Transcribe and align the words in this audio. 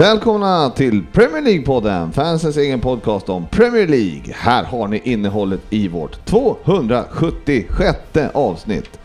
Välkomna 0.00 0.70
till 0.70 1.02
Premier 1.12 1.42
League-podden, 1.42 2.12
fansens 2.12 2.56
egen 2.56 2.80
podcast 2.80 3.28
om 3.28 3.46
Premier 3.46 3.86
League. 3.86 4.34
Här 4.34 4.64
har 4.64 4.88
ni 4.88 5.00
innehållet 5.04 5.60
i 5.70 5.88
vårt 5.88 6.26
276 6.26 7.98
avsnitt. 8.32 8.98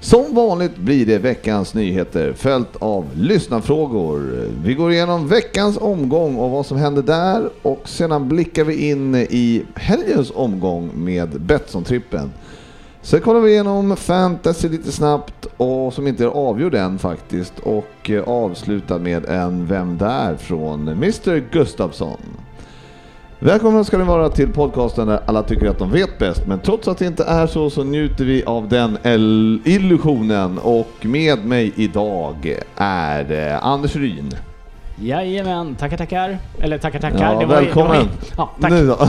Som 0.00 0.34
vanligt 0.34 0.76
blir 0.76 1.06
det 1.06 1.18
veckans 1.18 1.74
nyheter 1.74 2.32
följt 2.32 2.76
av 2.78 3.06
lyssnarfrågor. 3.16 4.48
Vi 4.64 4.74
går 4.74 4.92
igenom 4.92 5.28
veckans 5.28 5.78
omgång 5.80 6.36
och 6.36 6.50
vad 6.50 6.66
som 6.66 6.76
hände 6.76 7.02
där 7.02 7.50
och 7.62 7.88
sedan 7.88 8.28
blickar 8.28 8.64
vi 8.64 8.88
in 8.88 9.14
i 9.14 9.64
helgens 9.74 10.32
omgång 10.34 10.90
med 10.94 11.40
Betsson-trippen. 11.40 12.30
Sen 13.02 13.20
kollar 13.20 13.40
vi 13.40 13.50
igenom 13.50 13.96
fantasy 13.96 14.68
lite 14.68 14.92
snabbt 14.92 15.43
och 15.56 15.92
som 15.92 16.06
inte 16.06 16.24
är 16.24 16.28
avgjord 16.28 16.74
än 16.74 16.98
faktiskt 16.98 17.58
och 17.58 18.10
avslutad 18.26 18.30
avslutar 18.30 18.98
med 18.98 19.24
en 19.24 19.66
Vem 19.66 19.98
där? 19.98 20.36
från 20.36 20.88
Mr 20.88 21.50
Gustafsson. 21.52 22.20
Välkomna 23.38 23.84
ska 23.84 23.98
ni 23.98 24.04
vara 24.04 24.28
till 24.28 24.52
podcasten 24.52 25.06
där 25.06 25.20
alla 25.26 25.42
tycker 25.42 25.66
att 25.66 25.78
de 25.78 25.90
vet 25.90 26.18
bäst, 26.18 26.46
men 26.46 26.58
trots 26.58 26.88
att 26.88 26.98
det 26.98 27.06
inte 27.06 27.24
är 27.24 27.46
så 27.46 27.70
så 27.70 27.84
njuter 27.84 28.24
vi 28.24 28.44
av 28.44 28.68
den 28.68 28.98
illusionen 29.64 30.58
och 30.58 30.92
med 31.02 31.46
mig 31.46 31.72
idag 31.76 32.56
är 32.76 33.32
eh, 33.32 33.64
Anders 33.66 33.96
Ryn. 33.96 34.34
Jajamän, 34.96 35.74
tackar 35.74 35.96
tackar. 35.96 36.38
Eller 36.60 36.78
tackar 36.78 36.98
tackar. 36.98 37.32
Ja, 37.32 37.40
det 37.40 37.46
var, 37.46 37.54
välkommen. 37.54 38.00
Ju- 38.00 38.08
ja, 38.36 38.50
tack. 38.60 38.70
Nu 38.70 38.86
då. 38.86 38.98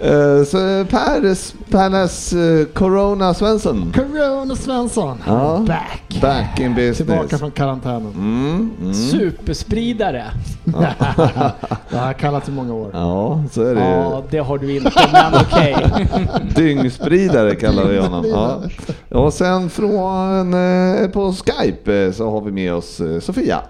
Eh, 0.00 0.44
så 0.44 0.56
Per, 0.90 1.34
Pernes 1.70 2.32
eh, 2.32 2.66
Corona 2.66 3.34
Svensson. 3.34 3.92
Corona 3.94 4.56
Svensson. 4.56 5.18
Ja. 5.26 5.62
Back. 5.66 6.18
Back 6.20 6.60
in 6.60 6.74
business. 6.74 6.96
Tillbaka 6.96 7.38
från 7.38 7.50
karantänen. 7.50 8.12
Mm, 8.16 8.70
mm. 8.80 8.94
Superspridare. 8.94 10.24
Det 11.90 11.96
har 11.98 12.06
jag 12.06 12.16
kallat 12.18 12.48
i 12.48 12.50
många 12.50 12.74
år. 12.74 12.90
Ja, 12.92 13.42
så 13.52 13.62
är 13.62 13.74
det 13.74 13.80
Ja, 13.80 14.22
det 14.30 14.38
har 14.38 14.58
du 14.58 14.76
inte, 14.76 15.08
men 15.12 15.34
okej. 15.34 15.76
Dyngspridare 16.56 17.54
kallar 17.54 17.84
vi 17.84 17.98
honom. 17.98 18.26
Ja. 18.28 18.62
Och 19.18 19.32
sen 19.32 19.70
från 19.70 20.54
eh, 20.54 21.08
på 21.08 21.32
Skype 21.32 22.04
eh, 22.04 22.12
så 22.12 22.30
har 22.30 22.40
vi 22.40 22.52
med 22.52 22.74
oss 22.74 23.00
Sofia. 23.20 23.60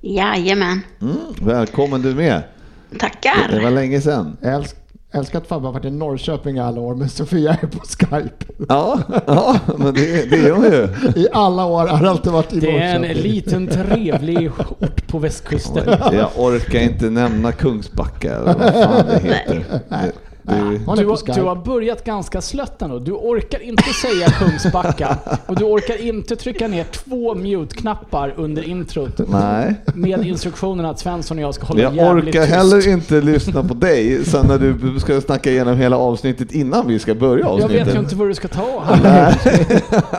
Jajamän. 0.00 0.80
Mm, 1.00 1.16
välkommen 1.42 2.02
du 2.02 2.14
med. 2.14 2.42
Det 2.90 2.98
Tackar. 2.98 3.60
var 3.62 3.70
länge 3.70 4.00
sedan. 4.00 4.36
Älsk, 4.42 4.76
älskar 5.12 5.38
att 5.38 5.46
Fabbe 5.46 5.66
har 5.66 5.72
varit 5.72 5.84
i 5.84 5.90
Norrköping 5.90 6.56
i 6.56 6.60
alla 6.60 6.80
år, 6.80 6.94
men 6.94 7.08
Sofia 7.08 7.50
är 7.62 7.66
på 7.66 7.78
Skype. 7.78 8.44
Ja, 8.68 9.00
ja 9.26 9.56
men 9.78 9.94
det, 9.94 10.30
det 10.30 10.36
är 10.36 10.50
hon 10.52 10.64
ju. 10.64 10.88
I 11.22 11.28
alla 11.32 11.64
år 11.64 11.86
har 11.86 12.02
det 12.02 12.10
alltid 12.10 12.32
varit 12.32 12.52
i 12.52 12.60
Det 12.60 12.78
är 12.78 12.94
en 12.94 13.00
Norrköping. 13.02 13.22
liten 13.32 13.66
trevlig 13.68 14.50
ort 14.78 15.06
på 15.08 15.18
västkusten. 15.18 15.88
Jag 16.12 16.28
orkar 16.36 16.78
inte 16.80 17.10
nämna 17.10 17.52
Kungsbacka 17.52 18.34
eller 18.34 18.54
vad 18.54 18.72
fan 18.74 19.06
det 19.06 19.18
heter. 19.22 19.64
Det, 19.88 20.12
Du 20.48 20.84
på 20.84 20.90
har, 20.90 21.34
du 21.34 21.42
har 21.42 21.56
börjat 21.56 22.04
ganska 22.04 22.40
slött 22.40 22.82
ändå. 22.82 22.98
Du 22.98 23.12
orkar 23.12 23.62
inte 23.62 23.82
säga 23.82 24.26
Kungsbacka 24.26 25.18
och 25.46 25.56
du 25.56 25.64
orkar 25.64 26.02
inte 26.06 26.36
trycka 26.36 26.68
ner 26.68 26.84
två 26.84 27.34
mute-knappar 27.34 28.34
under 28.36 28.62
introt 28.68 29.20
nej. 29.28 29.74
med 29.94 30.26
instruktionen 30.26 30.86
att 30.86 30.98
Svensson 30.98 31.38
och 31.38 31.44
jag 31.44 31.54
ska 31.54 31.66
hålla 31.66 31.82
Jag 31.82 31.94
jävligt 31.94 32.24
orkar 32.34 32.40
tyst. 32.42 32.54
heller 32.54 32.88
inte 32.88 33.20
lyssna 33.20 33.64
på 33.64 33.74
dig 33.74 34.24
sen 34.24 34.46
när 34.46 34.58
du 34.58 35.00
ska 35.00 35.20
snacka 35.20 35.50
igenom 35.50 35.76
hela 35.76 35.96
avsnittet 35.96 36.52
innan 36.52 36.86
vi 36.88 36.98
ska 36.98 37.14
börja 37.14 37.44
Jag 37.44 37.48
avsnittet. 37.54 37.86
vet 37.86 37.94
ju 37.94 37.98
inte 37.98 38.16
vad 38.16 38.28
du 38.28 38.34
ska 38.34 38.48
ta. 38.48 38.84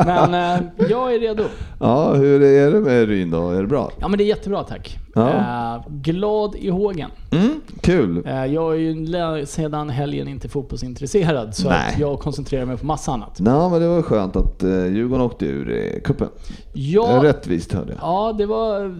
Men 0.06 0.34
eh, 0.34 0.61
jag 0.90 1.13
är 1.16 1.19
redo. 1.19 1.44
Ja, 1.79 2.13
hur 2.13 2.41
är 2.44 2.72
det 2.72 2.79
med 2.79 3.07
Ryn 3.07 3.31
då? 3.31 3.50
Är 3.50 3.62
det 3.62 3.67
bra? 3.67 3.91
Ja 4.00 4.07
men 4.07 4.17
det 4.17 4.23
är 4.23 4.28
jättebra 4.28 4.63
tack. 4.63 4.97
Ja. 5.16 5.29
Eh, 5.29 5.81
glad 5.90 6.56
i 6.56 6.69
hågen. 6.69 7.09
Mm, 7.31 7.62
kul. 7.81 8.23
Eh, 8.25 8.45
jag 8.45 8.73
är 8.73 8.78
ju 8.78 9.45
sedan 9.45 9.90
helgen 9.90 10.28
inte 10.28 10.50
fotbollsintresserad 10.50 11.56
så 11.56 11.69
Nej. 11.69 11.94
att 11.94 12.00
jag 12.00 12.19
koncentrerar 12.19 12.66
mig 12.66 12.78
på 12.78 12.85
massa 12.85 13.12
annat. 13.12 13.38
Ja, 13.45 13.69
men 13.69 13.81
det 13.81 13.88
var 13.88 14.01
skönt 14.01 14.35
att 14.35 14.63
eh, 14.63 14.85
Djurgården 14.85 15.25
åkte 15.25 15.45
ur 15.45 15.72
eh, 15.72 16.01
cupen. 16.01 16.28
Ja, 16.73 17.19
Rättvist 17.23 17.73
hörde 17.73 17.91
jag. 17.94 18.00
ja 18.01 18.35
det 18.38 18.46
var... 18.46 18.96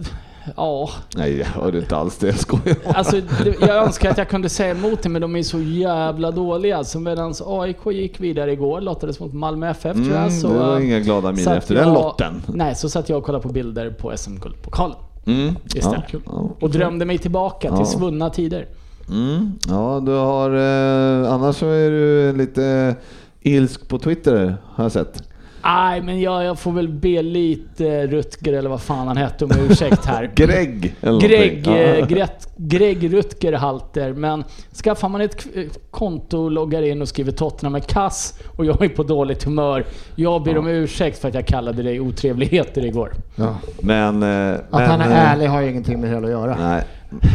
Ja, 0.56 0.90
Nej, 1.16 1.38
jag 1.38 1.46
hörde 1.46 1.78
inte 1.78 1.96
alls 1.96 2.18
det. 2.18 2.26
Jag 2.26 2.38
skojar. 2.38 2.76
alltså 2.94 3.16
jag 3.60 3.68
önskar 3.86 4.10
att 4.10 4.18
jag 4.18 4.28
kunde 4.28 4.48
säga 4.48 4.70
emot 4.70 5.02
det 5.02 5.08
men 5.08 5.22
de 5.22 5.36
är 5.36 5.42
så 5.42 5.60
jävla 5.60 6.30
dåliga. 6.30 6.84
Så 6.84 7.00
medan 7.00 7.34
AIK 7.46 7.86
gick 7.86 8.20
vidare 8.20 8.52
igår, 8.52 8.80
lottades 8.80 9.20
mot 9.20 9.32
Malmö 9.32 9.70
FF 9.70 9.92
tror 9.96 10.08
jag. 10.08 10.16
Mm, 10.18 10.30
Så, 10.30 10.48
det 10.48 10.54
var 10.58 10.80
inga 10.80 11.00
glada 11.00 11.32
min 11.32 11.44
satt 11.44 11.56
efter 11.58 11.74
den 11.74 11.84
jag- 11.88 11.94
lotten. 11.94 12.42
Nej, 12.54 12.74
så 12.74 12.88
satt 12.88 13.08
jag 13.08 13.18
och 13.18 13.24
kollade 13.24 13.42
på 13.42 13.48
bilder 13.48 13.90
på 13.90 14.12
SM-guldpokalen 14.16 14.96
Mm, 15.26 15.54
istället. 15.74 16.04
Ja, 16.12 16.18
ja. 16.26 16.50
Och 16.60 16.70
drömde 16.70 17.04
mig 17.04 17.18
tillbaka 17.18 17.68
Ja. 17.68 17.76
till 17.76 17.86
svunna 17.86 18.30
tider. 18.30 18.66
Mm, 19.08 19.52
ja, 19.68 20.02
du 20.06 20.12
har... 20.12 20.50
Eh, 20.50 21.32
annars 21.32 21.56
så 21.56 21.66
är 21.66 21.90
du 21.90 22.32
lite 22.36 22.96
ilsk 23.40 23.88
på 23.88 23.98
Twitter 23.98 24.56
har 24.74 24.84
jag 24.84 24.92
sett. 24.92 25.22
Nej, 25.64 26.02
men 26.02 26.20
jag, 26.20 26.44
jag 26.44 26.58
får 26.58 26.72
väl 26.72 26.88
be 26.88 27.22
lite 27.22 28.06
Rutger 28.06 28.52
eller 28.52 28.70
vad 28.70 28.80
fan 28.82 29.08
han 29.08 29.16
hette 29.16 29.44
om 29.44 29.50
ursäkt 29.70 30.04
här. 30.04 30.30
Greg 30.34 30.94
eller 31.00 31.20
Greg, 31.20 31.66
eh, 31.66 31.98
Ja. 31.98 32.06
Gret, 32.06 32.48
Greg 32.56 33.14
Rutger 33.14 33.52
halter. 33.52 34.12
Men 34.12 34.44
skaffar 34.84 35.08
man 35.08 35.20
ett 35.20 35.44
k- 35.44 35.60
konto, 35.90 36.48
loggar 36.48 36.82
in 36.82 37.02
och 37.02 37.08
skriver 37.08 37.32
Tottenham 37.32 37.72
med 37.72 37.86
kass 37.86 38.38
och 38.56 38.64
jag 38.64 38.84
är 38.84 38.88
på 38.88 39.02
dåligt 39.02 39.44
humör. 39.44 39.84
Jag 40.14 40.42
ber 40.42 40.58
om 40.58 40.66
ursäkt 40.66 41.18
för 41.18 41.28
att 41.28 41.34
jag 41.34 41.46
kallade 41.46 41.82
dig 41.82 42.00
otrevligheter 42.00 42.84
igår. 42.84 43.12
Ja. 43.36 43.56
Men... 43.82 44.22
Eh, 44.22 44.54
Att 44.54 44.62
men, 44.70 44.90
han 44.90 45.00
är 45.00 45.10
eh, 45.10 45.32
ärlig 45.32 45.46
har 45.46 45.60
ju 45.60 45.70
ingenting 45.70 46.00
med 46.00 46.10
det 46.10 46.14
hela 46.14 46.26
att 46.26 46.32
göra. 46.32 46.56
Nej. 46.68 46.82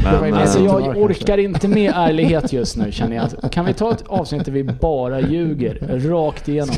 Men, 0.03 0.33
eh, 0.33 0.41
Alltså 0.41 0.59
jag 0.59 0.97
orkar 0.97 1.37
inte 1.37 1.67
med 1.67 1.91
ärlighet 1.95 2.53
just 2.53 2.77
nu 2.77 2.91
känner 2.91 3.15
jag. 3.15 3.51
Kan 3.51 3.65
vi 3.65 3.73
ta 3.73 3.91
ett 3.91 4.03
avsnitt 4.07 4.45
där 4.45 4.51
vi 4.51 4.63
bara 4.63 5.21
ljuger 5.21 5.99
rakt 6.09 6.47
igenom? 6.47 6.75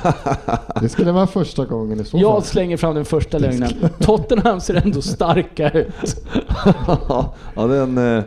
Det 0.80 0.88
skulle 0.88 1.12
vara 1.12 1.26
första 1.26 1.64
gången 1.64 2.00
i 2.00 2.04
så 2.04 2.10
fall. 2.10 2.20
Jag 2.20 2.44
slänger 2.44 2.76
fram 2.76 2.94
den 2.94 3.04
första 3.04 3.38
lögnen. 3.38 3.70
Tottenham 4.00 4.60
ser 4.60 4.74
ändå 4.74 5.02
starka 5.02 5.70
ut. 5.70 5.86
ja, 6.86 7.34
den, 7.54 7.98
eh, 7.98 8.24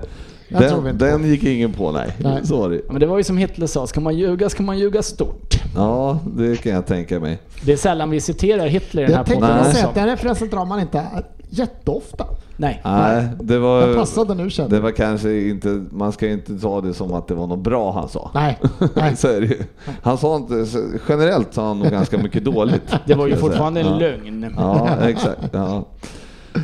Jag 0.48 0.62
den, 0.62 0.98
den 0.98 1.26
gick 1.30 1.44
ingen 1.44 1.74
på, 1.74 1.92
nej. 1.92 2.12
Nej. 2.18 2.46
Så 2.46 2.58
var 2.58 2.70
det. 2.70 2.76
Ja, 2.76 2.81
Men 2.92 3.00
det 3.00 3.06
var 3.06 3.18
ju 3.18 3.24
som 3.24 3.38
Hitler 3.38 3.68
sa, 3.68 3.88
ska 3.88 4.02
man 4.02 4.18
ljuga 4.18 4.50
ska 4.50 4.64
man 4.64 4.80
ljuga 4.80 5.04
stort. 5.04 5.56
Ja, 5.76 6.20
det 6.38 6.62
kan 6.62 6.72
jag 6.72 6.86
tänka 6.86 7.20
mig. 7.20 7.40
Det 7.66 7.74
är 7.74 7.78
sällan 7.78 8.10
vi 8.10 8.22
citerar 8.22 8.68
Hitler 8.68 9.04
i 9.04 9.06
den 9.06 9.14
här 9.14 9.20
Jag 9.20 9.26
tänkte 9.26 9.48
podden. 9.48 9.56
Nej. 9.58 9.66
väl 9.66 9.76
säga 9.76 9.88
att 9.88 9.96
den 9.96 10.06
referensen 10.08 10.50
drar 10.50 10.66
man 10.66 10.80
inte 10.80 11.06
jätteofta. 11.50 12.26
Nej. 12.59 12.81
Nej, 12.84 13.28
det 13.40 13.53
Den 13.53 13.62
var... 13.62 13.94
passade 13.94 14.36
nu 14.36 14.50
kände 14.50 14.75
Det 14.75 14.81
var 14.81 14.92
kanske 14.92 15.47
inte, 15.47 15.86
man 15.92 16.12
ska 16.12 16.28
inte 16.28 16.59
ta 16.59 16.81
det 16.81 16.94
som 16.94 17.14
att 17.14 17.28
det 17.28 17.34
var 17.34 17.47
något 17.47 17.59
bra 17.59 17.92
han 17.92 18.09
sa. 18.09 18.31
Nej, 18.34 18.59
nej. 18.95 19.16
Så 19.16 19.28
är 19.28 19.42
det 19.42 19.48
ju. 19.48 19.63
Han 20.01 20.18
sa 20.18 20.36
inte, 20.36 20.66
generellt 21.10 21.54
sa 21.54 21.68
han 21.68 21.80
nog 21.80 21.92
ganska 21.92 22.18
mycket 22.18 22.45
dåligt. 22.45 22.95
Det 23.06 23.13
var 23.16 23.28
ju 23.28 23.36
fortfarande 23.36 23.80
en 23.80 23.88
ja. 23.88 24.00
lögn. 24.00 24.54
Ja, 24.57 24.89
exakt. 25.01 25.42
Ja, 25.51 25.86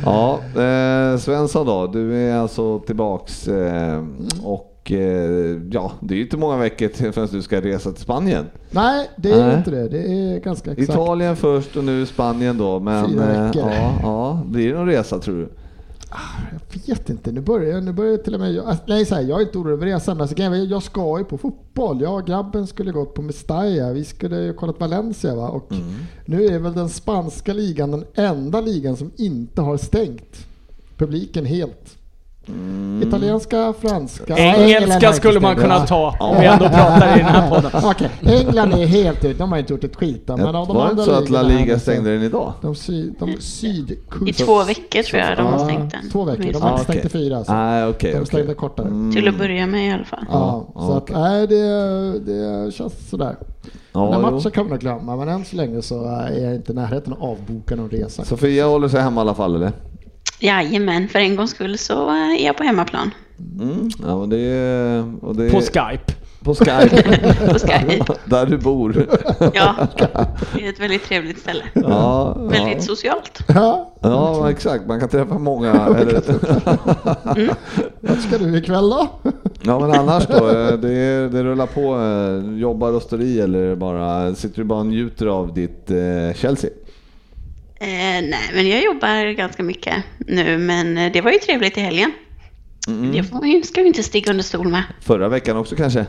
ja 0.04 0.38
eh, 0.62 1.18
Svensson 1.18 1.66
då, 1.66 1.86
du 1.86 2.14
är 2.14 2.36
alltså 2.36 2.78
tillbaks 2.78 3.48
eh, 3.48 4.04
och 4.42 4.92
eh, 4.92 5.60
ja, 5.70 5.92
det 6.00 6.14
är 6.14 6.16
ju 6.16 6.22
inte 6.22 6.36
många 6.36 6.56
veckor 6.56 6.88
till 6.88 7.12
förrän 7.12 7.28
du 7.32 7.42
ska 7.42 7.60
resa 7.60 7.92
till 7.92 8.02
Spanien. 8.02 8.46
nej, 8.70 9.10
det 9.16 9.30
är 9.30 9.46
Nej. 9.46 9.56
inte 9.58 9.70
det. 9.70 9.88
Det 9.88 9.98
är 9.98 10.40
ganska 10.40 10.72
exakt. 10.72 10.90
Italien 10.90 11.36
först 11.36 11.76
och 11.76 11.84
nu 11.84 12.06
Spanien 12.06 12.58
då, 12.58 12.80
men 12.80 13.08
Fyra 13.08 13.34
eh, 13.34 13.42
veckor. 13.46 13.70
ja, 13.70 13.92
ja, 14.02 14.42
blir 14.46 14.72
det 14.72 14.78
någon 14.78 14.86
resa 14.86 15.18
tror 15.18 15.36
du? 15.36 15.48
Jag 16.10 16.60
vet 16.86 17.10
inte, 17.10 17.32
nu 17.32 17.40
börjar, 17.40 17.80
nu 17.80 17.92
börjar 17.92 18.16
till 18.16 18.34
och 18.34 18.40
med 18.40 18.52
jag, 18.52 18.66
alltså, 18.66 18.84
nej, 18.86 19.06
så 19.06 19.14
här, 19.14 19.22
jag 19.22 19.40
är 19.40 19.44
inte 19.44 19.58
orolig 19.58 19.72
över 19.72 19.86
resan, 19.86 20.20
alltså, 20.20 20.42
jag 20.42 20.82
ska 20.82 21.18
ju 21.18 21.24
på 21.24 21.38
fotboll. 21.38 22.00
Jag 22.00 22.14
och 22.14 22.26
grabben 22.26 22.66
skulle 22.66 22.92
gått 22.92 23.14
på 23.14 23.22
Mestalla, 23.22 23.92
vi 23.92 24.04
skulle 24.04 24.36
ju 24.36 24.52
kollat 24.52 24.80
Valencia 24.80 25.34
va? 25.34 25.48
och 25.48 25.72
nu 26.24 26.44
är 26.44 26.58
väl 26.58 26.72
den 26.72 26.88
spanska 26.88 27.52
ligan 27.52 27.90
den 27.90 28.04
enda 28.14 28.60
ligan 28.60 28.96
som 28.96 29.10
inte 29.16 29.62
har 29.62 29.76
stängt 29.76 30.46
publiken 30.96 31.46
helt. 31.46 31.95
Italienska, 33.02 33.74
franska... 33.80 34.36
Engelska 34.36 35.12
skulle 35.12 35.40
man 35.40 35.56
kunna 35.56 35.86
ta 35.86 36.16
om 36.20 36.36
vi 36.40 36.46
ändå 36.46 36.64
pratar 36.68 37.14
i 37.16 37.18
den 37.18 37.28
här 37.28 37.50
podden. 37.50 37.70
Okej, 37.84 38.10
England 38.26 38.72
är 38.72 38.86
helt 38.86 39.24
ut. 39.24 39.38
De 39.38 39.52
har 39.52 39.58
inte 39.58 39.72
gjort 39.72 39.84
ett 39.84 39.96
skit 39.96 40.22
men 40.26 40.40
av 40.40 40.66
de 40.66 40.76
Var 40.76 40.84
det 40.84 40.90
inte 40.90 41.02
så 41.04 41.10
att 41.10 41.30
La 41.30 41.42
Liga 41.42 41.78
stängde 41.78 42.12
den 42.12 42.22
idag? 42.22 42.52
De, 42.62 42.74
sy, 42.74 43.10
de 43.18 43.36
sydkust... 43.40 44.28
I 44.28 44.32
två 44.44 44.64
veckor 44.64 45.02
tror 45.02 45.22
jag 45.22 45.36
de 45.36 45.46
har 45.46 45.58
stängt 45.64 45.90
den. 45.92 46.10
Två 46.10 46.24
veckor. 46.24 46.52
De 46.52 46.62
har 46.62 46.68
Ah, 46.68 46.72
inte 46.72 46.84
stängt 46.92 47.04
i 47.04 47.08
fyra. 47.08 47.44
Så. 47.44 47.52
Nej, 47.52 47.86
okej. 47.86 48.12
de 48.14 48.26
stängde 48.26 48.54
kortare. 48.54 48.88
Till 49.12 49.28
att 49.28 49.38
börja 49.38 49.66
med 49.66 49.88
i 49.88 49.92
alla 49.92 50.04
fall. 50.04 50.24
Ja, 50.30 50.66
Ja, 50.74 50.80
så 50.80 50.92
att 50.92 51.10
nej, 51.10 51.46
det, 51.46 52.18
det 52.18 52.72
känns 52.74 53.08
sådär. 53.10 53.36
Ja, 53.92 54.08
Den 54.12 54.22
matchen 54.22 54.50
kan 54.50 54.68
man 54.68 54.78
glömma, 54.78 55.16
men 55.16 55.28
än 55.28 55.44
så 55.44 55.56
länge 55.56 55.82
så 55.82 56.04
är 56.04 56.38
jag 56.44 56.54
inte 56.54 56.72
i 56.72 56.74
närheten 56.74 57.12
av 57.12 57.18
att 57.22 57.28
avboka 57.38 57.76
någon 57.76 57.90
resa. 57.90 58.24
Sofia 58.24 58.66
håller 58.66 58.88
sig 58.88 59.00
hemma 59.02 59.20
i 59.20 59.22
alla 59.22 59.34
fall, 59.34 59.54
eller? 59.54 59.72
Jajamän, 60.38 61.08
för 61.08 61.18
en 61.18 61.36
gångs 61.36 61.50
skull 61.50 61.78
så 61.78 62.08
är 62.10 62.44
jag 62.46 62.56
på 62.56 62.62
hemmaplan. 62.64 63.10
Mm. 63.60 63.88
Ja, 64.06 64.18
men 64.18 64.30
det. 64.30 65.04
Och 65.26 65.36
det 65.36 65.50
På 65.50 65.60
Skype. 65.60 66.12
På 66.44 66.54
Skype. 66.54 67.02
På 67.52 67.58
Skype. 67.58 68.04
Där 68.24 68.46
du 68.46 68.58
bor. 68.58 69.06
Ja, 69.54 69.74
det 70.54 70.64
är 70.66 70.68
ett 70.68 70.80
väldigt 70.80 71.04
trevligt 71.04 71.38
ställe. 71.38 71.62
Ja, 71.74 72.34
Väldigt 72.34 72.74
ja. 72.76 72.80
socialt. 72.82 73.40
Ja, 73.48 73.94
ja, 74.02 74.50
exakt. 74.50 74.86
Man 74.86 75.00
kan 75.00 75.08
träffa 75.08 75.38
många. 75.38 75.72
Eller, 75.96 76.22
vad 78.00 78.18
ska 78.18 78.38
du 78.38 78.58
ikväll 78.58 78.90
då? 78.90 79.08
ja, 79.62 79.78
men 79.80 79.90
annars 79.92 80.26
då? 80.26 80.48
eh, 80.50 80.72
Det, 80.72 81.28
det 81.28 81.42
rullar 81.44 81.66
på. 81.66 81.96
eh, 82.52 82.58
Jobbar 82.60 82.92
rosteri 82.92 83.40
eller 83.40 83.74
bara, 83.76 84.34
sitter 84.34 84.56
du 84.56 84.64
bara 84.64 84.78
och 84.80 84.86
njuter 84.86 85.26
av 85.26 85.54
ditt 85.54 85.90
eh, 85.90 86.34
Chelsea? 86.34 86.70
Eh, 87.80 87.86
nej, 88.22 88.50
men 88.54 88.68
jag 88.68 88.84
jobbar 88.84 89.32
ganska 89.32 89.62
mycket 89.62 89.94
nu, 90.18 90.58
men 90.58 90.98
eh, 90.98 91.12
det 91.12 91.20
var 91.20 91.30
ju 91.30 91.38
trevligt 91.38 91.76
i 91.78 91.80
helgen. 91.80 92.12
Det 93.12 93.22
får 93.22 93.62
ska 93.66 93.80
vi 93.82 93.86
inte 93.88 94.02
sticka 94.02 94.30
under 94.30 94.44
stol 94.44 94.68
med. 94.68 94.82
Förra 95.00 95.28
veckan 95.28 95.56
också 95.56 95.76
kanske? 95.76 96.06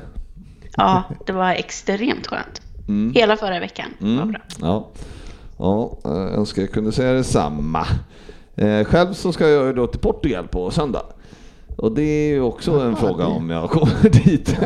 Ja, 0.76 1.04
det 1.26 1.32
var 1.32 1.52
extremt 1.52 2.28
skönt. 2.28 2.62
Hela 3.16 3.38
förra 3.38 3.60
veckan 3.60 3.86
var 4.00 4.08
Mm. 4.10 4.32
bra. 4.32 4.42
Ja, 4.62 4.90
ja 5.58 5.98
jag 6.04 6.34
önskar 6.34 6.62
jag 6.62 6.72
kunde 6.72 6.92
säga 6.92 7.14
detsamma. 7.14 7.88
Eh, 8.56 8.84
själv 8.84 9.14
så 9.14 9.34
ska 9.34 9.48
jag 9.50 9.76
då 9.76 9.88
till 9.88 10.00
Portugal 10.00 10.48
på 10.48 10.72
söndag. 10.72 11.04
Och 11.78 11.92
det 11.92 12.02
är 12.02 12.30
ju 12.34 12.42
också 12.42 12.72
en 12.72 12.80
Jaha, 12.90 12.96
fråga 12.96 13.24
det- 13.26 13.32
om 13.32 13.50
jag 13.50 13.70
kommer 13.70 14.10
dit. 14.26 14.58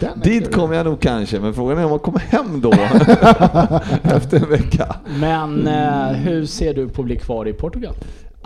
Ja, 0.00 0.08
dit 0.24 0.54
kommer 0.54 0.74
jag 0.76 0.86
nog 0.86 1.00
kanske, 1.00 1.40
men 1.40 1.54
frågan 1.54 1.78
är 1.78 1.84
om 1.84 1.90
jag 1.90 2.02
kommer 2.02 2.18
hem 2.20 2.60
då. 2.60 2.72
efter 4.16 4.36
en 4.42 4.48
vecka. 4.50 4.96
Men 5.20 5.66
eh, 5.66 6.06
hur 6.12 6.46
ser 6.46 6.74
du 6.74 6.88
på 6.88 7.02
att 7.02 7.06
bli 7.06 7.16
kvar 7.16 7.48
i 7.48 7.52
Portugal? 7.52 7.94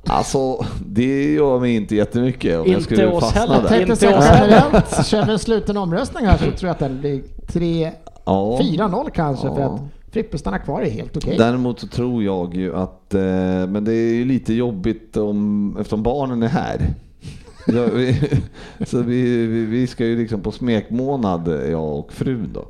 Alltså, 0.06 0.64
det 0.86 1.32
gör 1.32 1.60
mig 1.60 1.74
inte 1.76 1.96
jättemycket 1.96 2.52
om 2.58 2.58
jag 2.58 2.66
Inte 2.68 2.82
skulle 2.82 3.06
oss 3.06 3.20
fastna 3.24 3.40
heller. 3.40 3.54
Jag 3.54 3.70
där. 3.70 3.80
Inte 3.80 3.92
oss 4.18 4.24
generellt, 4.32 5.06
kör 5.06 5.24
vi 5.26 5.32
en 5.32 5.38
sluten 5.38 5.76
omröstning 5.76 6.26
här 6.26 6.36
så 6.38 6.44
tror 6.44 6.56
jag 6.60 6.70
att 6.70 6.78
den 6.78 7.00
blir 7.00 7.22
3 7.46 7.90
Ja. 8.26 8.58
4-0 8.62 9.10
kanske 9.14 9.48
för 9.48 9.60
Ja. 9.60 9.66
att 9.74 9.80
Frippe 10.12 10.38
stannar 10.38 10.58
kvar 10.58 10.82
är 10.82 10.90
helt 10.90 11.16
okej. 11.16 11.34
Däremot 11.38 11.80
så 11.80 11.86
tror 11.86 12.22
jag 12.24 12.54
ju 12.54 12.76
att, 12.76 13.14
eh, 13.14 13.20
men 13.68 13.84
det 13.84 13.92
är 13.92 14.14
ju 14.14 14.24
lite 14.24 14.54
jobbigt 14.54 15.16
om, 15.16 15.76
eftersom 15.80 16.02
barnen 16.02 16.42
är 16.42 16.48
här. 16.48 16.80
Ja, 17.66 17.86
vi, 17.86 18.20
så 18.86 19.02
vi, 19.02 19.46
vi, 19.46 19.64
vi 19.64 19.86
ska 19.86 20.06
ju 20.06 20.18
liksom 20.18 20.42
på 20.42 20.52
smekmånad, 20.52 21.48
jag 21.70 21.98
och 21.98 22.12
frun 22.12 22.50
då. 22.52 22.68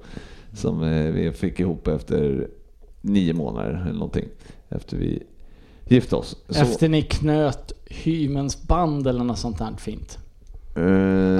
Som 0.52 0.82
eh, 0.82 1.12
vi 1.12 1.32
fick 1.32 1.60
ihop 1.60 1.88
efter 1.88 2.48
nio 3.00 3.32
månader 3.32 3.82
eller 3.82 3.92
någonting. 3.92 4.28
Efter 4.68 4.96
vi 4.96 5.22
gifte 5.88 6.16
oss. 6.16 6.36
Så, 6.48 6.62
Efter 6.62 6.88
ni 6.88 7.02
knöt 7.02 7.72
hymens 7.86 8.62
band 8.62 9.06
eller 9.06 9.24
något 9.24 9.38
sånt 9.38 9.60
här 9.60 9.76
fint 9.78 10.18
eh, 10.76 10.82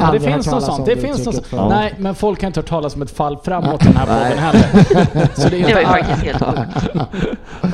Ja, 0.01 0.11
det 0.13 0.21
finns 0.21 0.47
något 0.51 0.63
sånt. 0.63 0.87
Det 0.87 0.97
finns 0.97 1.27
något 1.27 1.35
sånt. 1.47 1.69
Nej, 1.71 1.95
men 1.99 2.15
folk 2.15 2.41
har 2.43 2.47
inte 2.47 2.61
hört 2.61 2.69
talas 2.69 2.95
om 2.97 3.03
ett 3.03 3.11
fall 3.11 3.39
framåt 3.45 3.83
i 3.83 3.87
den 3.87 3.97
här 3.97 4.07
podden 4.07 4.39
heller. 4.39 5.29
Så 5.41 5.49
det 5.49 5.63
är 5.63 5.67
Det 5.69 5.75
var 5.75 5.83
faktiskt 5.83 6.23
helt 6.23 6.43
sjukt. 6.45 6.89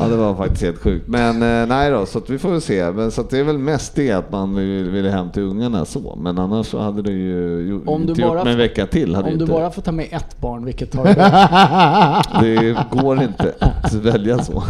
Ja 0.01 0.07
det 0.09 0.17
var 0.17 0.35
faktiskt 0.35 0.62
helt 0.62 0.79
sjukt. 0.79 1.09
Men 1.09 1.43
eh, 1.62 1.67
nej 1.69 1.91
då, 1.91 2.07
så 2.07 2.19
att 2.19 2.31
vi 2.31 2.39
får 2.39 2.51
väl 2.51 2.61
se. 2.61 2.91
Men, 2.91 3.11
så 3.11 3.21
att 3.21 3.31
det 3.31 3.39
är 3.39 3.45
väl 3.45 3.59
mest 3.59 3.95
det 3.95 4.11
att 4.12 4.33
man 4.33 4.55
vill, 4.55 4.91
ville 4.91 5.11
hem 5.11 5.31
till 5.31 5.43
ungarna 5.43 5.85
så. 5.85 6.19
Men 6.23 6.39
annars 6.39 6.67
så 6.67 6.79
hade 6.81 7.03
det 7.03 7.12
ju 7.12 7.81
Om 7.87 8.07
du 8.07 8.11
inte 8.11 8.23
gjort 8.23 8.31
bara- 8.31 8.45
med 8.45 8.53
en 8.53 8.59
vecka 8.59 8.87
till. 8.87 9.15
Hade 9.15 9.29
Om 9.33 9.39
du 9.39 9.45
inte, 9.45 9.53
bara 9.55 9.71
får 9.71 9.83
ta 9.83 9.93
med 9.93 10.07
ett 10.11 10.39
barn, 10.41 10.65
vilket 10.65 10.93
tar 10.93 11.05
du? 11.05 11.15
Det 12.41 12.77
går 12.91 13.23
inte 13.23 13.53
att 13.61 13.95
välja 13.95 14.39
så. 14.39 14.62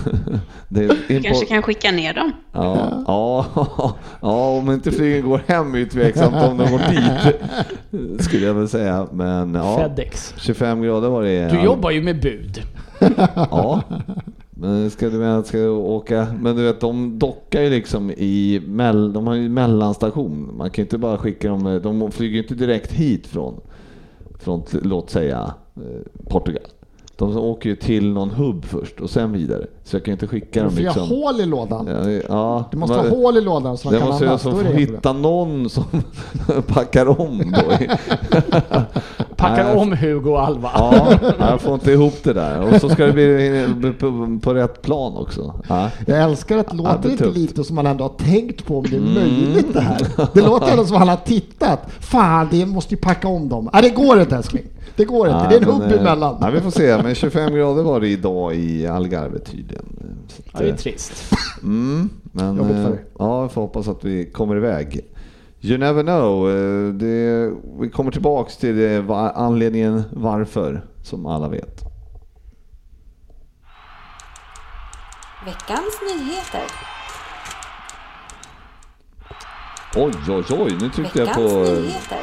Det 0.68 0.84
är 0.84 0.96
Du 1.08 1.22
kanske 1.22 1.46
kan 1.46 1.62
skicka 1.62 1.90
ner 1.90 2.14
dem. 2.14 2.32
ja, 2.52 2.76
ja, 3.06 3.46
ja, 4.22 4.48
om 4.58 4.70
inte 4.70 4.90
flygen 4.90 5.28
går 5.28 5.42
hem 5.46 5.74
är 5.74 5.78
ju 5.78 5.86
tveksamt 5.86 6.34
om 6.34 6.56
de 6.58 6.70
går 6.70 6.79
dit. 6.90 8.22
Skulle 8.24 8.46
jag 8.46 8.54
väl 8.54 8.68
säga. 8.68 9.06
Men 9.12 9.54
ja, 9.54 9.78
Fedex. 9.78 10.34
25 10.38 10.82
grader 10.82 11.08
var 11.08 11.22
det. 11.22 11.48
Du 11.48 11.62
jobbar 11.62 11.90
ju 11.90 12.02
med 12.02 12.20
bud. 12.20 12.62
Ja. 13.34 13.82
Men 14.50 14.90
ska 14.90 15.10
du 15.10 15.18
med 15.18 15.46
ska 15.46 15.68
åka, 15.68 16.26
men 16.40 16.56
du 16.56 16.62
vet 16.62 16.80
de 16.80 17.18
dockar 17.18 17.62
ju 17.62 17.70
liksom 17.70 18.10
i, 18.10 18.62
mell, 18.66 19.12
de 19.12 19.26
har 19.26 19.34
ju 19.34 19.48
mellanstation. 19.48 20.56
Man 20.56 20.70
kan 20.70 20.82
ju 20.82 20.86
inte 20.86 20.98
bara 20.98 21.18
skicka 21.18 21.48
dem, 21.48 21.80
de 21.82 22.10
flyger 22.10 22.34
ju 22.34 22.42
inte 22.42 22.54
direkt 22.54 22.92
hit 22.92 23.26
från, 23.26 23.60
från 24.38 24.62
låt 24.82 25.10
säga 25.10 25.54
eh, 25.76 26.28
Portugal. 26.28 26.62
De 27.20 27.36
åker 27.36 27.68
ju 27.70 27.76
till 27.76 28.12
någon 28.12 28.30
hubb 28.30 28.64
först 28.64 29.00
och 29.00 29.10
sen 29.10 29.32
vidare. 29.32 29.66
Så 29.84 29.96
jag 29.96 30.04
kan 30.04 30.12
ju 30.12 30.14
inte 30.14 30.26
skicka 30.26 30.60
Du 30.60 30.66
dem 30.66 30.70
får 30.74 30.80
göra 30.82 30.94
liksom. 30.94 31.08
hål 31.22 31.40
i 31.40 31.46
lådan. 31.46 31.86
Ja, 31.86 32.10
ja, 32.28 32.64
Det 32.70 32.76
måste 32.76 32.96
men- 32.96 33.10
vara 33.10 33.20
hål 33.22 33.36
i 33.36 33.40
lådan 33.40 33.78
så 33.78 33.90
de 33.90 33.98
kan 33.98 34.08
måste 34.08 34.24
jag 34.24 34.30
andas. 34.30 34.44
inga 34.46 34.54
problem. 34.54 34.76
hitta 34.76 35.12
någon 35.12 35.70
som 35.70 35.84
packar 36.66 37.20
om 37.20 37.52
då. 37.56 37.86
Packar 39.36 39.64
Nej. 39.64 39.76
om 39.76 39.92
Hugo 39.92 40.30
och 40.30 40.40
Alva. 40.46 40.70
Ja, 40.74 41.06
jag 41.38 41.60
får 41.60 41.74
inte 41.74 41.92
ihop 41.92 42.14
det 42.22 42.32
där. 42.32 42.60
Och 42.74 42.80
så 42.80 42.88
ska 42.88 43.06
det 43.06 43.12
bli 43.12 43.92
på, 44.00 44.38
på 44.42 44.54
rätt 44.54 44.82
plan 44.82 45.16
också. 45.16 45.54
Ja. 45.68 45.90
Jag 46.06 46.18
älskar 46.22 46.58
att 46.58 46.70
det 46.70 46.76
Ja, 46.76 46.82
låter 46.82 47.02
det 47.02 47.08
är 47.08 47.12
inte 47.26 47.38
lite 47.38 47.64
som 47.64 47.76
man 47.76 47.86
ändå 47.86 48.04
har 48.04 48.08
tänkt 48.24 48.66
på 48.66 48.78
om 48.78 48.84
det 48.90 48.96
är 48.96 49.00
möjligt 49.00 49.72
det 49.72 49.80
här. 49.80 50.06
Det 50.34 50.40
låter 50.40 50.70
ändå 50.70 50.84
som 50.84 50.96
han 50.96 51.08
har 51.08 51.16
tittat. 51.16 51.80
Fan, 52.00 52.48
det 52.50 52.66
måste 52.66 52.94
ju 52.94 53.00
packa 53.00 53.28
om 53.28 53.48
dem. 53.48 53.70
Nej, 53.72 53.82
det 53.82 53.90
går 53.90 54.20
inte 54.20 54.36
älskling. 54.36 54.64
Det 54.96 55.04
går 55.04 55.28
inte. 55.28 55.48
Det 55.48 55.54
är 55.54 55.58
en 55.58 55.64
hubb 55.64 55.82
eh, 55.82 56.00
emellan. 56.00 56.38
Ja, 56.40 56.50
vi 56.50 56.60
får 56.60 56.70
se, 56.70 57.02
men 57.02 57.14
25 57.14 57.54
grader 57.54 57.82
var 57.82 58.00
det 58.00 58.08
idag 58.08 58.54
i 58.54 58.86
Algarve 58.86 59.38
tydligen. 59.38 59.86
Så 60.28 60.42
Ja, 60.52 60.58
det 60.58 60.64
är 60.64 60.70
eh, 60.70 60.76
trist. 60.76 61.32
mm, 61.62 62.10
men 62.32 62.56
Jobbigt 62.56 62.72
för 62.76 62.84
eh, 62.84 62.90
dig. 62.90 63.04
ja, 63.18 63.42
vi 63.42 63.48
får 63.48 63.60
hoppas 63.60 63.88
att 63.88 64.04
vi 64.04 64.30
kommer 64.30 64.56
iväg. 64.56 65.00
You 65.62 65.78
never 65.78 66.02
know. 66.02 66.48
Det, 66.98 67.52
vi 67.80 67.90
kommer 67.90 68.10
tillbaks 68.10 68.56
till 68.56 68.76
det, 68.76 69.04
anledningen 69.34 70.02
varför, 70.12 70.84
som 71.02 71.26
alla 71.26 71.48
vet. 71.48 71.80
Veckans 75.44 76.00
nyheter. 76.14 76.66
Oj, 79.96 80.12
oj, 80.28 80.44
oj, 80.50 80.76
nu 80.80 80.88
tryckte 80.90 81.18
jag 81.18 81.26
Veckans 81.26 81.52
på 81.52 81.58
eh, 81.58 81.80
nyheter. 81.82 82.18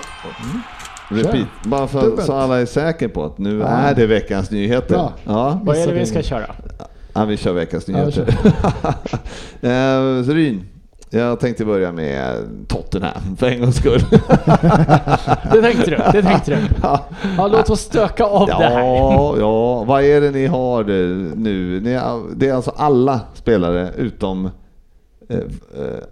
Repeat. 1.10 1.48
Bara 1.64 1.88
för, 1.88 2.02
Dubbelt. 2.02 2.26
så 2.28 2.34
alla 2.34 2.60
är 2.62 2.66
säkra 2.66 3.10
på 3.10 3.24
att 3.26 3.38
nu 3.38 3.58
Ja. 3.60 3.68
är 3.68 3.96
det 3.96 4.06
veckans 4.08 4.52
nyheter. 4.52 4.96
Bra. 4.96 5.14
Ja. 5.26 5.60
Vad 5.64 5.78
är 5.78 5.88
det 5.88 5.94
vi 5.94 6.06
ska 6.06 6.22
köra? 6.22 6.46
Ja, 7.14 7.26
vi 7.26 7.38
kör 7.38 7.54
veckans 7.54 7.88
Ja, 7.88 7.94
nyheter. 7.98 8.28
eh, 9.62 10.24
så 10.26 10.32
Ryn, 10.32 10.66
jag 11.10 11.40
tänkte 11.40 11.66
börja 11.66 11.92
med 11.92 12.36
Tottenham 12.68 13.36
för 13.38 13.48
en 13.48 13.62
gångs 13.62 13.76
skull. 13.76 14.00
Det 15.52 15.62
tänkte 15.62 15.90
du. 15.90 15.98
Det 16.12 16.22
tänkte 16.24 16.52
du. 16.56 16.58
ja, 16.84 17.06
Ja, 17.38 17.48
låt 17.48 17.70
oss 17.70 17.80
stöka 17.82 18.24
av 18.26 18.48
det 18.48 18.54
här. 18.54 18.80
ja, 18.80 19.36
ja, 19.40 19.84
vad 19.84 20.04
är 20.04 20.22
det 20.22 20.32
ni 20.32 20.46
har 20.46 20.84
det 20.84 21.08
nu? 21.36 21.80
Ni, 21.82 22.00
det 22.36 22.50
är 22.50 22.54
alltså 22.54 22.74
alla 22.78 23.20
spelare 23.34 23.90
utom 23.98 24.46
eh, 24.46 24.52
eh, 24.52 24.52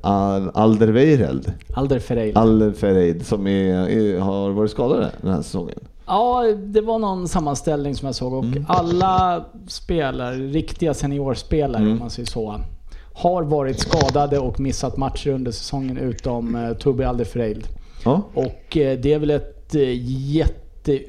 Al- 0.01 0.51
Alderweireld, 0.53 1.53
Alder 1.73 1.99
Ferreira. 1.99 2.39
Alfereid, 2.39 3.25
som 3.25 3.47
är, 3.47 3.89
är, 3.89 4.19
har 4.19 4.49
varit 4.49 4.71
skadade 4.71 5.11
den 5.21 5.31
här 5.33 5.41
säsongen. 5.41 5.79
Ja, 6.07 6.43
det 6.57 6.81
var 6.81 6.99
någon 6.99 7.27
sammanställning 7.27 7.95
som 7.95 8.05
jag 8.05 8.15
såg 8.15 8.33
och 8.33 8.43
Mm. 8.43 8.65
alla 8.67 9.45
spelare, 9.67 10.35
riktiga 10.35 10.93
seniorspelare 10.93 11.81
Mm. 11.81 11.93
om 11.93 11.99
man 11.99 12.09
säger 12.09 12.27
så, 12.27 12.61
har 13.13 13.43
varit 13.43 13.79
skadade 13.79 14.39
och 14.39 14.59
missat 14.59 14.97
matcher 14.97 15.29
under 15.29 15.51
säsongen 15.51 15.97
utom 15.97 16.55
eh, 16.55 16.73
Toby 16.73 17.03
Alderfereld. 17.03 17.67
Ja. 18.05 18.21
Och 18.33 18.77
eh, 18.77 18.99
det 18.99 19.13
är 19.13 19.19
väl 19.19 19.29
ett 19.31 19.75
eh, 19.75 19.81
jätte... 20.35 20.99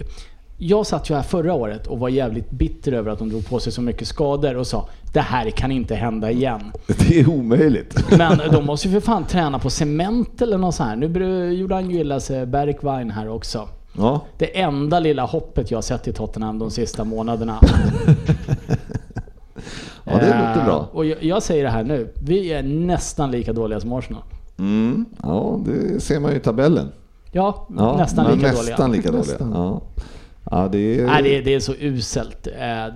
Jag 0.59 0.87
satt 0.87 1.11
ju 1.11 1.15
här 1.15 1.23
förra 1.23 1.55
året 1.55 1.87
och 1.87 1.99
var 1.99 2.09
jävligt 2.09 2.51
bitter 2.51 2.93
över 2.93 3.11
att 3.11 3.19
de 3.19 3.29
drog 3.29 3.49
på 3.49 3.61
sig 3.61 3.73
så 3.73 3.83
mycket 3.83 4.09
skador 4.09 4.57
och 4.57 4.67
sa 4.67 4.89
det 5.13 5.21
här 5.21 5.51
kan 5.51 5.73
inte 5.73 5.95
hända 5.95 6.31
igen. 6.31 6.73
Det 6.87 7.21
är 7.21 7.29
omöjligt. 7.31 8.05
Men 8.19 8.39
de 8.53 8.67
måste 8.67 8.89
ju 8.89 8.95
för 8.95 9.01
fan 9.01 9.25
träna 9.25 9.59
på 9.59 9.71
cement 9.71 10.43
eller 10.43 10.59
något 10.59 10.75
sånt 10.75 10.89
här. 10.89 10.97
Nu 10.97 11.53
gjorde 11.53 11.75
han 11.75 11.91
ju 11.91 12.01
illa 12.01 12.21
sig 12.21 12.47
Bergwijn 12.47 13.11
här 13.11 13.29
också. 13.29 13.69
Ja. 13.99 14.21
Det 14.39 14.61
enda 14.61 15.01
lilla 15.01 15.25
hoppet 15.25 15.71
jag 15.71 15.77
har 15.79 15.83
sett 15.83 16.09
i 16.09 16.13
Tottenham 16.13 16.59
de 16.59 16.71
sista 16.71 17.05
månaderna. 17.05 17.61
Ja, 20.05 20.13
det 20.19 20.27
låter 20.27 20.59
Eh, 20.61 20.65
bra. 20.65 20.89
Och 20.93 21.05
jag, 21.07 21.23
jag 21.25 21.43
säger 21.43 21.65
det 21.65 21.71
här 21.71 21.85
nu. 21.85 22.13
Vi 22.23 22.53
är 22.53 22.63
nästan 22.63 23.31
lika 23.31 23.53
dåliga 23.53 23.81
som 23.81 23.93
Arsenal. 23.93 24.23
Mm, 24.59 25.05
ja, 25.23 25.61
det 25.67 26.01
ser 26.01 26.21
man 26.21 26.31
ju 26.31 26.37
i 26.37 26.41
tabellen. 26.41 26.89
Ja, 27.33 27.67
Ja, 27.79 27.97
nästan 27.97 28.25
lika 28.37 28.49
nästan 28.53 28.91
dåliga. 28.91 28.97
lika 28.97 29.11
dåliga. 29.11 29.19
Nästan. 29.33 29.53
Ja. 29.55 29.81
Ja, 30.51 30.69
det 30.73 30.79
är, 31.01 31.07
Nej, 31.07 31.23
det, 31.23 31.37
är- 31.37 31.43
det 31.43 31.55
är 31.55 31.61
så 31.61 31.75
uselt. 31.81 32.47
Eh, 32.47 32.95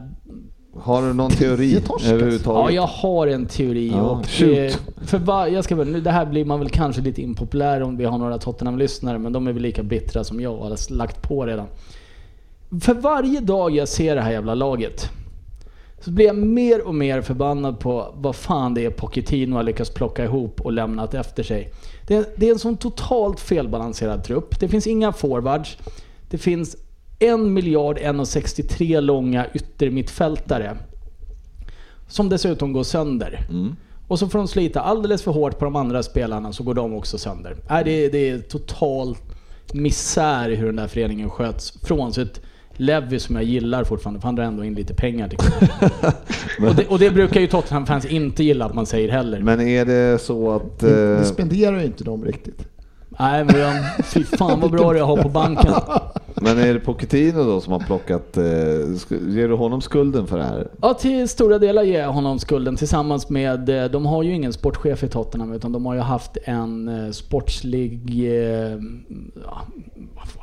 Har 0.81 1.03
du 1.03 1.13
någon 1.15 1.31
teori 1.31 1.81
torskas. 1.81 2.13
överhuvudtaget? 2.13 2.75
Ja, 2.75 2.77
jag 2.81 2.87
har 2.87 3.27
en 3.27 3.47
teori. 3.47 3.89
Ja, 3.89 4.01
och 4.03 4.43
eh, 4.43 4.73
för 5.05 5.19
var, 5.19 5.47
jag 5.47 5.65
ska, 5.65 5.77
väl- 5.77 5.89
nu, 5.93 6.01
det 6.01 6.11
här 6.11 6.27
blir 6.27 6.45
man 6.45 6.59
väl 6.59 6.71
kanske 6.71 7.03
lite 7.03 7.23
impopulär 7.23 7.83
om 7.83 7.97
vi 7.97 8.05
har 8.05 8.19
några 8.19 8.39
Tottenham-lyssnare, 8.39 9.19
men 9.19 9.33
de 9.33 9.47
är 9.47 9.53
väl 9.53 9.63
lika 9.63 9.83
bittra 9.83 10.25
som 10.25 10.41
jag 10.41 10.55
och 10.55 10.65
har 10.67 10.93
lagt 10.93 11.23
på 11.23 11.47
redan. 11.47 11.67
För 12.81 12.95
varje 12.95 13.41
dag 13.41 13.71
jag 13.77 13.89
ser 13.89 14.15
det 14.15 14.21
här 14.23 14.33
jävla 14.33 14.55
laget 14.55 15.11
så 16.01 16.11
blir 16.11 16.27
jag 16.27 16.37
mer 16.37 16.87
och 16.87 16.95
mer 16.95 17.21
förbannad 17.23 17.79
på 17.81 18.15
vad 18.17 18.37
fan 18.37 18.75
det 18.75 18.85
är 18.85 18.91
Pochettino 18.91 19.57
har 19.57 19.63
lyckats 19.63 19.91
plocka 19.95 20.25
ihop 20.25 20.61
och 20.61 20.73
lämnat 20.73 21.15
efter 21.15 21.43
sig. 21.43 21.73
Det 22.07 22.15
är, 22.17 22.25
det 22.37 22.47
är 22.49 22.53
en 22.53 22.59
sån 22.59 22.77
totalt 22.77 23.41
felbalanserad 23.41 24.25
trupp. 24.25 24.61
Det 24.61 24.69
finns 24.69 24.87
inga 24.87 25.13
forwards. 25.13 25.77
Det 26.31 26.39
finns 26.39 26.77
en 27.21 27.53
miljard 27.53 27.99
1,63 27.99 29.01
långa 29.01 29.47
yttermittfältare. 29.55 30.77
Som 32.09 32.29
dessutom 32.29 32.73
går 32.73 32.83
sönder. 32.83 33.47
Mm. 33.51 33.77
Och 34.09 34.19
så 34.19 34.29
får 34.29 34.39
de 34.39 34.49
slita 34.49 34.81
alldeles 34.81 35.23
för 35.23 35.31
hårt 35.33 35.59
på 35.59 35.65
de 35.65 35.77
andra 35.77 36.03
spelarna 36.03 36.53
så 36.53 36.63
går 36.63 36.75
de 36.75 36.95
också 36.95 37.19
sönder. 37.19 37.57
Nej, 37.71 37.85
det, 37.85 37.91
är- 38.05 38.11
det 38.11 38.31
är 38.31 38.39
total 38.39 39.17
misär 39.73 40.49
i 40.49 40.55
hur 40.57 40.67
den 40.67 40.77
där 40.77 40.87
föreningen 40.87 41.31
sköts. 41.31 41.73
Frånsett 41.85 42.41
Levi 42.77 43.21
som 43.21 43.37
jag 43.37 43.45
gillar 43.45 43.85
fortfarande, 43.85 44.21
för 44.21 44.29
han 44.29 44.35
drar 44.35 44.45
ändå 44.45 44.65
in 44.65 44.75
lite 44.75 44.95
pengar 44.95 45.31
jag. 46.61 46.69
och, 46.69 46.75
det, 46.75 46.87
och 46.89 46.99
det 46.99 47.11
brukar 47.11 47.41
ju 47.41 47.47
Tottenham-fans 47.47 48.05
inte 48.05 48.45
gilla 48.45 48.65
att 48.65 48.75
man 48.75 48.87
säger 48.87 49.09
heller. 49.09 49.41
Men 49.41 49.61
är 49.61 49.85
det 49.85 50.19
så 50.23 50.51
att... 50.51 50.79
Det, 50.79 51.13
eh, 51.13 51.19
det 51.19 51.25
spenderar 51.25 51.79
ju 51.81 51.85
inte 51.87 52.05
de 52.05 52.25
riktigt. 52.25 52.69
Nej 53.19 53.45
men 53.45 53.59
jag, 53.61 53.75
fy 54.05 54.25
fan 54.25 54.61
vad 54.61 54.71
bra 54.71 54.93
det 54.93 54.99
jag 54.99 55.07
har 55.07 55.17
på 55.17 55.29
banken. 55.29 55.73
Men 56.43 56.59
är 56.59 56.75
det 56.75 56.81
Pochettino 56.81 57.45
då 57.45 57.61
som 57.61 57.73
har 57.73 57.81
plockat... 57.81 58.37
Eh, 58.37 58.45
ger 59.29 59.49
du 59.49 59.55
honom 59.55 59.81
skulden 59.81 60.27
för 60.27 60.39
det 60.39 60.45
här? 60.45 60.69
Ja, 60.83 60.95
till 60.95 61.29
stora 61.29 61.59
delar 61.59 61.83
ger 61.83 62.01
jag 62.01 62.13
honom 62.13 62.39
skulden 62.39 62.77
tillsammans 62.77 63.29
med, 63.29 63.69
eh, 63.69 63.91
de 63.91 64.07
har 64.07 64.23
ju 64.23 64.35
ingen 64.35 64.53
sportchef 64.53 65.05
i 65.05 65.09
Tottenham 65.09 65.53
utan 65.53 65.73
de 65.73 65.87
har 65.87 65.95
ju 65.95 66.01
haft 66.01 66.37
en 66.45 66.89
eh, 66.89 67.11
sportslig, 67.11 68.25
eh, 68.25 68.79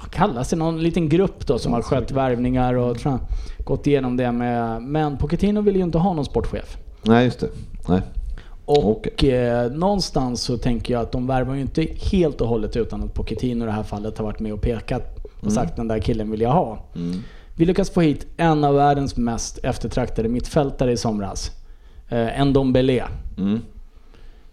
vad 0.02 0.12
kallas 0.12 0.50
det, 0.50 0.56
någon 0.56 0.84
liten 0.84 1.10
grupp 1.10 1.48
då 1.48 1.60
som 1.60 1.74
har 1.74 1.82
skött 1.82 2.12
värvningar 2.12 2.74
och 2.74 2.98
jag, 3.04 3.20
gått 3.66 3.88
igenom 3.88 4.18
det 4.18 4.32
med, 4.32 4.82
men 4.82 5.18
Pochettino 5.18 5.62
vill 5.62 5.76
ju 5.76 5.84
inte 5.84 5.98
ha 5.98 6.14
någon 6.14 6.26
sportchef. 6.26 6.78
Nej, 7.04 7.26
just 7.26 7.40
det. 7.40 7.50
Nej. 7.88 8.02
Och 8.66 9.24
eh, 9.24 9.72
någonstans 9.72 10.42
så 10.42 10.58
tänker 10.58 10.94
jag 10.94 11.02
att 11.02 11.12
de 11.12 11.28
värvar 11.28 11.56
ju 11.56 11.62
inte 11.62 11.88
helt 12.12 12.42
och 12.42 12.48
hållet 12.48 12.76
utan 12.76 13.04
att 13.04 13.14
Pochettino 13.14 13.64
i 13.64 13.66
det 13.66 13.72
här 13.72 13.84
fallet 13.84 14.18
har 14.18 14.26
varit 14.26 14.40
med 14.40 14.54
och 14.54 14.62
pekat 14.62 15.17
och 15.48 15.54
sagt 15.54 15.76
den 15.76 15.88
där 15.88 16.00
killen 16.00 16.32
vill 16.32 16.42
jag 16.42 16.52
ha. 16.52 16.86
Mm. 16.96 17.24
Vi 17.56 17.66
lyckas 17.66 17.90
få 17.90 18.02
hit 18.02 18.28
en 18.38 18.64
av 18.64 18.76
världens 18.76 19.18
mest 19.18 19.60
eftertraktade 19.64 20.30
mittfältare 20.30 20.92
i 20.92 20.98
somras. 20.98 21.52
Eh, 22.10 22.40
en 22.40 22.54
Dombele. 22.54 23.04
Mm. 23.38 23.60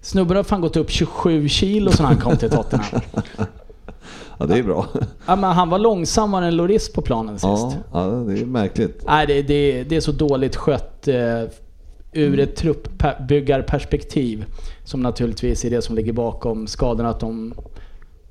Snubben 0.00 0.36
har 0.36 0.44
fan 0.44 0.60
gått 0.60 0.76
upp 0.76 0.90
27 0.90 1.48
kilo 1.48 1.90
sedan 1.90 2.06
han 2.06 2.16
kom 2.16 2.36
till 2.36 2.50
Tottenham. 2.50 3.00
Ja, 4.38 4.46
det 4.46 4.58
är 4.58 4.62
bra. 4.62 4.86
ja, 5.26 5.36
men 5.36 5.52
han 5.52 5.70
var 5.70 5.78
långsammare 5.78 6.46
än 6.46 6.56
Loris 6.56 6.92
på 6.92 7.02
planen 7.02 7.34
sist. 7.34 7.44
Ja, 7.46 7.72
ja, 7.92 8.06
det 8.06 8.40
är 8.40 8.46
märkligt. 8.46 9.04
Nej, 9.06 9.26
det, 9.26 9.42
det, 9.42 9.84
det 9.84 9.96
är 9.96 10.00
så 10.00 10.12
dåligt 10.12 10.56
skött 10.56 11.08
eh, 11.08 11.42
ur 12.12 12.40
ett 12.40 12.56
truppbyggarperspektiv. 12.56 14.44
Som 14.84 15.00
naturligtvis 15.00 15.64
är 15.64 15.70
det 15.70 15.82
som 15.82 15.94
ligger 15.94 16.12
bakom 16.12 16.66
skadorna. 16.66 17.08
Att 17.10 17.20
de, 17.20 17.54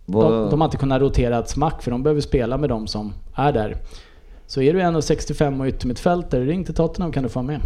de, 0.05 0.50
de 0.50 0.62
har 0.62 0.65
inte 0.67 0.77
kunnat 0.77 1.01
rotera 1.01 1.39
ett 1.39 1.50
smack 1.50 1.81
för 1.81 1.91
de 1.91 2.03
behöver 2.03 2.22
spela 2.22 2.57
med 2.57 2.69
de 2.69 2.88
som 2.88 3.13
är 3.36 3.51
där. 3.51 3.77
Så 4.48 4.62
är 4.62 4.74
du 4.74 4.79
1,65 4.79 5.60
och 5.62 5.67
yttermittfältare, 5.67 6.45
ring 6.45 6.63
till 6.63 6.75
Tottenham 6.75 7.12
kan 7.12 7.24
du 7.24 7.29
få 7.29 7.41
med. 7.41 7.62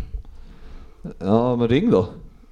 Ja, 1.19 1.55
men 1.55 1.67
ring 1.67 1.91
då. 1.91 2.05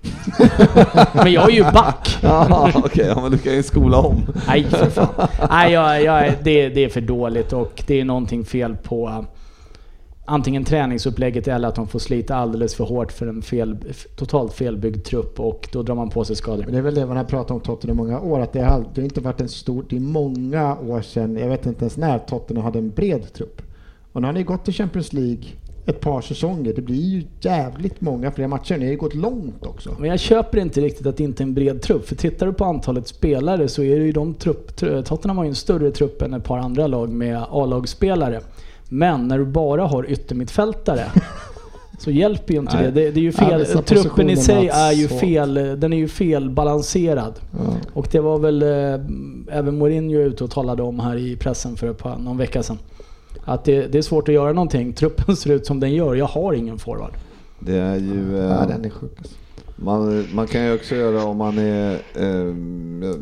Men 1.13 1.31
jag 1.31 1.51
är 1.51 1.55
ju 1.55 1.63
back! 1.63 2.17
Ja, 2.23 2.71
Okej, 2.75 3.05
ja, 3.07 3.21
men 3.21 3.31
du 3.31 3.37
kan 3.37 3.53
ju 3.53 3.63
skola 3.63 3.97
om. 3.97 4.21
Nej 4.47 4.63
för 4.63 4.89
fan. 4.89 5.27
Nej, 5.49 5.73
jag, 5.73 6.03
jag, 6.03 6.33
det, 6.43 6.69
det 6.69 6.83
är 6.83 6.89
för 6.89 7.01
dåligt 7.01 7.53
och 7.53 7.83
det 7.87 7.99
är 7.99 8.05
någonting 8.05 8.45
fel 8.45 8.75
på 8.75 9.25
antingen 10.25 10.63
träningsupplägget 10.63 11.47
eller 11.47 11.67
att 11.67 11.75
de 11.75 11.87
får 11.87 11.99
slita 11.99 12.35
alldeles 12.35 12.75
för 12.75 12.83
hårt 12.83 13.11
för 13.11 13.27
en 13.27 13.41
fel, 13.41 13.77
totalt 14.15 14.53
felbyggd 14.53 15.03
trupp 15.03 15.39
och 15.39 15.69
då 15.71 15.83
drar 15.83 15.95
man 15.95 16.09
på 16.09 16.25
sig 16.25 16.35
skador. 16.35 16.65
Det 16.71 16.77
är 16.77 16.81
väl 16.81 16.95
det 16.95 17.05
man 17.05 17.17
har 17.17 17.23
pratat 17.23 17.51
om 17.51 17.59
Tottenham 17.59 17.97
i 17.97 18.03
många 18.03 18.19
år, 18.19 18.39
att 18.39 18.53
det 18.53 18.61
har, 18.61 18.85
det 18.93 19.01
har 19.01 19.05
inte 19.05 19.21
varit 19.21 19.41
en 19.41 19.49
stor, 19.49 19.85
det 19.89 19.95
är 19.95 19.99
många 19.99 20.77
år 20.79 21.01
sedan, 21.01 21.37
jag 21.37 21.49
vet 21.49 21.65
inte 21.65 21.81
ens 21.81 21.97
när 21.97 22.19
Tottenham 22.19 22.65
hade 22.65 22.79
en 22.79 22.89
bred 22.89 23.33
trupp. 23.33 23.61
Och 24.11 24.21
nu 24.21 24.27
har 24.27 24.33
ni 24.33 24.43
gått 24.43 24.65
till 24.65 24.73
Champions 24.73 25.13
League 25.13 25.43
ett 25.85 25.99
par 25.99 26.21
säsonger, 26.21 26.73
det 26.73 26.81
blir 26.81 27.01
ju 27.01 27.23
jävligt 27.41 28.01
många 28.01 28.31
fler 28.31 28.47
matcher. 28.47 28.77
Ni 28.77 28.85
har 28.85 28.91
ju 28.91 28.97
gått 28.97 29.13
långt 29.15 29.65
också. 29.65 29.95
Men 29.99 30.09
jag 30.09 30.19
köper 30.19 30.57
inte 30.57 30.81
riktigt 30.81 31.07
att 31.07 31.17
det 31.17 31.23
inte 31.23 31.43
är 31.43 31.45
en 31.45 31.53
bred 31.53 31.81
trupp. 31.81 32.07
För 32.07 32.15
tittar 32.15 32.45
du 32.45 32.53
på 32.53 32.65
antalet 32.65 33.07
spelare 33.07 33.67
så 33.67 33.83
är 33.83 33.99
det 33.99 34.05
ju 34.05 34.11
de 34.11 34.33
trupp... 34.33 34.79
tr- 34.79 35.01
Tottenham 35.03 35.37
har 35.37 35.43
ju 35.43 35.49
en 35.49 35.55
större 35.55 35.91
trupp 35.91 36.21
än 36.21 36.33
ett 36.33 36.43
par 36.43 36.57
andra 36.57 36.87
lag 36.87 37.09
med 37.09 37.37
A-lagsspelare. 37.49 38.41
Men 38.89 39.27
när 39.27 39.37
du 39.39 39.45
bara 39.45 39.85
har 39.87 40.09
yttermittfältare 40.11 41.03
så 41.99 42.11
hjälper 42.11 42.53
ju 42.53 42.59
inte 42.59 42.75
Nej. 42.75 42.83
det. 42.85 42.91
det. 42.91 43.11
Det 43.11 43.19
är 43.19 43.23
ju 43.23 43.31
Ja, 43.37 43.47
fel. 43.49 43.59
vissa 43.59 43.81
Truppen 43.81 44.29
i 44.29 44.37
sig 44.37 44.67
är 44.67 44.91
ju 44.91 45.07
fel. 45.07 45.53
Den 45.53 45.93
är 45.93 45.97
ju 45.97 46.07
felbalanserad. 46.07 47.33
Ja. 47.51 47.59
Och 47.93 48.07
det 48.11 48.19
var 48.19 48.39
väl 48.39 48.61
eh, 48.63 49.57
även 49.57 49.77
Mourinho 49.77 50.19
ute 50.19 50.43
och 50.43 50.51
talade 50.51 50.83
om 50.83 50.99
här 50.99 51.15
i 51.17 51.35
pressen 51.35 51.75
för 51.75 51.87
ett 51.91 51.97
par, 51.97 52.17
någon 52.17 52.37
vecka 52.37 52.63
sedan. 52.63 52.77
Att 53.45 53.63
det, 53.65 53.87
det 53.87 53.97
är 53.97 54.01
svårt 54.01 54.27
att 54.29 54.33
göra 54.33 54.53
någonting. 54.53 54.93
Truppen 54.93 55.35
ser 55.35 55.51
ut 55.51 55.65
som 55.65 55.79
den 55.79 55.93
gör. 55.93 56.15
Jag 56.15 56.25
har 56.25 56.53
ingen 56.53 56.77
forward. 56.79 57.11
Det 57.59 57.75
är 57.77 57.95
ju... 57.95 58.37
eh, 58.39 58.45
Ja, 58.45 58.65
den 58.67 58.85
är 58.85 58.89
sjuk. 58.89 59.11
alltså. 59.17 59.35
Man, 59.77 60.25
man 60.33 60.47
kan 60.47 60.65
ju 60.65 60.73
också 60.75 60.95
göra 60.95 61.23
om 61.25 61.37
man 61.37 61.57
är... 61.57 61.97
Eh, 62.15 62.55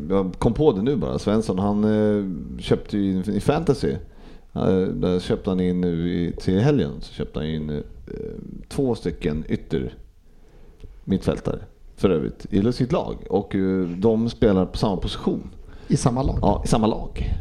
jag- 0.09 0.33
kom 0.39 0.53
på 0.53 0.71
det 0.71 0.81
nu 0.81 0.95
bara. 0.95 1.19
Svensson 1.19 1.59
han 1.59 1.83
eh, 1.83 2.25
köpte 2.61 2.97
ju 2.97 3.23
i 3.33 3.39
fantasy. 3.39 3.93
Eh, 4.55 4.81
där 4.81 5.19
köpte 5.19 5.49
han 5.49 5.59
in 5.59 5.81
nu 5.81 6.31
till 6.31 6.59
helgen 6.59 6.91
så 7.01 7.13
köpte 7.13 7.39
han 7.39 7.47
in 7.47 7.69
eh, 7.69 7.81
två 8.69 8.95
stycken 8.95 9.45
ytter 9.49 9.93
mittfältare 11.03 11.59
för 11.95 12.09
övrigt 12.09 12.45
i 12.49 12.73
sitt 12.73 12.91
lag. 12.91 13.15
Och 13.29 13.55
eh, 13.55 13.87
de 13.87 14.29
spelar 14.29 14.65
på 14.65 14.77
samma 14.77 14.97
position. 14.97 15.49
I 15.87 15.97
samma 15.97 16.23
lag. 16.23 16.39
Ja, 16.41 16.61
i 16.65 16.67
samma 16.67 16.87
lag. 16.87 17.33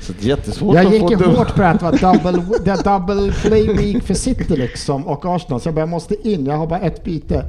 Så 0.00 0.12
det 0.12 0.24
är 0.24 0.28
jättesvårt 0.28 0.74
Jag 0.74 0.86
att 0.86 0.92
gick 0.92 1.10
ju 1.10 1.16
hårt 1.16 1.54
på 1.54 1.62
att 1.62 1.80
det 1.80 1.84
var 1.84 1.92
double, 2.32 2.58
det 2.64 2.84
double 2.84 3.32
play 3.32 3.72
week 3.76 4.02
för 4.02 4.14
City 4.14 4.56
liksom 4.56 5.06
och 5.06 5.24
Arsenal. 5.24 5.60
Så 5.60 5.68
jag 5.68 5.74
bara, 5.74 5.80
jag 5.80 5.88
måste 5.88 6.28
in, 6.28 6.46
jag 6.46 6.56
har 6.56 6.66
bara 6.66 6.80
ett 6.80 7.04
byte. 7.04 7.44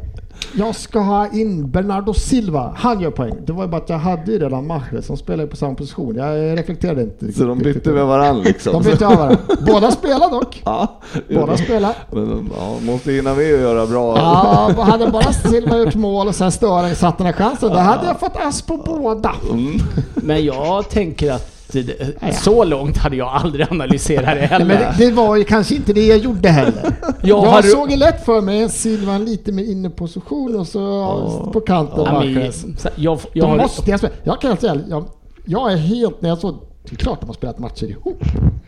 Jag 0.55 0.75
ska 0.75 0.99
ha 0.99 1.27
in 1.33 1.71
Bernardo 1.71 2.13
Silva, 2.13 2.73
han 2.77 2.99
gör 2.99 3.11
poäng. 3.11 3.35
Det 3.45 3.53
var 3.53 3.63
ju 3.63 3.69
bara 3.69 3.81
att 3.81 3.89
jag 3.89 3.97
hade 3.97 4.31
ju 4.31 4.39
redan 4.39 4.67
Mahrez 4.67 5.05
som 5.05 5.17
spelar 5.17 5.43
ju 5.43 5.49
på 5.49 5.55
samma 5.55 5.75
position. 5.75 6.15
Jag 6.15 6.57
reflekterade 6.59 7.01
inte. 7.01 7.31
Så 7.31 7.43
de 7.43 7.57
bytte 7.57 7.91
med 7.91 8.05
varandra 8.05 8.43
liksom. 8.43 8.73
De 8.73 8.83
bytte 8.83 9.07
av 9.07 9.15
varandra. 9.15 9.37
Båda 9.67 9.91
spelar 9.91 10.31
dock. 10.31 10.61
Ja, 10.65 10.99
Båda 11.29 11.57
spelar. 11.57 11.95
Men, 12.11 12.49
ja, 12.57 12.75
måste 12.81 13.11
hinna 13.11 13.33
med 13.33 13.53
att 13.53 13.59
göra 13.59 13.85
bra. 13.85 14.17
Ja, 14.17 14.83
hade 14.83 15.11
bara 15.11 15.33
Silva 15.33 15.77
gjort 15.77 15.95
mål 15.95 16.27
och 16.27 16.35
sen 16.35 16.51
Störing 16.51 16.95
satt 16.95 17.17
den 17.17 17.27
här 17.27 17.33
chansen, 17.33 17.69
då 17.69 17.77
hade 17.77 18.07
jag 18.07 18.19
fått 18.19 18.37
ass 18.37 18.61
på 18.61 18.77
båda. 18.77 19.35
Mm. 19.51 19.79
Men 20.15 20.45
jag 20.45 20.89
tänker 20.89 21.31
att 21.31 21.56
det, 21.71 22.33
så 22.33 22.63
långt 22.63 22.97
hade 22.97 23.15
jag 23.15 23.27
aldrig 23.27 23.67
analyserat 23.71 24.25
det 24.39 24.45
heller. 24.45 24.65
men 24.65 24.77
det, 24.77 25.05
det 25.05 25.11
var 25.11 25.35
ju 25.35 25.43
kanske 25.43 25.75
inte 25.75 25.93
det 25.93 26.05
jag 26.05 26.17
gjorde 26.17 26.49
heller. 26.49 26.83
Jag 27.21 27.29
Jag, 27.29 27.41
har- 27.41 27.61
såg 27.61 27.91
ju 27.91 27.97
lätt 27.97 28.25
för 28.25 28.41
mig 28.41 28.61
en 28.61 28.69
Silva 28.69 29.17
lite 29.17 29.51
mer 29.51 29.63
inneposition 29.63 30.55
och 30.59 30.67
så 30.67 31.49
på 31.53 31.59
kanten 31.59 32.05
Ja, 32.05 32.51
så- 32.51 32.89
jag, 32.95 33.19
jag, 33.33 33.45
har, 33.45 33.57
måste 33.57 33.91
jag 33.91 33.99
spela. 33.99 34.13
Jag 34.23 34.41
kan 34.41 34.57
säga, 34.57 34.77
jag, 34.89 35.05
jag 35.45 35.71
är 35.71 35.77
helt, 35.77 36.21
när 36.21 36.29
jag 36.29 36.37
såg, 36.37 36.55
det 36.83 36.91
är 36.91 36.97
klart 36.97 37.19
de 37.21 37.25
har 37.27 37.33
spelat 37.33 37.59
matcher 37.59 37.85
ihop. 37.85 38.19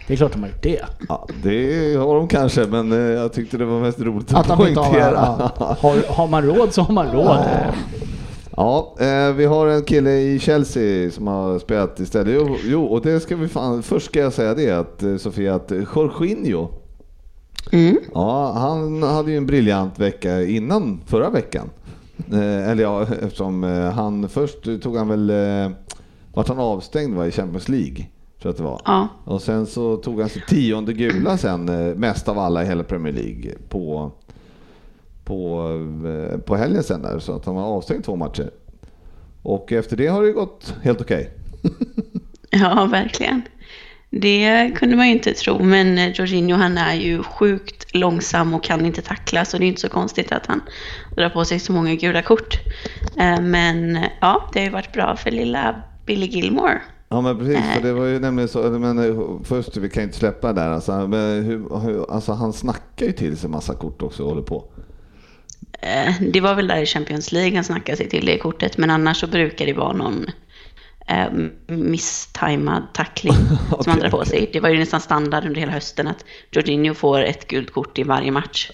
det 0.07 0.13
är 0.13 0.17
klart 0.17 0.31
de 0.33 0.41
har 0.41 0.49
gjort 0.49 0.63
det. 0.63 0.79
Ja, 1.09 1.27
det 1.43 1.95
har 1.95 2.15
de 2.15 2.27
kanske, 2.27 2.65
men 2.65 2.91
eh, 2.91 2.97
jag 2.97 3.33
tyckte 3.33 3.57
det 3.57 3.65
var 3.65 3.79
mest 3.79 3.99
roligt 3.99 4.33
att, 4.33 4.39
Att 4.39 4.47
har 4.47 4.55
poängtera. 4.57 5.11
varandra, 5.11 5.51
Har, 5.57 6.13
har 6.15 6.27
man 6.27 6.43
råd 6.43 6.73
så 6.73 6.81
har 6.81 6.93
man 6.93 7.05
råd. 7.11 7.25
Ja, 7.25 7.45
eh, 8.99 9.33
vi 9.35 9.45
har 9.45 9.67
en 9.67 9.83
kille 9.83 10.11
i 10.11 10.39
Chelsea 10.39 11.11
som 11.11 11.27
har 11.27 11.59
spelat 11.59 11.99
istället. 11.99 12.33
Jo, 12.33 12.55
jo 12.65 12.85
och 12.85 13.01
det 13.01 13.19
ska 13.19 13.35
vi 13.35 13.47
fan, 13.47 13.83
först 13.83 14.05
ska 14.05 14.19
jag 14.19 14.33
säga 14.33 14.53
det 14.53 14.71
att 14.71 15.03
eh, 15.03 15.17
Sofia, 15.17 15.55
att 15.55 15.71
Jorginho, 15.95 16.67
Mm. 17.71 17.97
ja, 18.13 18.51
han 18.57 19.03
hade 19.03 19.31
ju 19.31 19.37
en 19.37 19.45
briljant 19.45 19.99
vecka 19.99 20.43
innan 20.43 21.01
förra 21.05 21.29
veckan. 21.29 21.69
Eh, 22.31 22.69
eller 22.69 22.83
ja, 22.83 23.03
eftersom 23.21 23.63
eh, 23.63 23.91
han 23.91 24.29
först 24.29 24.81
tog 24.81 24.97
han 24.97 25.07
väl, 25.07 25.29
eh, 25.29 25.71
vart 26.33 26.47
han 26.47 26.59
avstängd 26.59 27.15
va, 27.15 27.27
i 27.27 27.31
Champions 27.31 27.69
League, 27.69 28.05
tror 28.41 28.49
att 28.51 28.57
det 28.57 28.63
var. 28.63 28.81
Ja. 28.85 29.07
Och 29.25 29.41
sen 29.41 29.65
så 29.65 29.97
tog 29.97 30.19
han 30.19 30.29
sitt 30.29 30.47
tionde 30.47 30.93
gula 30.93 31.37
sen, 31.37 31.65
mest 31.99 32.27
av 32.27 32.39
alla 32.39 32.63
i 32.63 32.65
hela 32.65 32.83
Premier 32.83 33.13
League 33.13 33.51
på, 33.69 34.11
på, 35.29 35.71
eh, 36.07 36.37
på 36.39 36.55
helgen 36.55 36.83
sen 36.83 37.01
där, 37.01 37.19
så 37.19 37.35
att 37.35 37.45
han 37.45 37.55
var 37.55 37.63
avstängd 37.63 38.03
två 38.03 38.15
matcher. 38.15 38.51
Och 39.43 39.71
efter 39.71 39.97
det 39.97 40.07
har 40.07 40.23
det 40.23 40.31
gått 40.31 40.73
helt 40.83 41.01
okej. 41.01 41.29
Ja, 42.51 42.85
verkligen. 42.91 43.41
Det 44.09 44.71
kunde 44.75 44.95
man 44.95 45.07
ju 45.07 45.13
inte 45.13 45.33
tro, 45.33 45.63
men 45.63 45.97
eh, 45.97 46.11
Jorginho 46.11 46.57
han 46.57 46.77
är 46.77 46.95
ju 46.95 47.23
sjukt 47.23 47.95
långsam 47.95 48.53
och 48.53 48.63
kan 48.63 48.85
inte 48.85 49.01
tackla, 49.01 49.45
så 49.45 49.57
det 49.57 49.65
är 49.65 49.67
inte 49.67 49.81
så 49.81 49.89
konstigt 49.89 50.31
att 50.31 50.45
han 50.45 50.61
drar 51.15 51.29
på 51.29 51.45
sig 51.45 51.59
så 51.59 51.73
många 51.73 51.95
gula 51.95 52.21
kort. 52.21 52.59
Eh, 53.17 53.41
Men 53.41 53.99
ja, 54.21 54.49
det 54.53 54.59
har 54.59 54.65
ju 54.65 54.71
varit 54.71 54.93
bra 54.93 55.15
för 55.15 55.31
lilla 55.31 55.81
Billy 56.05 56.25
Gilmore. 56.25 56.81
Ja 57.09 57.21
men 57.21 57.37
precis, 57.37 57.65
för 57.75 57.81
det 57.81 57.93
var 57.93 58.05
ju 58.05 58.19
nämligen 58.19 58.49
så, 58.49 58.61
men 58.61 59.39
först, 59.43 59.77
vi 59.77 59.89
kan 59.89 60.03
inte 60.03 60.17
släppa 60.17 60.53
där 60.53 60.69
alltså, 60.69 61.07
men 61.07 61.43
hur, 61.43 61.79
hur, 61.79 62.11
alltså 62.11 62.31
han 62.31 62.53
snackar 62.53 63.05
ju 63.05 63.11
till 63.11 63.37
sig 63.37 63.49
massa 63.49 63.73
kort 63.73 64.01
också 64.01 64.23
och 64.23 64.29
håller 64.29 64.41
på. 64.41 64.63
Eh, 65.81 66.13
Det 66.21 66.41
var 66.41 66.55
väl 66.55 66.67
där 66.67 66.81
i 66.81 66.85
Champions 66.85 67.31
League 67.31 67.55
han 67.55 67.63
snackade 67.63 67.97
sig 67.97 68.09
till 68.09 68.25
det 68.25 68.37
kortet, 68.37 68.77
men 68.77 68.89
annars 68.89 69.17
så 69.19 69.27
brukar 69.27 69.65
det 69.65 69.73
vara 69.73 69.93
någon 69.93 70.25
eh, 71.07 71.27
misstajmad 71.67 72.83
tackling 72.93 73.35
som 73.81 73.91
han 73.91 73.99
drar 73.99 74.09
på 74.09 74.25
sig. 74.25 74.49
Det 74.53 74.59
var 74.59 74.69
ju 74.69 74.77
nästan 74.79 75.01
standard 75.01 75.45
under 75.45 75.59
hela 75.59 75.71
hösten 75.71 76.07
att 76.07 76.25
Jorginho 76.51 76.93
får 76.93 77.19
ett 77.21 77.47
gult 77.47 77.73
kort 77.73 77.99
i 77.99 78.03
varje 78.03 78.31
match. 78.31 78.71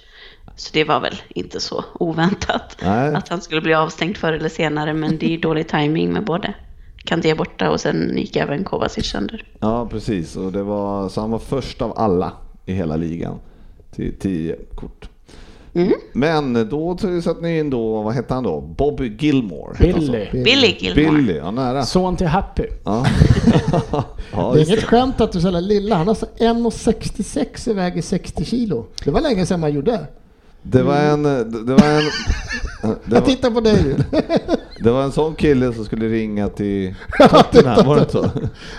Så 0.55 0.69
det 0.73 0.83
var 0.83 0.99
väl 0.99 1.21
inte 1.29 1.59
så 1.59 1.85
oväntat 1.93 2.77
Nej. 2.81 3.15
att 3.15 3.29
han 3.29 3.41
skulle 3.41 3.61
bli 3.61 3.73
avstängd 3.73 4.17
förr 4.17 4.33
eller 4.33 4.49
senare, 4.49 4.93
men 4.93 5.17
det 5.17 5.25
är 5.25 5.29
ju 5.29 5.37
dålig 5.37 5.67
timing 5.67 6.13
med 6.13 6.23
både 6.25 6.53
Kanté 7.03 7.33
borta 7.35 7.69
och 7.71 7.81
sen 7.81 8.17
gick 8.17 8.35
även 8.35 8.63
Kovacic 8.63 9.05
sönder. 9.05 9.43
Ja 9.59 9.87
precis, 9.91 10.35
och 10.35 10.51
det 10.51 10.63
var, 10.63 11.09
så 11.09 11.21
han 11.21 11.31
var 11.31 11.39
först 11.39 11.81
av 11.81 11.97
alla 11.97 12.31
i 12.65 12.73
hela 12.73 12.95
ligan 12.95 13.39
till 13.95 14.19
10 14.19 14.55
kort. 14.75 15.09
Mm. 15.75 15.93
Men 16.13 16.69
då 16.69 16.97
satte 17.23 17.41
ni 17.41 17.59
in 17.59 17.69
då, 17.69 18.01
vad 18.01 18.13
hette 18.13 18.33
han 18.33 18.43
då? 18.43 18.61
Bobby 18.61 19.17
Gilmore? 19.19 19.75
hette 19.77 19.91
han 19.91 20.05
så? 20.05 20.11
Billy. 20.11 20.43
Billy 20.43 20.75
Gilmore. 20.79 21.17
Billy, 21.17 21.37
ja 21.37 21.51
nära. 21.51 21.85
Son 21.85 22.15
till 22.17 22.27
Happy. 22.27 22.63
Ja. 22.83 23.05
ja, 24.31 24.51
Det 24.53 24.61
är 24.61 24.65
inget 24.65 24.79
det. 24.79 24.85
skämt 24.85 25.21
att 25.21 25.31
du 25.31 25.39
jävla 25.39 25.59
lilla. 25.59 25.95
Han 25.95 26.07
har 26.07 26.15
så 26.15 26.25
1,66 26.25 27.69
och 27.69 27.77
väger 27.77 28.01
60 28.01 28.45
kilo. 28.45 28.85
Det 29.03 29.11
var 29.11 29.21
länge 29.21 29.45
sedan 29.45 29.59
man 29.59 29.73
gjorde. 29.73 29.99
Det 30.61 30.83
var 30.83 30.95
en... 30.95 31.23
Det 31.23 31.43
det 31.43 31.73
var 31.73 31.87
en... 31.87 32.03
Det 32.81 32.95
Jag 33.15 33.25
tittar 33.25 33.51
på 33.51 33.59
dig 33.59 33.95
det 34.83 34.91
var 34.91 35.03
en 35.03 35.11
sån 35.11 35.35
kille 35.35 35.73
som 35.73 35.85
skulle 35.85 36.07
ringa 36.07 36.49
till 36.49 36.95
Tottenham, 37.29 37.87
var 37.87 37.95
det 37.95 38.09
så? 38.09 38.29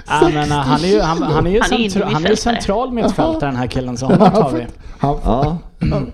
Ja, 0.06 0.30
men, 0.34 0.48
uh, 0.48 0.56
han 0.56 0.84
är 0.84 0.88
ju, 0.88 1.00
han, 1.00 1.22
han 1.22 1.46
är 1.46 1.50
ju, 1.50 1.60
Han 1.60 1.72
är 1.72 1.88
centra, 1.88 2.08
han 2.08 2.24
är 2.26 2.30
ju 2.30 2.36
central 2.36 2.92
mittfältare 2.92 3.50
den 3.50 3.56
här 3.56 3.66
killen, 3.66 3.96
så 3.96 4.06
honom 4.06 4.30
tar 4.30 4.52
vi. 4.52 4.66
Ja. 5.00 5.58
Han 5.80 6.12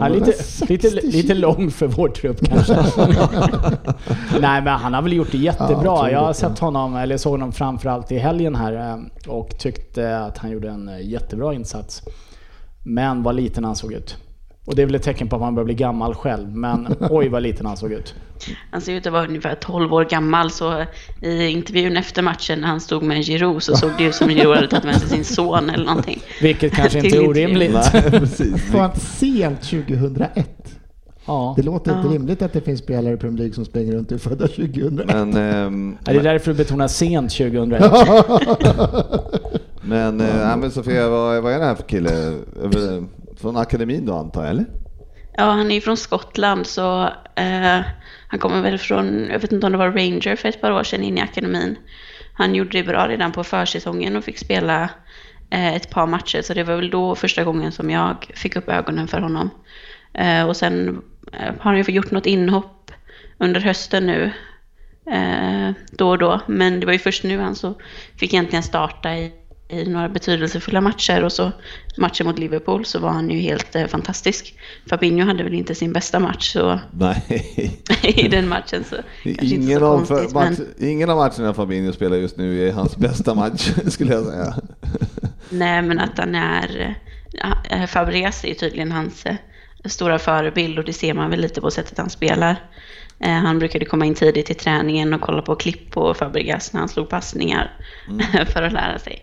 är 0.00 0.10
lite, 0.10 0.32
lite, 0.68 0.90
lite 1.06 1.34
lång 1.34 1.70
för 1.70 1.86
vår 1.86 2.08
trupp 2.08 2.40
kanske. 2.48 2.74
Nej 4.40 4.62
men 4.62 4.68
han 4.68 4.94
har 4.94 5.02
väl 5.02 5.12
gjort 5.12 5.32
det 5.32 5.38
Ja, 5.38 5.44
jättebra. 5.44 5.92
otroligt 5.92 6.12
Jag 6.12 6.18
har 6.18 6.24
bra. 6.26 6.34
sett 6.34 6.58
honom, 6.58 6.96
eller 6.96 7.16
såg 7.16 7.32
honom 7.32 7.52
framförallt 7.52 8.12
i 8.12 8.18
helgen 8.18 8.54
här 8.54 8.72
eh, 8.90 9.30
och 9.30 9.58
tyckte 9.58 10.18
att 10.18 10.38
han 10.38 10.50
gjorde 10.50 10.68
en 10.70 10.88
eh, 10.88 11.00
jättebra 11.08 11.54
insats. 11.54 12.02
Men 12.82 13.22
vad 13.22 13.34
liten 13.34 13.64
han 13.64 13.76
såg 13.76 13.92
ut. 13.92 14.16
Och 14.64 14.74
det 14.76 14.82
är 14.82 14.86
väl 14.86 14.94
ett 14.94 15.02
tecken 15.02 15.28
på 15.28 15.36
att 15.36 15.42
man 15.42 15.54
börjar 15.54 15.64
bli 15.64 15.74
gammal 15.74 16.14
själv. 16.14 16.48
Men 16.56 16.96
oj 17.10 17.28
vad 17.28 17.42
liten 17.42 17.66
han 17.66 17.76
såg 17.76 17.92
ut. 17.92 18.14
Han 18.70 18.80
ser 18.80 18.92
ut 18.92 19.06
att 19.06 19.12
vara 19.12 19.26
ungefär 19.26 19.54
12 19.54 19.94
år 19.94 20.04
gammal, 20.04 20.50
så 20.50 20.84
i 21.20 21.46
intervjun 21.46 21.96
efter 21.96 22.22
matchen 22.22 22.60
när 22.60 22.68
han 22.68 22.80
stod 22.80 23.02
med 23.02 23.24
Giroud 23.24 23.62
så 23.62 23.76
såg 23.76 23.90
det 23.98 24.04
ut 24.04 24.14
som 24.14 24.28
Giroud 24.28 24.54
hade 24.56 24.68
tagit 24.68 24.84
med 24.84 24.96
sig 25.00 25.08
sin 25.08 25.24
son 25.24 25.70
eller 25.70 25.84
någonting. 25.84 26.20
Vilket 26.40 26.72
kanske 26.72 26.98
inte 26.98 27.16
är 27.16 27.28
orimligt. 27.28 27.74
Sent 28.94 29.62
2001. 29.62 30.48
Ja. 31.26 31.54
Det 31.56 31.62
låter 31.62 31.96
inte 31.96 32.08
Ja. 32.08 32.14
rimligt 32.14 32.42
att 32.42 32.52
det 32.52 32.60
finns 32.60 32.80
spelare 32.80 33.14
i 33.14 33.16
Premier 33.16 33.38
League 33.38 33.54
som 33.54 33.64
springer 33.64 33.92
runt 33.92 34.08
och 34.10 34.14
är 34.14 34.18
födda 34.18 34.48
2001. 34.48 35.06
Men, 35.06 35.36
ehm, 35.36 35.96
Ja, 36.04 36.12
Det 36.12 36.18
är 36.18 36.22
därför 36.22 36.50
du 36.52 36.56
betonar 36.56 36.88
sent 36.88 37.30
2001. 37.30 37.82
men, 39.82 40.20
ja, 40.20 40.56
men 40.56 40.70
Sofia, 40.70 41.08
vad, 41.08 41.42
vad 41.42 41.52
är 41.52 41.58
det 41.58 41.64
här 41.64 41.74
för 41.74 41.82
kille? 41.82 42.10
Från 43.42 43.56
akademin 43.56 44.06
då 44.06 44.14
antar 44.14 44.42
jag, 44.42 44.50
eller? 44.50 44.66
Ja, 45.36 45.44
han 45.44 45.70
är 45.70 45.74
ju 45.74 45.80
från 45.80 45.96
Skottland 45.96 46.66
så 46.66 47.02
eh, 47.34 47.80
han 48.28 48.38
kommer 48.38 48.62
väl 48.62 48.78
från, 48.78 49.28
jag 49.30 49.38
vet 49.38 49.52
inte 49.52 49.66
om 49.66 49.72
det 49.72 49.78
var 49.78 49.90
Ranger 49.90 50.36
för 50.36 50.48
ett 50.48 50.60
par 50.60 50.70
år 50.72 50.82
sedan 50.82 51.02
in 51.02 51.18
i 51.18 51.20
akademin. 51.20 51.76
Han 52.32 52.54
gjorde 52.54 52.78
det 52.78 52.84
bra 52.84 53.08
redan 53.08 53.32
på 53.32 53.44
försäsongen 53.44 54.16
och 54.16 54.24
fick 54.24 54.38
spela 54.38 54.90
eh, 55.50 55.74
ett 55.74 55.90
par 55.90 56.06
matcher 56.06 56.42
så 56.42 56.54
det 56.54 56.64
var 56.64 56.76
väl 56.76 56.90
då 56.90 57.14
första 57.14 57.44
gången 57.44 57.72
som 57.72 57.90
jag 57.90 58.30
fick 58.34 58.56
upp 58.56 58.68
ögonen 58.68 59.08
för 59.08 59.20
honom. 59.20 59.50
Eh, 60.14 60.48
och 60.48 60.56
sen 60.56 61.02
eh, 61.32 61.54
har 61.60 61.72
han 61.72 61.76
ju 61.76 61.92
gjort 61.92 62.10
något 62.10 62.26
inhopp 62.26 62.90
under 63.38 63.60
hösten 63.60 64.06
nu 64.06 64.32
eh, 65.12 65.70
då 65.90 66.08
och 66.08 66.18
då. 66.18 66.40
Men 66.46 66.80
det 66.80 66.86
var 66.86 66.92
ju 66.92 66.98
först 66.98 67.24
nu 67.24 67.38
han 67.38 67.54
så 67.54 67.74
fick 68.16 68.34
egentligen 68.34 68.62
starta 68.62 69.14
i, 69.14 69.32
i 69.72 69.84
några 69.84 70.08
betydelsefulla 70.08 70.80
matcher 70.80 71.24
och 71.24 71.32
så 71.32 71.52
matchen 71.96 72.26
mot 72.26 72.38
Liverpool 72.38 72.84
så 72.84 72.98
var 72.98 73.10
han 73.10 73.30
ju 73.30 73.38
helt 73.38 73.76
eh, 73.76 73.86
fantastisk. 73.86 74.54
Fabinho 74.90 75.26
hade 75.26 75.42
väl 75.44 75.54
inte 75.54 75.74
sin 75.74 75.92
bästa 75.92 76.18
match 76.20 76.52
så 76.52 76.80
i 78.02 78.28
den 78.28 78.48
matchen 78.48 78.84
så 78.84 78.96
Ingen 79.24 79.78
så 79.78 79.86
av, 79.86 79.96
konstigt. 80.06 80.34
match, 80.34 80.58
Men, 80.78 80.88
ingen 80.88 81.10
av 81.10 81.16
matcherna 81.16 81.54
Fabinho 81.54 81.92
spelar 81.92 82.16
just 82.16 82.36
nu 82.36 82.68
är 82.68 82.72
hans 82.72 82.96
bästa 82.96 83.34
match, 83.34 83.70
skulle 83.86 84.12
jag 84.12 84.24
säga. 84.24 84.54
nej 85.50 85.82
men 85.82 85.98
att 85.98 86.18
han 86.18 86.34
är, 86.34 86.96
eh, 87.70 87.86
Fabregas 87.86 88.44
är 88.44 88.48
ju 88.48 88.54
tydligen 88.54 88.92
hans 88.92 89.26
eh, 89.26 89.36
stora 89.84 90.18
förebild 90.18 90.78
och 90.78 90.84
det 90.84 90.92
ser 90.92 91.14
man 91.14 91.30
väl 91.30 91.40
lite 91.40 91.60
på 91.60 91.70
sättet 91.70 91.98
han 91.98 92.10
spelar. 92.10 92.56
Han 93.24 93.58
brukade 93.58 93.84
komma 93.84 94.04
in 94.06 94.14
tidigt 94.14 94.46
till 94.46 94.56
träningen 94.56 95.14
och 95.14 95.20
kolla 95.20 95.42
på 95.42 95.54
klipp 95.54 95.90
på 95.90 96.14
Fabregas 96.14 96.72
när 96.72 96.80
han 96.80 96.88
slog 96.88 97.08
passningar 97.08 97.70
för 98.52 98.62
att 98.62 98.72
lära 98.72 98.98
sig. 98.98 99.22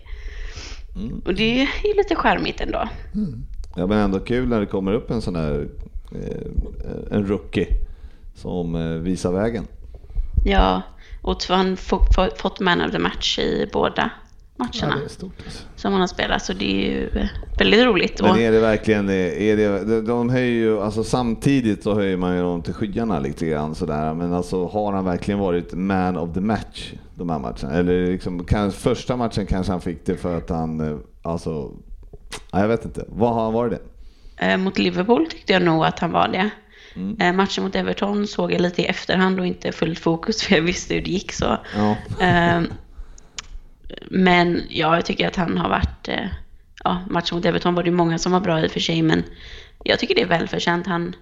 Och 1.25 1.33
det 1.33 1.61
är 1.61 1.87
ju 1.87 1.93
lite 1.97 2.15
charmigt 2.15 2.61
ändå. 2.61 2.89
Ja, 3.75 3.87
men 3.87 3.97
ändå 3.97 4.19
kul 4.19 4.47
när 4.47 4.59
det 4.59 4.65
kommer 4.65 4.93
upp 4.93 5.11
en 5.11 5.21
sån 5.21 5.35
här 5.35 5.67
eh, 6.11 7.17
en 7.17 7.27
rookie 7.27 7.67
som 8.35 8.75
eh, 8.75 8.81
visar 8.81 9.31
vägen. 9.31 9.67
Ja, 10.45 10.81
och 11.21 11.43
han 11.49 11.77
få, 11.77 12.05
få, 12.15 12.29
fått 12.37 12.59
man 12.59 12.81
of 12.81 12.91
the 12.91 12.99
match 12.99 13.39
i 13.39 13.69
båda 13.73 14.11
matcherna 14.59 15.09
stort. 15.09 15.33
Alltså. 15.45 15.63
som 15.75 15.91
han 15.91 16.01
har 16.01 16.07
spelat. 16.07 16.45
Så 16.45 16.53
det 16.53 16.65
är 16.65 16.91
ju 16.91 17.09
eh, 17.19 17.27
väldigt 17.59 17.85
roligt. 17.85 18.21
Men 18.21 18.39
är 18.39 18.51
det 18.51 18.59
verkligen, 18.59 19.09
är 19.09 19.57
det, 19.57 20.01
de- 20.01 20.29
höjer 20.29 20.51
ju, 20.51 20.81
alltså 20.81 21.03
samtidigt 21.03 21.83
så 21.83 21.93
höjer 21.95 22.17
man 22.17 22.35
ju 22.35 22.41
dem 22.41 22.61
till 22.61 22.73
skyarna 22.73 23.19
lite 23.19 23.45
grann 23.45 23.75
sådär, 23.75 24.13
men 24.13 24.33
alltså 24.33 24.67
har 24.67 24.93
han 24.93 25.05
verkligen 25.05 25.39
varit 25.39 25.73
man 25.73 26.17
of 26.17 26.33
the 26.33 26.41
match 26.41 26.91
de 27.15 27.29
här 27.29 27.39
matcherna? 27.39 27.73
Eller 27.73 28.07
liksom, 28.07 28.43
kan, 28.45 28.71
första 28.71 29.15
matchen 29.15 29.45
kanske 29.45 29.71
han 29.71 29.81
fick 29.81 30.05
det 30.05 30.17
för 30.17 30.37
att 30.37 30.49
han, 30.49 30.79
eh, 30.79 30.97
alltså, 31.21 31.71
jag 32.51 32.67
vet 32.67 32.85
inte, 32.85 33.05
vad 33.07 33.33
har 33.33 33.43
han 33.43 33.53
varit 33.53 33.71
det? 33.71 33.81
eh, 34.45 34.57
mot 34.57 34.77
Liverpool 34.77 35.27
tyckte 35.29 35.53
jag 35.53 35.61
nog 35.61 35.85
att 35.85 35.99
han 35.99 36.11
var 36.11 36.27
det. 36.27 36.49
Eh, 37.19 37.33
matchen 37.33 37.63
mot 37.63 37.75
Everton 37.75 38.27
såg 38.27 38.51
jag 38.51 38.61
lite 38.61 38.81
i 38.81 38.85
efterhand 38.85 39.39
och 39.39 39.45
inte 39.45 39.71
fullt 39.71 39.99
fokus 39.99 40.43
för 40.43 40.55
jag 40.55 40.61
visste 40.61 40.93
hur 40.93 41.01
det 41.01 41.11
gick 41.11 41.31
så. 41.31 41.57
Ja. 41.77 41.95
Eh, 43.89 43.95
men 44.09 44.63
ja, 44.69 44.95
jag 44.95 45.05
tycker 45.05 45.27
att 45.27 45.35
han 45.35 45.57
har 45.57 45.69
varit... 45.69 46.07
Eh, 46.07 46.27
ja, 46.83 47.01
matchen 47.09 47.35
mot 47.35 47.45
Everton 47.45 47.75
var 47.75 47.83
det 47.83 47.91
många 47.91 48.17
som 48.17 48.31
var 48.31 48.39
bra 48.39 48.61
i 48.61 48.67
och 48.67 48.71
för 48.71 48.79
sig, 48.79 49.01
men 49.01 49.23
jag 49.83 49.99
tycker 49.99 50.15
det 50.15 50.21
är 50.21 50.27
välförtjänt. 50.27 50.87
Han 50.87 51.15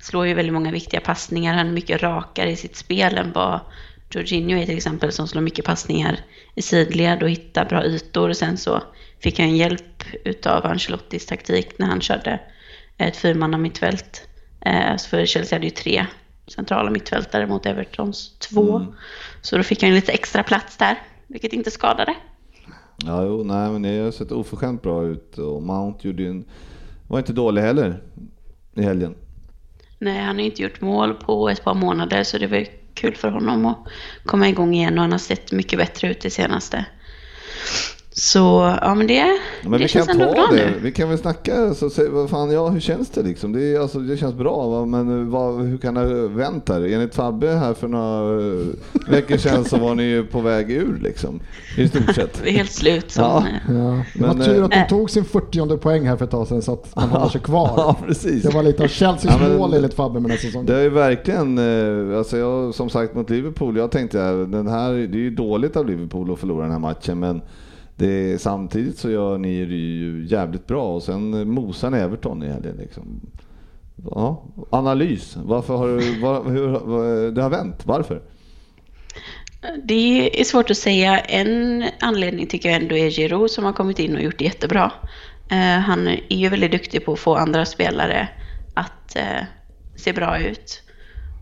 slår 0.00 0.26
ju 0.26 0.34
väldigt 0.34 0.54
många 0.54 0.72
viktiga 0.72 1.00
passningar. 1.00 1.54
Han 1.54 1.66
är 1.66 1.72
mycket 1.72 2.02
rakare 2.02 2.50
i 2.50 2.56
sitt 2.56 2.76
spel 2.76 3.18
än 3.18 3.32
vad 3.32 3.60
Jorginho 4.10 4.58
är 4.58 4.66
till 4.66 4.76
exempel, 4.76 5.12
som 5.12 5.28
slår 5.28 5.42
mycket 5.42 5.64
passningar 5.64 6.20
i 6.54 6.62
sidled 6.62 7.22
och 7.22 7.30
hittar 7.30 7.64
bra 7.64 7.84
ytor. 7.84 8.28
Och 8.28 8.36
sen 8.36 8.56
så 8.56 8.82
fick 9.22 9.38
han 9.38 9.56
hjälp 9.56 10.04
utav 10.24 10.66
Ancelottis 10.66 11.26
taktik 11.26 11.78
när 11.78 11.86
han 11.86 12.00
körde 12.00 12.40
ett 12.98 13.16
fyrmanna 13.16 13.58
mittfält. 13.58 14.28
Eh, 14.60 14.96
för 14.96 15.26
Chelsea 15.26 15.56
hade 15.56 15.66
ju 15.66 15.70
tre 15.70 16.06
centrala 16.46 16.90
mittfältare 16.90 17.46
mot 17.46 17.66
Evertons 17.66 18.38
två. 18.38 18.86
Så 19.42 19.56
då 19.56 19.62
fick 19.62 19.82
han 19.82 19.94
lite 19.94 20.12
extra 20.12 20.42
plats 20.42 20.76
där, 20.76 20.98
vilket 21.34 21.52
inte 21.52 21.70
skadade. 21.70 22.14
Ja, 22.96 23.24
jo, 23.24 23.44
nej, 23.44 23.70
men 23.70 23.82
det 23.82 23.98
har 23.98 24.10
sett 24.10 24.32
oförskämt 24.32 24.82
bra 24.82 25.04
ut 25.04 25.38
och 25.38 25.62
Mount 25.62 26.08
gjorde 26.08 26.26
en, 26.26 26.44
var 27.08 27.18
inte 27.18 27.32
dålig 27.32 27.62
heller 27.62 28.02
i 28.74 28.82
helgen. 28.82 29.14
Nej, 29.98 30.22
han 30.22 30.36
har 30.36 30.42
inte 30.42 30.62
gjort 30.62 30.80
mål 30.80 31.14
på 31.14 31.48
ett 31.48 31.64
par 31.64 31.74
månader 31.74 32.22
så 32.22 32.38
det 32.38 32.46
var 32.46 32.66
kul 32.94 33.14
för 33.14 33.28
honom 33.28 33.66
att 33.66 33.78
komma 34.24 34.48
igång 34.48 34.74
igen 34.74 34.94
och 34.94 35.00
han 35.00 35.12
har 35.12 35.18
sett 35.18 35.52
mycket 35.52 35.78
bättre 35.78 36.10
ut 36.10 36.20
det 36.20 36.30
senaste. 36.30 36.86
Så 38.16 38.76
ja, 38.82 38.94
men 38.94 39.06
det, 39.06 39.24
Men 39.62 39.72
det 39.72 39.78
vi 39.78 39.88
känns 39.88 40.06
kan 40.06 40.20
ändå 40.20 40.34
ta 40.34 40.34
bra 40.34 40.46
det. 40.50 40.56
nu. 40.56 40.72
Vi 40.82 40.92
kan 40.92 41.08
väl 41.08 41.18
snacka, 41.18 41.74
så 41.74 41.90
säg, 41.90 42.08
vad 42.08 42.30
fan, 42.30 42.50
ja 42.50 42.68
hur 42.68 42.80
känns 42.80 43.10
det 43.10 43.22
liksom? 43.22 43.52
Det, 43.52 43.76
alltså, 43.76 43.98
det 43.98 44.16
känns 44.16 44.34
bra, 44.34 44.68
va? 44.68 44.84
men 44.86 45.30
vad, 45.30 45.64
hur 45.64 45.78
kan 45.78 45.94
det 45.94 46.00
ha 46.00 46.28
vänt 46.28 46.68
här? 46.68 46.92
Enligt 46.92 47.14
Fabbe 47.14 47.48
här 47.48 47.74
för 47.74 47.88
några 47.88 48.42
eh, 48.60 48.66
veckor 49.08 49.36
sedan 49.36 49.64
så 49.64 49.76
var 49.78 49.94
ni 49.94 50.02
ju 50.02 50.24
på 50.26 50.40
väg 50.40 50.70
ur 50.70 50.98
liksom, 51.02 51.40
i 51.76 51.88
stort 51.88 52.14
sett. 52.14 52.40
Vi 52.44 52.50
är 52.50 52.54
helt 52.54 52.72
slut 52.72 53.10
som, 53.10 53.22
Ja. 53.24 53.44
Ja, 53.68 53.72
det 54.14 54.20
Men, 54.20 54.38
var 54.38 54.44
tur 54.44 54.58
eh, 54.58 54.64
att 54.64 54.70
de 54.70 54.86
tog 54.88 55.10
sin 55.10 55.24
40 55.24 55.76
poäng 55.76 56.06
här 56.08 56.16
för 56.16 56.24
ett 56.24 56.30
tag 56.30 56.46
sedan 56.46 56.62
så 56.62 56.72
att 56.72 56.96
man 56.96 57.08
håller 57.08 57.28
sig 57.28 57.40
kvar. 57.40 57.70
Ja, 57.76 57.96
precis. 58.06 58.42
Det 58.42 58.50
var 58.54 58.62
lite 58.62 58.82
av 58.82 58.88
Chelseas 58.88 59.24
Ja, 59.40 59.48
men- 59.48 59.56
mål 59.58 59.74
enligt 59.74 59.94
Fabbe 59.94 60.14
med 60.14 60.22
den 60.22 60.30
här 60.30 60.38
säsongen. 60.38 60.66
Det 60.66 60.76
är 60.76 60.82
ju 60.82 60.88
verkligen, 60.90 61.58
eh, 62.12 62.18
alltså 62.18 62.36
jag, 62.38 62.74
som 62.74 62.90
sagt 62.90 63.14
mot 63.14 63.30
Liverpool, 63.30 63.76
jag 63.76 63.90
tänkte 63.90 64.18
den 64.32 64.68
här, 64.68 64.92
det 64.92 65.16
är 65.18 65.20
ju 65.20 65.30
dåligt 65.30 65.76
av 65.76 65.86
Liverpool 65.86 66.32
att 66.32 66.38
förlora 66.38 66.62
den 66.62 66.72
här 66.72 66.78
matchen 66.78 67.18
men 67.18 67.42
det 67.96 68.38
samtidigt 68.40 68.98
så 68.98 69.10
gör 69.10 69.38
ni 69.38 69.64
det 69.64 69.74
ju 69.74 70.26
jävligt 70.26 70.66
bra 70.66 70.94
och 70.94 71.02
sen 71.02 71.48
mosar 71.50 71.90
ni 71.90 71.98
Everton 71.98 72.42
i 72.42 72.48
helgen 72.48 72.76
liksom. 72.76 73.20
Ja, 74.10 74.44
analys, 74.70 75.36
varför 75.36 75.76
har 75.76 75.88
du, 75.88 76.20
var, 76.20 76.44
hur, 76.44 77.30
det 77.30 77.42
har 77.42 77.50
vänt, 77.50 77.86
varför? 77.86 78.22
Det 79.82 80.40
är 80.40 80.44
svårt 80.44 80.70
att 80.70 80.76
säga. 80.76 81.18
En 81.18 81.84
anledning 82.00 82.46
tycker 82.46 82.68
jag 82.68 82.82
ändå 82.82 82.96
är 82.96 83.10
Giroud 83.10 83.50
som 83.50 83.64
har 83.64 83.72
kommit 83.72 83.98
in 83.98 84.16
och 84.16 84.22
gjort 84.22 84.38
det 84.38 84.44
jättebra. 84.44 84.92
Eh, 85.50 85.80
han 85.80 86.08
är 86.08 86.36
ju 86.36 86.48
väldigt 86.48 86.72
duktig 86.72 87.04
på 87.04 87.12
att 87.12 87.18
få 87.18 87.34
andra 87.34 87.64
spelare 87.64 88.28
att 88.74 89.16
eh, 89.16 89.44
se 89.96 90.12
bra 90.12 90.38
ut. 90.38 90.82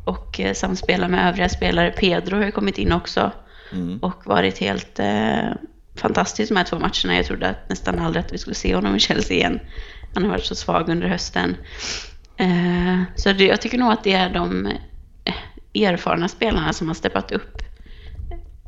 Och 0.04 0.40
eh, 0.40 0.52
samspela 0.52 1.08
med 1.08 1.28
övriga 1.28 1.48
spelare. 1.48 1.90
Pedro 1.90 2.36
har 2.36 2.44
ju 2.44 2.50
kommit 2.50 2.78
in 2.78 2.92
också 2.92 3.30
och 4.00 4.26
varit 4.26 4.58
helt 4.58 5.00
fantastisk 5.96 6.48
de 6.48 6.56
här 6.56 6.64
två 6.64 6.78
matcherna. 6.78 7.16
Jag 7.16 7.26
trodde 7.26 7.48
att 7.48 7.68
nästan 7.68 7.98
aldrig 7.98 8.24
att 8.24 8.32
vi 8.32 8.38
skulle 8.38 8.54
se 8.54 8.74
honom 8.74 8.96
i 8.96 9.00
Chelsea 9.00 9.36
igen. 9.36 9.60
Han 10.14 10.22
har 10.22 10.30
varit 10.30 10.44
så 10.44 10.54
svag 10.54 10.88
under 10.88 11.08
hösten. 11.08 11.56
Eh, 12.36 13.02
så 13.16 13.32
det, 13.32 13.44
jag 13.44 13.60
tycker 13.60 13.78
nog 13.78 13.92
att 13.92 14.04
det 14.04 14.12
är 14.12 14.30
de 14.30 14.66
eh, 15.24 15.82
erfarna 15.82 16.28
spelarna 16.28 16.72
som 16.72 16.88
har 16.88 16.94
steppat 16.94 17.32
upp 17.32 17.62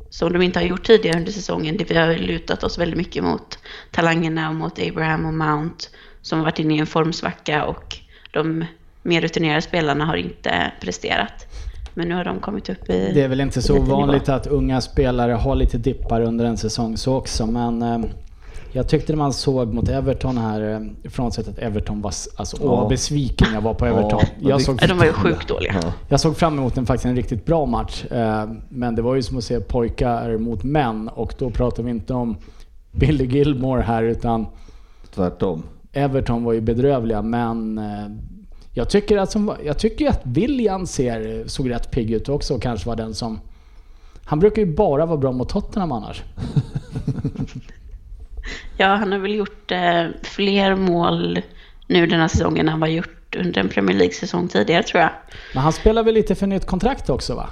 som 0.09 0.33
de 0.33 0.41
inte 0.41 0.59
har 0.59 0.65
gjort 0.65 0.83
tidigare 0.83 1.17
under 1.17 1.31
säsongen. 1.31 1.77
Det 1.77 1.91
vi 1.91 1.97
har 1.97 2.15
lutat 2.15 2.63
oss 2.63 2.77
väldigt 2.77 2.97
mycket 2.97 3.23
mot 3.23 3.59
talangerna 3.91 4.49
och 4.49 4.55
mot 4.55 4.79
Abraham 4.79 5.25
och 5.25 5.33
Mount 5.33 5.85
som 6.21 6.39
har 6.39 6.45
varit 6.45 6.59
inne 6.59 6.75
i 6.75 6.79
en 6.79 6.87
formsvacka 6.87 7.65
och 7.65 7.97
de 8.31 8.65
mer 9.01 9.21
rutinerade 9.21 9.61
spelarna 9.61 10.05
har 10.05 10.15
inte 10.15 10.71
presterat. 10.81 11.47
Men 11.95 12.07
nu 12.09 12.15
har 12.15 12.23
de 12.23 12.39
kommit 12.39 12.69
upp 12.69 12.89
i 12.89 13.11
Det 13.13 13.21
är 13.23 13.27
väl 13.27 13.41
inte 13.41 13.61
så 13.61 13.73
nivå. 13.73 13.85
vanligt 13.85 14.29
att 14.29 14.47
unga 14.47 14.81
spelare 14.81 15.31
har 15.31 15.55
lite 15.55 15.77
dippar 15.77 16.21
under 16.21 16.45
en 16.45 16.57
säsong 16.57 16.97
så 16.97 17.15
också, 17.15 17.45
men 17.45 17.81
eh, 17.81 17.99
jag 18.71 18.87
tyckte 18.87 19.15
man 19.15 19.33
såg 19.33 19.73
mot 19.73 19.89
Everton 19.89 20.37
här, 20.37 20.61
eh, 21.03 21.09
frånsett 21.09 21.47
att 21.47 21.59
Everton 21.59 22.01
var, 22.01 22.13
alltså 22.35 22.57
åh 22.59 22.65
Ja. 22.65 22.75
vad 22.75 22.89
besviken 22.89 23.47
jag 23.53 23.61
var 23.61 23.73
på 23.73 23.87
Ja, 23.87 23.91
Everton. 23.93 24.21
men 24.39 24.49
jag, 24.49 24.61
såg, 24.61 24.79
Ja, 24.81 24.87
de 24.87 24.97
var 24.97 25.05
ju 25.05 25.13
sjukt 25.13 25.47
dåliga. 25.47 25.75
Ja. 25.83 25.93
jag 26.09 26.19
såg 26.19 26.37
fram 26.37 26.57
emot 26.57 26.77
en, 26.77 26.85
faktiskt 26.85 27.05
en 27.05 27.15
riktigt 27.15 27.45
bra 27.45 27.65
match, 27.65 28.05
eh, 28.11 28.45
men 28.69 28.95
det 28.95 29.01
var 29.01 29.15
ju 29.15 29.23
som 29.23 29.37
att 29.37 29.43
se 29.43 29.59
pojkar 29.59 30.37
mot 30.37 30.63
män 30.63 31.09
och 31.09 31.33
då 31.37 31.49
pratar 31.49 31.83
vi 31.83 31.89
inte 31.91 32.13
om 32.13 32.37
Billy 32.91 33.25
Gilmore 33.25 33.81
här 33.81 34.03
utan 34.03 34.45
Tvärtom. 35.15 35.63
Everton 35.93 36.43
var 36.43 36.53
ju 36.53 36.61
bedrövliga, 36.61 37.21
men 37.21 37.77
eh, 37.77 37.83
jag 38.77 38.89
tycker 38.89 39.17
att, 39.17 39.31
som, 39.31 39.55
jag 39.65 39.79
tycker 39.79 40.09
att 40.09 40.21
William 40.23 40.87
ser, 40.87 41.47
såg 41.47 41.69
rätt 41.69 41.91
pigg 41.91 42.11
ut 42.11 42.29
också 42.29 42.53
och 42.53 42.61
kanske 42.61 42.89
var 42.89 42.95
den 42.95 43.13
som... 43.13 43.39
Han 44.25 44.39
brukar 44.39 44.61
ju 44.61 44.75
bara 44.75 45.05
vara 45.05 45.17
bra 45.17 45.31
mot 45.31 45.49
Tottenham 45.49 45.91
annars. 45.91 46.23
Ja, 48.77 48.87
han 48.87 49.11
har 49.11 49.19
väl 49.19 49.35
gjort 49.35 49.71
eh, 49.71 50.05
fler 50.23 50.75
mål 50.75 51.41
nu 51.87 52.07
den 52.07 52.19
här 52.19 52.27
säsongen 52.27 52.59
än 52.59 52.67
han 52.67 52.81
har 52.81 52.89
gjort 52.89 53.35
under 53.35 53.61
en 53.61 53.69
Premier 53.69 53.97
League-säsong 53.97 54.47
tidigare 54.47 54.83
tror 54.83 55.01
jag. 55.01 55.11
Men 55.53 55.63
han 55.63 55.73
spelar 55.73 56.03
väl 56.03 56.13
lite 56.13 56.35
för 56.35 56.47
nytt 56.47 56.65
kontrakt 56.65 57.09
också 57.09 57.35
va? 57.35 57.49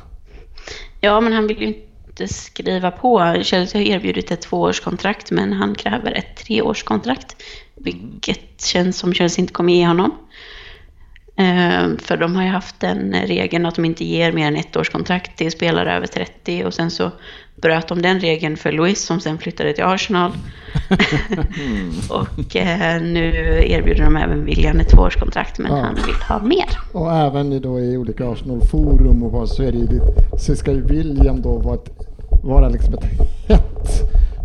Ja, 1.02 1.22
men 1.22 1.34
han 1.34 1.48
vill 1.48 1.62
ju 1.62 1.68
inte 1.68 2.28
skriva 2.28 2.92
på. 2.92 3.36
Chelsea 3.42 3.82
har 3.82 3.88
erbjudit 3.88 4.32
ett 4.32 4.42
tvåårskontrakt, 4.42 5.32
men 5.32 5.54
han 5.54 5.76
kräver 5.76 6.12
ett 6.12 6.36
treårskontrakt. 6.36 7.36
Vilket 7.76 8.62
känns 8.62 8.98
som 8.98 9.14
Chelsea 9.14 9.42
inte 9.42 9.54
kommer 9.54 9.74
ge 9.74 9.88
honom. 9.88 10.12
Eh, 11.36 11.90
För 12.00 12.18
de 12.18 12.36
har 12.36 12.44
ju 12.44 12.50
haft 12.50 12.80
den 12.80 13.16
regeln 13.28 13.66
att 13.66 13.76
de 13.76 13.86
inte 13.86 14.06
ger 14.06 14.32
mer 14.32 14.48
än 14.48 14.56
ett 14.56 14.78
årskontrakt 14.78 15.38
till 15.38 15.52
spelare 15.52 15.94
över 15.96 16.08
30 16.08 16.64
och 16.66 16.74
sen 16.74 16.92
så 16.92 17.12
bröt 17.56 17.88
de 17.88 18.02
den 18.02 18.20
regeln 18.20 18.58
för 18.58 18.72
Luis 18.72 19.06
som 19.06 19.20
sen 19.20 19.38
flyttade 19.38 19.74
till 19.74 19.84
Arsenal. 19.84 20.32
och 22.10 22.56
eh, 22.56 23.02
nu 23.02 23.26
erbjuder 23.68 24.04
de 24.04 24.16
även 24.18 24.46
William 24.46 24.80
ett 24.80 24.90
tvåårskontrakt 24.90 25.60
men 25.60 25.72
Ja. 25.72 25.78
han 25.84 25.96
vill 25.96 26.16
ha 26.30 26.40
mer. 26.42 26.80
Och 26.94 27.14
även 27.16 27.62
då 27.62 27.80
i 27.80 27.98
olika 27.98 28.28
Arsenal-forum 28.30 29.24
och 29.24 29.32
vad 29.32 29.50
så 29.50 29.64
är 29.64 29.72
det 29.72 30.02
så 30.40 30.56
ska 30.56 30.72
ju 30.72 30.82
William 30.86 31.42
då 31.42 31.58
vara, 31.58 31.76
ett, 31.76 31.90
vara 32.44 32.70
liksom 32.70 32.94
ett 32.94 33.04
hett 33.48 33.90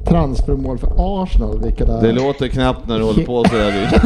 transfermål 0.09 0.79
för 0.79 0.93
Arsenal, 1.23 1.61
vilket 1.65 1.89
är... 1.89 2.03
Det 2.03 2.13
låter 2.13 2.49
knappt 2.49 2.89
när 2.89 2.99
du 2.99 3.05
håller 3.05 3.25
på 3.25 3.45
sådär. 3.45 4.01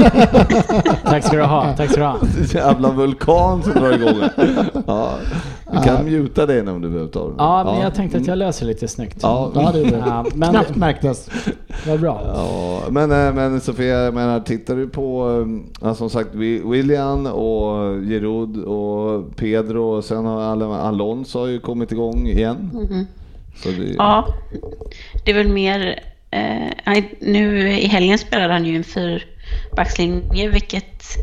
Tack 1.04 1.24
ska 1.24 1.36
du 1.36 1.42
ha, 1.42 1.74
tack 1.76 1.90
ska 1.90 2.00
du 2.00 2.06
ha. 2.06 2.16
Det 2.38 2.54
jävla 2.54 2.90
vulkan 2.90 3.62
som 3.62 3.72
drar 3.72 3.92
igång. 3.92 4.20
Ja, 4.86 5.10
du 5.72 5.78
kan 5.78 6.04
muta 6.04 6.46
dig 6.46 6.60
om 6.68 6.80
du 6.82 6.88
behöver 6.88 7.08
ta 7.10 7.24
den. 7.24 7.34
Ja, 7.38 7.64
men 7.64 7.80
jag 7.80 7.94
tänkte 7.94 8.18
att 8.18 8.26
jag 8.26 8.38
löser 8.38 8.66
lite 8.66 8.88
snyggt. 8.88 9.18
Ja, 9.22 9.50
Ja, 9.54 9.70
det 9.72 9.80
är 9.80 9.84
det. 9.84 10.02
Ja, 10.06 10.24
men 10.34 10.50
Knappt 10.50 10.76
märktes. 10.76 11.28
vad 11.88 12.00
bra. 12.00 12.20
Ja, 12.34 12.80
men, 12.90 13.12
eh, 13.12 13.34
men 13.34 13.60
Sofia, 13.60 13.98
jag 13.98 14.14
menar, 14.14 14.40
tittar 14.40 14.76
du 14.76 14.88
på, 14.88 15.30
eh, 15.80 15.86
ja, 15.88 15.94
som 15.94 16.10
sagt, 16.10 16.34
Wi- 16.34 16.70
William 16.70 17.26
och 17.26 18.00
Giroud 18.08 18.64
och 18.64 19.36
Pedro 19.36 19.82
och 19.96 20.04
sen 20.04 20.24
har 20.26 20.40
Al- 20.42 20.62
Alonso 20.62 21.38
har 21.38 21.46
ju 21.46 21.60
kommit 21.60 21.92
igång 21.92 22.26
igen. 22.26 22.70
Så 22.72 23.04
det, 23.64 23.94
Ja, 23.98 24.34
det 25.24 25.30
är 25.30 25.34
väl 25.34 25.48
mer... 25.48 26.02
Eh, 26.30 27.04
nu 27.20 27.68
i 27.68 27.86
helgen 27.86 28.18
spelade 28.18 28.52
han 28.52 28.64
ju 28.64 28.76
en 28.76 28.84
fyrbackslinje, 28.84 30.48
vilket 30.48 31.16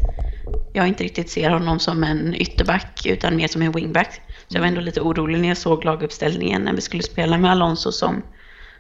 jag 0.74 0.88
inte 0.88 1.04
riktigt 1.04 1.30
ser 1.30 1.50
honom 1.50 1.80
som 1.80 2.04
en 2.04 2.36
ytterback, 2.36 3.06
utan 3.06 3.36
mer 3.36 3.48
som 3.48 3.62
en 3.62 3.72
wingback. 3.72 4.22
Så 4.48 4.56
jag 4.56 4.62
var 4.62 4.68
ändå 4.68 4.82
lite 4.82 5.02
orolig 5.02 5.40
när 5.40 5.48
jag 5.48 5.58
såg 5.58 5.86
laguppställningen 5.86 6.62
när 6.62 6.74
vi 6.74 6.82
skulle 6.82 7.04
spela 7.04 7.38
med 7.38 7.52
Alonso 7.52 7.92
som, 7.92 8.22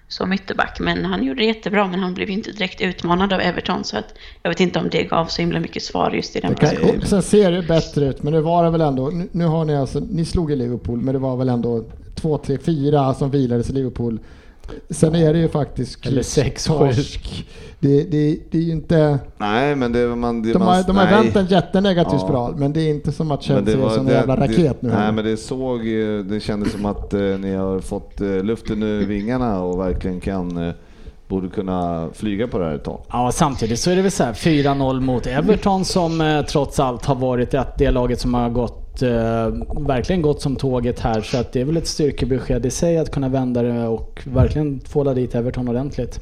som 0.07 0.33
ytterback. 0.33 0.79
Men 0.79 1.05
han 1.05 1.23
gjorde 1.23 1.39
det 1.39 1.45
jättebra, 1.45 1.88
men 1.88 1.99
han 1.99 2.13
blev 2.13 2.29
ju 2.29 2.33
inte 2.33 2.51
direkt 2.51 2.81
utmanad 2.81 3.33
av 3.33 3.41
Everton, 3.41 3.83
så 3.83 3.97
att 3.97 4.13
jag 4.43 4.49
vet 4.49 4.59
inte 4.59 4.79
om 4.79 4.89
det 4.89 5.03
gav 5.03 5.25
så 5.25 5.41
himla 5.41 5.59
mycket 5.59 5.83
svar 5.83 6.12
just 6.12 6.35
i 6.35 6.39
den 6.39 6.55
positionen. 6.55 7.01
sen 7.01 7.21
ser 7.21 7.51
det 7.51 7.62
bättre 7.62 8.05
ut, 8.05 8.23
men 8.23 8.33
det 8.33 8.41
var 8.41 8.63
det 8.63 8.69
väl 8.69 8.81
ändå. 8.81 9.09
Nu, 9.09 9.29
nu 9.31 9.45
har 9.45 9.65
ni 9.65 9.75
alltså, 9.75 9.99
ni 9.99 10.25
slog 10.25 10.51
i 10.51 10.55
Liverpool, 10.55 11.01
men 11.01 11.13
det 11.13 11.19
var 11.19 11.38
väl 11.38 11.49
ändå 11.49 11.85
2, 12.21 12.38
3, 12.38 12.58
4 12.58 13.13
som 13.13 13.32
vilades 13.32 13.69
i 13.69 13.73
Liverpool. 13.73 14.19
Sen 14.89 15.15
är 15.15 15.34
det 15.34 15.39
ju 15.39 15.47
faktiskt 15.49 16.05
Eller 16.05 16.21
sex, 16.23 16.65
torsk. 16.65 17.45
Det, 17.79 18.03
det, 18.03 18.38
det 18.51 18.58
är 18.58 18.62
ju 18.62 18.71
inte... 18.71 19.19
Nej, 19.38 19.75
men 19.75 19.91
det 19.91 20.15
man... 20.15 20.41
Det 20.41 20.53
De 20.53 20.60
man, 20.60 20.67
har, 20.67 20.84
de 20.84 20.97
har 20.97 21.05
nej. 21.05 21.13
vänt 21.23 21.36
en 21.36 21.45
jättenegativ 21.45 22.13
Ja. 22.19 22.25
spiral, 22.27 22.55
men 22.55 22.73
det 22.73 22.82
är 22.82 22.89
inte 22.89 23.12
som 23.12 23.32
att 23.32 23.43
Chelsea 23.43 23.86
är 23.86 23.89
som 23.89 24.08
en 24.08 24.13
jävla 24.13 24.36
raket 24.36 24.82
nu. 24.82 24.89
Nej, 24.89 25.12
men 25.12 25.25
det 25.25 25.38
såg 25.38 25.86
det 26.25 26.43
kändes 26.43 26.71
som 26.71 26.86
att 26.86 27.13
eh, 27.13 27.19
ni 27.21 27.55
har 27.55 27.79
fått 27.79 28.21
eh, 28.21 28.43
luften 28.43 28.84
ur 28.84 29.05
vingarna 29.05 29.62
och 29.62 29.79
verkligen 29.79 30.19
kan, 30.19 30.67
eh, 30.67 30.73
borde 31.27 31.47
kunna 31.49 32.10
flyga 32.13 32.47
på 32.47 32.60
det 32.60 32.65
här 32.65 32.75
ett 32.75 32.84
tag. 32.84 33.01
Ja, 33.10 33.32
samtidigt 33.34 33.79
så 33.79 33.91
är 33.91 33.95
det 33.95 34.01
väl 34.01 34.12
så 34.12 34.23
här 34.23 34.34
4-0 34.34 34.99
mot 35.01 35.27
Everton 35.27 35.86
som 35.86 36.21
eh, 36.21 36.41
trots 36.41 36.79
allt 36.79 37.05
har 37.05 37.15
varit 37.15 37.53
ett, 37.53 37.77
det 37.77 37.91
laget 37.91 38.19
som 38.19 38.34
har 38.34 38.49
gått, 38.49 38.79
eh, 39.01 39.47
verkligen 39.88 40.21
gått 40.21 40.41
som 40.41 40.55
tåget 40.55 40.99
här. 40.99 41.21
Så 41.21 41.38
att 41.38 41.51
det 41.51 41.62
är 41.62 41.65
väl 41.65 41.77
ett 41.77 41.88
styrkebesked 41.88 42.65
i 42.65 42.71
sig 42.71 42.97
att 42.97 43.12
kunna 43.12 43.29
vända 43.29 43.62
det 43.62 43.88
och 43.88 44.21
verkligen 44.23 44.79
tvåla 44.79 45.13
dit 45.13 45.35
Everton 45.35 45.67
ordentligt. 45.67 46.19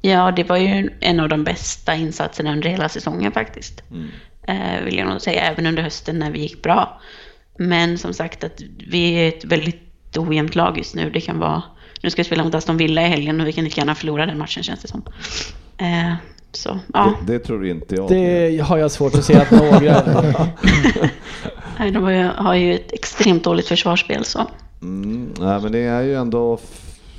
Ja, 0.00 0.32
det 0.36 0.44
var 0.44 0.56
ju 0.56 0.90
en 1.00 1.20
av 1.20 1.28
de 1.28 1.44
bästa 1.44 1.94
insatserna 1.94 2.52
under 2.52 2.68
hela 2.68 2.88
säsongen 2.88 3.32
faktiskt. 3.32 3.82
Eh, 4.46 4.84
vill 4.84 4.98
jag 4.98 5.08
nog 5.08 5.20
säga, 5.20 5.40
även 5.42 5.66
under 5.66 5.82
hösten 5.82 6.18
när 6.18 6.30
vi 6.30 6.40
gick 6.40 6.62
bra. 6.62 7.00
Men 7.58 7.98
som 7.98 8.14
sagt 8.14 8.44
att 8.44 8.60
vi 8.88 9.12
är 9.12 9.28
ett 9.28 9.44
väldigt 9.44 10.16
ojämnt 10.16 10.54
lag 10.54 10.78
just 10.78 10.94
nu. 10.94 11.10
Det 11.10 11.20
kan 11.20 11.38
vara, 11.38 11.62
nu 12.02 12.10
ska 12.10 12.22
vi 12.22 12.26
spela 12.26 12.44
mot 12.44 12.54
Aston 12.54 12.76
Villa 12.76 13.02
i 13.02 13.08
helgen 13.08 13.40
och 13.40 13.46
vi 13.46 13.52
kan 13.52 13.64
lika 13.64 13.80
gärna 13.80 13.94
förlora 13.94 14.26
den 14.26 14.38
matchen 14.38 14.62
känns 14.62 14.82
det 14.82 14.88
som. 14.88 15.02
Eh, 15.78 16.14
så, 16.56 16.78
ja. 16.94 17.14
Det, 17.26 17.32
det 17.32 17.38
tror 17.38 17.66
inte 17.66 17.94
jag. 17.94 18.08
Det 18.08 18.58
har 18.58 18.78
jag 18.78 18.90
svårt 18.90 19.14
att 19.14 19.24
se 19.24 19.34
att 19.34 19.50
några... 19.50 20.02
Nej, 21.78 21.90
De 21.90 22.02
har 22.02 22.10
ju, 22.10 22.22
har 22.22 22.54
ju 22.54 22.74
ett 22.74 22.92
extremt 22.92 23.44
dåligt 23.44 23.68
försvarsspel 23.68 24.24
så. 24.24 24.46
Mm, 24.82 25.34
nej, 25.38 25.60
men 25.62 25.72
det 25.72 25.78
är 25.78 26.02
ju 26.02 26.14
ändå 26.14 26.58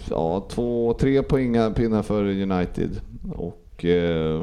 ja, 0.09 0.47
två, 0.49 0.95
tre 0.99 1.23
poäng 1.23 1.73
pinnar 1.73 2.01
för 2.01 2.23
United 2.23 3.01
och 3.33 3.85
eh, 3.85 4.41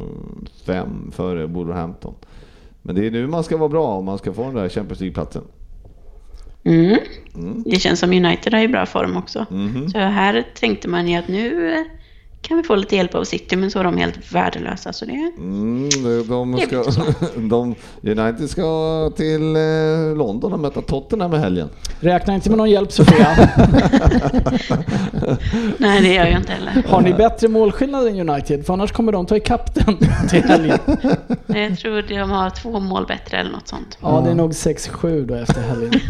fem 0.66 1.10
för 1.12 1.46
Wolverhampton. 1.46 2.14
Men 2.82 2.94
det 2.94 3.06
är 3.06 3.10
nu 3.10 3.26
man 3.26 3.44
ska 3.44 3.56
vara 3.56 3.68
bra 3.68 3.86
om 3.86 4.04
man 4.04 4.18
ska 4.18 4.32
få 4.32 4.42
den 4.42 4.54
där 4.54 4.68
Champions 4.68 5.00
League-platsen. 5.00 5.42
Mm. 6.64 6.98
Det 7.64 7.80
känns 7.80 8.00
som 8.00 8.10
United 8.10 8.54
är 8.54 8.62
i 8.62 8.68
bra 8.68 8.86
form 8.86 9.16
också. 9.16 9.46
Mhm. 9.50 9.88
Så 9.90 9.98
här 9.98 10.46
tänkte 10.54 10.88
man 10.88 11.08
ju 11.08 11.16
att 11.16 11.28
nu, 11.28 11.74
kan 12.42 12.56
vi 12.56 12.62
få 12.62 12.74
lite 12.76 12.96
hjälp 12.96 13.14
av 13.14 13.24
City, 13.24 13.56
men 13.56 13.70
så 13.70 13.78
är 13.78 13.84
de 13.84 13.96
helt 13.96 14.32
värdelösa. 14.32 14.92
Så 14.92 15.04
det, 15.04 15.32
Mm, 15.38 15.88
de, 15.88 16.22
de 16.28 16.52
Det 16.52 16.66
ska, 16.66 16.84
de, 17.36 17.74
United 18.02 18.50
ska 18.50 19.10
till 19.16 19.56
eh, 19.56 20.16
London 20.16 20.52
och 20.52 20.60
möta 20.60 20.82
Tottenham 20.82 21.34
i 21.34 21.38
helgen. 21.38 21.68
Räkna 22.00 22.34
inte 22.34 22.48
med 22.50 22.58
någon 22.58 22.70
hjälp 22.70 22.92
Sofia. 22.92 23.28
nej, 25.78 26.00
det 26.02 26.14
gör 26.14 26.26
jag 26.26 26.36
inte 26.36 26.52
heller. 26.52 26.88
Har 26.88 27.00
ni 27.00 27.14
bättre 27.14 27.48
målskillnad 27.48 28.06
än 28.06 28.28
United? 28.30 28.66
För 28.66 28.72
annars 28.72 28.92
kommer 28.92 29.12
de 29.12 29.26
ta 29.26 29.36
ikapp 29.36 29.74
den 29.74 29.96
till 30.28 30.42
helgen. 30.42 30.78
Nej, 31.46 31.62
Jag 31.70 31.78
tror 31.78 32.02
de 32.02 32.30
har 32.30 32.50
två 32.50 32.80
mål 32.80 33.06
bättre 33.06 33.36
eller 33.36 33.50
något 33.50 33.68
sånt. 33.68 33.98
Ja, 34.00 34.22
det 34.24 34.30
är 34.30 34.34
nog 34.34 34.50
6-7 34.50 35.26
då 35.26 35.34
efter 35.34 35.60
helgen. 35.60 36.00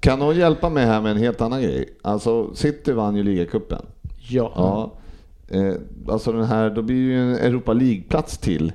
Kan 0.00 0.18
någon 0.18 0.36
hjälpa 0.36 0.68
mig 0.68 0.86
här 0.86 1.00
med 1.00 1.10
en 1.10 1.18
helt 1.18 1.40
annan 1.40 1.62
grej? 1.62 1.88
Alltså 2.02 2.54
City 2.54 2.92
vann 2.92 3.16
ju 3.16 3.22
ligacupen. 3.22 3.82
Ja. 4.28 4.52
Ja. 4.56 4.92
Eh, 5.52 5.74
alltså 6.08 6.32
den 6.32 6.44
här, 6.44 6.70
då 6.70 6.82
blir 6.82 6.96
ju 6.96 7.22
en 7.22 7.34
Europa 7.34 7.72
League-plats 7.72 8.38
till. 8.38 8.72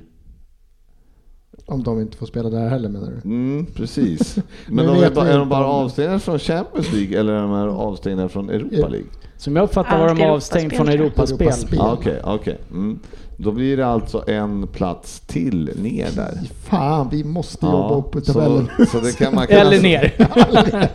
Om 1.66 1.84
de 1.84 2.02
inte 2.02 2.18
får 2.18 2.26
spela 2.26 2.50
där 2.50 2.70
heller 2.70 2.90
menar 2.90 3.08
du? 3.12 3.30
Mm, 3.30 3.66
precis. 3.66 4.36
Men 4.68 4.76
Men 4.76 4.86
de 4.86 5.04
är, 5.04 5.10
bara, 5.12 5.26
vi 5.26 5.32
är 5.32 5.38
de 5.38 5.50
bara 5.50 5.66
avstängda 5.66 6.20
från 6.20 6.40
Champions 6.40 6.94
League 6.94 7.20
eller 7.20 7.34
är 7.34 7.42
de 7.42 7.52
här 7.52 7.68
avstängda 7.68 8.30
från 8.30 8.50
Europa 8.50 8.88
League? 8.88 9.08
Som 9.38 9.56
jag 9.56 9.64
uppfattar 9.64 10.00
var 10.00 10.08
de 10.08 10.22
Europaspel, 10.22 10.30
avstängd 10.30 10.74
från. 10.74 10.88
Europaspel. 10.90 11.42
Europaspel. 11.48 11.80
Ja, 11.80 11.94
Okej, 11.94 12.22
okej. 12.24 12.58
Mm. 12.72 13.00
Då 13.38 13.52
blir 13.52 13.78
det 13.78 13.88
alltså 13.88 14.24
en 14.30 14.68
plats 14.68 15.20
till 15.20 15.72
ner 15.82 16.08
där. 16.16 16.40
Fan, 16.64 17.10
vi 17.12 17.24
måste 17.24 17.66
jobba 17.66 17.96
upp 17.96 18.12
på 18.12 18.22
så, 18.22 18.34
tabellen. 18.34 18.68
så 18.92 19.00
det 19.00 19.18
kan 19.18 19.36
man 19.36 19.48
kan 19.48 19.58
Eller 19.58 19.72
alltså- 19.72 19.84
ner. 19.88 20.90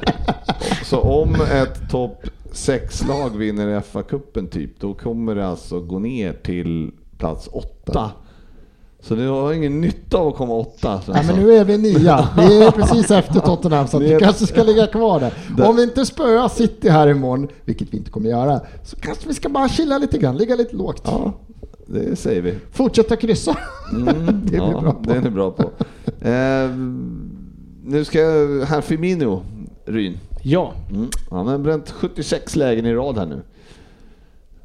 Så 0.85 1.01
om 1.01 1.35
ett 1.35 1.91
topp 1.91 2.23
6-lag 2.53 3.37
vinner 3.37 3.81
FA-cupen 3.81 4.49
typ, 4.49 4.81
då 4.81 4.95
kommer 4.95 5.35
det 5.35 5.47
alltså 5.49 5.81
gå 5.81 5.99
ner 5.99 6.33
till 6.33 6.91
plats 7.19 7.49
8. 7.53 8.11
Så 9.01 9.15
det 9.15 9.25
har 9.25 9.53
ingen 9.53 9.81
nytta 9.81 10.19
av 10.19 10.29
att 10.29 10.35
komma 10.37 10.55
åtta. 10.55 11.01
Ja, 11.07 11.23
men 11.27 11.37
nu 11.37 11.53
är 11.55 11.65
vi 11.65 11.79
nia. 11.79 12.29
Vi 12.37 12.63
är 12.63 12.71
precis 12.71 13.11
efter 13.11 13.41
Tottenham 13.41 13.87
så 13.87 13.99
vi 13.99 14.13
är- 14.13 14.21
kanske 14.21 14.47
ska 14.47 14.63
ligga 14.63 14.87
kvar 14.87 15.21
där. 15.21 15.35
Det- 15.57 15.63
Om 15.69 15.77
vi 15.77 15.83
inte 15.83 16.07
spöar 16.07 16.49
City 16.49 16.89
här 16.89 17.09
imorgon, 17.09 17.49
vilket 17.65 17.95
vi 17.95 17.97
inte 17.99 18.11
kommer 18.11 18.31
göra, 18.31 18.61
så 18.85 18.97
kanske 18.97 19.29
vi 19.29 19.35
ska 19.35 19.49
bara 19.49 19.69
chilla 19.69 19.99
lite 19.99 20.19
grann, 20.19 20.37
ligga 20.37 20.55
lite 20.57 20.77
lågt. 20.77 21.03
Ja, 21.05 21.33
det 21.87 22.17
säger 22.17 22.43
vi. 22.43 22.55
Fortsätta 22.73 23.17
kryssa. 23.17 23.57
Mm, 23.93 24.27
Det 24.27 24.33
blir 24.51 24.59
ja, 24.59 24.81
bra 24.81 24.93
på. 24.93 25.03
Det 25.11 25.17
är 25.17 25.21
ni 25.21 25.31
bra 25.31 25.51
på. 25.51 25.63
Eh, 26.29 26.71
nu 27.85 28.05
ska 28.05 28.19
här 28.67 28.81
Firmino, 28.81 29.43
Ryn. 29.87 30.19
Ja. 30.43 30.73
Mm. 30.91 31.09
Han 31.31 31.47
har 31.47 31.59
bränt 31.59 31.91
76 31.91 32.57
lägen 32.57 32.87
i 32.87 32.95
rad 32.95 33.19
här 33.19 33.27
nu. 33.27 33.43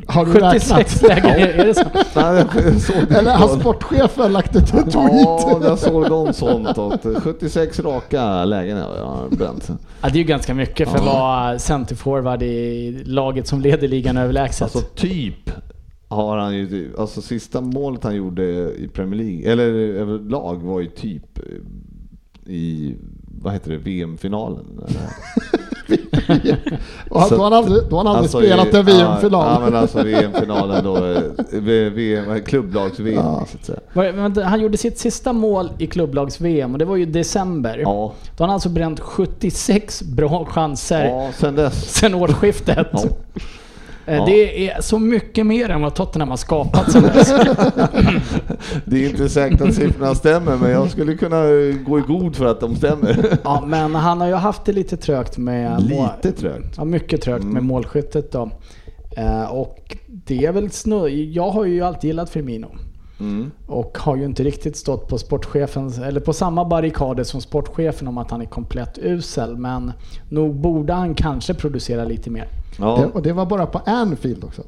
Har 0.06 0.26
du 0.26 0.32
76 0.32 1.04
räknat? 1.04 1.24
lägen, 1.34 1.60
är 1.60 1.66
det 1.66 1.74
så? 1.74 1.84
Nej, 2.16 3.20
Eller 3.20 3.36
har 3.36 3.60
sportchefen 3.60 4.34
lagt 4.34 4.56
ett 4.56 4.68
tweet? 4.72 4.94
Ja, 4.94 5.60
jag 5.64 5.80
såg 5.80 6.10
någon 6.10 6.34
sånt. 6.34 6.78
Att 6.78 7.06
76 7.24 7.80
raka 7.80 8.46
lägen 8.46 8.78
har 8.78 8.98
jag 8.98 9.38
bränt. 9.38 9.70
Ja, 10.02 10.10
det 10.10 10.16
är 10.16 10.18
ju 10.18 10.24
ganska 10.24 10.54
mycket 10.54 10.90
för 10.90 10.98
att 10.98 11.06
vara 11.06 11.60
centerforward 11.60 12.44
i 12.44 12.92
laget 13.06 13.48
som 13.48 13.62
leder 13.62 13.88
ligan 13.88 14.18
överlägset. 14.18 14.62
Alltså 14.62 14.82
typ 14.82 15.52
har 16.08 16.38
han 16.38 16.56
ju, 16.56 16.94
alltså 16.98 17.22
sista 17.22 17.62
målet 17.62 18.04
han 18.04 18.16
gjorde 18.16 18.44
i 18.76 18.90
Premier 18.94 19.24
League, 19.24 19.52
eller 19.52 19.74
överlag 19.74 20.56
var 20.56 20.80
ju 20.80 20.88
typ 20.88 21.40
i, 22.46 22.96
vad 23.42 23.54
heter 23.54 23.72
det, 23.72 23.78
VM-finalen. 23.78 24.66
Och 27.10 27.20
han- 27.22 27.30
då 27.30 27.36
har 27.38 27.44
han 27.44 27.54
aldrig, 27.54 27.84
då 27.90 27.96
har 27.98 28.04
han 28.06 28.08
aldrig 28.08 28.24
Alltså 28.24 28.40
spelat 28.40 28.74
en 28.74 28.86
VM-final. 28.86 29.46
Ja, 29.48 29.54
ja, 29.54 29.70
men 29.70 29.76
alltså 29.76 30.04
VM-finalen 30.04 30.84
då, 30.84 30.96
eh, 30.98 31.22
V- 31.52 31.90
VM, 31.90 32.42
klubblags-VM 32.46 33.24
så 33.52 33.66
säga. 33.66 33.80
Var- 33.94 34.12
vänta, 34.12 34.44
Han 34.44 34.60
gjorde 34.62 34.78
sitt 34.78 35.00
sista 35.00 35.34
mål 35.34 35.70
i 35.78 35.88
klubblags-VM 35.88 36.74
och 36.74 36.80
det 36.80 36.86
var 36.86 36.96
ju 36.96 37.06
december. 37.06 37.78
Ja, 37.78 38.14
Då 38.38 38.44
har 38.44 38.48
han 38.48 38.54
alltså 38.54 38.70
bränt 38.70 39.00
76 39.00 40.02
bra 40.02 40.46
chanser 40.46 41.06
ja 41.06 41.30
sen 41.40 41.56
dess. 41.56 41.94
sen 41.94 42.16
årsskiftet. 42.16 42.88
Ja. 42.94 43.00
Eh, 44.08 44.16
Ja. 44.16 44.26
Det 44.26 44.70
är 44.70 44.82
så 44.82 45.00
mycket 45.00 45.46
mer 45.46 45.70
än 45.70 45.82
vad 45.82 45.96
Tottenham 45.96 46.30
har 46.30 46.38
skapat 46.38 46.92
sen 46.92 47.04
dess. 47.04 47.34
Det 48.86 49.06
är 49.06 49.10
inte 49.10 49.30
säkert 49.30 49.62
att 49.62 49.74
siffrorna 49.74 50.16
stämmer, 50.16 50.58
men 50.58 50.72
jag 50.72 50.92
skulle 50.92 51.16
kunna 51.16 51.42
gå 51.86 52.00
i 52.00 52.02
god 52.08 52.36
för 52.36 52.46
att 52.46 52.60
de 52.60 52.76
stämmer. 52.76 53.38
Ja, 53.44 53.64
men 53.68 53.96
han 53.96 54.22
har 54.22 54.28
ju 54.28 54.34
haft 54.34 54.66
det 54.66 54.72
lite 54.74 54.98
trögt 54.98 55.38
med... 55.38 55.82
Lite 55.84 56.32
trögt. 56.40 56.74
Ja, 56.78 56.86
mycket 56.86 57.22
trögt 57.22 57.44
med 57.46 57.64
målskyttet 57.64 58.32
då. 58.32 58.50
Eh, 59.18 59.44
och 59.52 59.98
det 60.08 60.46
är 60.46 60.52
väl 60.52 60.72
snu... 60.72 61.08
Jag 61.10 61.50
har 61.50 61.66
ju 61.66 61.82
alltid 61.82 62.08
gillat 62.08 62.30
Firmino. 62.30 62.68
Mm. 63.20 63.52
Och 63.68 63.98
har 63.98 64.16
ju 64.16 64.26
inte 64.26 64.44
riktigt 64.44 64.78
stått 64.78 65.08
på 65.08 65.18
sportchefens, 65.18 66.00
eller 66.00 66.20
på 66.20 66.34
samma 66.34 66.66
barrikader 66.66 67.24
som 67.24 67.42
sportchefen 67.42 68.08
om 68.08 68.18
att 68.18 68.32
han 68.32 68.42
är 68.42 68.46
komplett 68.46 68.98
usel. 68.98 69.58
Men 69.58 69.92
nog 70.30 70.56
borde 70.56 70.94
han 70.94 71.16
kanske 71.16 71.54
producera 71.54 72.04
lite 72.04 72.30
mer. 72.30 72.48
Ja, 72.80 72.98
Det, 72.98 73.06
och 73.06 73.22
det 73.22 73.34
var 73.34 73.46
bara 73.46 73.66
på 73.66 73.82
Anfield 73.86 74.44
också. 74.44 74.62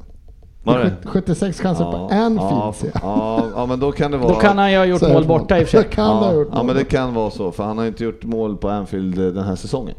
var 0.62 0.78
det? 0.78 0.92
76 1.04 1.60
chanser 1.60 1.84
på 1.84 1.96
Anfield 1.96 2.40
ja, 2.42 2.74
ja, 3.02 3.44
ja, 3.54 3.66
men 3.66 3.80
då 3.80 3.92
kan 3.92 4.10
det 4.10 4.16
vara... 4.16 4.32
Då 4.32 4.40
kan 4.40 4.58
han 4.58 4.72
ju 4.72 4.78
ha 4.78 4.84
gjort 4.84 5.02
mål 5.02 5.26
borta 5.26 5.58
i 5.58 5.64
och 5.64 5.68
för 5.68 5.78
sig. 5.78 5.88
Det 5.88 5.88
kan 5.94 6.16
ha 6.16 6.32
ja, 6.32 6.44
ja, 6.52 6.62
men 6.62 6.76
det 6.76 6.84
kan 6.84 7.14
vara 7.14 7.30
så, 7.30 7.52
för 7.52 7.64
han 7.64 7.78
har 7.78 7.86
inte 7.86 8.04
gjort 8.04 8.24
mål 8.24 8.56
på 8.56 8.68
Anfield 8.68 9.16
den 9.34 9.44
här 9.44 9.56
säsongen. 9.56 9.94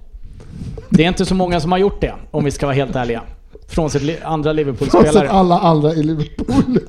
Det 0.89 1.03
är 1.03 1.07
inte 1.07 1.25
så 1.25 1.35
många 1.35 1.59
som 1.59 1.71
har 1.71 1.79
gjort 1.79 2.01
det, 2.01 2.13
om 2.31 2.43
vi 2.43 2.51
ska 2.51 2.65
vara 2.65 2.75
helt 2.75 2.95
ärliga. 2.95 3.21
Frånsett 3.71 4.01
li- 4.01 4.17
andra 4.23 4.53
Frånsett 4.53 4.55
Liverpool-spelare. 4.55 5.29
alla 5.29 5.59
andra 5.59 5.93
i 5.93 6.03
Liverpool. 6.03 6.79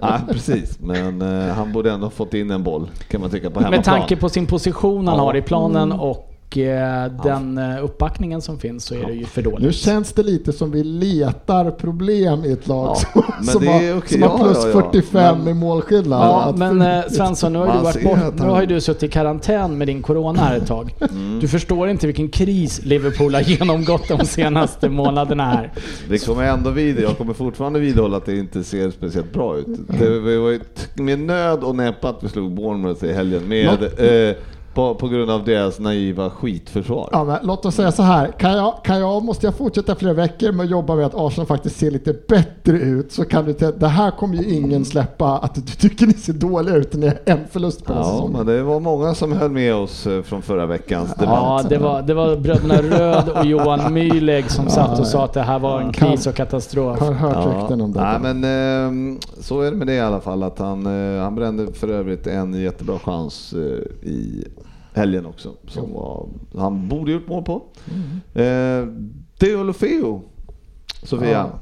Ja, 0.00 0.20
precis. 0.30 0.78
Men 0.80 1.22
eh, 1.22 1.54
han 1.54 1.72
borde 1.72 1.92
ändå 1.92 2.06
ha 2.06 2.10
fått 2.10 2.34
in 2.34 2.50
en 2.50 2.62
boll, 2.62 2.90
kan 3.08 3.20
man 3.20 3.30
tycka, 3.30 3.50
på 3.50 3.60
hemmaplan. 3.60 3.70
Med 3.78 3.84
tanke 3.84 4.16
på 4.16 4.28
sin 4.28 4.46
position 4.46 5.08
han 5.08 5.16
Ja. 5.16 5.22
har 5.22 5.36
i 5.36 5.42
planen 5.42 5.92
och 5.92 6.24
eh, 6.56 7.12
den 7.24 7.58
eh, 7.58 7.84
uppbackningen 7.84 8.40
som 8.42 8.58
finns 8.58 8.84
så 8.84 8.94
är 8.94 9.04
det 9.06 9.12
ju 9.12 9.24
för 9.24 9.42
Nu 9.42 9.50
dåligt. 9.50 9.74
känns 9.74 10.12
det 10.12 10.22
lite 10.22 10.52
som 10.52 10.70
vi 10.70 10.84
letar 10.84 11.70
problem 11.70 12.44
i 12.44 12.52
ett 12.52 12.66
lag 12.68 12.86
Ja, 12.88 12.94
som, 13.12 13.22
men 13.36 13.44
som, 13.44 13.62
det 13.64 13.68
är 13.70 13.92
har, 13.92 13.98
okej. 13.98 14.20
som 14.20 14.22
har 14.22 14.38
plus 14.38 14.58
ja, 14.64 14.68
ja. 14.74 14.90
45 14.92 15.38
Men- 15.38 15.48
i 15.48 15.54
målskillnad. 15.54 16.20
Ja, 16.20 16.54
men 16.56 16.82
eh, 16.82 17.04
Svensson, 17.10 17.52
nu 17.52 17.58
har, 17.58 17.66
ju 17.66 17.72
du 17.72 17.78
varit 17.84 18.04
bort, 18.04 18.18
att 18.18 18.38
nu 18.38 18.44
har 18.48 18.60
ju 18.60 18.66
du 18.66 18.80
suttit 18.80 19.02
i 19.02 19.08
karantän 19.08 19.78
med 19.78 19.86
din 19.88 20.02
corona 20.02 20.40
här 20.40 20.56
ett 20.56 20.66
tag. 20.66 20.94
Mm. 21.10 21.40
Du 21.40 21.48
förstår 21.48 21.88
inte 21.88 22.06
vilken 22.06 22.28
kris 22.28 22.80
Liverpool 22.84 23.34
har 23.34 23.40
genomgått 23.42 24.08
de 24.08 24.26
senaste 24.26 24.88
månaderna 24.88 25.44
här. 25.44 25.72
Det 26.08 26.26
kommer 26.26 26.44
ändå 26.44 26.70
vid, 26.70 27.00
jag 27.00 27.18
kommer 27.18 27.32
fortfarande 27.34 27.78
vidhålla 27.80 28.16
att 28.16 28.26
det 28.26 28.36
inte 28.36 28.64
ser 28.64 28.90
speciellt 28.90 29.32
bra 29.32 29.56
ut. 29.58 29.66
Det 29.98 30.18
var 30.20 30.50
ju 30.50 30.60
med 30.94 31.18
nöd 31.18 31.64
och 31.64 31.76
näppe 31.76 32.08
att 32.08 32.24
vi 32.24 32.28
slog 32.28 32.52
Bournemouth 32.54 33.04
i 33.04 33.12
helgen 33.12 33.48
med, 33.48 33.82
eh, 34.28 34.36
på, 34.78 34.94
på 34.94 35.08
grund 35.08 35.30
av 35.30 35.44
deras 35.44 35.78
naiva 35.80 36.30
skitförsvar. 36.30 37.08
Ja, 37.12 37.24
men 37.24 37.38
låt 37.42 37.66
oss 37.66 37.74
säga 37.74 37.92
så 37.92 38.02
här. 38.02 38.32
Kan 38.38 38.52
jag, 38.52 38.74
kan 38.84 39.00
jag, 39.00 39.24
måste 39.24 39.46
jag 39.46 39.54
fortsätta 39.54 39.94
flera 39.94 40.12
veckor 40.12 40.52
med 40.52 40.64
att 40.64 40.70
jobba 40.70 40.94
med 40.94 41.06
att 41.06 41.14
Arsenal 41.14 41.46
faktiskt 41.46 41.76
ser 41.76 41.90
lite 41.90 42.14
bättre 42.28 42.78
ut 42.78 43.12
så 43.12 43.24
kan 43.24 43.44
du 43.44 43.66
att 43.66 43.80
det 43.80 43.88
här 43.88 44.10
kommer 44.10 44.34
ju 44.36 44.54
ingen 44.54 44.84
släppa 44.84 45.38
att 45.38 45.54
du 45.54 45.60
tycker 45.60 46.06
ni 46.06 46.12
ser 46.12 46.32
dåliga 46.32 46.76
ut 46.76 46.92
när 46.92 47.00
ni 47.00 47.06
har 47.06 47.18
en 47.24 47.38
förlust 47.50 47.84
på 47.84 47.92
Ja, 47.92 48.04
säsongen. 48.04 48.32
men 48.32 48.46
det 48.46 48.62
var 48.62 48.80
många 48.80 49.14
som 49.14 49.32
höll 49.32 49.50
med 49.50 49.74
oss 49.74 50.06
eh, 50.06 50.22
från 50.22 50.42
förra 50.42 50.66
veckans 50.66 51.14
debatt. 51.14 51.62
Ja, 51.62 51.68
det 51.68 51.78
var, 51.78 52.02
det 52.02 52.14
var 52.14 52.36
bröderna 52.36 52.74
Röd 52.82 53.28
och 53.28 53.44
Johan 53.44 53.80
Mühlegg 53.80 54.48
som 54.48 54.68
satt 54.68 55.00
och 55.00 55.06
sa 55.06 55.24
att 55.24 55.32
det 55.32 55.42
här 55.42 55.58
var 55.58 55.80
en 55.80 55.92
kris 55.92 56.26
och 56.26 56.34
katastrof. 56.34 57.00
Har 57.00 57.12
hört 57.12 57.46
rykten 57.60 57.80
om 57.80 57.92
det. 57.92 58.00
Nej, 58.18 58.34
men 58.34 58.44
eh, 59.14 59.18
så 59.40 59.60
är 59.60 59.70
det 59.70 59.76
med 59.76 59.86
det 59.86 59.94
i 59.94 60.00
alla 60.00 60.20
fall. 60.20 60.42
Att 60.42 60.58
han, 60.58 60.86
eh, 61.16 61.22
han 61.22 61.34
brände 61.34 61.72
för 61.72 61.88
övrigt 61.88 62.26
en 62.26 62.54
jättebra 62.62 62.98
chans 62.98 63.54
i 64.02 64.44
helgen 64.98 65.26
också. 65.26 65.54
Som 65.68 65.92
var, 65.92 66.28
han 66.56 66.88
borde 66.88 67.12
gjort 67.12 67.28
mål 67.28 67.44
på. 67.44 67.62
Eh, 68.34 68.86
Deulofeo, 69.38 70.22
Sofia. 71.02 71.30
Ja. 71.30 71.58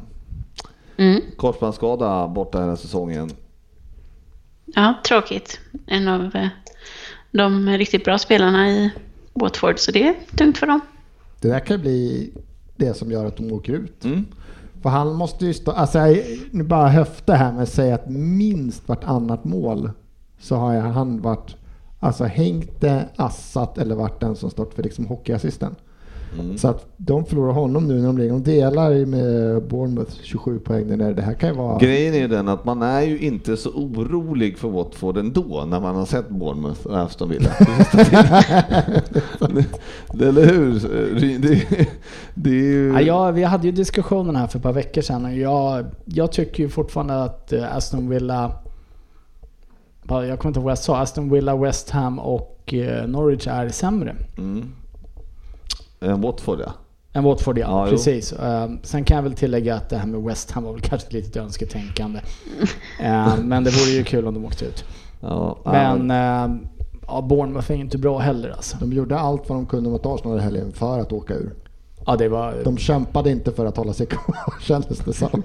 Mm. 0.97 1.21
Korsbandsskada 1.37 2.29
borta 2.29 2.61
hela 2.61 2.77
säsongen. 2.77 3.31
Ja, 4.65 4.95
tråkigt. 5.05 5.61
En 5.87 6.09
av 6.09 6.37
eh, 6.37 6.49
de 7.31 7.69
riktigt 7.69 8.05
bra 8.05 8.19
spelarna 8.19 8.71
i 8.71 8.91
Watford, 9.35 9.79
så 9.79 9.93
det 9.93 10.09
är 10.09 10.15
tungt 10.37 10.59
för 10.59 10.67
dem. 10.67 10.81
Det 11.41 11.49
där 11.49 11.61
kan 11.61 11.81
bli 11.81 12.31
det 12.77 12.95
som 12.95 13.11
gör 13.11 13.25
att 13.27 13.37
de 13.37 13.53
åker 13.53 13.73
ut. 13.73 14.05
Mm. 14.05 14.27
För 14.83 14.91
han 14.91 15.15
måste 15.15 15.47
ju 15.47 15.55
stå, 15.55 15.71
alltså 15.71 15.99
jag, 15.99 16.25
nu 16.51 16.65
bara 16.65 16.89
höfta 16.89 17.35
här 17.35 17.53
men 17.53 17.67
säga 17.67 17.95
att 17.95 18.09
minst 18.11 18.89
vartannat 18.89 19.45
mål 19.45 19.91
så 20.39 20.57
har 20.57 20.75
jag, 20.75 20.83
han 20.83 21.23
varit, 21.23 21.57
alltså 22.07 22.25
hängt 22.25 22.81
det, 22.81 23.09
assat 23.17 23.79
eller 23.79 23.95
varit 23.95 24.21
den 24.21 24.37
som 24.37 24.51
stått 24.51 24.75
för 24.75 24.83
liksom 24.83 25.07
hockeyassisten. 25.07 25.75
Så 26.57 26.69
att 26.69 26.87
de 26.97 27.25
förlorar 27.25 27.53
honom 27.53 27.89
nu 27.89 27.95
när 27.95 28.07
de 28.07 28.19
ligger. 28.19 28.33
De 28.33 28.43
delar 28.43 28.91
ju 28.91 29.07
med 29.07 29.63
Bournemouth 29.63 30.13
27 30.23 30.59
poäng. 30.59 30.99
där. 30.99 31.15
Det 31.15 31.23
här 31.23 31.35
kan 31.35 31.49
ju 31.49 31.55
vara... 31.55 31.79
Grejen 31.79 32.15
är 32.15 32.29
den 32.29 32.49
att 32.49 32.65
man 32.65 32.83
är 32.83 33.03
ju 33.03 33.19
inte 33.19 33.57
så 33.57 33.71
orolig 33.71 34.59
för 34.59 34.69
Watford 34.69 35.17
ändå 35.17 35.65
när 35.69 35.81
man 35.81 35.97
har 35.97 36.07
sett 36.07 36.29
Bournemouth 36.29 36.87
och 36.87 36.99
Aston 36.99 37.29
Villa. 37.29 37.51
eller 40.21 40.47
hur? 40.47 40.81
Det, 41.39 41.67
det 42.35 42.51
är 42.51 42.55
ju... 42.55 42.93
Ja, 42.93 43.01
jag, 43.01 43.33
vi 43.33 43.43
hade 43.45 43.67
ju 43.67 43.73
diskussionen 43.73 44.37
här 44.37 44.47
för 44.47 44.59
ett 44.59 44.63
par 44.63 44.73
veckor 44.73 45.03
sedan 45.03 45.25
och 45.25 45.37
jag, 45.37 45.87
jag 46.05 46.33
tycker 46.33 46.63
ju 46.63 46.69
fortfarande 46.69 47.23
att 47.23 47.53
eh, 47.53 47.77
Aston 47.77 48.09
Villa... 48.09 48.53
ja, 50.09 50.27
Jag 50.27 50.39
kommer 50.39 50.51
inte 50.51 50.59
ihåg 50.59 50.65
vad 50.65 50.71
jag 50.71 50.79
sa. 50.79 50.99
Aston 50.99 51.31
Villa, 51.31 51.57
West 51.57 51.91
Ham 51.91 52.19
och 52.19 52.75
eh, 52.75 53.07
Norwich 53.07 53.47
är 53.47 53.69
sämre. 53.69 54.17
Mm. 54.39 54.73
En 56.01 56.21
Watford 56.21 56.61
ja. 56.61 56.73
Än 57.13 57.25
Watford 57.25 57.59
ja, 57.59 57.87
jo. 57.87 57.91
precis. 57.91 58.33
Eh, 58.33 58.71
sen 58.83 59.05
kan 59.05 59.17
jag 59.17 59.23
väl 59.23 59.35
tillägga 59.35 59.75
att 59.75 59.89
det 59.89 59.97
här 59.97 60.07
med 60.07 60.23
West 60.23 60.51
Ham 60.51 60.65
var 60.65 60.73
väl 60.73 60.81
kanske 60.81 61.07
ett 61.07 61.13
litet 61.13 61.37
önsketänkande. 61.37 62.21
Eh, 63.01 63.37
men 63.39 63.65
det 63.65 63.71
vore 63.71 63.91
ju 63.91 64.05
kul 64.05 64.27
om 64.27 64.35
de 64.35 64.45
åkte 64.45 64.65
ut. 64.65 64.85
ja 65.21 65.59
Men 65.65 66.11
eh, 66.11 66.57
ja, 67.07 67.23
Bournemouth 67.23 67.73
är 67.73 67.77
inte 67.77 67.99
bra 67.99 68.19
heller 68.19 68.51
alltså. 68.51 68.77
De 68.81 68.93
gjorde 68.93 69.19
allt 69.19 69.49
vad 69.49 69.59
de 69.59 69.67
kunde 69.67 69.91
mot 69.91 70.07
Arsenal 70.07 70.39
i 70.39 70.41
helgen 70.41 70.73
för 70.73 70.99
att 71.01 71.13
åka 71.13 71.35
ur. 71.35 71.55
Ja, 72.07 72.17
det 72.17 72.29
var... 72.29 72.55
De 72.65 72.79
kämpade 72.79 73.31
inte 73.31 73.53
för 73.53 73.67
att 73.67 73.77
hålla 73.77 73.93
sig 73.93 74.07
kvar 74.07 74.55
kändes 74.61 74.99
det 74.99 75.13
som. 75.13 75.43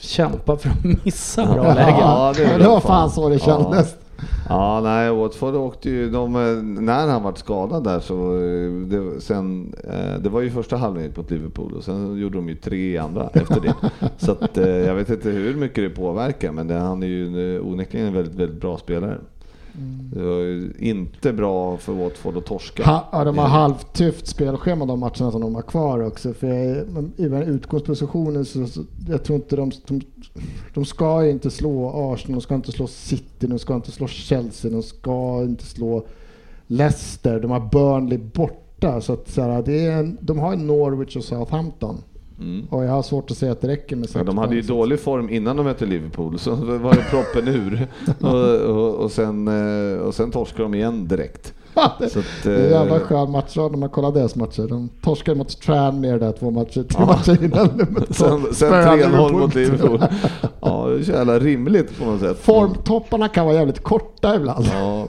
Kämpa 0.00 0.56
för 0.56 0.70
att 0.70 1.04
missa 1.04 1.46
bra 1.46 1.74
lägen. 1.74 1.98
Ja, 1.98 2.32
det 2.36 2.44
är 2.44 2.58
det, 2.58 2.68
var 2.68 2.80
fan. 2.80 2.88
fan 2.88 3.10
så 3.10 3.28
det 3.28 3.38
kändes. 3.38 3.96
Ja, 4.48 4.80
nej, 4.80 5.10
Watford 5.10 5.54
åkte 5.54 5.90
ju, 5.90 6.10
de, 6.10 6.32
när 6.84 7.06
han 7.06 7.22
var 7.22 7.34
skadad 7.34 7.84
där 7.84 8.00
så, 8.00 8.32
det, 8.86 9.20
sen, 9.20 9.74
eh, 9.84 10.20
det 10.20 10.28
var 10.28 10.40
ju 10.40 10.50
första 10.50 10.76
halvlek 10.76 11.16
mot 11.16 11.30
Liverpool 11.30 11.72
och 11.72 11.84
sen 11.84 12.18
gjorde 12.18 12.38
de 12.38 12.48
ju 12.48 12.54
tre 12.54 12.96
andra 12.98 13.30
efter 13.32 13.60
det. 13.60 13.74
Så 14.18 14.32
att 14.32 14.58
eh, 14.58 14.68
jag 14.68 14.94
vet 14.94 15.10
inte 15.10 15.28
hur 15.30 15.54
mycket 15.54 15.84
det 15.84 15.90
påverkar, 15.90 16.52
men 16.52 16.68
det, 16.68 16.74
han 16.74 17.02
är 17.02 17.06
ju 17.06 17.60
onekligen 17.60 18.06
en 18.06 18.14
väldigt, 18.14 18.34
väldigt 18.34 18.60
bra 18.60 18.78
spelare. 18.78 19.18
Det 20.12 20.22
var 20.22 20.38
ju 20.38 20.72
inte 20.78 21.32
bra 21.32 21.76
för 21.76 21.92
Watford 21.92 22.36
att 22.36 22.46
torska. 22.46 22.84
Ha, 22.84 23.08
ja, 23.12 23.24
de 23.24 23.38
har 23.38 23.48
halvtufft 23.48 24.26
spelschema 24.26 24.86
de 24.86 25.00
matcherna 25.00 25.30
som 25.30 25.40
de 25.40 25.54
har 25.54 25.62
kvar 25.62 26.00
också. 26.00 26.34
För 26.34 26.46
i 27.16 27.28
den 27.28 27.42
utgångspositionen 27.42 28.44
så, 28.44 28.66
så 28.66 28.84
jag 29.08 29.24
tror 29.24 29.36
inte 29.36 29.56
de, 29.56 29.70
de, 29.86 30.00
de 30.74 30.84
ska 30.84 31.26
inte 31.26 31.50
slå 31.50 31.90
Arsenal, 32.12 32.34
de 32.34 32.40
ska 32.40 32.54
inte 32.54 32.72
slå 32.72 32.86
City, 32.86 33.46
de 33.46 33.58
ska 33.58 33.74
inte 33.74 33.92
slå 33.92 34.06
Chelsea, 34.06 34.70
de 34.70 34.82
ska 34.82 35.42
inte 35.42 35.64
slå 35.64 36.06
Leicester. 36.66 37.40
De 37.40 37.50
har 37.50 37.60
Burnley 37.60 38.18
borta. 38.18 39.00
Så 39.00 39.12
att, 39.12 39.28
så 39.28 39.42
här, 39.42 39.62
det 39.62 39.86
är 39.86 39.98
en, 39.98 40.18
de 40.20 40.38
har 40.38 40.56
Norwich 40.56 41.16
och 41.16 41.24
Southampton. 41.24 41.96
Mm. 42.40 42.66
Och 42.70 42.84
jag 42.84 42.90
har 42.90 43.02
svårt 43.02 43.30
att 43.30 43.36
säga 43.36 43.52
att 43.52 43.60
det 43.60 43.68
räcker 43.68 43.96
med 43.96 44.04
Ja, 44.08 44.12
sex 44.12 44.26
de 44.26 44.38
hade 44.38 44.54
ju 44.54 44.62
dålig 44.62 45.00
form 45.00 45.28
innan 45.30 45.56
de 45.56 45.62
mötte 45.62 45.86
Liverpool, 45.86 46.38
så 46.38 46.54
var 46.54 46.94
det 46.94 47.04
proppen 47.10 47.48
ur. 47.48 47.88
Och, 48.20 48.76
och, 48.76 48.94
och, 48.94 49.10
sen, 49.12 49.48
eh, 49.48 49.98
och 49.98 50.14
sen 50.14 50.30
torskade 50.30 50.62
de 50.62 50.74
igen 50.74 51.08
direkt. 51.08 51.54
det, 51.98 52.10
Så 52.10 52.18
att, 52.18 52.24
det 52.42 52.52
är 52.52 52.64
en 52.64 52.70
jävla 52.70 52.96
eh, 52.96 53.00
skön 53.00 53.30
match 53.30 53.56
när 53.56 53.76
man 53.76 53.88
kollar 53.88 54.12
deras 54.12 54.36
matcher. 54.36 54.66
De 54.68 54.88
torskade 55.02 55.38
mot 55.38 55.60
Tranmere 55.60 56.18
där 56.18 56.32
två 56.32 56.50
matcher, 56.50 56.82
tre 56.82 57.06
matcher 57.06 57.44
innan. 57.44 57.68
Sen, 58.10 58.40
sen 58.42 58.52
Spöade 58.54 59.04
3-0 59.04 59.32
mot 59.32 59.54
Liverpool. 59.54 60.04
Ja, 60.60 60.86
det 60.88 60.98
är 60.98 61.02
så 61.02 61.12
jävla 61.12 61.38
rimligt 61.38 61.98
på 61.98 62.04
något 62.04 62.20
sätt. 62.20 62.38
Formtopparna 62.38 63.28
kan 63.28 63.46
vara 63.46 63.56
jävligt 63.56 63.82
korta 63.82 64.36
ibland. 64.36 64.64
Ja, 64.72 65.06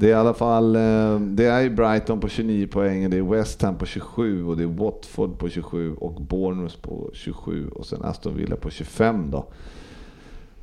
det 0.00 0.06
är 0.06 0.10
i 0.10 0.14
alla 0.14 0.34
fall, 0.34 0.76
eh, 0.76 1.20
det 1.20 1.44
är 1.44 1.60
ju 1.60 1.70
Brighton 1.70 2.20
på 2.20 2.28
29 2.28 2.66
poäng, 2.66 3.10
det 3.10 3.16
är 3.16 3.22
West 3.22 3.62
Ham 3.62 3.78
på 3.78 3.86
27 3.86 4.44
och 4.44 4.56
det 4.56 4.62
är 4.62 4.66
Watford 4.66 5.38
på 5.38 5.48
27 5.48 5.94
och 5.94 6.22
Bournemouth 6.22 6.76
på 6.76 7.10
27 7.14 7.68
och 7.68 7.86
sen 7.86 8.02
Aston 8.04 8.36
Villa 8.36 8.56
på 8.56 8.70
25 8.70 9.30
då. 9.30 9.46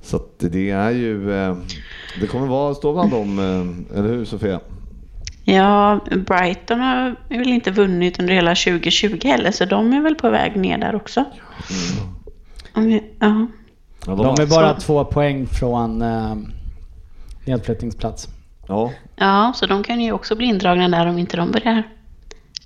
Så 0.02 0.18
att 0.18 0.40
det 0.40 0.70
är 0.70 0.92
ju, 0.92 1.34
eh, 1.34 1.58
det 2.22 2.28
kommer 2.28 2.48
vara, 2.48 2.76
stå 2.76 2.94
bland 2.94 3.12
dem, 3.12 3.40
eh, 3.40 3.98
eller 4.00 4.10
hur 4.10 4.26
Sofia? 4.26 4.60
Ja, 5.44 6.00
Brighton 6.28 6.80
har 6.80 7.16
väl 7.30 7.48
inte 7.48 7.72
vunnit 7.72 8.20
under 8.20 8.34
hela 8.34 8.56
2020 8.56 9.20
heller, 9.24 9.52
så 9.52 9.66
de 9.66 9.94
är 9.94 10.02
väl 10.02 10.16
på 10.16 10.30
väg 10.30 10.56
ner 10.56 10.78
där 10.78 10.96
också. 10.96 11.26
Vi, 12.76 13.04
ja. 13.20 13.48
De 14.06 14.42
är 14.42 14.50
bara 14.50 14.74
två 14.74 15.06
poäng 15.06 15.48
från 15.48 16.02
eh, 16.02 16.36
nedflyttningsplats. 17.46 18.30
Ja, 18.68 18.92
ja, 19.16 19.54
så 19.56 19.66
de 19.66 19.84
kan 19.84 20.02
ju 20.02 20.12
också 20.12 20.36
bli 20.36 20.46
indragna 20.48 20.88
där 20.90 21.08
om 21.08 21.18
inte 21.18 21.38
de 21.38 21.52
börjar 21.52 21.84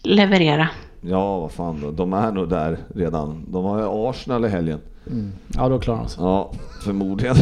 leverera. 0.03 0.69
ja, 1.01 1.39
vad 1.39 1.51
fan, 1.51 1.81
då. 1.81 1.91
de 1.91 2.13
är 2.13 2.31
nog 2.31 2.49
där 2.49 2.77
redan. 2.95 3.45
De 3.51 3.65
har 3.65 3.79
ju 3.79 3.85
Arsenal 4.09 4.45
i 4.45 4.47
helgen. 4.47 4.79
Ja, 5.47 5.69
då 5.69 5.79
klarar 5.79 5.99
de 5.99 6.09
sig. 6.09 6.23
Ja, 6.23 6.51
förmodligen. 6.83 7.35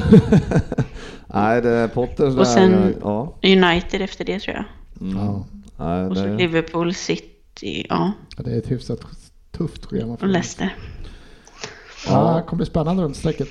Nej, 1.27 1.61
det 1.61 1.69
är 1.69 1.87
Potters 1.87 2.35
Och 2.35 2.47
sen- 2.47 2.95
ja. 3.01 3.33
United 3.43 4.01
efter 4.01 4.25
det 4.25 4.39
tror 4.39 4.55
jag. 4.55 4.65
Mm. 5.07 5.17
Ja. 5.25 5.45
Nej, 5.77 6.05
Och 6.07 6.17
så 6.17 6.23
det, 6.23 6.37
Liverpool, 6.37 6.93
City, 6.93 7.85
ja, 7.89 8.11
Ja, 8.37 8.43
Det 8.43 8.51
är 8.53 8.57
ett 8.57 8.71
hyfsat 8.71 8.99
tufft 9.57 9.85
schema. 9.85 10.13
och. 10.13 10.27
Leicester. 10.27 10.75
Ja, 12.07 12.35
det 12.37 12.41
kommer 12.43 12.57
bli 12.57 12.65
spännande 12.65 13.03
runt 13.03 13.15
strecket. 13.15 13.47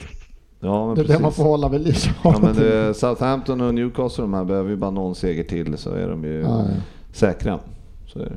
Ja, 0.60 0.86
men 0.86 0.94
Det 0.94 1.00
är 1.00 1.02
det 1.02 1.06
precis. 1.08 1.22
man 1.22 1.32
får 1.32 1.44
hålla 1.44 1.68
vid 1.68 1.80
liv. 1.80 1.96
Ja, 2.24 2.38
men 2.42 2.54
det, 2.56 2.94
Southampton 2.94 3.60
och 3.60 3.74
Newcastle 3.74 4.22
de 4.24 4.34
här 4.34 4.44
behöver 4.44 4.70
ju 4.70 4.76
bara 4.76 4.90
någon 4.90 5.14
seger 5.14 5.44
till 5.44 5.78
så 5.78 5.90
är 5.90 6.08
de 6.08 6.24
ju 6.24 6.40
Ja, 6.40 6.48
ja. 6.48 6.64
säkra. 7.12 7.58
Så 8.06 8.18
är 8.18 8.24
det. 8.24 8.36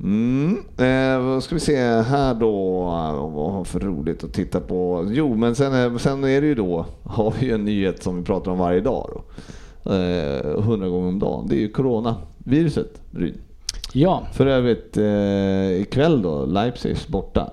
Mm, 0.00 0.56
eh, 0.78 1.26
vad 1.26 1.42
ska 1.42 1.54
vi 1.54 1.60
se 1.60 1.76
här 1.86 2.34
då? 2.34 2.52
Vad 3.34 3.52
har 3.52 3.64
för 3.64 3.80
roligt 3.80 4.24
att 4.24 4.32
titta 4.32 4.60
på? 4.60 5.08
Jo, 5.12 5.34
men 5.34 5.54
sen, 5.54 5.72
är- 5.72 5.98
sen 5.98 6.24
är 6.24 6.40
det 6.40 6.46
ju 6.46 6.54
då, 6.54 6.86
har 7.04 7.34
vi 7.40 7.46
ju 7.46 7.52
en 7.54 7.64
nyhet 7.64 8.02
som 8.02 8.16
vi 8.16 8.22
pratar 8.22 8.52
om 8.52 8.58
varje 8.58 8.80
dag 8.80 9.10
då. 9.14 9.22
Eh, 9.92 10.60
Hundra 10.62 10.88
gånger 10.88 11.08
om 11.08 11.18
dagen. 11.18 11.46
Det 11.48 11.56
är 11.56 11.60
ju 11.60 11.68
coronaviruset, 11.72 13.00
Ryn. 13.10 13.34
Ja, 13.92 14.22
För 14.32 14.46
övrigt 14.46 14.96
eh, 14.96 15.80
ikväll 15.82 16.22
då, 16.22 16.44
Leipzig 16.44 16.96
borta. 17.08 17.50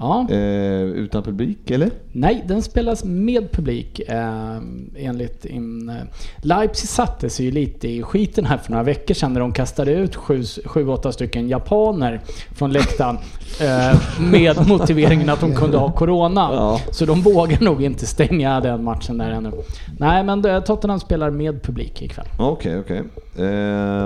Ja. 0.00 0.26
Eh, 0.30 0.82
utan 0.82 1.22
publik, 1.22 1.70
eller? 1.70 1.90
Nej, 2.12 2.44
den 2.46 2.62
spelas 2.62 3.04
med 3.04 3.52
publik 3.52 4.00
eh, 4.00 4.58
enligt 4.96 5.44
in, 5.44 5.88
eh, 5.88 5.94
Leipzig 6.42 6.88
satte 6.88 7.30
sig 7.30 7.46
ju 7.46 7.52
lite 7.52 7.88
i 7.88 8.02
skiten 8.02 8.44
här 8.44 8.56
för 8.56 8.70
några 8.70 8.84
veckor 8.84 9.14
sedan 9.14 9.32
när 9.32 9.40
de 9.40 9.52
kastade 9.52 9.92
ut 9.92 10.16
sju, 10.16 10.42
sju 10.64 10.88
åtta 10.88 11.12
stycken 11.12 11.48
japaner 11.48 12.20
från 12.54 12.72
läktaren 12.72 13.18
eh, 13.60 14.00
med 14.20 14.68
motiveringen 14.68 15.28
att 15.28 15.40
de 15.40 15.54
kunde 15.54 15.78
ha 15.78 15.92
corona. 15.92 16.48
Ja. 16.52 16.80
Så 16.90 17.04
de 17.04 17.20
vågar 17.20 17.60
nog 17.60 17.82
inte 17.82 18.06
stänga 18.06 18.60
den 18.60 18.84
matchen 18.84 19.18
där 19.18 19.30
ännu. 19.30 19.52
Nej, 19.98 20.24
men 20.24 20.44
eh, 20.44 20.60
Tottenham 20.60 21.00
spelar 21.00 21.30
med 21.30 21.62
publik 21.62 22.02
ikväll. 22.02 22.26
Okej, 22.38 22.78
okej. 22.78 23.02
Eh, 23.36 23.44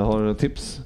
har 0.06 0.16
du 0.16 0.22
några 0.22 0.34
tips? 0.34 0.80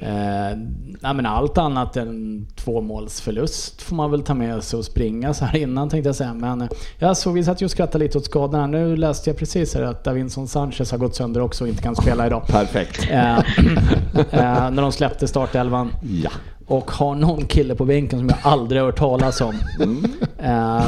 Eh, 0.00 0.56
nej 1.00 1.14
men 1.14 1.26
allt 1.26 1.58
annat 1.58 1.96
än 1.96 2.46
tvåmålsförlust 2.56 3.82
får 3.82 3.96
man 3.96 4.10
väl 4.10 4.22
ta 4.22 4.34
med 4.34 4.64
sig 4.64 4.78
och 4.78 4.84
springa 4.84 5.34
så 5.34 5.44
här 5.44 5.58
innan 5.58 5.88
tänkte 5.88 6.08
jag 6.08 6.16
säga. 6.16 6.34
Men 6.34 6.60
eh, 6.60 6.68
jag 6.98 7.16
såg, 7.16 7.34
vi 7.34 7.44
satt 7.44 7.62
ju 7.62 7.64
och 7.64 7.70
skrattade 7.70 8.04
lite 8.04 8.18
åt 8.18 8.24
skadorna. 8.24 8.66
Nu 8.66 8.96
läste 8.96 9.30
jag 9.30 9.36
precis 9.36 9.74
här 9.74 9.82
att 9.82 10.04
Davinson 10.04 10.48
Sanchez 10.48 10.90
har 10.90 10.98
gått 10.98 11.14
sönder 11.14 11.40
också 11.40 11.64
och 11.64 11.68
inte 11.68 11.82
kan 11.82 11.96
spela 11.96 12.26
idag. 12.26 12.46
Perfekt. 12.46 13.10
Eh, 13.10 13.38
eh, 13.38 14.70
när 14.70 14.82
de 14.82 14.92
släppte 14.92 15.28
startelvan. 15.28 15.92
Ja. 16.24 16.30
Och 16.66 16.90
har 16.90 17.14
någon 17.14 17.46
kille 17.46 17.74
på 17.74 17.84
bänken 17.84 18.18
som 18.18 18.28
jag 18.28 18.38
aldrig 18.42 18.80
har 18.80 18.86
hört 18.86 18.98
talas 18.98 19.40
om. 19.40 19.54
Eh, 20.38 20.82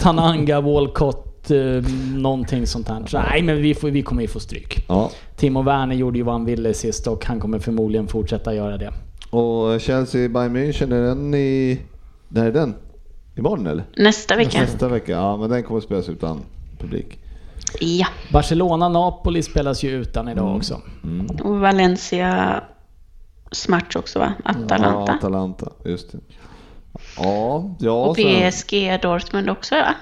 Tananga, 0.00 0.60
Walcott, 0.60 1.33
eh, 1.50 1.82
någonting 2.14 2.66
sånt 2.66 2.88
här. 2.88 3.06
Så, 3.06 3.18
nej 3.18 3.42
men 3.42 3.62
vi, 3.62 3.74
får, 3.74 3.90
vi 3.90 4.02
kommer 4.02 4.22
ju 4.22 4.28
få 4.28 4.40
stryk. 4.40 4.84
Ja. 4.88 5.10
Timo 5.36 5.62
Werner 5.62 5.94
gjorde 5.94 6.18
ju 6.18 6.24
vad 6.24 6.34
han 6.34 6.44
ville 6.44 6.74
sist 6.74 7.06
och 7.06 7.26
han 7.26 7.40
kommer 7.40 7.58
förmodligen 7.58 8.08
fortsätta 8.08 8.54
göra 8.54 8.76
det. 8.76 8.92
Och 9.30 9.80
Chelsea 9.80 10.28
Bayern 10.28 10.56
München, 10.56 10.94
är 10.94 11.02
den 11.02 11.34
i... 11.34 11.80
När 12.28 12.46
är 12.46 12.52
den? 12.52 12.74
Imorgon 13.36 13.66
eller? 13.66 13.84
Nästa 13.96 14.36
vecka. 14.36 14.60
Nästa 14.60 14.88
vecka? 14.88 15.12
Ja, 15.12 15.36
men 15.36 15.50
den 15.50 15.62
kommer 15.62 15.80
spelas 15.80 16.08
utan 16.08 16.40
publik. 16.78 17.18
Ja. 17.80 18.06
Barcelona-Napoli 18.32 19.42
spelas 19.42 19.82
ju 19.82 19.90
utan 19.90 20.28
idag 20.28 20.56
också. 20.56 20.80
Och 21.42 21.60
Valencia 21.60 22.62
match 23.68 23.96
också 23.96 24.18
va? 24.18 24.32
Ja, 24.44 24.50
Atalanta. 24.50 25.12
Atalanta, 25.12 25.68
just 25.84 26.12
det. 26.12 26.18
Ja, 27.16 27.70
ja, 27.78 27.92
och 27.92 28.16
PSG 28.16 28.98
Dortmund 29.02 29.50
också 29.50 29.74
va? 29.74 29.94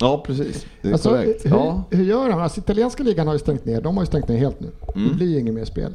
Ja 0.00 0.22
precis. 0.26 0.66
Det 0.82 0.88
är 0.88 0.92
Alltså, 0.92 1.08
korrekt. 1.08 1.44
hur, 1.46 1.50
Ja. 1.50 1.82
hur 1.90 2.04
gör 2.04 2.28
de? 2.30 2.38
Alltså, 2.40 2.60
italienska 2.60 3.02
ligan 3.02 3.26
har 3.26 3.34
ju 3.34 3.38
stängt 3.40 3.64
ner. 3.64 3.80
De 3.80 3.96
har 3.96 4.02
ju 4.02 4.06
stängt 4.06 4.28
ner 4.28 4.36
helt 4.36 4.60
nu. 4.60 4.68
Mm. 4.96 5.08
Det 5.08 5.14
blir 5.14 5.26
ju 5.26 5.40
inget 5.40 5.54
mer 5.54 5.64
spel. 5.64 5.94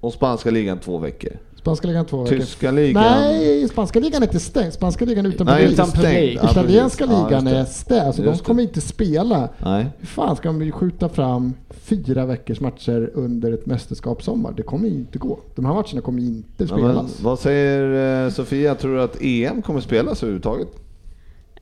Och 0.00 0.12
spanska 0.12 0.50
ligan 0.50 0.78
två 0.78 0.98
veckor 0.98 1.30
Spanska 1.58 1.86
ligan 1.88 2.04
två 2.06 2.22
veckor. 2.22 2.36
Tyska 2.38 2.70
ligan. 2.70 3.02
Nej, 3.02 3.68
spanska 3.68 4.00
ligan 4.00 4.22
är 4.22 4.26
inte 4.26 4.40
stängd. 4.40 4.72
Spanska 4.72 5.04
ligan 5.04 5.26
utan 5.26 5.46
Nej, 5.46 5.56
publik. 5.60 5.72
utan 5.74 5.90
publik. 5.90 6.38
Ja, 6.42 6.50
Italienska. 6.50 7.04
Ja, 7.10 7.28
ligan 7.28 7.46
är 7.46 7.64
stängd. 7.64 8.00
Alltså, 8.02 8.22
de 8.22 8.38
kommer 8.38 8.62
inte 8.62 8.80
spela. 8.80 9.48
Nej. 9.58 9.86
Hur 9.98 10.06
fan 10.06 10.36
ska 10.36 10.48
de 10.52 10.72
skjuta 10.72 11.08
fram 11.08 11.52
fyra 11.70 12.26
veckors 12.26 12.60
matcher 12.60 13.10
under 13.14 13.52
ett 13.52 13.66
mästerskapssommar? 13.66 14.52
Det 14.56 14.62
kommer 14.62 14.88
ju 14.88 14.94
inte 14.94 15.18
gå. 15.18 15.38
De 15.54 15.64
här 15.64 15.74
matcherna 15.74 16.00
kommer 16.00 16.22
inte 16.22 16.48
Ja, 16.64 16.66
spelas. 16.66 17.20
vad 17.20 17.38
säger 17.38 18.24
eh, 18.26 18.30
Sofia? 18.30 18.74
Tror 18.74 18.94
du 18.96 19.02
att 19.02 19.16
EM 19.22 19.62
kommer 19.62 19.80
spelas 19.80 20.22
överhuvudtaget? 20.22 20.68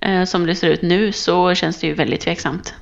Eh, 0.01 0.25
Som 0.25 0.47
det 0.47 0.55
ser 0.55 0.69
ut 0.69 0.83
nu 0.83 1.13
så 1.13 1.55
känns 1.55 1.81
det 1.81 1.87
ju 1.87 1.95
väldigt 1.95 2.21
tveksamt. 2.21 2.75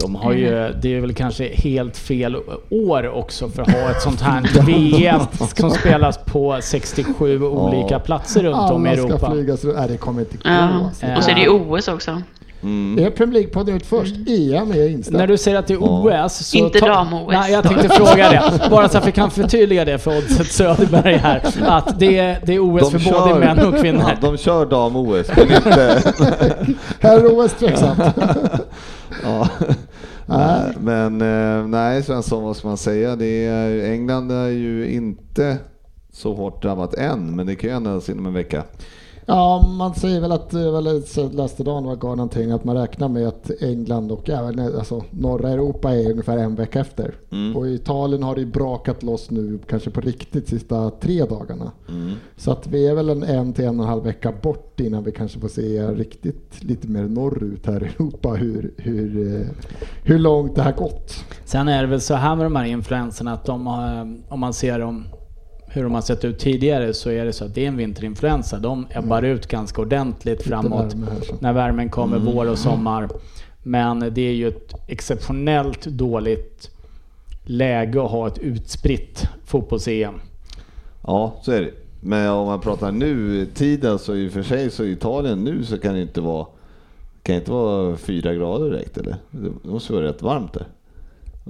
De 0.00 0.14
har 0.14 0.32
ju, 0.32 0.50
det 0.82 0.94
är 0.94 1.00
väl 1.00 1.14
kanske 1.14 1.48
helt 1.54 1.96
fel 1.96 2.36
år 2.70 3.08
också 3.08 3.48
för 3.48 3.62
att 3.62 3.70
ha 3.70 3.90
ett 3.90 4.02
sånt 4.02 4.20
här 4.20 4.62
VM 4.66 5.20
som 5.56 5.70
spelas 5.70 6.18
på 6.24 6.58
67 6.62 7.42
olika 7.42 7.98
platser 7.98 8.42
runt 8.42 8.70
om 8.70 8.86
i 8.86 8.88
Alla 8.88 8.98
ska 8.98 9.06
Europa. 9.08 9.30
flyga 9.32 9.56
så 9.56 9.72
nej, 9.72 9.88
det 9.88 9.96
kommer 9.96 10.20
inte 10.20 10.36
gå. 10.36 10.42
Ja. 10.44 10.50
Alltså. 10.58 11.06
Och 11.16 11.24
så 11.24 11.30
är 11.30 11.34
det 11.34 11.40
ju 11.40 11.48
OS 11.48 11.88
också. 11.88 12.22
Är 12.62 13.10
Premier 13.10 13.42
League-podden 13.42 13.76
ut 13.76 13.86
först? 13.86 14.14
EM 14.16 14.70
är 14.72 14.88
inställt. 14.88 15.16
När 15.16 15.26
du 15.26 15.36
säger 15.38 15.58
att 15.58 15.66
det 15.66 15.74
är 15.74 15.78
OS 15.80 16.46
så... 16.46 16.56
Inte 16.56 16.78
dam-OS. 16.78 17.32
Nej, 17.32 17.52
jag 17.52 17.64
tänkte 17.64 17.88
fråga 17.96 18.30
det. 18.30 18.70
Bara 18.70 18.88
så 18.88 18.98
att 18.98 19.06
vi 19.06 19.12
kan 19.12 19.30
förtydliga 19.30 19.84
det 19.84 19.98
för 19.98 20.18
Oddset 20.18 20.46
Söderberg 20.52 21.16
här. 21.16 21.42
Att 21.62 21.98
det 21.98 22.18
är, 22.18 22.40
det 22.46 22.54
är 22.54 22.58
OS 22.58 22.90
för 22.90 23.12
både 23.12 23.40
män 23.40 23.66
och 23.66 23.80
kvinnor. 23.80 24.04
Ja, 24.08 24.16
de 24.20 24.36
kör 24.36 24.66
dam-OS, 24.66 25.26
men 25.36 25.56
inte... 25.56 26.02
Här 27.00 27.18
är 27.18 27.38
OS 27.38 27.52
tveksamt. 27.54 28.00
ja. 29.24 29.48
Nej, 30.26 30.72
men 30.80 31.20
eh, 31.20 31.66
nej 31.66 32.02
Svensson, 32.02 32.42
vad 32.44 32.56
ska 32.56 32.68
man 32.68 32.76
säga? 32.76 33.16
Det 33.16 33.46
är, 33.46 33.92
England 33.92 34.30
är 34.30 34.48
ju 34.48 34.90
inte 34.90 35.56
så 36.12 36.34
hårt 36.34 36.62
drabbat 36.62 36.94
än, 36.94 37.36
men 37.36 37.46
det 37.46 37.54
kan 37.54 37.70
ju 37.70 37.76
ändras 37.76 38.08
inom 38.08 38.26
en 38.26 38.34
vecka. 38.34 38.64
Ja, 39.30 39.64
man 39.78 39.94
säger 39.94 40.20
väl 40.20 40.32
att, 40.32 40.52
jag 40.52 40.72
väl 40.72 41.02
så 41.02 41.28
läste 41.28 41.64
dagen 41.64 41.84
var 41.84 41.96
gav 41.96 42.16
någonting 42.16 42.50
att 42.50 42.64
man 42.64 42.76
räknar 42.76 43.08
med 43.08 43.28
att 43.28 43.50
England 43.60 44.12
och 44.12 44.30
även 44.30 44.58
alltså, 44.58 45.04
norra 45.10 45.48
Europa 45.48 45.94
är 45.94 46.10
ungefär 46.10 46.36
en 46.38 46.54
vecka 46.54 46.80
efter. 46.80 47.14
Och 47.56 47.68
i 47.68 47.74
Italien 47.74 48.22
har 48.22 48.34
det 48.34 48.40
ju 48.40 48.46
brakat 48.46 49.02
loss 49.02 49.30
nu 49.30 49.58
kanske 49.68 49.90
på 49.90 50.00
riktigt 50.00 50.48
sista 50.48 50.90
tre 50.90 51.24
dagarna. 51.24 51.72
Så 52.36 52.52
att 52.52 52.66
vi 52.66 52.86
är 52.86 52.94
väl 52.94 53.08
en 53.08 53.22
en 53.22 53.52
till 53.52 53.64
en 53.64 53.80
och 53.80 53.84
en 53.84 53.90
halv 53.90 54.04
vecka 54.04 54.32
bort 54.42 54.80
innan 54.80 55.04
vi 55.04 55.12
kanske 55.12 55.40
får 55.40 55.48
se 55.48 55.86
riktigt 55.86 56.64
lite 56.64 56.88
mer 56.88 57.02
norrut 57.02 57.66
här 57.66 57.82
i 57.82 57.86
Europa 57.86 58.28
hur, 58.28 58.74
hur, 58.76 59.36
eh, 59.40 59.46
hur 60.02 60.18
långt 60.18 60.54
det 60.54 60.62
har 60.62 60.72
gått. 60.72 61.24
Sen 61.44 61.68
är 61.68 61.82
det 61.82 61.88
väl 61.88 62.00
så 62.00 62.14
här 62.14 62.36
med 62.36 62.46
de 62.46 62.56
här 62.56 62.64
influenserna 62.64 63.32
att 63.32 63.44
de 63.44 63.66
har, 63.66 64.16
om 64.28 64.40
man 64.40 64.54
ser 64.54 64.78
dem 64.78 65.04
hur 65.78 65.84
de 65.84 65.94
har 65.94 66.02
sett 66.02 66.24
ut 66.24 66.38
tidigare 66.38 66.94
så 66.94 67.10
är 67.10 67.24
det 67.24 67.32
så 67.32 67.44
att 67.44 67.54
det 67.54 67.64
är 67.64 67.68
en 67.68 67.76
vinterinfluensa. 67.76 68.58
De 68.58 68.86
ebbar 68.90 69.22
ut 69.22 69.46
ganska 69.46 69.82
ordentligt 69.82 70.42
framåt 70.42 70.94
värme 70.94 71.06
när 71.40 71.52
värmen 71.52 71.90
kommer, 71.90 72.18
vår 72.18 72.50
och 72.50 72.58
sommar. 72.58 73.08
Men 73.62 74.00
det 74.14 74.20
är 74.20 74.32
ju 74.32 74.48
ett 74.48 74.74
exceptionellt 74.86 75.84
dåligt 75.84 76.70
läge 77.44 78.04
att 78.04 78.10
ha 78.10 78.26
ett 78.26 78.38
utspritt 78.38 79.28
fotbolls-EM. 79.44 80.20
Ja, 81.06 81.34
så 81.42 81.52
är 81.52 81.60
det. 81.60 81.70
Men 82.00 82.30
om 82.30 82.46
man 82.46 82.60
pratar 82.60 82.92
nu, 82.92 83.46
tiden 83.46 83.98
så 83.98 84.14
i 84.14 84.28
och 84.28 84.32
för 84.32 84.42
sig 84.42 84.70
så 84.70 84.84
i 84.84 84.92
Italien 84.92 85.44
nu 85.44 85.64
så 85.64 85.78
kan 85.78 85.94
det 85.94 86.02
inte 86.02 86.20
vara 86.20 86.46
kan 87.22 87.34
det 87.34 87.38
inte 87.38 87.50
vara 87.50 87.96
fyra 87.96 88.34
grader 88.34 88.70
direkt 88.70 88.98
eller? 88.98 89.16
Det 89.30 89.68
måste 89.70 89.92
vara 89.92 90.04
rätt 90.04 90.22
varmt 90.22 90.52
där. 90.52 90.66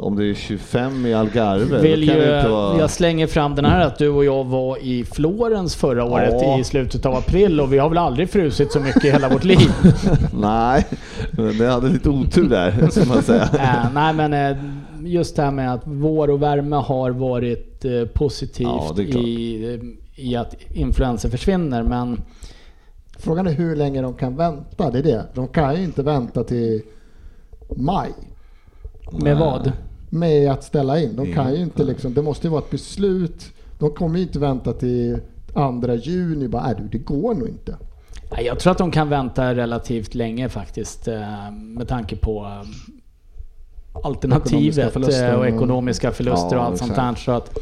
Om 0.00 0.16
det 0.16 0.26
är 0.30 0.34
25 0.34 1.06
i 1.06 1.14
Algarve, 1.14 1.80
Vill 1.80 2.08
kan 2.08 2.16
ju, 2.16 2.22
det 2.24 2.36
inte 2.38 2.48
vara... 2.48 2.78
Jag 2.78 2.90
slänger 2.90 3.26
fram 3.26 3.54
den 3.54 3.64
här 3.64 3.86
att 3.86 3.98
du 3.98 4.08
och 4.08 4.24
jag 4.24 4.44
var 4.44 4.78
i 4.78 5.04
Florens 5.04 5.76
förra 5.76 6.04
året 6.04 6.34
Ja. 6.42 6.58
i 6.58 6.64
slutet 6.64 7.06
av 7.06 7.14
april 7.14 7.60
och 7.60 7.72
vi 7.72 7.78
har 7.78 7.88
väl 7.88 7.98
aldrig 7.98 8.30
frusit 8.30 8.72
så 8.72 8.80
mycket 8.80 9.04
i 9.04 9.10
hela 9.10 9.28
vårt 9.28 9.44
liv. 9.44 9.68
Nej, 10.40 10.86
men 11.30 11.58
det 11.58 11.66
hade 11.66 11.88
lite 11.88 12.08
otur 12.08 12.48
där, 12.48 12.88
ska 12.90 13.04
man 13.04 13.22
säga. 13.22 13.42
äh, 13.42 13.92
nej 13.94 14.14
men 14.14 14.32
eh, 14.32 14.56
just 15.04 15.36
det 15.36 15.42
här 15.42 15.50
med 15.50 15.72
att 15.74 15.82
vår 15.84 16.30
och 16.30 16.42
värme 16.42 16.76
har 16.76 17.10
varit 17.10 17.84
eh, 17.84 17.92
Ja, 17.92 18.06
positivt 18.14 18.66
klart. 18.68 18.98
i, 18.98 19.80
i 20.16 20.36
att 20.36 20.54
influenser 20.74 21.28
försvinner. 21.28 21.82
Men 21.82 22.20
Frågan 23.18 23.46
är 23.46 23.52
hur 23.52 23.76
länge 23.76 24.02
de 24.02 24.14
kan 24.14 24.36
vänta, 24.36 24.90
det 24.90 24.98
är 24.98 25.02
det. 25.02 25.24
De 25.34 25.48
kan 25.48 25.76
ju 25.76 25.84
inte 25.84 26.02
vänta 26.02 26.44
till 26.44 26.82
maj. 27.76 28.08
med 29.12 29.36
vad? 29.36 29.72
Med 30.10 30.50
att 30.52 30.64
ställa 30.64 31.00
in. 31.00 31.16
De 31.16 31.22
Mm. 31.22 31.34
kan 31.34 31.54
ju 31.54 31.62
inte 31.62 31.84
liksom, 31.84 32.14
det 32.14 32.22
måste 32.22 32.46
ju 32.46 32.50
vara 32.50 32.62
ett 32.62 32.70
beslut. 32.70 33.44
De 33.78 33.90
kommer 33.90 34.18
ju 34.18 34.22
inte 34.24 34.38
vänta 34.38 34.72
till 34.72 35.18
andra 35.54 35.94
juni 35.94 36.48
bara, 36.48 36.62
är 36.62 36.74
du 36.74 36.88
det 36.88 36.98
går 36.98 37.34
nog 37.34 37.48
inte. 37.48 37.76
Nej, 38.32 38.44
Jag 38.46 38.58
tror 38.58 38.70
att 38.70 38.78
de 38.78 38.90
kan 38.90 39.08
vänta 39.08 39.54
relativt 39.54 40.14
länge 40.14 40.48
faktiskt 40.48 41.08
eh, 41.08 41.50
med 41.52 41.88
tanke 41.88 42.16
på 42.16 42.44
eh, 42.44 42.68
alternativet 44.04 44.78
Ekonomiska 44.96 45.28
eh, 45.28 45.34
och 45.34 45.40
och- 45.40 45.46
ekonomiska 45.48 46.10
förluster 46.12 46.46
och 46.56 46.62
Ja, 46.62 46.66
allt 46.66 46.78
sånt 46.78 46.94
där. 46.96 47.14
Så 47.14 47.32
att 47.32 47.58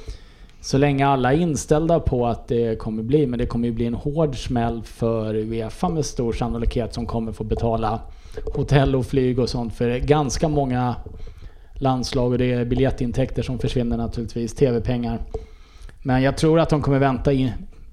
så 0.60 0.78
länge 0.78 1.06
alla 1.06 1.32
är 1.32 1.38
inställda 1.38 2.00
på 2.00 2.26
att 2.26 2.48
det 2.48 2.78
kommer 2.78 3.02
bli, 3.02 3.26
men 3.26 3.38
det 3.38 3.46
kommer 3.46 3.68
ju 3.68 3.74
bli 3.74 3.86
en 3.86 3.94
hård 3.94 4.36
smäll 4.46 4.82
för 4.84 5.34
Uefa 5.34 5.88
med 5.88 6.04
stor 6.04 6.32
sannolikhet 6.32 6.94
som 6.94 7.06
kommer 7.06 7.32
få 7.32 7.44
betala 7.44 8.00
hotell 8.54 8.96
och 8.96 9.06
flyg 9.06 9.38
och 9.38 9.48
sånt 9.48 9.74
för 9.74 9.98
ganska 9.98 10.48
många 10.48 10.94
landslag 11.78 12.32
och 12.32 12.38
det 12.38 12.52
är 12.52 12.64
biljettintäkter 12.64 13.42
som 13.42 13.58
försvinner 13.58 13.96
naturligtvis, 13.96 14.54
TV-pengar. 14.54 15.18
Men 16.02 16.22
jag 16.22 16.36
tror 16.36 16.60
att 16.60 16.68
de 16.70 16.82
kommer 16.82 16.98
vänta 16.98 17.32
in, 17.32 17.50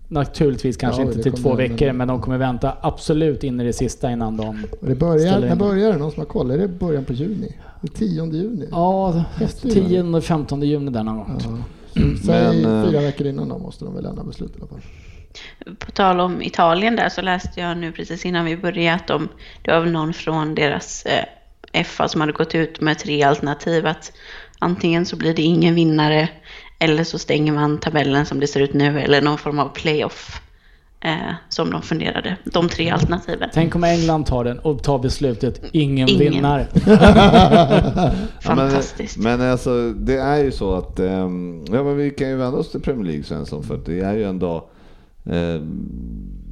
naturligtvis 0.08 0.78
kanske 0.78 1.02
Ja, 1.02 1.08
inte 1.08 1.24
till 1.24 1.32
två 1.32 1.56
veckor, 1.56 1.92
men- 1.94 2.08
de 2.08 2.22
kommer 2.22 2.38
vänta 2.38 2.78
absolut 2.82 3.44
in 3.44 3.60
i 3.62 3.64
det 3.64 3.74
sista 3.74 4.12
innan 4.12 4.38
de... 4.38 4.66
Och 4.82 4.88
det 4.88 4.96
börjar, 4.96 5.18
Ställer 5.32 5.48
när 5.50 5.56
börjar 5.56 5.92
det? 5.92 5.98
Någon 5.98 6.12
som 6.12 6.20
har 6.20 6.26
koll? 6.28 6.52
Är 6.52 6.58
det 6.58 6.68
början 6.68 7.06
på 7.06 7.14
juni? 7.14 7.56
Är 7.82 7.88
10 7.88 8.26
juni? 8.26 8.68
Ja, 8.72 9.24
Måste 9.42 9.68
ju 9.68 9.74
10 9.74 10.04
och 10.04 10.24
15 10.24 10.62
juni 10.62 10.92
där 10.92 11.04
någon 11.04 11.18
gång. 11.18 11.40
Ja. 11.44 11.58
Säg 12.26 12.62
Men, 12.62 12.84
eh, 12.84 12.90
fyra 12.90 13.02
veckor 13.02 13.28
innan 13.28 13.50
då 13.50 13.58
måste 13.58 13.86
de 13.86 13.94
väl 13.94 14.04
lämna 14.04 14.24
beslut 14.24 14.52
i 14.52 14.60
alla 14.60 14.68
fall. 14.68 14.82
På 15.80 15.92
tal 15.92 16.20
om 16.20 16.42
Italien 16.42 16.96
där 16.96 17.10
så 17.10 17.22
läste 17.22 17.60
jag 17.60 17.78
nu 17.78 17.92
precis 17.92 18.26
innan 18.26 18.46
vi 18.46 18.58
började 18.58 18.96
att 18.96 19.08
de, 19.08 19.28
det 19.62 19.72
var 19.72 19.86
någon 19.86 20.14
från 20.14 20.56
deras 20.56 21.06
eh, 21.06 21.26
FA 21.86 22.08
som 22.08 22.22
hade 22.22 22.34
gått 22.34 22.56
ut 22.56 22.82
med 22.82 23.00
tre 23.00 23.24
alternativ. 23.24 23.88
Att 23.88 24.12
antingen 24.60 25.06
så 25.06 25.16
blir 25.16 25.34
det 25.34 25.42
ingen 25.42 25.76
vinnare 25.76 26.30
eller 26.80 27.04
så 27.04 27.20
stänger 27.20 27.54
man 27.54 27.78
tabellen 27.78 28.26
som 28.26 28.40
det 28.40 28.48
ser 28.48 28.60
ut 28.60 28.74
nu 28.74 29.00
eller 29.00 29.22
någon 29.22 29.38
form 29.38 29.60
av 29.60 29.70
playoff 29.70 30.42
eh, 31.04 31.34
som 31.50 31.72
de 31.72 31.82
funderade. 31.82 32.38
De 32.46 32.70
tre 32.70 32.90
alternativen. 32.90 33.50
Tänk 33.54 33.76
om 33.76 33.84
England 33.84 34.26
tar 34.26 34.44
den 34.44 34.60
och 34.60 34.84
tar 34.84 35.00
beslutet, 35.00 35.62
ingen, 35.72 36.10
Ingen. 36.10 36.34
vinnare. 36.34 36.68
Fantastiskt. 38.42 39.18
Ja, 39.18 39.24
men, 39.24 39.40
men 39.40 39.52
alltså, 39.52 39.90
det 39.90 40.18
är 40.18 40.44
ju 40.44 40.52
så 40.52 40.74
att, 40.74 41.00
ehm, 41.00 41.66
ja 41.72 41.84
men 41.84 41.98
vi 41.98 42.10
kan 42.10 42.30
ju 42.30 42.36
vända 42.36 42.58
oss 42.58 42.72
till 42.72 42.82
Premier 42.82 43.06
League 43.06 43.24
Svensson, 43.24 43.64
för 43.64 43.80
det 43.86 44.00
är 44.00 44.14
ju 44.14 44.24
ändå, 44.24 44.70
ehm, 45.26 45.90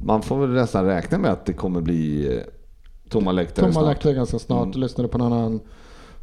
man 0.04 0.22
får 0.22 0.38
väl 0.38 0.50
nästan 0.50 0.84
räkna 0.86 1.18
med 1.18 1.30
att 1.30 1.46
det 1.46 1.52
kommer 1.52 1.80
bli 1.80 2.26
eh, 2.36 2.42
tomma 3.12 3.32
läktare 3.32 3.62
Tomma 3.66 3.72
snart. 3.72 3.86
läktare 3.86 4.14
ganska 4.14 4.38
snart. 4.38 4.58
Mm. 4.62 4.70
Jag 4.72 4.80
lyssnade 4.80 5.08
på 5.08 5.18
en 5.18 5.22
annan 5.24 5.60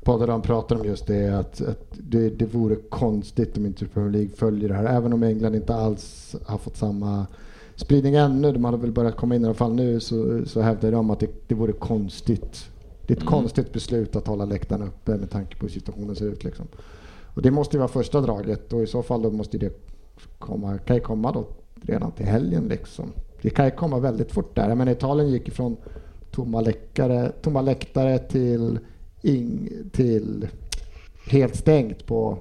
podd 0.03 0.19
där 0.19 0.27
han 0.27 0.41
pratade 0.41 0.81
om 0.81 0.87
just 0.87 1.07
det 1.07 1.27
att, 1.39 1.61
att 1.61 1.85
det, 1.97 2.29
det 2.29 2.45
vore 2.45 2.75
konstigt 2.75 3.57
om 3.57 3.65
inte 3.65 3.85
Premier 3.85 4.11
League 4.11 4.29
följer 4.35 4.69
det 4.69 4.75
här. 4.75 4.85
Även 4.85 5.13
om 5.13 5.23
England 5.23 5.55
inte 5.55 5.75
alls 5.75 6.35
har 6.45 6.57
fått 6.57 6.77
samma 6.77 7.25
spridning 7.75 8.15
ännu. 8.15 8.51
De 8.51 8.65
hade 8.65 8.77
väl 8.77 8.91
börjat 8.91 9.15
komma 9.17 9.35
in 9.35 9.41
i 9.41 9.45
alla 9.45 9.53
fall 9.53 9.73
nu 9.73 9.99
så, 9.99 10.45
så 10.45 10.61
hävdar 10.61 10.91
de 10.91 11.09
att 11.09 11.19
det, 11.19 11.29
det 11.47 11.55
vore 11.55 11.71
konstigt. 11.71 12.65
Det 13.07 13.13
är 13.13 13.17
ett 13.17 13.21
Mm. 13.23 13.31
konstigt 13.33 13.73
beslut 13.73 14.15
att 14.15 14.27
hålla 14.27 14.45
läktarna 14.45 14.85
uppe 14.85 15.17
med 15.17 15.29
tanke 15.29 15.55
på 15.57 15.61
hur 15.65 15.73
situationen 15.73 16.15
ser 16.15 16.25
ut. 16.25 16.43
Liksom. 16.43 16.67
Och 17.35 17.41
det 17.41 17.51
måste 17.51 17.75
ju 17.75 17.79
vara 17.79 17.87
första 17.87 18.21
draget 18.21 18.73
och 18.73 18.81
i 18.83 18.87
så 18.87 19.03
fall 19.03 19.21
då 19.21 19.31
måste 19.31 19.57
det 19.57 19.87
komma, 20.39 20.77
kan 20.77 20.95
ju 20.95 21.01
komma 21.01 21.31
då 21.31 21.45
redan 21.81 22.11
till 22.11 22.25
helgen 22.25 22.67
liksom. 22.67 23.05
Det 23.41 23.49
kan 23.49 23.65
ju 23.65 23.71
komma 23.71 23.99
väldigt 23.99 24.31
fort 24.31 24.55
där. 24.55 24.75
Men 24.75 24.87
Italien 24.87 25.29
gick 25.29 25.47
ifrån 25.47 25.77
tomma, 26.39 26.61
läckare, 26.61 27.31
tomma 27.41 27.61
läktare 27.61 28.19
till, 28.19 28.79
ing, 29.21 29.69
till 29.91 30.47
helt 31.29 31.55
stängt 31.55 32.05
på 32.05 32.37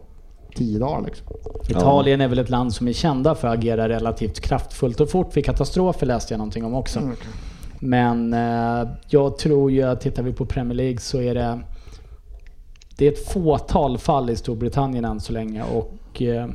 tio 0.55 0.79
dagar. 0.79 1.05
Liksom. 1.07 1.27
Italien 1.69 2.21
är 2.21 2.29
väl 2.29 2.39
ett 2.39 2.51
land 2.51 2.75
som 2.75 2.89
är 2.89 2.93
kända 2.93 3.35
för 3.35 3.49
att 3.49 3.59
agera 3.59 3.89
relativt 3.89 4.41
kraftfullt 4.41 5.01
och 5.01 5.11
fort 5.11 5.37
vid 5.37 5.45
katastrofer 5.45 6.07
läste 6.07 6.35
jag 6.35 6.39
någonting 6.39 6.65
om 6.65 6.75
också. 6.75 6.99
Mm. 6.99 7.15
Men 7.81 8.35
eh, 8.35 8.89
jag 9.09 9.39
tror 9.39 9.71
ju 9.71 9.83
att 9.83 10.01
tittar 10.01 10.23
vi 10.23 10.33
på 10.33 10.47
Premier 10.47 10.75
League 10.75 10.99
så 10.99 11.21
är 11.21 11.35
det 11.35 11.61
det 12.97 13.07
är 13.07 13.13
ett 13.13 13.29
fåtal 13.29 13.99
fall 13.99 14.31
i 14.31 14.37
Storbritannien 14.37 15.05
än 15.05 15.21
så 15.21 15.33
länge 15.33 15.63
och 15.63 16.23
eh, 16.23 16.49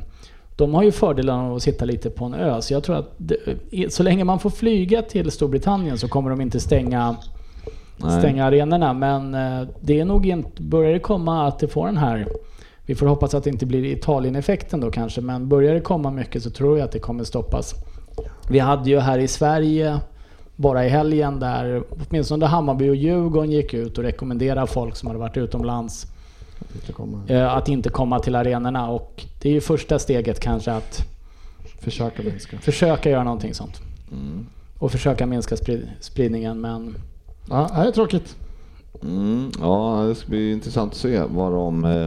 de 0.56 0.74
har 0.74 0.82
ju 0.82 0.92
fördelen 0.92 1.34
av 1.34 1.56
att 1.56 1.62
sitta 1.62 1.84
lite 1.84 2.10
på 2.10 2.24
en 2.24 2.34
ö. 2.34 2.62
Så 2.62 2.74
jag 2.74 2.84
tror 2.84 2.96
att 2.96 3.14
det, 3.16 3.92
så 3.92 4.02
länge 4.02 4.24
man 4.24 4.38
får 4.38 4.50
flyga 4.50 5.02
till 5.02 5.30
Storbritannien 5.30 5.98
så 5.98 6.08
kommer 6.08 6.30
de 6.30 6.40
inte 6.40 6.60
stänga, 6.60 7.16
Nej. 7.96 8.18
stänga 8.18 8.44
arenorna. 8.44 8.92
Men 8.92 9.34
eh, 9.34 9.68
det 9.80 10.00
är 10.00 10.04
nog 10.04 10.26
inte, 10.26 10.62
börjar 10.62 10.92
det 10.92 10.98
komma 10.98 11.46
att 11.48 11.58
det 11.58 11.68
får 11.68 11.86
den 11.86 11.96
här 11.96 12.26
Vi 12.86 12.94
får 12.94 13.06
hoppas 13.06 13.34
att 13.34 13.44
det 13.44 13.50
inte 13.50 13.66
blir 13.66 13.84
Italien-effekten 13.84 14.80
då 14.80 14.90
kanske, 14.90 15.20
men 15.20 15.48
börjar 15.48 15.74
det 15.74 15.80
komma 15.80 16.10
mycket 16.10 16.42
så 16.42 16.50
tror 16.50 16.78
jag 16.78 16.84
att 16.84 16.92
det 16.92 16.98
kommer 16.98 17.24
stoppas. 17.24 17.74
Vi 18.48 18.58
hade 18.58 18.90
ju 18.90 18.98
här 19.00 19.18
i 19.18 19.28
Sverige 19.28 20.00
bara 20.56 20.86
i 20.86 20.88
helgen 20.88 21.40
där 21.40 21.82
åtminstone 22.08 22.46
Hammarby 22.46 22.88
och 22.90 22.94
Djurgården 22.96 23.50
gick 23.50 23.74
ut 23.74 23.98
och 23.98 24.04
rekommenderade 24.04 24.66
folk 24.66 24.96
som 24.96 25.06
hade 25.06 25.18
varit 25.20 25.36
utomlands 25.36 26.06
Inte 26.74 27.34
eh, 27.34 27.54
att 27.54 27.68
inte 27.68 27.88
komma 27.88 28.18
till 28.18 28.34
arenorna 28.34 28.90
och 28.90 29.24
det 29.42 29.48
är 29.48 29.52
ju 29.52 29.60
första 29.60 29.98
steget 29.98 30.40
kanske 30.40 30.72
att 30.72 31.00
Försöka 31.80 32.22
minska. 32.22 32.58
försöka 32.58 33.10
göra 33.10 33.24
någonting 33.24 33.54
sånt. 33.54 33.80
Mm. 34.12 34.46
Och 34.78 34.92
försöka 34.92 35.26
minska 35.26 35.54
sprid- 35.56 35.88
spridningen 36.00 36.60
men 36.60 36.94
Ja, 37.48 37.70
det 37.74 37.88
är 37.88 37.92
tråkigt. 37.92 38.36
Mm, 39.02 39.50
ja, 39.60 40.04
det 40.08 40.14
ska 40.14 40.28
bli 40.28 40.52
intressant 40.52 40.92
att 40.92 40.98
se 40.98 41.22
vad 41.28 41.52
de, 41.52 41.84
eh, 41.84 42.06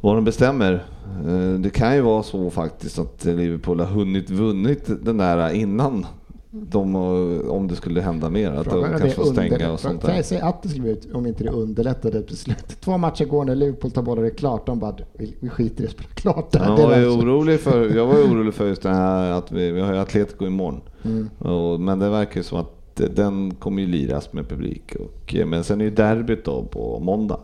vad 0.00 0.16
de 0.16 0.24
bestämmer. 0.24 0.84
Eh, 1.26 1.60
det 1.60 1.70
kan 1.70 1.94
ju 1.94 2.00
vara 2.00 2.22
så 2.22 2.50
faktiskt 2.50 2.98
att 2.98 3.24
Liverpool 3.24 3.80
har 3.80 3.86
hunnit 3.86 4.30
vunnit 4.30 4.90
den 5.04 5.16
där 5.16 5.50
innan 5.50 6.06
de, 6.50 6.94
eh, 6.94 7.50
om 7.50 7.68
det 7.68 7.76
skulle 7.76 8.00
hända 8.00 8.30
mer. 8.30 8.50
Att 8.50 8.66
Frågan 8.66 8.92
de 8.92 8.98
kanske 8.98 9.16
får 9.16 9.32
stänga 9.32 9.72
och 9.72 9.80
sånt 9.80 10.02
där. 10.02 10.22
säga 10.22 10.44
att 10.44 10.62
det 10.62 10.68
skulle 10.68 10.82
bli 10.82 10.92
ut 10.92 11.12
om 11.12 11.26
inte 11.26 11.44
det 11.44 11.50
underlättade 11.50 12.36
slut? 12.36 12.80
Två 12.80 12.98
matcher 12.98 13.24
går 13.24 13.44
när 13.44 13.54
Liverpool 13.54 13.90
tar 13.90 14.02
bollen, 14.02 14.24
det 14.24 14.30
är 14.30 14.34
klart. 14.34 14.66
De 14.66 14.78
bara, 14.78 14.96
vi, 15.12 15.48
skiter 15.48 15.84
i 15.84 15.86
att 15.86 15.92
spela 15.92 16.08
klart 16.14 16.52
det 16.52 16.58
här. 16.58 16.78
Jag 16.78 16.86
var, 16.86 16.92
är 16.92 17.00
ju 17.00 17.08
orolig 17.08 17.60
för, 17.60 17.96
jag 17.96 18.06
var 18.06 18.14
orolig 18.14 18.54
för 18.54 18.66
just 18.66 18.82
det 18.82 18.94
här 18.94 19.30
att 19.30 19.52
vi, 19.52 19.70
vi 19.70 19.80
har 19.80 19.92
ju 19.92 19.98
Atletico 19.98 20.46
imorgon. 20.46 20.80
Mm. 21.04 21.30
Och, 21.38 21.80
men 21.80 21.98
det 21.98 22.10
verkar 22.10 22.36
ju 22.36 22.44
som 22.44 22.58
att 22.58 22.75
den 22.96 23.54
kommer 23.54 23.82
ju 23.82 23.88
liras 23.88 24.32
med 24.32 24.48
publik. 24.48 24.94
Och, 25.00 25.34
eh, 25.34 25.46
men 25.46 25.64
sen 25.64 25.80
är 25.80 25.84
ju 25.84 25.90
derbyt 25.90 26.44
då 26.44 26.62
på 26.62 27.00
måndag. 27.00 27.38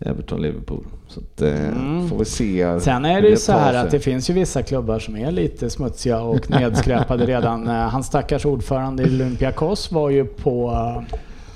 Everton-Liverpool. 0.00 0.84
Så 1.08 1.20
att, 1.20 1.42
eh, 1.42 1.68
Mm. 1.68 2.08
får 2.08 2.18
vi 2.18 2.24
se. 2.24 2.80
Sen 2.80 3.04
är 3.04 3.22
det 3.22 3.28
ju 3.28 3.36
så 3.36 3.52
här 3.52 3.74
att 3.74 3.90
det 3.90 4.00
finns 4.00 4.30
ju 4.30 4.34
vissa 4.34 4.62
klubbar 4.62 4.98
som 4.98 5.16
är 5.16 5.30
lite 5.30 5.70
smutsiga 5.70 6.20
och 6.20 6.50
nedskräpade 6.50 7.26
redan. 7.34 7.68
Eh, 7.68 7.74
Hans 7.74 8.06
stackars 8.06 8.46
ordförande 8.46 9.02
i 9.02 9.06
Olympiakos 9.06 9.92
var 9.92 10.10
ju 10.10 10.24
på, 10.24 10.70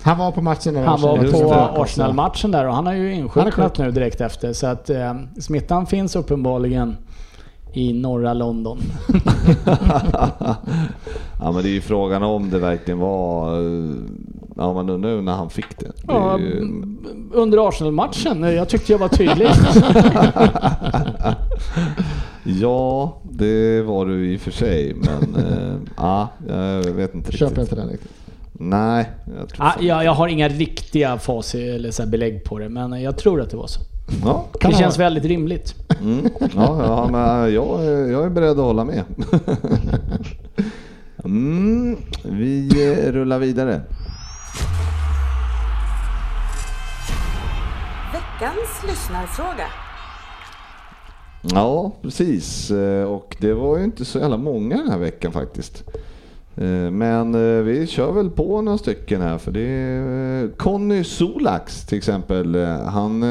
Han 0.02 0.18
var 0.18 0.30
på 0.32 0.42
matchen 0.42 0.74
när 0.74 0.84
han 0.84 1.00
var 1.00 1.16
på. 1.18 1.54
Arsenal-matchen 1.82 2.50
där 2.50 2.66
och 2.68 2.74
han 2.74 2.86
har 2.86 2.92
ju 2.94 3.08
Han 3.08 3.18
är 3.18 3.22
insjuknat 3.22 3.54
sjuk. 3.76 3.78
nu 3.78 3.90
direkt 3.90 4.20
efter. 4.20 4.52
Så 4.52 4.66
att 4.66 4.90
eh, 4.90 5.14
smittan 5.40 5.86
finns 5.86 6.16
uppenbarligen 6.16 6.96
i 7.72 7.92
norra 7.92 8.34
London. 8.34 8.78
ja 11.40 11.52
men 11.52 11.62
det 11.62 11.68
är 11.68 11.72
ju 11.72 11.80
frågan 11.80 12.22
om 12.22 12.50
det 12.50 12.58
verkligen 12.58 12.98
var... 12.98 13.52
eh, 13.62 13.90
Ja 14.56 14.72
man 14.72 14.88
undrar 14.90 15.10
ju 15.10 15.20
när 15.22 15.32
han 15.32 15.50
fick 15.50 15.78
det. 15.78 15.86
det 15.86 15.92
Ja, 16.06 16.38
ju, 16.38 16.82
under 17.32 17.68
Arsenal-matchen, 17.68 18.44
eh, 18.44 18.50
jag 18.50 18.68
tyckte 18.68 18.92
jag 18.92 18.98
var 18.98 19.08
tydlig. 19.08 19.48
ja, 22.60 23.16
det 23.30 23.82
var 23.82 24.06
du 24.06 24.32
i 24.32 24.36
och 24.36 24.40
för 24.40 24.50
sig. 24.50 24.94
Men 24.94 25.44
eh, 25.44 25.74
ja, 25.96 26.28
jag 26.48 26.92
vet 26.92 27.14
inte 27.14 27.32
Köper 27.32 27.46
riktigt. 27.56 27.62
inte 27.72 27.74
den 27.82 27.88
riktigt. 27.90 28.10
Nej, 28.52 29.10
jag 29.38 29.48
tror 29.48 29.66
ah, 29.66 29.72
jag, 29.80 30.04
jag 30.04 30.12
har 30.14 30.28
inga 30.28 30.48
riktiga 30.48 31.18
facit 31.18 31.74
eller 31.74 31.90
så 31.90 32.02
här 32.02 32.10
belägg 32.10 32.44
på 32.44 32.58
det, 32.58 32.68
men 32.68 33.02
jag 33.02 33.16
tror 33.16 33.40
att 33.40 33.50
det 33.50 33.56
var 33.56 33.66
så. 33.66 33.80
Ja, 34.24 34.46
det 34.60 34.66
ha 34.66 34.72
känns 34.78 34.98
väldigt 34.98 35.24
rimligt. 35.24 35.74
mm, 36.00 36.28
ja, 36.56 36.84
ja 36.84 37.08
men 37.12 37.54
jag, 37.54 37.84
är- 37.84 38.10
jag 38.12 38.24
är 38.24 38.30
beredd 38.30 38.50
att 38.50 38.56
hålla 38.56 38.84
med. 38.84 39.04
Mm, 41.24 41.96
vi 42.24 42.70
rullar 43.12 43.38
vidare. 43.38 43.80
Veckans 48.12 48.82
lyssnarfråga. 48.88 49.66
Ja, 51.42 51.92
precis. 52.02 52.70
Eh, 52.70 53.04
Och 53.04 53.36
det 53.40 53.52
var 53.54 53.78
ju 53.78 53.84
inte 53.84 54.04
så 54.04 54.18
jävla 54.18 54.36
många 54.36 54.76
den 54.76 54.90
här 54.90 54.98
veckan 54.98 55.32
faktiskt. 55.32 55.82
Eh, 56.56 56.64
Men 56.90 57.34
eh, 57.34 57.62
vi 57.62 57.86
kör 57.86 58.12
väl 58.12 58.30
på 58.30 58.62
några 58.62 58.78
stycken 58.78 59.20
här 59.22 59.38
för 59.38 59.52
det 59.52 59.60
är 59.68 60.56
Conny 60.56 61.04
Solax 61.04 61.86
till 61.86 61.98
exempel. 61.98 62.56
Han 62.86 63.22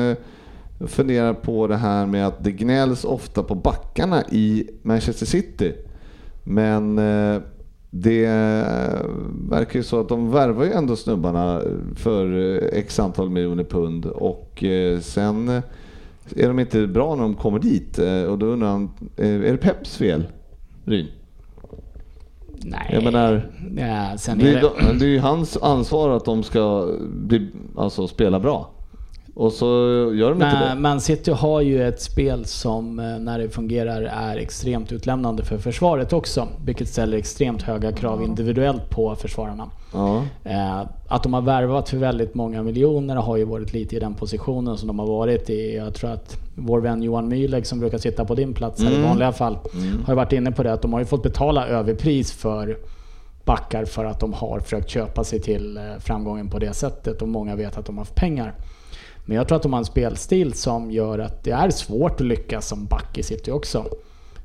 eh, 0.79 0.87
funderar 0.87 1.33
på 1.33 1.67
det 1.67 1.77
här 1.77 2.05
med 2.05 2.27
att 2.27 2.43
det 2.43 2.51
gnälls 2.51 3.05
ofta 3.05 3.43
på 3.43 3.55
backarna 3.55 4.23
i 4.31 4.69
Manchester 4.81 5.25
City. 5.25 5.73
Men 6.43 6.97
eh, 6.99 7.41
det 7.89 8.25
eh, 8.25 9.05
verkar 9.49 9.79
ju 9.79 9.83
så 9.83 9.99
att 9.99 10.09
de 10.09 10.31
värvar 10.31 10.63
ju 10.63 10.71
ändå 10.71 10.95
snubbarna 10.95 11.61
för 11.95 12.37
eh, 12.37 12.79
x 12.79 12.99
antal 12.99 13.29
miljoner 13.29 13.63
pund 13.63 14.05
och 14.05 14.63
sen 15.01 15.49
är 16.35 16.47
de 16.47 16.59
inte 16.59 16.87
bra 16.87 17.15
när 17.15 17.23
de 17.23 17.35
kommer 17.35 17.59
dit. 17.59 17.97
Och 18.29 18.37
då 18.37 18.45
undrar 18.45 18.67
han, 18.67 18.89
är 19.15 19.51
det 19.51 19.57
Peps 19.57 19.97
fel? 19.97 20.23
Ryn? 20.85 21.07
Nej. 22.63 22.89
Jag 22.93 23.03
menar, 23.03 23.51
ja, 23.75 23.75
det 23.75 23.81
är 23.81 24.57
är, 24.57 24.61
det... 24.61 24.99
det 24.99 25.05
är 25.05 25.09
ju 25.09 25.19
hans 25.19 25.57
ansvar 25.57 26.09
att 26.09 26.25
de 26.25 26.43
ska 26.43 26.93
bli, 27.09 27.47
alltså, 27.77 28.07
spela 28.07 28.39
bra. 28.39 28.71
Och 29.39 29.53
så 29.53 29.65
gör 30.13 30.29
de 30.29 30.33
inte 30.33 30.69
det. 30.69 30.75
Man 30.75 31.01
City 31.01 31.31
har 31.31 31.61
ju 31.61 31.87
ett 31.87 32.01
spel 32.01 32.45
som 32.45 32.99
eh, 32.99 33.05
när 33.05 33.39
det 33.39 33.49
fungerar 33.49 34.01
är 34.01 34.37
extremt 34.37 34.91
utlämnande 34.91 35.43
för 35.43 35.57
försvaret 35.57 36.13
också. 36.13 36.47
Vilket 36.65 36.87
ställer 36.89 37.17
extremt 37.17 37.61
höga 37.61 37.91
krav 37.91 38.23
individuellt 38.23 38.89
på 38.89 39.15
försvararna. 39.15 39.69
Ja. 39.93 40.23
Eh, 40.43 40.79
att 41.07 41.23
de 41.23 41.33
har 41.33 41.41
värvat 41.41 41.89
för 41.89 41.97
väldigt 41.97 42.35
många 42.35 42.63
miljoner 42.63 43.15
har 43.15 43.37
ju 43.37 43.43
varit 43.45 43.73
lite 43.73 43.95
i 43.95 43.99
den 43.99 44.13
positionen 44.13 44.77
som 44.77 44.87
de 44.87 44.99
har 44.99 45.07
varit 45.07 45.49
i. 45.49 45.75
Jag 45.75 45.93
tror 45.93 46.11
att 46.11 46.37
vår 46.55 46.79
vän 46.79 47.03
Johan 47.03 47.33
Mühlegg 47.33 47.63
som 47.63 47.79
brukar 47.79 47.97
sitta 47.97 48.25
på 48.25 48.35
din 48.35 48.53
plats 48.53 48.83
här 48.83 48.91
i 48.91 48.95
Mm. 48.95 49.07
vanliga 49.07 49.31
fall 49.31 49.57
har 50.05 50.13
ju 50.13 50.15
varit 50.15 50.33
inne 50.33 50.51
på 50.51 50.63
det 50.63 50.73
att 50.73 50.81
de 50.81 50.93
har 50.93 50.99
ju 50.99 51.05
fått 51.05 51.23
betala 51.23 51.67
överpris 51.67 52.31
för 52.31 52.77
backar 53.45 53.85
för 53.85 54.05
att 54.05 54.19
de 54.19 54.33
har 54.33 54.59
försökt 54.59 54.89
köpa 54.89 55.23
sig 55.23 55.41
till 55.41 55.77
eh, 55.77 55.83
framgången 55.99 56.49
på 56.49 56.59
det 56.59 56.73
sättet 56.73 57.21
och 57.21 57.27
många 57.27 57.55
vet 57.55 57.77
att 57.77 57.85
de 57.85 57.97
har 57.97 58.01
haft 58.01 58.15
pengar. 58.15 58.53
Men 59.29 59.37
jag 59.37 59.47
tror 59.47 59.55
att 59.55 59.63
de 59.63 59.73
har 59.73 59.79
en 59.79 59.85
spelstil 59.85 60.53
som 60.53 60.91
gör 60.91 61.19
att 61.19 61.43
det 61.43 61.51
är 61.51 61.69
svårt 61.69 62.21
att 62.21 62.27
lyckas 62.27 62.67
som 62.67 62.85
back 62.85 63.17
i 63.17 63.23
City 63.23 63.51
också. 63.51 63.85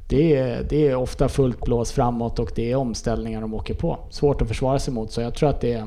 Det 0.09 0.37
är, 0.37 0.67
det 0.71 0.89
är 0.89 0.95
ofta 0.95 1.29
fullt 1.29 1.61
blås 1.61 1.93
framåt 1.93 2.39
och 2.39 2.53
det 2.55 2.73
är 2.73 2.77
omställningar 2.77 3.41
de 3.41 3.55
åker 3.55 3.75
på. 3.75 3.99
Svårt 4.11 4.43
att 4.43 4.49
försvara 4.49 4.79
sig 4.79 4.95
mot 4.95 5.13
så 5.13 5.21
jag 5.21 5.35
tror 5.35 5.49
att 5.49 5.61
det 5.61 5.73
är 5.73 5.87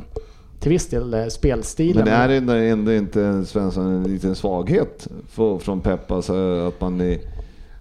till 0.60 0.70
viss 0.72 0.90
del 0.90 1.14
eh, 1.14 1.28
spelstilen. 1.28 2.06
Men 2.06 2.14
är 2.14 2.28
det 2.28 2.70
ändå, 2.70 2.94
inte 2.94 3.24
en, 3.24 3.46
Svensson, 3.46 3.86
en 3.86 4.04
liten 4.04 4.36
svaghet 4.36 5.08
för, 5.30 5.58
från 5.58 5.82
Pep? 5.82 6.12
Alltså 6.12 6.34
att 6.68 6.82
man 6.82 7.02
är, 7.02 7.20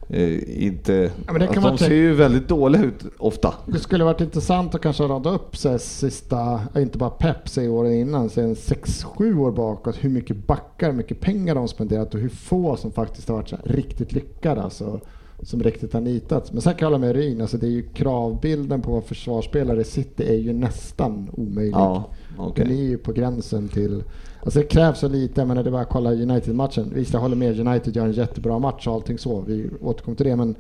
eh, 0.09 0.65
inte... 0.67 1.11
Ja, 1.27 1.35
alltså, 1.41 1.61
de 1.61 1.79
ser 1.79 1.95
ju 1.95 2.15
väldigt 2.15 2.49
dåliga 2.49 2.83
ut 2.83 3.05
ofta. 3.19 3.55
Det 3.67 3.79
skulle 3.79 4.05
varit 4.05 4.21
intressant 4.21 4.75
att 4.75 4.81
kanske 4.81 5.03
rada 5.03 5.31
upp 5.31 5.57
så 5.57 5.69
här 5.69 5.79
sista, 5.79 6.61
inte 6.77 6.99
bara 6.99 7.11
Pep 7.11 7.49
säger 7.49 7.71
åren 7.71 7.93
innan, 7.93 8.31
sen 8.31 8.55
6-7 8.55 9.39
år 9.39 9.53
bakåt, 9.53 9.97
hur 10.01 10.11
mycket 10.11 10.37
backar, 10.37 10.91
hur 10.91 10.97
mycket 10.97 11.21
pengar 11.21 11.55
de 11.55 11.69
spenderat 11.69 12.15
och 12.15 12.21
hur 12.21 12.29
få 12.29 12.77
som 12.77 12.93
faktiskt 12.93 13.29
har 13.29 13.37
varit 13.37 13.51
här 13.51 13.61
riktigt 13.65 14.13
lyckade. 14.13 14.63
Alltså, 14.63 15.01
som 15.43 15.63
riktigt 15.63 15.93
har 15.93 16.01
nitats. 16.01 16.53
Men 16.53 16.63
sen 16.63 16.75
kan 16.75 16.87
jag 16.87 16.87
hålla 16.87 17.07
med 17.07 17.17
Ryn, 17.17 17.41
alltså 17.41 17.57
det 17.57 17.67
är 17.67 17.71
ju 17.71 17.83
kravbilden 17.83 18.83
på 18.83 19.01
försvarsspelare 19.01 19.81
i 19.81 19.85
City 19.85 20.29
är 20.29 20.39
ju 20.39 20.53
nästan 20.53 21.31
omöjlig. 21.33 21.75
Ja, 21.75 22.11
okej. 22.39 22.65
Den 22.65 22.79
är 22.79 22.83
ju 22.83 22.99
på 22.99 23.13
gränsen 23.13 23.69
till... 23.69 24.03
Alltså 24.47 24.61
det 24.61 24.67
krävs 24.67 24.99
så 24.99 25.09
lite, 25.09 25.45
men 25.45 25.57
det 25.57 25.63
är 25.63 25.71
bara 25.71 25.83
att 25.83 25.89
kolla 25.89 26.13
United-matchen. 26.13 26.93
Visst, 26.95 27.13
jag 27.13 27.21
håller 27.21 27.37
med, 27.37 27.61
United 27.69 27.97
gör 27.97 28.05
en 28.05 28.13
jättebra 28.13 28.59
match 28.59 28.87
och 28.87 28.95
allting 28.95 29.19
så. 29.19 29.41
Vi 29.41 29.71
återkommer 29.83 30.17
till 30.17 30.27
det, 30.27 30.37
men 30.37 30.55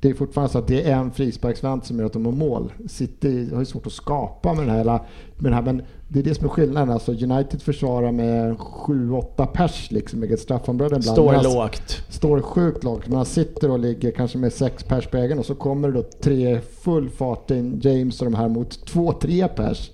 det 0.00 0.10
är 0.10 0.14
fortfarande 0.14 0.52
så 0.52 0.58
att 0.58 0.66
det 0.66 0.90
är 0.90 0.96
en 0.96 1.10
frisparksvant 1.10 1.86
som 1.86 1.98
gör 1.98 2.06
att 2.06 2.12
de 2.12 2.24
har 2.24 2.32
mål. 2.32 2.72
City 2.88 3.48
har 3.52 3.58
ju 3.60 3.64
svårt 3.64 3.86
att 3.86 3.92
skapa 3.92 4.52
med 4.54 4.62
den 4.62 4.70
här, 4.70 4.78
hela- 4.78 5.04
med 5.36 5.44
den 5.44 5.52
här 5.52 5.62
men 5.62 5.82
det 6.08 6.18
är 6.18 6.22
det 6.22 6.34
som 6.34 6.44
är 6.44 6.48
skillnaden. 6.48 6.90
Alltså 6.90 7.12
United 7.12 7.62
försvarar 7.62 8.12
med 8.12 8.56
7-8 8.58 9.46
pers 9.46 9.90
liksom 9.90 10.22
ett 10.22 10.40
straffområde 10.40 10.96
ibland. 10.96 11.04
Står 11.04 11.26
Medan- 11.32 11.44
lågt. 11.54 12.04
står 12.08 12.40
sjukt 12.40 12.84
lågt. 12.84 13.08
Man 13.08 13.24
sitter 13.24 13.70
och 13.70 13.78
ligger 13.78 14.10
kanske 14.10 14.38
med 14.38 14.52
sex 14.52 14.82
pers 14.84 15.06
på 15.06 15.16
egen 15.16 15.38
och 15.38 15.46
så 15.46 15.54
kommer 15.54 15.88
det 15.88 15.94
då 15.94 16.02
tre 16.22 16.60
full 16.60 17.10
fart 17.10 17.50
in 17.50 17.80
James 17.84 18.20
och 18.22 18.30
de 18.30 18.34
här 18.36 18.48
mot 18.48 18.86
två, 18.86 19.12
tre 19.12 19.48
pers. 19.48 19.90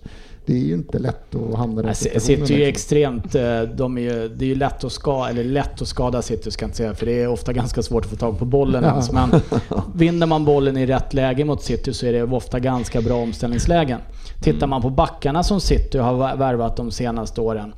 Det 0.48 0.54
är 0.54 0.64
ju 0.64 0.74
inte 0.74 0.98
lätt 0.98 1.34
att 1.34 1.58
hamna 1.58 1.80
i 1.80 1.82
den 1.82 1.88
Alltså, 1.88 2.04
situationen, 2.04 2.46
City 2.46 2.54
är 2.54 2.58
ju 2.58 2.64
liksom. 2.66 2.68
extremt... 2.68 3.34
eh, 3.34 3.60
De 3.76 3.98
är 3.98 4.02
ju, 4.02 4.28
det 4.28 4.44
är 4.44 4.48
ju 4.48 4.54
lätt 4.54 4.84
att, 4.84 4.92
ska, 4.92 5.26
eller 5.28 5.44
lätt 5.44 5.82
att 5.82 5.88
skada 5.88 6.22
City 6.22 6.50
ska 6.50 6.62
jag 6.64 6.68
inte 6.68 6.76
säga, 6.76 6.94
för 6.94 7.06
det 7.06 7.22
är 7.22 7.28
ofta 7.28 7.52
ganska 7.62 7.82
svårt 7.82 8.04
att 8.04 8.10
få 8.10 8.16
tag 8.16 8.38
på 8.38 8.44
bollen 8.44 8.84
Ja. 8.84 8.90
ens. 8.90 9.12
Men 9.12 9.30
vinner 9.94 10.26
man 10.26 10.44
bollen 10.44 10.76
i 10.76 10.86
rätt 10.86 11.14
läge 11.14 11.44
mot 11.44 11.62
City 11.62 11.92
så 11.94 12.06
är 12.06 12.12
det 12.12 12.22
ofta 12.22 12.58
ganska 12.60 13.00
bra 13.02 13.14
omställningslägen. 13.14 14.00
Tittar 14.42 14.66
man 14.66 14.82
på 14.82 14.90
backarna 14.90 15.42
som 15.42 15.60
City 15.60 15.98
har 15.98 16.36
värvat 16.36 16.76
de 16.76 16.90
senaste 16.90 17.40
åren. 17.40 17.72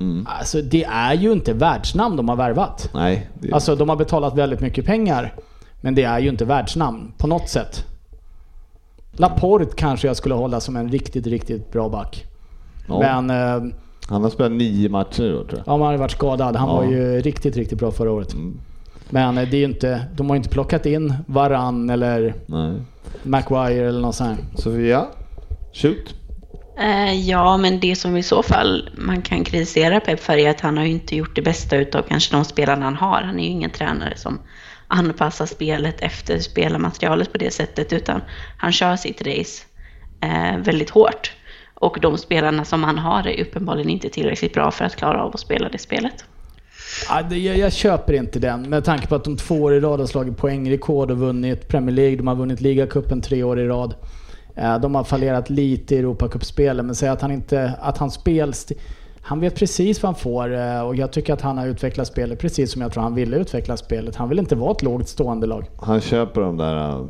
Mm. 0.00 0.26
Alltså 0.38 0.62
det 0.62 0.84
är 0.84 1.14
ju 1.14 1.32
inte 1.32 1.52
världsnamn 1.52 2.16
de 2.16 2.28
har 2.28 2.36
värvat. 2.36 2.90
Nej, 2.94 3.30
det, 3.40 3.52
Alltså 3.52 3.76
de 3.76 3.88
har 3.88 3.96
betalat 3.96 4.36
väldigt 4.36 4.60
mycket 4.60 4.84
pengar. 4.84 5.34
Men 5.80 5.94
det 5.94 6.02
är 6.02 6.18
ju 6.18 6.28
inte 6.28 6.44
världsnamn 6.44 7.12
på 7.18 7.26
något 7.26 7.48
sätt. 7.48 7.84
Laporte 9.12 9.76
kanske 9.76 10.06
jag 10.06 10.16
skulle 10.16 10.34
hålla 10.34 10.60
som 10.60 10.76
en 10.76 10.88
riktigt, 10.88 11.26
riktigt 11.26 11.72
bra 11.72 11.88
back. 11.88 12.24
Ja. 12.88 12.98
Men 12.98 13.30
eh, 13.30 13.72
Han 14.08 14.22
har 14.22 14.30
spelat 14.30 14.52
nio 14.52 14.88
matcher 14.88 15.32
då 15.32 15.44
tror 15.44 15.58
jag. 15.58 15.62
Ja, 15.66 15.76
man 15.76 15.86
har 15.86 15.92
ju 15.92 15.98
varit 15.98 16.10
skadad. 16.10 16.56
Han 16.56 16.68
Ja. 16.68 16.74
var 16.76 16.84
ju 16.84 17.20
riktigt, 17.20 17.56
riktigt 17.56 17.78
bra 17.78 17.90
förra 17.90 18.10
året. 18.12 18.32
Mm. 18.32 18.60
Men 19.10 19.38
eh, 19.38 19.48
det 19.48 19.56
är 19.56 19.58
ju 19.58 19.64
inte, 19.64 20.02
de 20.16 20.26
har 20.28 20.36
ju 20.36 20.38
inte 20.38 20.48
plockat 20.48 20.86
in 20.86 21.14
Varann 21.26 21.90
eller 21.90 22.34
Nej. 22.46 22.72
Maguire 23.22 23.88
eller 23.88 24.00
något 24.00 24.14
sånt. 24.14 24.40
Sofia? 24.54 25.06
Shoot. 25.72 26.14
Eh, 26.78 27.14
ja, 27.28 27.56
men 27.56 27.80
det 27.80 27.96
som 27.96 28.16
i 28.16 28.22
så 28.22 28.42
fall 28.42 28.90
man 28.98 29.22
kan 29.22 29.44
kritisera 29.44 30.00
Pep 30.00 30.20
för 30.20 30.32
är 30.36 30.50
att 30.50 30.60
han 30.60 30.76
har 30.76 30.84
ju 30.84 30.90
inte 30.92 31.16
gjort 31.16 31.36
det 31.36 31.42
bästa 31.42 31.76
utav 31.76 32.02
kanske 32.02 32.36
de 32.36 32.44
spelarna 32.44 32.84
han 32.84 32.96
har. 32.96 33.22
Han 33.22 33.38
är 33.38 33.44
ju 33.44 33.50
ingen 33.50 33.70
tränare 33.70 34.16
som 34.16 34.38
anpassa 34.90 35.46
spelet 35.46 36.00
efter 36.00 36.38
spelarmaterialet 36.38 37.32
på 37.32 37.38
det 37.38 37.50
sättet, 37.50 37.92
utan 37.92 38.20
han 38.56 38.72
kör 38.72 38.96
sitt 38.96 39.26
race 39.26 39.62
eh, 40.20 40.58
väldigt 40.58 40.90
hårt. 40.90 41.32
Och 41.74 41.98
de 42.00 42.18
spelarna 42.18 42.64
som 42.64 42.84
han 42.84 42.98
har 42.98 43.26
är 43.28 43.42
uppenbarligen 43.42 43.90
inte 43.90 44.08
tillräckligt 44.08 44.54
bra 44.54 44.70
för 44.70 44.84
att 44.84 44.96
klara 44.96 45.22
av 45.22 45.34
att 45.34 45.40
spela 45.40 45.68
det 45.68 45.78
spelet. 45.78 46.24
Ja, 47.08 47.22
det, 47.22 47.38
jag, 47.38 47.58
jag 47.58 47.72
köper 47.72 48.12
inte 48.12 48.38
den 48.38 48.62
med 48.62 48.84
tanke 48.84 49.06
på 49.06 49.14
att 49.14 49.24
de 49.24 49.36
två 49.36 49.54
år 49.54 49.74
i 49.74 49.80
rad 49.80 50.00
har 50.00 50.06
slagit 50.06 50.36
poängrekord 50.36 51.10
och 51.10 51.18
vunnit 51.18 51.68
Premier 51.68 51.96
League. 51.96 52.16
De 52.16 52.26
har 52.26 52.34
vunnit 52.34 52.60
ligacupen 52.60 53.20
tre 53.20 53.42
år 53.42 53.60
i 53.60 53.66
rad. 53.66 53.94
Eh, 54.56 54.78
De 54.80 54.94
har 54.94 55.04
fallerat 55.04 55.50
lite 55.50 55.94
i 55.94 55.98
Europacupspelen 55.98 56.86
men 56.86 56.94
säg 56.94 57.08
att 57.08 57.22
han 57.22 57.32
inte, 57.32 57.72
att 57.80 57.98
han 57.98 58.10
spels... 58.10 58.72
Han 59.22 59.40
vet 59.40 59.54
precis 59.54 60.02
vad 60.02 60.08
han 60.12 60.20
får 60.20 60.54
eh, 60.54 60.80
och 60.80 60.96
jag 60.96 61.12
tycker 61.12 61.32
att 61.32 61.40
han 61.40 61.58
har 61.58 61.66
utvecklat 61.66 62.06
spelet 62.06 62.38
precis 62.38 62.72
som 62.72 62.82
jag 62.82 62.92
tror 62.92 63.02
han 63.02 63.14
ville 63.14 63.36
utveckla 63.36 63.76
spelet. 63.76 64.16
Han 64.16 64.28
vill 64.28 64.38
inte 64.38 64.54
vara 64.56 64.70
ett 64.72 64.82
lågt 64.82 65.08
stående 65.08 65.46
lag. 65.46 65.64
Han 65.80 66.00
köper 66.00 66.40
de 66.40 66.56
där... 66.56 66.88
äh, 66.90 67.04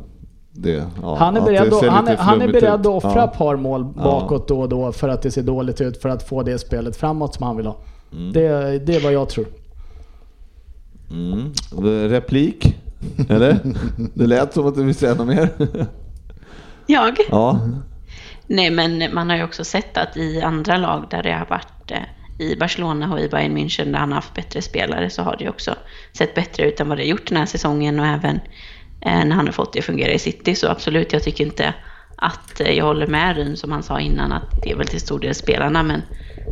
Det, 0.53 0.83
ja, 1.01 1.15
Han 1.15 1.37
är 1.37 1.41
beredd, 1.41 1.73
att, 1.73 1.85
han 1.85 2.07
är, 2.07 2.17
han 2.17 2.41
är 2.41 2.47
beredd 2.47 2.73
att 2.79 2.85
offra 2.85 3.11
Ja. 3.15 3.23
ett 3.31 3.37
par 3.37 3.55
mål 3.55 3.83
bakåt 3.85 4.47
då 4.47 4.61
och 4.61 4.69
då 4.69 4.91
för 4.91 5.09
att 5.09 5.21
det 5.21 5.31
ser 5.31 5.43
dåligt 5.43 5.81
ut 5.81 6.01
för 6.01 6.09
att 6.09 6.23
få 6.23 6.43
det 6.43 6.59
spelet 6.59 6.95
framåt 6.97 7.35
som 7.35 7.45
han 7.45 7.57
vill 7.57 7.65
ha. 7.65 7.75
Det, 8.33 8.49
det 8.85 8.95
är 8.95 9.03
vad 9.03 9.13
jag 9.13 9.29
tror. 9.29 9.45
Mm. 11.11 11.53
Replik? 12.09 12.75
Eller? 13.29 13.59
Det 14.13 14.27
lät 14.27 14.53
som 14.53 14.67
att 14.67 14.75
du 14.75 14.83
vill 14.83 14.95
säga 14.95 15.13
något 15.13 15.27
mer. 15.27 15.49
Jag? 16.87 17.15
Ja. 17.31 17.59
Nej, 18.53 18.71
men 18.71 19.13
man 19.13 19.29
har 19.29 19.37
ju 19.37 19.43
också 19.43 19.63
sett 19.63 19.97
att 19.97 20.17
i 20.17 20.41
andra 20.41 20.77
lag 20.77 21.07
där 21.09 21.23
det 21.23 21.33
har 21.33 21.45
varit 21.45 21.91
eh, 21.91 22.03
i 22.37 22.55
Barcelona 22.55 23.13
och 23.13 23.19
i 23.19 23.29
Bayern 23.29 23.57
München 23.57 23.91
där 23.91 23.99
han 23.99 24.09
har 24.09 24.15
haft 24.15 24.33
bättre 24.33 24.61
spelare 24.61 25.09
så 25.09 25.21
har 25.21 25.37
det 25.37 25.43
ju 25.43 25.49
också 25.49 25.75
sett 26.17 26.35
bättre 26.35 26.63
ut 26.67 26.79
än 26.79 26.89
vad 26.89 26.97
det 26.97 27.03
har 27.03 27.07
gjort 27.07 27.27
den 27.27 27.37
här 27.37 27.45
säsongen 27.45 27.99
och 27.99 28.05
även 28.05 28.35
eh, 29.05 29.25
när 29.25 29.35
han 29.35 29.45
har 29.45 29.51
fått 29.51 29.73
det 29.73 29.79
att 29.79 29.85
fungera 29.85 30.11
i 30.11 30.19
City. 30.19 30.55
Så 30.55 30.67
absolut, 30.67 31.13
jag 31.13 31.23
tycker 31.23 31.45
inte 31.45 31.73
att 32.21 32.59
eh, 32.59 32.71
jag 32.71 32.85
håller 32.85 33.07
med 33.07 33.35
Ryn 33.35 33.57
som 33.57 33.71
han 33.71 33.83
sa 33.83 33.99
innan 33.99 34.31
att 34.31 34.63
det 34.63 34.71
är 34.71 34.75
väl 34.75 34.87
till 34.87 35.01
stor 35.01 35.19
del 35.19 35.35
spelarna 35.35 35.83
men 35.83 36.01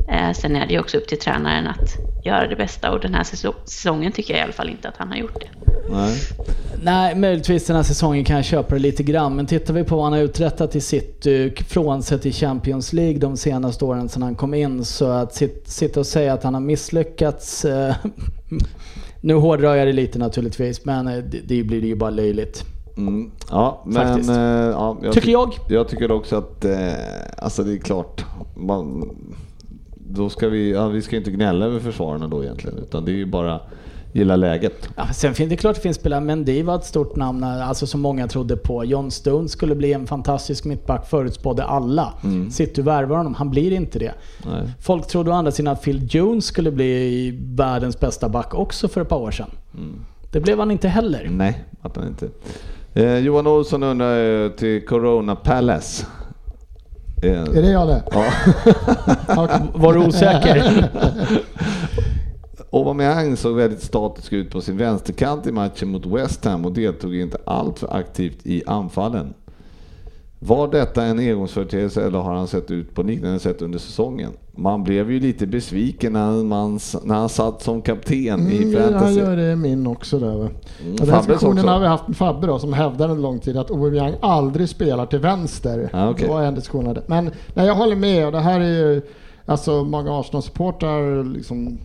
eh, 0.09 0.31
sen 0.35 0.55
är 0.55 0.67
det 0.67 0.73
ju 0.73 0.79
också 0.79 0.97
upp 0.97 1.07
till 1.07 1.19
tränaren 1.19 1.67
att 1.67 1.95
göra 2.25 2.47
det 2.47 2.55
bästa 2.55 2.91
och 2.91 2.99
den 2.99 3.13
här 3.13 3.23
säso- 3.23 3.53
säsongen 3.65 4.11
tycker 4.11 4.33
jag 4.33 4.39
i 4.39 4.43
alla 4.43 4.53
fall 4.53 4.69
inte 4.69 4.87
att 4.87 4.97
han 4.97 5.07
har 5.07 5.15
gjort 5.15 5.39
det. 5.39 5.47
Nej. 5.91 6.17
Nej, 6.83 7.15
möjligtvis 7.15 7.65
den 7.67 7.75
här 7.75 7.83
säsongen 7.83 8.23
kan 8.25 8.35
jag 8.35 8.45
köpa 8.45 8.75
det 8.75 8.81
lite 8.81 9.03
grann. 9.03 9.35
Men 9.35 9.45
tittar 9.45 9.73
vi 9.73 9.83
på 9.83 9.95
vad 9.95 10.03
han 10.03 10.13
har 10.13 10.19
uträttat 10.19 10.75
i 10.75 10.81
City, 10.81 11.53
frånsett 11.67 12.25
i 12.25 12.31
Champions 12.31 12.93
League 12.93 13.19
de 13.19 13.37
senaste 13.37 13.85
åren 13.85 14.09
sedan 14.09 14.21
han 14.23 14.35
kom 14.35 14.53
in, 14.53 14.85
så 14.85 15.05
att 15.11 15.33
sit- 15.33 15.63
sitta 15.67 15.99
och 15.99 16.05
säga 16.05 16.33
att 16.33 16.43
han 16.43 16.53
har 16.53 16.61
misslyckats... 16.61 17.65
Eh, 17.65 17.95
nu 19.21 19.33
hårdrar 19.33 19.75
jag 19.75 19.87
det 19.87 19.93
lite 19.93 20.19
naturligtvis, 20.19 20.85
men 20.85 21.05
det, 21.05 21.21
det 21.47 21.63
blir 21.63 21.85
ju 21.85 21.95
bara 21.95 22.09
löjligt. 22.09 22.63
Mm. 23.07 23.31
Ja, 23.49 23.83
men... 23.85 24.29
Eh, 24.29 24.71
ja, 24.71 24.97
jag 25.01 25.13
Tycker 25.13 25.27
ty- 25.27 25.31
jag. 25.31 25.53
Jag 25.67 25.87
tycker 25.87 26.11
också 26.11 26.35
att, 26.35 26.65
eh, 26.65 26.73
alltså 27.37 27.63
det 27.63 27.73
är 27.73 27.77
klart, 27.77 28.25
man, 28.55 29.09
då 29.95 30.29
ska 30.29 30.49
vi, 30.49 30.71
ja, 30.71 30.87
vi 30.87 31.01
ska 31.01 31.17
inte 31.17 31.31
gnälla 31.31 31.65
över 31.65 31.79
försvararna 31.79 32.27
då 32.27 32.43
egentligen, 32.43 32.77
utan 32.77 33.05
det 33.05 33.11
är 33.11 33.15
ju 33.15 33.25
bara 33.25 33.59
gilla 34.13 34.35
läget. 34.35 34.89
Ja, 34.95 35.07
sen 35.13 35.33
finns 35.33 35.49
det 35.49 35.57
klart 35.57 35.75
det 35.75 35.81
finns 35.81 35.97
spelare, 35.97 36.21
men 36.21 36.45
det 36.45 36.63
var 36.63 36.75
ett 36.75 36.85
stort 36.85 37.15
namn, 37.15 37.43
alltså 37.43 37.87
som 37.87 38.01
många 38.01 38.27
trodde 38.27 38.57
på. 38.57 38.85
John 38.85 39.11
Stones 39.11 39.51
skulle 39.51 39.75
bli 39.75 39.93
en 39.93 40.07
fantastisk 40.07 40.65
mittback, 40.65 41.09
förutspådde 41.09 41.63
alla. 41.63 42.13
City 42.51 42.81
värvar 42.81 43.17
honom, 43.17 43.33
han 43.33 43.49
blir 43.49 43.71
inte 43.71 43.99
det. 43.99 44.13
Nej. 44.45 44.67
Folk 44.81 45.07
trodde 45.07 45.31
å 45.31 45.33
andra 45.33 45.51
sidan 45.51 45.73
att 45.73 45.83
Phil 45.83 46.07
Jones 46.09 46.45
skulle 46.45 46.71
bli 46.71 47.39
världens 47.41 47.99
bästa 47.99 48.29
back 48.29 48.53
också 48.53 48.87
för 48.87 49.01
ett 49.01 49.09
par 49.09 49.19
år 49.19 49.31
sedan. 49.31 49.49
Det 50.31 50.39
blev 50.39 50.59
han 50.59 50.71
inte 50.71 50.87
heller. 50.87 51.27
Nej, 51.29 51.63
att 51.81 51.95
han 51.95 52.07
inte. 52.07 52.29
Eh, 52.99 53.17
Johan 53.17 53.47
Olsson 53.47 53.83
undrar 53.83 54.43
eh, 54.45 54.49
till 54.51 54.85
Corona 54.85 55.35
Palace. 55.35 56.05
Eh, 57.23 57.41
Är 57.41 57.61
det 57.61 57.71
jag 57.71 57.87
det? 57.87 58.03
ja. 58.11 58.25
Var 59.73 59.93
du 59.93 59.99
osäker? 59.99 60.89
Aubameyang 62.71 63.37
såg 63.37 63.55
väldigt 63.55 63.83
statisk 63.83 64.33
ut 64.33 64.51
på 64.51 64.61
sin 64.61 64.77
vänsterkant 64.77 65.47
i 65.47 65.51
matchen 65.51 65.91
mot 65.91 66.05
West 66.05 66.45
Ham 66.45 66.65
och 66.65 66.71
deltog 66.71 67.15
inte 67.15 67.37
alltför 67.45 67.97
aktivt 67.97 68.39
i 68.43 68.63
anfallen. 68.67 69.33
Var 70.41 70.67
detta 70.67 71.03
en 71.03 71.19
engångsföreteelse 71.19 72.05
eller 72.05 72.19
har 72.19 72.33
han 72.35 72.47
sett 72.47 72.71
ut 72.71 72.95
på 72.95 73.03
liknande 73.03 73.39
sätt 73.39 73.61
under 73.61 73.79
säsongen? 73.79 74.31
Man 74.51 74.83
blev 74.83 75.11
ju 75.11 75.19
lite 75.19 75.47
besviken 75.47 76.13
när, 76.13 76.43
man, 76.43 76.79
när 77.03 77.15
han 77.15 77.29
satt 77.29 77.61
som 77.61 77.81
kapten 77.81 78.15
i 78.17 78.63
Mm, 78.63 78.81
han 78.81 78.91
fantasy. 78.93 79.19
gör 79.19 79.37
det 79.37 79.55
min 79.55 79.87
också 79.87 80.19
där. 80.19 80.35
Mm, 80.35 80.95
den 80.95 81.07
diskussionen 81.17 81.67
har 81.67 81.79
vi 81.79 81.87
haft 81.87 82.07
med 82.07 82.17
Fabbe 82.17 82.47
då, 82.47 82.59
som 82.59 82.73
hävdar 82.73 83.09
en 83.09 83.21
lång 83.21 83.39
tid 83.39 83.57
att 83.57 83.71
Aubameyang 83.71 84.13
aldrig 84.21 84.69
spelar 84.69 85.05
till 85.05 85.19
vänster. 85.19 85.89
Ah, 85.93 86.09
okej. 86.09 86.27
Det 86.27 86.33
var 86.33 86.41
en 86.43 86.55
diskussion 86.55 86.93
det. 86.93 87.03
Men 87.07 87.31
nej, 87.53 87.67
jag 87.67 87.75
håller 87.75 87.95
med 87.95 88.25
och 88.25 88.31
det 88.31 88.39
här 88.39 88.59
är 88.59 88.65
ju, 88.93 89.01
alltså 89.45 89.83
många 89.83 90.19
Arsenal-supportrar 90.19 91.33
liksom 91.33 91.77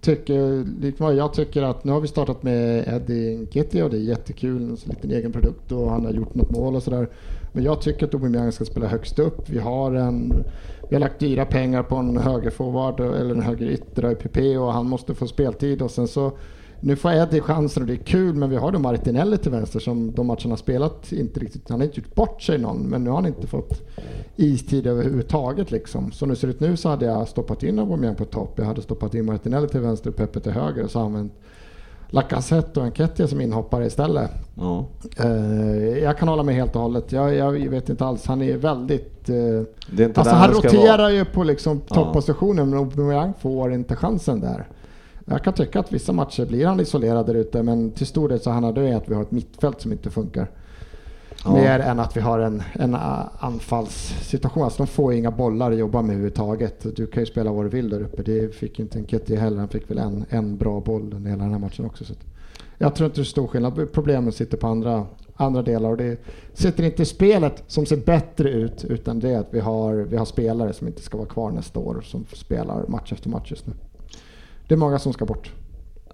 tycker, 0.00 0.64
liksom 0.80 1.06
vad 1.06 1.14
jag 1.14 1.32
tycker 1.32 1.62
att 1.62 1.84
nu 1.84 1.92
har 1.92 2.00
vi 2.00 2.08
startat 2.08 2.42
med 2.42 2.88
Eddie 2.88 3.36
Nketiah 3.36 3.84
och 3.84 3.90
det 3.90 3.96
är 3.96 4.00
jättekul, 4.00 4.62
en 4.62 4.76
liten 4.84 5.10
egen 5.10 5.32
produkt 5.32 5.72
och 5.72 5.90
han 5.90 6.04
har 6.04 6.12
gjort 6.12 6.34
något 6.34 6.50
mål 6.50 6.76
och 6.76 6.82
sådär. 6.82 7.08
Men 7.52 7.64
jag 7.64 7.80
tycker 7.80 8.06
att 8.06 8.14
Aubameyang 8.14 8.52
ska 8.52 8.64
spela 8.64 8.86
högst 8.86 9.18
upp. 9.18 9.50
Vi 9.50 9.58
har 9.58 9.92
en 9.92 10.44
vi 10.92 10.96
har 10.96 11.00
lagt 11.00 11.18
dyra 11.18 11.44
pengar 11.44 11.82
på 11.82 11.96
en 11.96 12.16
högerforward 12.16 13.00
eller 13.00 13.34
en 13.34 13.42
högerytter 13.42 14.10
i 14.10 14.14
PP 14.14 14.58
och 14.58 14.72
han 14.72 14.88
måste 14.88 15.14
få 15.14 15.26
speltid 15.26 15.82
och 15.82 15.90
sen 15.90 16.08
så 16.08 16.32
nu 16.80 16.96
får 16.96 17.12
Eddie 17.12 17.40
chansen 17.40 17.82
och 17.82 17.86
det 17.86 17.92
är 17.92 18.04
kul 18.04 18.34
men 18.34 18.50
vi 18.50 18.56
har 18.56 18.72
då 18.72 18.78
Martinelli 18.78 19.38
till 19.38 19.50
vänster 19.50 19.80
som 19.80 20.12
de 20.12 20.26
matcherna 20.26 20.48
har 20.48 20.56
spelat 20.56 21.12
inte 21.12 21.40
riktigt, 21.40 21.68
han 21.68 21.80
har 21.80 21.86
inte 21.86 22.00
gjort 22.00 22.14
bort 22.14 22.42
sig 22.42 22.58
någon 22.58 22.82
men 22.82 23.04
nu 23.04 23.10
har 23.10 23.16
han 23.16 23.26
inte 23.26 23.46
fått 23.46 23.88
istid 24.36 24.86
överhuvudtaget 24.86 25.70
liksom. 25.70 26.12
Så 26.12 26.26
nu 26.26 26.36
ser 26.36 26.48
det 26.48 26.54
ut 26.54 26.60
nu 26.60 26.76
så 26.76 26.88
hade 26.88 27.06
jag 27.06 27.28
stoppat 27.28 27.62
in 27.62 27.78
Aubameyang 27.78 28.14
på 28.14 28.24
topp, 28.24 28.54
jag 28.56 28.64
hade 28.64 28.82
stoppat 28.82 29.14
in 29.14 29.24
Martinelli 29.24 29.68
till 29.68 29.80
vänster 29.80 30.10
och 30.10 30.16
Pepe 30.16 30.40
till 30.40 30.52
höger 30.52 30.84
och 30.84 30.90
så 30.90 30.98
använt 30.98 31.32
Lacazette 32.14 32.80
och 32.80 32.86
Enketia 32.86 33.26
som 33.26 33.40
inhoppare 33.40 33.86
istället. 33.86 34.30
Ja. 34.54 34.86
Eh, 35.16 35.98
jag 35.98 36.18
kan 36.18 36.28
hålla 36.28 36.42
med 36.42 36.54
helt 36.54 36.76
och 36.76 36.82
hållet. 36.82 37.12
Jag, 37.12 37.36
jag 37.36 37.52
vet 37.52 37.88
inte 37.88 38.04
alls. 38.04 38.26
Han 38.26 38.42
är 38.42 38.56
väldigt... 38.56 39.28
Eh, 39.28 39.34
Det 39.90 40.02
är 40.02 40.06
inte 40.06 40.20
alltså 40.20 40.34
han 40.34 40.50
roterar 40.50 40.98
vara. 40.98 41.10
ju 41.12 41.24
på 41.24 41.44
liksom 41.44 41.80
toppositionen 41.80 42.70
men 42.70 42.78
Aubameyang 42.78 43.32
får 43.40 43.72
inte 43.72 43.96
chansen 43.96 44.40
där. 44.40 44.68
Jag 45.24 45.44
kan 45.44 45.52
tycka 45.52 45.80
att 45.80 45.92
vissa 45.92 46.12
matcher 46.12 46.46
blir 46.46 46.66
han 46.66 46.80
isolerad 46.80 47.26
där 47.26 47.34
ute 47.34 47.62
men 47.62 47.90
till 47.90 48.06
stor 48.06 48.28
del 48.28 48.40
så 48.40 48.50
handlar 48.50 48.72
det 48.72 48.90
om 48.90 48.96
att 48.96 49.08
vi 49.08 49.14
har 49.14 49.22
ett 49.22 49.30
mittfält 49.30 49.80
som 49.80 49.92
inte 49.92 50.10
funkar. 50.10 50.50
Ja. 51.44 51.52
Mer 51.52 51.80
än 51.80 52.00
att 52.00 52.16
vi 52.16 52.20
har 52.20 52.38
en, 52.38 52.62
en 52.72 52.94
eh, 52.94 53.20
anfallssituation. 53.38 54.64
Alltså 54.64 54.82
de 54.82 54.86
får 54.86 55.12
inga 55.12 55.30
bollar 55.30 55.72
att 55.72 55.78
jobba 55.78 56.02
med 56.02 56.10
överhuvudtaget. 56.10 56.96
Du 56.96 57.06
kan 57.06 57.22
ju 57.22 57.26
spela 57.26 57.52
vad 57.52 57.64
du 57.64 57.68
vill 57.68 57.88
där 57.88 58.02
uppe. 58.02 58.22
Det 58.22 58.54
fick 58.54 58.78
inte 58.78 58.98
Enketia 58.98 59.40
heller. 59.40 59.58
Han 59.58 59.68
fick 59.68 59.90
väl 59.90 59.98
en, 59.98 60.24
en 60.28 60.56
bra 60.56 60.80
boll 60.80 61.14
under 61.14 61.30
hela 61.30 61.42
den 61.42 61.52
här 61.52 61.58
matchen 61.58 61.84
också. 61.84 62.04
Så 62.04 62.14
jag 62.78 62.94
tror 62.94 63.06
inte 63.06 63.20
det 63.20 63.22
är 63.22 63.24
stor 63.24 63.46
skillnad. 63.46 63.92
Problemen 63.92 64.32
sitter 64.32 64.56
på 64.56 64.66
andra, 64.66 65.06
andra 65.34 65.62
delar. 65.62 65.90
Och 65.90 65.96
det 65.96 66.20
sitter 66.52 66.84
inte 66.84 67.02
i 67.02 67.06
spelet 67.06 67.64
som 67.66 67.86
ser 67.86 67.96
bättre 67.96 68.50
ut 68.50 68.84
utan 68.84 69.20
det 69.20 69.30
är 69.30 69.38
att 69.38 69.48
vi 69.50 69.60
har, 69.60 69.94
vi 69.94 70.16
har 70.16 70.24
spelare 70.24 70.72
som 70.72 70.86
inte 70.86 71.02
ska 71.02 71.16
vara 71.16 71.28
kvar 71.28 71.50
nästa 71.50 71.80
år 71.80 72.00
som 72.04 72.24
spelar 72.32 72.86
match 72.88 73.12
efter 73.12 73.28
match 73.28 73.50
just 73.50 73.66
nu. 73.66 73.72
Det 74.68 74.74
är 74.74 74.78
många 74.78 74.98
som 74.98 75.12
ska 75.12 75.24
bort. 75.24 75.52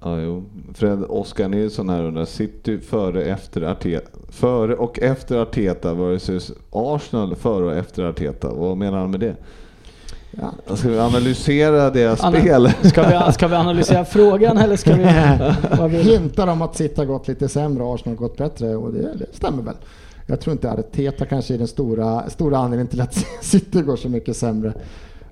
Ja, 0.01 0.21
jo. 0.21 0.45
Fred 0.75 1.05
Oskar 1.09 1.49
Nilsson 1.49 1.89
här 1.89 2.03
undrar, 2.05 2.25
City 2.25 2.79
före, 2.79 3.25
efter 3.25 3.63
Arteta, 3.63 4.11
före 4.29 4.75
och 4.77 4.99
efter 4.99 5.37
Arteta 5.39 5.95
versus 5.95 6.53
Arsenal 6.71 7.35
före 7.37 7.65
och 7.65 7.75
efter 7.77 8.03
Arteta. 8.05 8.55
Vad 8.55 8.77
menar 8.77 8.99
han 8.99 9.11
med 9.11 9.21
det? 9.21 9.37
Ja. 10.31 10.77
Ska 10.77 10.89
vi 10.89 10.99
analysera 10.99 11.91
deras 11.91 12.21
Anna- 12.23 12.41
spel? 12.41 12.71
Ska 12.91 13.03
vi, 13.27 13.33
ska 13.33 13.49
vi 13.49 13.55
analysera 13.55 14.05
frågan 14.05 14.59
eller 14.59 14.77
ska 14.77 14.95
vi... 14.95 15.05
Vad 15.79 15.91
du? 15.91 15.97
Hintar 15.97 16.47
om 16.47 16.63
att 16.63 16.77
City 16.77 16.95
har 16.97 17.05
gått 17.05 17.29
lite 17.29 17.49
sämre 17.49 17.83
och 17.85 17.95
Arsenal 17.95 18.19
har 18.19 18.29
gått 18.29 18.37
bättre 18.37 18.77
och 18.77 18.93
det, 18.93 19.15
det 19.19 19.27
stämmer 19.37 19.63
väl. 19.63 19.75
Jag 20.27 20.41
tror 20.41 20.53
inte 20.53 20.71
Arteta 20.71 21.27
kanske 21.27 21.55
är 21.55 21.59
den 21.59 21.69
stora, 21.69 22.31
stora 22.31 22.59
anledningen 22.59 22.87
till 22.87 23.01
att 23.01 23.15
City 23.41 23.83
går 23.83 23.97
så 23.97 24.09
mycket 24.09 24.37
sämre. 24.37 24.73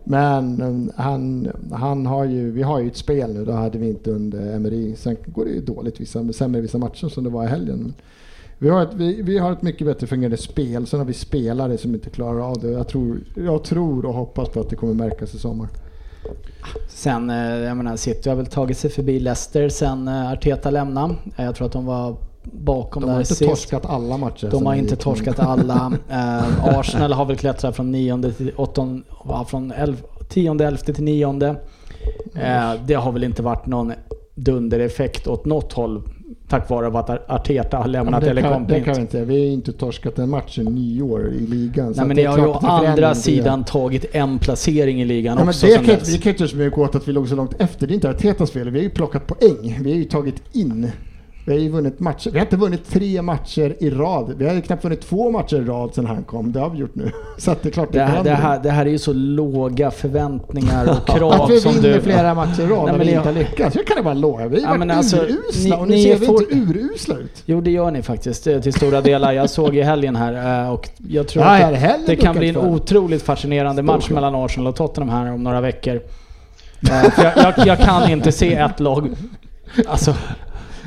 Men 0.08 0.62
um, 0.62 0.90
han, 0.96 1.52
han 1.72 2.06
har 2.06 2.24
ju, 2.24 2.50
vi 2.50 2.62
har 2.62 2.80
ju 2.80 2.86
ett 2.86 2.96
spel 2.96 3.34
nu, 3.34 3.44
det 3.44 3.52
hade 3.52 3.78
vi 3.78 3.88
inte 3.88 4.10
under 4.10 4.54
Emery. 4.56 4.96
Sen 4.96 5.16
går 5.26 5.44
det 5.44 5.50
ju 5.50 5.60
dåligt, 5.60 6.00
vissa, 6.00 6.32
sämre 6.32 6.58
i 6.58 6.62
vissa 6.62 6.78
matcher 6.78 7.08
som 7.08 7.24
det 7.24 7.30
var 7.30 7.44
i 7.44 7.46
helgen. 7.46 7.94
Vi 8.58 8.68
har, 8.68 8.82
ett, 8.82 8.94
vi, 8.94 9.22
vi 9.22 9.38
har 9.38 9.52
ett 9.52 9.62
mycket 9.62 9.86
bättre 9.86 10.06
fungerande 10.06 10.36
spel, 10.36 10.86
sen 10.86 11.00
har 11.00 11.06
vi 11.06 11.12
spelare 11.12 11.78
som 11.78 11.94
inte 11.94 12.10
klarar 12.10 12.40
av 12.50 12.58
det. 12.58 12.70
Jag 12.70 12.88
tror, 12.88 13.18
jag 13.34 13.64
tror 13.64 14.06
och 14.06 14.14
hoppas 14.14 14.48
på 14.48 14.60
att 14.60 14.70
det 14.70 14.76
kommer 14.76 14.94
märkas 14.94 15.34
i 15.34 15.38
sommar. 15.38 15.68
Sen, 16.88 17.30
eh, 17.30 17.36
jag 17.36 17.76
menar, 17.76 17.96
City 17.96 18.28
har 18.28 18.36
väl 18.36 18.46
tagit 18.46 18.78
sig 18.78 18.90
förbi 18.90 19.20
Leicester 19.20 19.68
sen 19.68 20.08
eh, 20.08 20.30
Arteta 20.32 20.70
lämnade. 20.70 21.14
Jag 21.36 21.54
tror 21.54 21.66
att 21.66 21.72
de 21.72 21.86
var 21.86 22.16
bakom 22.52 23.02
De 23.02 23.10
har 23.10 23.20
inte 23.20 23.34
torskat 23.34 23.86
alla 23.86 24.16
matcher. 24.16 24.48
De 24.50 24.66
har 24.66 24.72
det 24.72 24.78
inte 24.78 24.96
torskat 24.96 25.38
alla. 25.38 25.92
Eh, 26.10 26.78
Arsenal 26.78 27.12
har 27.12 27.24
väl 27.24 27.36
klättrat 27.36 27.76
från 27.76 27.92
nionde 27.92 28.32
till 28.32 28.52
åttonde, 28.56 29.02
från 29.48 29.72
elf, 29.72 30.02
tionde, 30.28 30.66
elfte 30.66 30.92
till 30.94 31.04
nionde. 31.04 31.48
Eh, 32.34 32.72
det 32.86 32.94
har 32.94 33.12
väl 33.12 33.24
inte 33.24 33.42
varit 33.42 33.66
någon 33.66 33.92
dundereffekt 34.34 35.26
åt 35.26 35.44
något 35.44 35.72
håll 35.72 36.02
tack 36.48 36.70
vare 36.70 36.98
att 36.98 37.10
Ar- 37.10 37.22
Arteta 37.28 37.76
har 37.76 37.84
men 37.84 37.92
lämnat 37.92 38.20
det, 38.20 38.30
eller 38.30 38.42
kan, 38.42 38.52
kommit 38.52 38.68
det 38.68 38.80
kan 38.80 38.94
vi 38.94 39.00
inte. 39.00 39.24
Vi 39.24 39.38
har 39.46 39.52
inte 39.52 39.72
torskat 39.72 40.18
en 40.18 40.30
match 40.30 40.58
i 40.58 40.64
nyår 40.64 41.28
i 41.32 41.46
ligan. 41.46 41.92
Nej 41.96 42.06
men 42.06 42.16
det 42.16 42.22
ni 42.22 42.28
har 42.28 42.38
ju 42.38 42.46
å 42.46 42.58
det 42.60 42.66
andra 42.68 43.08
det. 43.08 43.14
sidan 43.14 43.64
tagit 43.64 44.04
en 44.12 44.38
placering 44.38 45.02
i 45.02 45.04
ligan 45.04 45.32
Ja, 45.38 45.44
men 45.44 45.48
också 45.48 45.66
det 45.66 45.72
sen 45.72 45.84
kan, 45.84 45.94
dess. 45.94 46.00
inte- 46.08 46.10
vi 46.12 46.18
kan 46.22 46.30
inte 46.32 46.42
göra 46.42 46.50
så 46.50 46.56
mycket 46.56 46.78
åt 46.78 46.94
att 46.94 47.08
vi 47.08 47.12
låg 47.12 47.28
så 47.28 47.34
långt 47.36 47.54
efter. 47.60 47.86
Det 47.86 47.92
är 47.92 47.94
inte 47.94 48.10
Artetas 48.10 48.50
fel. 48.50 48.70
Vi 48.70 48.78
har 48.78 48.84
ju 48.84 48.90
plockat 48.90 49.26
poäng. 49.26 49.78
Vi 49.82 49.90
har 49.90 49.98
ju 49.98 50.04
tagit 50.04 50.42
in. 50.52 50.90
Vi 51.46 51.52
har 51.52 51.58
ju 51.60 51.68
vunnit 51.68 52.00
matcher. 52.00 52.30
Vi 52.30 52.38
har 52.38 52.46
inte 52.46 52.56
vunnit 52.56 52.90
tre 52.90 53.22
matcher 53.22 53.76
i 53.78 53.90
rad. 53.90 54.34
Vi 54.38 54.46
har 54.48 54.54
ju 54.54 54.60
knappt 54.62 54.84
vunnit 54.84 55.00
två 55.00 55.30
matcher 55.30 55.56
i 55.56 55.64
rad 55.64 55.94
sedan 55.94 56.06
han 56.06 56.22
kom. 56.24 56.52
Det 56.52 56.60
har 56.60 56.70
vi 56.70 56.78
gjort 56.78 56.94
nu. 56.94 57.10
Så 57.38 57.50
att 57.50 57.62
det 57.62 57.68
är 57.68 57.70
klart 57.70 57.92
Det 57.92 58.02
här, 58.02 58.24
det, 58.24 58.30
här, 58.30 58.60
det 58.62 58.70
här 58.70 58.86
är 58.86 58.90
ju 58.90 58.98
så 58.98 59.12
låga 59.12 59.90
förväntningar 59.90 60.84
och 60.84 60.90
Att 61.10 61.18
krav 61.18 61.48
vi 61.48 61.60
som 61.60 61.72
vinner 61.72 61.94
du... 61.94 62.00
flera 62.00 62.34
matcher 62.34 62.60
i 62.62 62.66
rad 62.66 62.86
när 62.92 62.98
vi 62.98 63.08
inte 63.14 63.28
har- 63.28 63.32
lyckats. 63.32 63.76
Jag 63.76 63.86
kan 63.86 63.96
det 63.96 64.02
bara 64.02 64.14
lova. 64.14 64.46
Vi 64.46 64.64
har 64.64 64.72
Ja, 64.74 64.78
varit 64.78 64.92
alltså, 64.96 65.16
urusla 65.16 65.76
ni- 65.76 65.82
och 65.82 65.88
nu 65.88 66.02
ser 66.02 66.16
vi 66.18 66.26
for- 66.26 66.52
inte 66.52 66.54
urusla 66.78 67.16
ut. 67.16 67.42
Jo 67.44 67.60
det 67.60 67.70
gör 67.70 67.90
ni 67.90 68.02
faktiskt 68.02 68.46
eh, 68.46 68.60
till 68.60 68.72
stora 68.72 69.00
delar. 69.00 69.32
Jag 69.32 69.50
såg 69.50 69.76
i 69.76 69.82
helgen 69.82 70.16
här 70.16 70.62
eh, 70.64 70.72
och 70.72 70.88
jag 71.08 71.28
tror 71.28 71.44
Ja, 71.44 71.64
att 71.66 71.72
det, 71.80 71.98
det 72.06 72.16
kan 72.16 72.36
bli 72.36 72.48
en 72.48 72.54
för. 72.54 72.68
otroligt 72.68 73.22
fascinerande 73.22 73.82
match 73.82 74.02
Stort. 74.04 74.14
mellan 74.14 74.34
Arsenal 74.34 74.66
och 74.66 74.76
Tottenham 74.76 75.08
här 75.26 75.32
om 75.34 75.42
några 75.42 75.60
veckor. 75.60 75.94
Eh, 76.90 77.04
jag, 77.22 77.32
jag, 77.36 77.66
jag 77.66 77.78
kan 77.78 78.10
inte 78.10 78.32
se 78.32 78.54
ett 78.54 78.80
lag 78.80 79.08
alltså, 79.86 80.14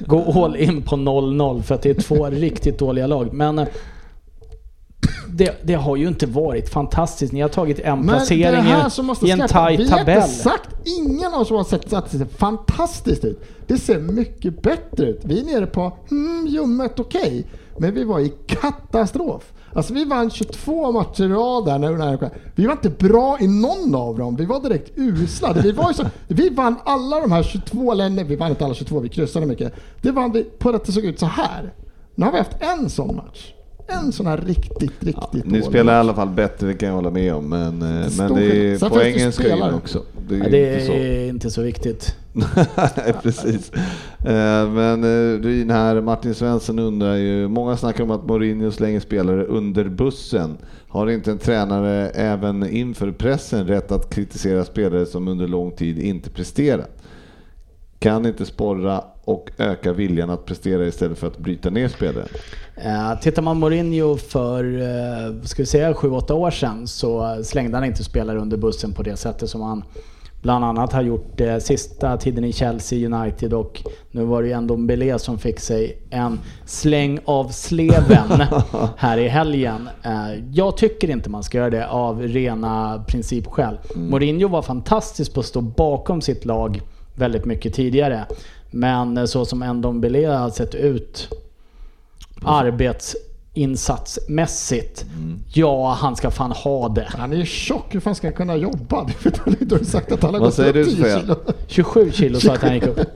gå 0.05 0.43
all 0.43 0.55
in 0.55 0.81
på 0.81 0.95
0-0 0.95 1.61
för 1.61 1.75
att 1.75 1.81
det 1.81 1.89
är 1.89 2.01
två 2.01 2.25
riktigt 2.29 2.79
dåliga 2.79 3.07
lag. 3.07 3.33
Men 3.33 3.59
eh, 3.59 3.67
det, 5.33 5.59
det 5.63 5.73
har 5.73 5.95
ju 5.95 6.07
inte 6.07 6.25
varit 6.25 6.69
fantastiskt. 6.69 7.33
Ni 7.33 7.41
har 7.41 7.49
tagit 7.49 7.79
en 7.79 7.99
Men 7.99 8.07
placering 8.07 8.65
i, 8.65 8.71
en 8.71 8.91
släppa. 8.91 9.47
tight 9.47 9.79
Vi 9.79 9.89
har 9.89 9.97
tabell. 9.97 10.29
sagt, 10.29 10.69
ingen 10.99 11.33
av 11.33 11.41
oss 11.41 11.49
har 11.49 11.63
sett 11.63 11.93
att 11.93 12.11
det 12.11 12.17
ser 12.17 12.25
fantastiskt 12.25 13.25
ut. 13.25 13.43
Det 13.67 13.77
ser 13.77 13.99
mycket 13.99 14.61
bättre 14.61 15.05
ut. 15.05 15.21
Vi 15.23 15.39
är 15.39 15.43
nere 15.43 15.65
på 15.65 15.97
hmm, 16.09 16.47
ljummet 16.47 16.99
okej. 16.99 17.45
Men 17.77 17.93
vi 17.93 18.03
var 18.03 18.19
i 18.19 18.33
katastrof. 18.47 19.51
Alltså 19.74 19.93
vi 19.93 20.05
vann 20.05 20.30
22 20.30 20.91
matcher 20.91 21.24
i 21.24 21.28
rad 21.28 21.65
där. 21.65 21.80
När, 21.80 21.91
när, 21.91 22.30
vi 22.55 22.65
var 22.65 22.72
inte 22.74 22.89
bra 22.89 23.38
i 23.39 23.47
någon 23.47 23.95
av 23.95 24.17
dem. 24.17 24.36
Vi 24.36 24.45
var 24.45 24.59
direkt 24.59 24.91
usla. 24.95 25.53
Vi, 25.53 25.72
var 25.72 25.88
ju 25.88 25.93
så, 25.93 26.03
vi 26.28 26.49
vann 26.49 26.76
alla 26.84 27.20
de 27.20 27.32
här 27.32 27.43
22 27.43 27.93
länder. 27.93 28.24
Vi 28.24 28.36
vann 28.36 28.49
inte 28.49 28.65
alla 28.65 28.74
22, 28.74 28.99
vi 28.99 29.09
kryssade 29.09 29.45
mycket. 29.45 29.74
Det 30.01 30.11
vann 30.11 30.32
vi 30.32 30.43
på 30.43 30.70
att 30.70 30.86
det 30.86 30.91
såg 30.91 31.03
ut 31.05 31.20
så 31.20 31.26
här. 31.26 31.74
Nu 32.15 32.26
har 32.26 32.32
vi 32.32 32.38
haft 32.38 32.57
en 32.59 32.89
sån 32.89 33.15
match. 33.15 33.53
En 33.88 34.11
sån 34.11 34.28
här 34.28 34.38
riktigt, 34.38 34.91
riktigt 34.99 35.34
Ni 35.34 35.39
dålig 35.51 35.63
spelar 35.63 35.93
i 35.93 35.95
alla 35.95 36.13
fall 36.13 36.30
bättre, 36.30 36.67
det 36.67 36.74
kan 36.74 36.89
jag 36.89 36.95
hålla 36.95 37.11
med 37.11 37.34
om. 37.34 37.49
Men, 37.49 37.82
eh, 37.82 38.07
men 38.17 38.36
det 38.36 38.45
är, 38.45 38.80
det 38.80 38.89
poängen 38.89 39.32
ska 39.32 39.43
in 39.43 39.49
spelare. 39.49 39.74
också. 39.74 40.03
Det 40.30 40.36
är 40.36 40.39
Ja, 40.39 40.49
det 40.49 40.74
inte 40.74 40.86
så. 40.86 40.91
är 40.91 41.30
inte 41.30 41.51
så 41.51 41.61
viktigt. 41.61 42.15
Nej, 42.97 43.13
precis. 43.23 43.71
Eh, 44.25 44.69
men 44.69 45.03
eh, 45.03 45.39
Ryn 45.41 45.69
här, 45.69 46.01
Martin 46.01 46.35
Svensson 46.35 46.79
undrar 46.79 47.15
ju, 47.15 47.47
många 47.47 47.77
snackar 47.77 48.03
om 48.03 48.11
att 48.11 48.25
Mourinho 48.25 48.71
slänger 48.71 48.99
spelare 48.99 49.45
under 49.45 49.89
bussen. 49.89 50.57
Har 50.87 51.09
inte 51.09 51.31
en 51.31 51.37
tränare 51.37 52.09
även 52.09 52.69
inför 52.69 53.11
pressen 53.11 53.67
rätt 53.67 53.91
att 53.91 54.13
kritisera 54.13 54.65
spelare 54.65 55.05
som 55.05 55.27
under 55.27 55.47
lång 55.47 55.71
tid 55.71 55.99
inte 55.99 56.29
presterat? 56.29 56.89
Kan 57.99 58.25
inte 58.25 58.45
sporra 58.45 59.03
och 59.23 59.51
öka 59.57 59.93
viljan 59.93 60.29
att 60.29 60.45
prestera 60.45 60.87
istället 60.87 61.17
för 61.17 61.27
att 61.27 61.37
bryta 61.37 61.69
ner 61.69 61.87
spelare? 61.87 62.27
Eh, 62.75 63.19
tittar 63.19 63.41
man 63.41 63.59
Mourinho 63.59 64.17
för, 64.17 64.81
eh, 64.81 65.41
ska 65.43 65.61
vi 65.61 65.65
säga 65.65 65.93
7-8 65.93 66.33
år 66.33 66.51
sedan 66.51 66.87
så 66.87 67.43
slängde 67.43 67.77
han 67.77 67.85
inte 67.85 68.03
spelare 68.03 68.39
under 68.39 68.57
bussen 68.57 68.93
på 68.93 69.03
det 69.03 69.17
sättet 69.17 69.49
som 69.49 69.61
han 69.61 69.83
bland 70.41 70.65
annat 70.65 70.93
har 70.93 71.01
gjort 71.01 71.41
uh, 71.41 71.57
sista 71.57 72.17
tiden 72.17 72.43
i 72.43 72.53
Chelsea 72.53 73.09
United 73.09 73.53
och 73.53 73.83
nu 74.11 74.23
var 74.23 74.41
det 74.41 74.47
ju 74.47 74.53
ändå 74.53 74.77
Mbele 74.77 75.19
som 75.19 75.37
fick 75.39 75.59
sig 75.59 75.97
en 76.09 76.39
släng 76.65 77.19
av 77.25 77.49
sleven 77.49 78.43
här 78.97 79.17
i 79.17 79.27
helgen. 79.27 79.89
Uh, 80.05 80.49
jag 80.51 80.77
tycker 80.77 81.09
inte 81.09 81.29
man 81.29 81.43
ska 81.43 81.57
göra 81.57 81.69
det 81.69 81.87
av 81.87 82.21
rena 82.21 83.03
principskäl. 83.07 83.77
Mourinho 83.95 84.47
var 84.47 84.61
fantastisk 84.61 85.33
på 85.33 85.39
att 85.39 85.45
stå 85.45 85.61
bakom 85.61 86.21
sitt 86.21 86.45
lag 86.45 86.81
väldigt 87.15 87.45
mycket 87.45 87.73
tidigare. 87.73 88.25
Men 88.71 89.17
eh, 89.17 89.25
så 89.25 89.45
som 89.45 89.59
Ndombele 89.59 90.27
har 90.27 90.49
sett 90.49 90.75
ut 90.75 91.29
arbetsinsatsmässigt. 93.55 95.05
Ja, 95.53 95.93
han 96.01 96.15
ska 96.15 96.31
fan 96.31 96.51
ha 96.51 96.89
det. 96.89 97.07
Han 97.17 97.33
är 97.33 97.37
ju 97.37 97.45
tjock, 97.45 97.95
hur 97.95 97.99
fan 97.99 98.15
ska 98.15 98.27
han 98.27 98.33
kunna 98.33 98.55
jobba? 98.55 99.07
Du 99.59 99.75
har 99.75 99.83
sagt 99.83 100.11
att 100.11 100.23
han 100.23 100.33
har 100.33 100.39
Vad 100.39 100.47
gått 100.47 100.55
säger 100.55 100.69
upp 100.69 100.75
du, 100.75 100.83
10 100.85 100.95
Sofia? 100.95 101.19
kilo. 101.19 101.35
27 101.67 102.11
kilo 102.11 102.39
sa 102.39 102.53
att 102.53 102.61
han 102.61 102.73
gick 102.73 102.83
upp. 102.83 102.99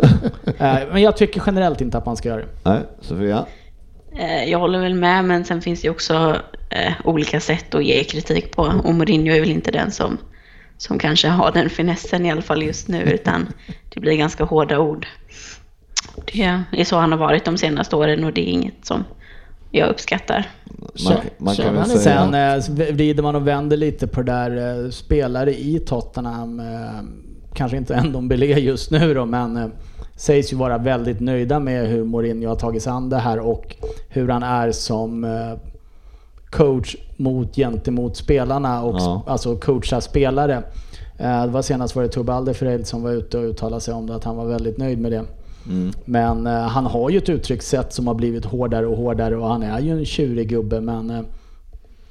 Eh, 0.58 0.78
Men 0.92 1.02
jag 1.02 1.18
tycker 1.18 1.44
generellt 1.46 1.82
inte 1.82 1.98
att 1.98 2.06
man 2.06 2.18
ska 2.18 2.30
göra 2.30 2.40
det. 2.42 2.48
Nej, 2.64 2.80
Sofia? 3.02 3.46
Eh, 4.20 4.44
Jag 4.50 4.60
håller 4.60 4.80
väl 4.80 4.94
med, 4.96 5.26
men 5.26 5.46
sen 5.46 5.62
finns 5.62 5.82
det 5.82 5.86
ju 5.86 5.92
också 5.92 6.36
eh, 6.70 6.94
olika 7.06 7.40
sätt 7.40 7.76
att 7.76 7.86
ge 7.86 8.04
kritik 8.04 8.56
på. 8.56 8.62
Och 8.84 8.94
Mourinho 8.96 9.34
är 9.36 9.40
väl 9.40 9.52
inte 9.52 9.72
den 9.72 9.92
som, 9.92 10.18
som 10.78 11.00
kanske 11.00 11.28
har 11.28 11.52
den 11.52 11.70
finessen 11.70 12.26
i 12.26 12.32
alla 12.32 12.42
fall 12.42 12.64
just 12.64 12.88
nu, 12.88 13.02
utan 13.04 13.48
det 13.94 14.00
blir 14.00 14.14
ganska 14.18 14.44
hårda 14.44 14.80
ord. 14.80 15.08
Det 16.34 16.64
är 16.72 16.84
så 16.84 16.98
han 16.98 17.12
har 17.12 17.20
varit 17.20 17.46
de 17.46 17.58
senaste 17.58 17.96
åren 17.96 18.24
och 18.24 18.34
det 18.34 18.42
är 18.42 18.52
inget 18.52 18.86
som 18.86 19.04
jag 19.76 19.90
uppskattar. 19.90 20.48
Man, 21.06 21.18
man 21.38 21.56
kan 21.56 21.76
väl 21.76 21.86
säga... 21.86 22.60
Sen 22.62 22.78
eh, 22.80 22.94
vrider 22.94 23.24
man 23.24 23.36
och 23.36 23.48
vänder 23.48 23.78
lite 23.78 24.08
på 24.08 24.22
det 24.22 24.32
där. 24.32 24.84
eh, 24.84 24.90
Spelare 24.90 25.54
i 25.54 25.80
Tottenham, 25.80 26.60
eh, 26.60 27.02
kanske 27.54 27.78
inte 27.78 27.96
ändå 27.96 28.22
Belé 28.22 28.46
just 28.60 28.92
nu 28.92 29.14
då, 29.14 29.26
men 29.26 29.72
sägs 30.16 30.54
ju 30.54 30.58
vara 30.58 30.78
väldigt 30.78 31.20
nöjda 31.20 31.60
med 31.60 31.88
hur 31.88 32.04
Mourinho 32.04 32.50
har 32.50 32.56
tagit 32.56 32.84
sig 32.84 32.92
an 32.92 33.10
det 33.10 33.18
här 33.18 33.40
och 33.40 33.76
hur 34.10 34.30
han 34.30 34.44
är 34.44 34.72
som 34.72 35.28
coach 36.50 36.96
mot 37.18 37.56
gentemot 37.56 38.18
spelarna 38.18 38.84
och 38.84 38.96
Ja. 39.00 39.24
alltså 39.28 39.56
coacha 39.56 40.02
spelare. 40.02 40.64
Det 41.18 41.48
var 41.52 41.62
senast 41.62 41.96
var 41.96 42.04
det 42.04 42.10
Tobbe 42.10 42.34
Alderfereld 42.34 42.88
som 42.88 43.04
var 43.04 43.12
ute 43.12 43.38
och 43.38 43.44
uttalade 43.44 43.82
sig 43.82 43.94
om 43.94 44.08
det, 44.08 44.16
att 44.16 44.24
han 44.24 44.36
var 44.38 44.46
väldigt 44.46 44.78
nöjd 44.78 45.00
med 45.00 45.12
det. 45.12 45.24
Mm. 45.70 45.94
Men 46.06 46.48
eh, 46.48 46.54
han 46.54 46.86
har 46.86 47.10
ju 47.10 47.18
ett 47.18 47.30
uttryckssätt 47.30 47.94
som 47.94 48.08
har 48.08 48.14
blivit 48.14 48.46
hårdare 48.46 48.86
och 48.86 48.98
hårdare 48.98 49.38
och 49.38 49.48
han 49.48 49.64
är 49.64 49.80
ju 49.80 49.92
en 50.00 50.06
tjurig 50.06 50.50
gubbe 50.50 50.82
men 50.82 51.10
eh, 51.10 51.22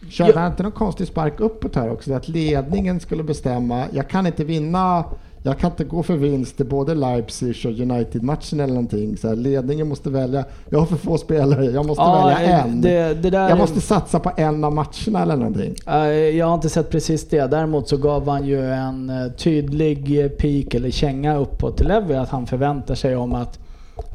Körde 0.08 0.38
han 0.38 0.50
inte 0.50 0.62
någon 0.62 0.72
konstig 0.72 1.06
spark 1.06 1.40
uppåt 1.40 1.76
här 1.76 1.90
också? 1.90 2.14
Att 2.14 2.28
ledningen 2.28 3.00
skulle 3.00 3.22
bestämma, 3.22 3.84
jag 3.92 4.08
kan 4.08 4.26
inte 4.26 4.44
vinna, 4.44 5.04
jag 5.42 5.58
kan 5.58 5.70
inte 5.70 5.84
gå 5.84 6.02
för 6.02 6.16
vinst 6.16 6.60
i 6.60 6.64
både 6.64 6.94
Leipzig 6.94 7.56
och 7.64 7.70
United-matchen 7.80 8.60
eller 8.60 8.74
någonting. 8.74 9.16
Så 9.16 9.28
här, 9.28 9.36
ledningen 9.36 9.88
måste 9.88 10.10
välja, 10.10 10.44
jag 10.68 10.78
har 10.78 10.86
för 10.86 10.96
få 10.96 11.18
spelare, 11.18 11.64
jag 11.64 11.86
måste 11.86 12.02
välja 12.02 12.42
eh, 12.42 12.64
en. 12.64 12.80
Det, 12.80 13.22
det 13.22 13.30
där 13.30 13.48
jag 13.48 13.58
måste 13.58 13.80
satsa 13.80 14.18
på 14.20 14.32
en 14.36 14.64
av 14.64 14.72
matcherna 14.72 15.22
eller 15.22 15.36
någonting. 15.36 15.74
Eh, 15.86 15.96
Jag 16.08 16.46
har 16.46 16.54
inte 16.54 16.68
sett 16.68 16.90
precis 16.90 17.28
det. 17.28 17.46
Däremot 17.46 17.88
så 17.88 17.96
gav 17.96 18.28
han 18.28 18.46
ju 18.46 18.70
en 18.72 19.10
eh, 19.10 19.32
tydlig 19.32 20.30
pik 20.38 20.74
eller 20.74 20.90
känga 20.90 21.36
uppåt 21.36 21.76
till 21.76 21.88
Levi 21.88 22.14
att 22.14 22.28
han 22.28 22.46
förväntar 22.46 22.94
sig 22.94 23.16
om 23.16 23.34
att 23.34 23.58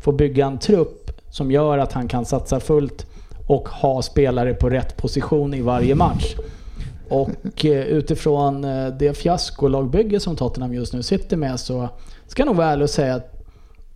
få 0.04 0.12
bygga 0.12 0.46
en 0.46 0.58
trupp 0.58 1.12
som 1.30 1.52
gör 1.52 1.78
att 1.78 1.94
han 1.94 2.08
kan 2.08 2.26
satsa 2.26 2.60
fullt 2.60 3.06
och 3.48 3.70
ha 3.70 4.02
spelare 4.02 4.54
på 4.54 4.70
rätt 4.70 4.98
position 4.98 5.54
i 5.54 5.62
varje 5.62 5.96
match. 5.96 6.36
Och 7.10 7.66
eh, 7.66 7.72
utifrån 7.86 8.64
eh, 8.64 8.88
det 8.88 9.14
fiaskolagbygge 9.18 10.20
som 10.20 10.36
Tottenham 10.36 10.74
just 10.74 10.94
nu 10.94 11.04
sitter 11.04 11.38
med 11.38 11.60
så 11.60 11.90
ska 12.28 12.42
jag 12.42 12.48
nog 12.48 12.56
vara 12.56 12.68
ärlig 12.68 12.84
och 12.84 12.90
säga 12.90 13.16
att 13.16 13.34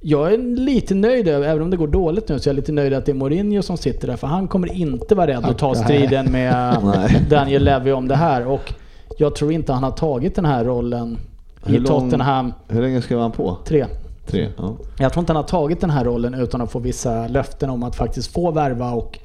jag 0.03 0.33
är 0.33 0.37
lite 0.37 0.95
nöjd 0.95 1.27
även 1.27 1.61
om 1.61 1.69
det 1.69 1.77
går 1.77 1.87
dåligt 1.87 2.29
nu, 2.29 2.39
så 2.39 2.49
jag 2.49 2.53
är 2.53 2.55
lite 2.55 2.71
nöjd 2.71 2.93
att 2.93 3.05
det 3.05 3.11
är 3.11 3.15
Mourinho 3.15 3.61
som 3.61 3.77
sitter 3.77 4.07
där. 4.07 4.15
För 4.15 4.27
han 4.27 4.47
kommer 4.47 4.73
inte 4.73 5.15
vara 5.15 5.27
rädd 5.27 5.45
att 5.45 5.57
ta 5.57 5.75
striden 5.75 6.31
med. 6.31 6.77
Daniel 7.29 7.63
Levy 7.63 7.91
om 7.91 8.07
det 8.07 8.15
här. 8.15 8.47
Och 8.47 8.73
jag 9.17 9.35
tror 9.35 9.51
inte 9.51 9.73
han 9.73 9.83
har 9.83 9.91
tagit 9.91 10.35
den 10.35 10.45
här 10.45 10.65
rollen 10.65 11.17
i 11.65 11.71
Hur 11.71 11.79
lång- 11.79 11.85
Tottenham 12.09 12.53
Hur 12.67 12.81
länge 12.81 13.01
skrev 13.01 13.19
han 13.19 13.31
på? 13.31 13.57
3. 13.65 13.85
Tre? 14.27 14.47
Ja. 14.57 14.75
Jag 14.99 15.13
tror 15.13 15.21
inte 15.21 15.33
han 15.33 15.43
har 15.43 15.49
tagit 15.49 15.81
den 15.81 15.89
här 15.89 16.05
rollen 16.05 16.33
utan 16.33 16.61
att 16.61 16.71
få 16.71 16.79
vissa 16.79 17.27
löften 17.27 17.69
om 17.69 17.83
att 17.83 17.95
faktiskt 17.95 18.33
få 18.33 18.51
värva 18.51 18.91
och 18.91 19.19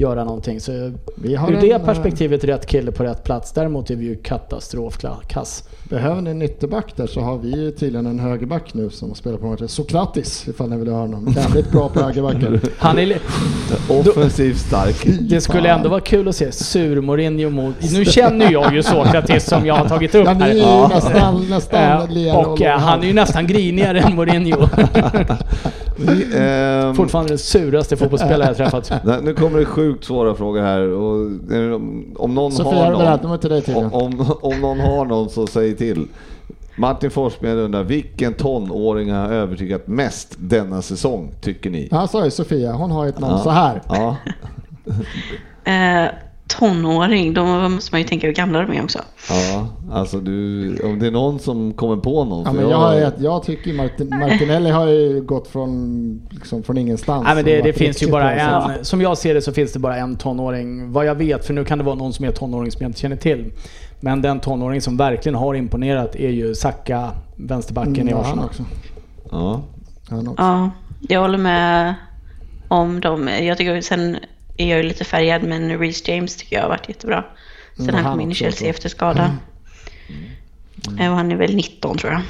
göra 0.00 0.24
någonting. 0.24 0.60
Så 0.60 0.92
Vi 1.14 1.34
har 1.34 1.50
ur 1.50 1.54
en, 1.54 1.60
det 1.60 1.72
eh, 1.72 1.84
perspektivet 1.84 2.44
rätt 2.44 2.66
kille 2.66 2.92
på 2.92 3.04
rätt 3.04 3.24
plats. 3.24 3.52
Däremot 3.52 3.90
är 3.90 3.96
vi 3.96 4.04
ju 4.04 4.16
katastrofkass. 4.16 5.64
Behöver 5.90 6.20
ni 6.22 6.30
en 6.30 6.42
ytterback 6.42 6.96
där 6.96 7.06
så 7.06 7.20
har 7.20 7.38
vi 7.38 7.50
ju 7.50 7.70
tydligen 7.70 8.06
en 8.06 8.18
högerback 8.18 8.74
nu 8.74 8.90
som 8.90 9.14
spelar 9.14 9.38
på 9.38 9.46
matchen. 9.46 9.68
Sokratis 9.68 10.48
ifall 10.48 10.70
ni 10.70 10.76
vill 10.76 10.88
ha 10.88 10.98
honom. 10.98 11.34
Jävligt 11.36 11.70
bra 11.70 11.88
på 11.88 12.00
högerbacken. 12.00 12.60
Han 12.78 12.98
är, 12.98 13.18
Offensivt 13.88 14.58
stark. 14.58 15.06
det 15.20 15.40
skulle 15.40 15.68
ändå 15.68 15.88
vara 15.88 16.00
kul 16.00 16.28
att 16.28 16.36
se 16.36 16.52
sur-Mourinho 16.52 17.50
mot... 17.50 17.74
Nu 17.92 18.04
känner 18.04 18.52
jag 18.52 18.74
ju 18.74 18.82
Sokratis 18.82 19.44
som 19.44 19.66
jag 19.66 19.74
har 19.74 19.88
tagit 19.88 20.14
upp 20.14 20.26
Ja, 20.26 20.34
ni 20.34 20.44
är 20.44 20.46
här. 20.46 20.56
Ja. 20.58 20.90
nästan, 20.94 21.46
nästan 21.50 22.14
lera 22.14 22.36
och 22.36 22.62
eh, 22.62 22.78
han 22.78 23.02
är 23.02 23.06
ju 23.06 23.12
nästan 23.12 23.46
grinigare 23.46 24.00
än 24.00 24.16
Mourinho. 24.16 24.68
Ehm, 26.36 26.94
Fortfarande 26.94 27.28
den 27.30 27.38
suraste 27.38 27.96
fotbollsspelare 27.96 28.48
jag 28.48 28.56
träffat. 28.56 28.92
nu 29.22 29.34
kommer 29.34 29.58
det 29.58 29.64
sjukt 29.92 30.04
svåra 30.04 30.34
frågor 30.34 30.60
här. 30.62 30.80
Och, 30.88 32.24
om- 32.24 32.34
någon 32.34 32.52
Sofia, 32.52 32.84
har 32.84 32.92
någon, 32.92 33.02
till 33.62 33.74
om, 33.76 33.92
om, 33.94 34.34
om 34.42 34.60
någon 34.60 34.80
har 34.80 35.04
någon 35.04 35.30
så 35.30 35.46
säg 35.46 35.76
till. 35.76 36.06
Martin 36.76 37.10
Forsmed 37.10 37.56
undrar, 37.58 37.82
vilken 37.84 38.34
tonåring 38.34 39.10
har 39.12 39.28
övertygat 39.32 39.86
mest 39.86 40.34
denna 40.38 40.82
säsong, 40.82 41.30
tycker 41.40 41.70
ni? 41.70 41.88
Han 41.90 42.08
sa 42.08 42.24
ju 42.24 42.30
Sofia, 42.30 42.72
hon 42.72 42.90
har 42.90 43.06
ett 43.06 43.18
namn 43.20 43.34
Ja. 43.36 43.42
så 43.44 43.50
här. 43.50 43.82
Ja, 43.88 44.16
Eh, 45.64 46.10
tonåring, 46.58 47.34
då 47.34 47.44
måste 47.68 47.94
man 47.94 48.00
ju 48.00 48.06
tänka 48.06 48.26
hur 48.26 48.34
gamla 48.34 48.62
de 48.62 48.72
är 48.78 48.84
också. 48.84 48.98
ja, 49.28 49.66
alltså 49.92 50.20
du, 50.20 50.76
om 50.84 50.98
det 50.98 51.06
är 51.06 51.10
någon 51.10 51.38
som 51.38 51.72
kommer 51.72 51.96
på 51.96 52.24
någon. 52.24 52.44
Ja, 52.44 52.52
men 52.52 52.68
jag, 52.70 52.76
har 52.78 52.94
ett, 52.94 53.14
jag 53.18 53.42
tycker 53.42 53.72
Martin, 53.72 54.08
Martinelli 54.08 54.70
har 54.70 54.86
ju 54.86 55.20
gått 55.22 55.48
från, 55.48 56.28
liksom, 56.30 56.62
från 56.62 56.78
ingenstans. 56.78 57.24
Nej, 57.26 57.34
men 57.34 57.44
det, 57.44 57.62
det 57.62 57.72
finns 57.72 58.02
ju 58.02 58.10
bara 58.10 58.32
en, 58.32 58.84
som 58.84 59.00
jag 59.00 59.18
ser 59.18 59.34
det 59.34 59.42
så 59.42 59.52
finns 59.52 59.72
det 59.72 59.78
bara 59.78 59.96
en 59.96 60.16
tonåring, 60.16 60.92
vad 60.92 61.06
jag 61.06 61.14
vet, 61.14 61.46
för 61.46 61.54
nu 61.54 61.64
kan 61.64 61.78
det 61.78 61.84
vara 61.84 61.94
någon 61.94 62.12
som 62.12 62.24
är 62.24 62.30
tonåring 62.30 62.70
som 62.72 62.82
jag 62.82 62.88
inte 62.88 63.00
känner 63.00 63.16
till. 63.16 63.52
Men 64.00 64.22
den 64.22 64.40
tonåring 64.40 64.80
som 64.80 64.96
verkligen 64.96 65.36
har 65.36 65.54
imponerat 65.54 66.16
är 66.16 66.30
ju 66.30 66.54
Saka, 66.54 67.10
vänsterbacken 67.36 67.96
i 67.96 68.00
Mm, 68.00 68.08
ja, 68.08 68.16
han 68.16 68.26
Arsenal. 68.28 68.44
också. 68.44 68.62
Ja, 69.30 69.60
Han 70.10 70.28
också. 70.28 70.42
Ja, 70.42 70.70
jag 71.08 71.20
håller 71.20 71.38
med 71.38 71.94
om 72.68 73.00
dem. 73.00 73.28
Jag 73.40 73.58
tycker 73.58 73.80
sen 73.80 74.16
är 74.60 74.70
jag 74.70 74.76
ju 74.76 74.82
lite 74.88 75.04
färgad, 75.04 75.42
men 75.42 75.78
Reece 75.78 76.08
James 76.08 76.36
tycker 76.36 76.56
jag 76.56 76.62
har 76.62 76.68
varit 76.68 76.88
jättebra. 76.88 77.24
Sen 77.76 77.88
Mm, 77.88 78.04
han 78.04 78.12
kom 78.12 78.20
in 78.20 78.30
i 78.30 78.34
Chelsea 78.34 78.70
efter 78.70 78.88
skada. 78.88 79.36
Eh, 81.00 81.10
Och 81.10 81.16
han 81.16 81.32
är 81.32 81.36
väl 81.36 81.54
19 81.56 81.98
tror 81.98 82.12
jag. 82.12 82.22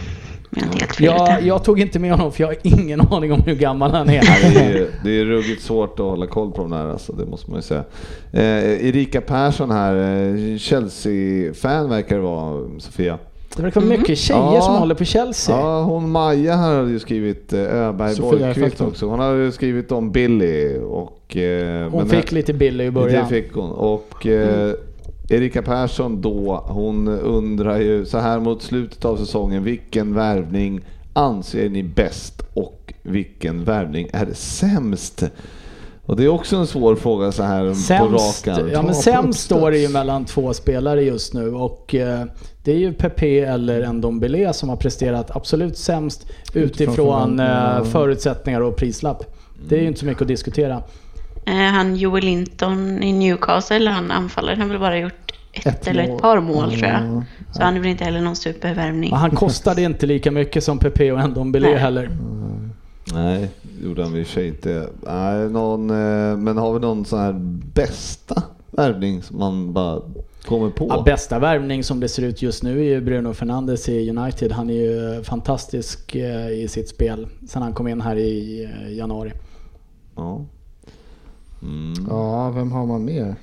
Jag. 0.99 1.43
Jag, 1.43 1.65
tog 1.65 1.81
inte 1.81 1.99
med 1.99 2.11
honom 2.11 2.33
för 2.33 2.43
jag 2.43 2.49
har 2.49 2.57
ingen 2.63 3.01
aning 3.11 3.33
om 3.33 3.43
hur 3.43 3.55
gammal 3.55 3.91
han 3.91 4.09
är. 4.09 4.21
Det, 4.55 4.79
är, 4.79 4.91
det 5.05 5.11
är 5.21 5.25
ruggigt 5.25 5.63
svårt 5.63 5.93
att 6.01 6.07
hålla 6.07 6.27
koll 6.27 6.53
på 6.53 6.63
de 6.63 6.71
där, 6.71 6.87
alltså, 6.87 7.13
det 7.13 7.27
måste 7.27 7.51
man 7.51 7.59
ju 7.59 7.63
säga. 7.63 7.85
Eh, 8.33 8.87
Erika 8.89 9.21
Persson 9.21 9.71
här, 9.71 9.95
eh, 9.95 10.59
Chelsea-fan 10.59 11.89
verkar 11.89 12.17
det 12.17 12.23
vara, 12.23 12.81
Sofia. 12.81 13.19
Det 13.57 13.63
verkar 13.63 13.81
vara 13.81 13.99
mycket 13.99 14.19
tjejer 14.19 14.55
Ja. 14.55 14.61
som 14.61 14.75
håller 14.75 14.95
på 14.95 15.05
Chelsea. 15.05 15.57
Ja, 15.57 15.83
hon 15.83 16.11
Maja 16.11 16.57
här 16.57 16.75
hade 16.77 16.91
ju 16.91 16.99
skrivit 16.99 17.53
eh, 17.53 17.61
Öberg 17.61 18.21
Borgqvist 18.21 18.81
också. 18.81 19.07
Hon 19.07 19.21
hade 19.21 19.39
ju 19.45 19.53
skrivit 19.53 19.93
om 19.93 20.11
Billy 20.13 20.79
och... 20.79 21.37
Eh, 21.37 21.91
Hon 21.91 21.99
men- 22.01 22.09
fick 22.09 22.33
lite 22.33 22.53
billig 22.53 22.85
i 22.85 22.87
Det 22.87 22.93
början. 22.93 23.29
fick 23.29 23.53
hon. 23.55 23.71
Och 23.71 24.27
eh, 24.27 24.73
Erika 25.31 25.63
Persson 25.63 26.21
då, 26.21 26.65
hon 26.69 27.09
undrar 27.09 27.79
ju 27.81 28.05
så 28.05 28.19
här 28.19 28.41
mot 28.41 28.63
slutet 28.63 29.05
av 29.05 29.17
säsongen, 29.17 29.65
vilken 29.65 30.15
värvning 30.15 30.81
anser 31.13 31.69
ni 31.69 31.83
bäst 31.83 32.43
och 32.55 32.93
vilken 33.03 33.65
värvning 33.65 34.09
är 34.13 34.29
sämst? 34.35 35.23
Och 36.11 36.17
det 36.17 36.25
är 36.25 36.29
också 36.29 36.57
en 36.57 36.67
svår 36.67 36.97
fråga 36.97 37.33
så 37.33 37.43
här 37.43 37.75
Sämst, 37.75 38.45
på 38.45 38.51
rakan. 38.53 38.71
ja, 38.73 38.83
men 38.83 38.95
sämst 38.95 39.41
står 39.41 39.71
det 39.71 39.79
ju 39.79 39.89
mellan 39.89 40.25
två 40.25 40.55
spelare 40.55 41.03
just 41.03 41.35
nu 41.35 41.55
och 41.55 41.95
eh, 41.95 42.25
det 42.65 42.73
är 42.73 42.77
ju 42.77 42.93
Pepe 42.93 43.41
eller 43.41 43.93
Ndombele 43.93 44.53
som 44.53 44.69
har 44.69 44.77
presterat 44.77 45.37
absolut 45.37 45.79
sämst 45.79 46.27
utifrån 46.55 46.97
förväntningar. 46.97 47.79
eh, 47.79 47.85
förutsättningar 47.85 48.61
och 48.61 48.77
prislapp. 48.77 49.25
Det 49.69 49.77
är 49.77 49.81
ju 49.81 49.87
inte 49.87 50.01
så 50.01 50.07
mycket 50.07 50.23
att 50.23 50.29
diskutera. 50.29 50.83
Eh, 51.47 51.55
Han 51.55 51.97
Joel 51.97 52.25
Linton 52.25 53.03
i 53.03 53.13
Newcastle, 53.13 53.91
han 53.91 54.11
anfallaren 54.11 54.61
har 54.61 54.69
väl 54.69 54.79
bara 54.79 54.99
gjort 54.99 55.33
ett, 55.53 55.67
Ett 55.67 55.89
eller 55.89 56.07
mål. 56.07 56.17
ett 56.17 56.23
par 56.23 56.41
mål 56.41 56.71
tror 56.71 56.85
jag. 56.85 57.03
Ja. 57.03 57.23
Så 57.53 57.63
han 57.63 57.77
är 57.77 57.81
väl 57.81 57.89
inte 57.91 58.05
heller 58.05 58.21
någon 58.21 58.37
supervärvning. 58.37 59.11
Men 59.11 59.19
han 59.19 59.31
kostade 59.31 59.83
inte 59.83 60.07
lika 60.07 60.31
mycket 60.31 60.65
som 60.65 60.79
Pepe 60.79 61.13
och 61.13 61.31
Ndombele 61.31 61.77
heller. 61.77 62.11
Nej, 63.15 63.51
gjorde 63.83 64.03
han 64.03 64.17
i 64.17 64.23
och 64.23 64.27
för 64.27 64.35
sig 64.35 64.49
inte. 64.49 64.89
Nej, 65.07 65.49
någon, 65.49 65.91
eh, 65.91 66.37
men 66.37 66.57
har 66.57 66.73
vi 66.73 66.81
någon 66.81 67.05
sån 67.05 67.19
här 67.19 67.33
bästa 67.75 68.43
värvning 68.71 69.23
som 69.23 69.39
man 69.39 69.73
bara 69.73 70.03
kommer 70.45 70.71
på? 70.71 70.87
Ja, 70.89 71.03
bästa 71.03 71.39
värvning 71.39 71.85
som 71.85 72.01
det 72.01 72.09
ser 72.09 72.23
ut 72.23 72.43
just 72.43 72.63
nu 72.63 72.81
är 72.81 72.85
ju 72.85 73.01
Bruno 73.01 73.33
Fernandes 73.33 73.89
i 73.89 74.11
United. 74.11 74.53
Han 74.53 74.71
är 74.71 74.75
ju 74.75 75.23
fantastisk 75.23 76.15
eh, 76.15 76.49
i 76.51 76.69
sitt 76.69 76.89
spel 76.89 77.29
sen 77.49 77.63
han 77.63 77.73
kom 77.73 77.89
in 77.89 78.01
här 78.01 78.17
i 78.17 78.65
eh, 78.65 78.97
januari. 78.97 79.33
Ja. 80.17 80.45
Mm. 81.63 82.07
Ja, 82.09 82.51
vem 82.51 82.73
har 82.73 82.87
man 82.87 83.05
mer? 83.05 83.37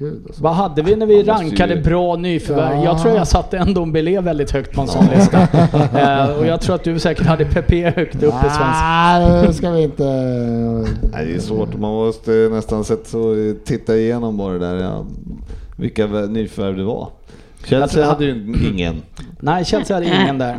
Gud 0.00 0.22
alltså. 0.26 0.42
Vad 0.42 0.54
hade 0.54 0.82
vi 0.82 0.96
när 0.96 1.06
vi 1.06 1.22
rankade 1.22 1.74
ju- 1.74 1.82
bra 1.82 2.16
nyförvärv? 2.16 2.74
Ja. 2.76 2.84
Jag 2.84 3.02
tror 3.02 3.14
jag 3.16 3.28
satte 3.28 3.64
Ndombele 3.64 4.20
väldigt 4.20 4.50
högt 4.50 4.72
på 4.74 4.80
en 4.80 4.88
sån 4.88 5.06
lista. 5.14 5.38
Eh, 6.00 6.38
och 6.38 6.46
jag 6.46 6.60
tror 6.60 6.74
att 6.74 6.84
du 6.84 6.98
säkert 6.98 7.26
hade 7.26 7.44
Pepe 7.44 7.92
högt 7.96 8.14
upp 8.14 8.22
i 8.22 8.50
svensk. 8.50 8.80
Nej, 8.82 9.46
det 9.46 9.52
ska 9.54 9.70
vi 9.70 9.82
inte... 9.82 10.04
Nej, 11.12 11.26
det 11.26 11.34
är 11.34 11.38
svårt. 11.40 11.74
Man 11.74 11.90
måste 11.92 12.30
nästan 12.30 12.84
sätta 12.84 13.18
titta 13.64 13.96
igenom 13.96 14.36
bara 14.36 14.52
det 14.52 14.58
där. 14.58 14.74
Ja, 14.76 15.04
vilka 15.76 16.06
vä- 16.06 16.28
nyförvärv 16.28 16.76
det 16.76 16.84
var. 16.84 17.08
Chelsea 17.64 18.06
hade 18.06 18.24
ju 18.24 18.54
ingen. 18.72 19.02
Nej, 19.40 19.64
Chelsea 19.64 19.96
hade 19.96 20.06
ingen 20.06 20.38
där. 20.38 20.56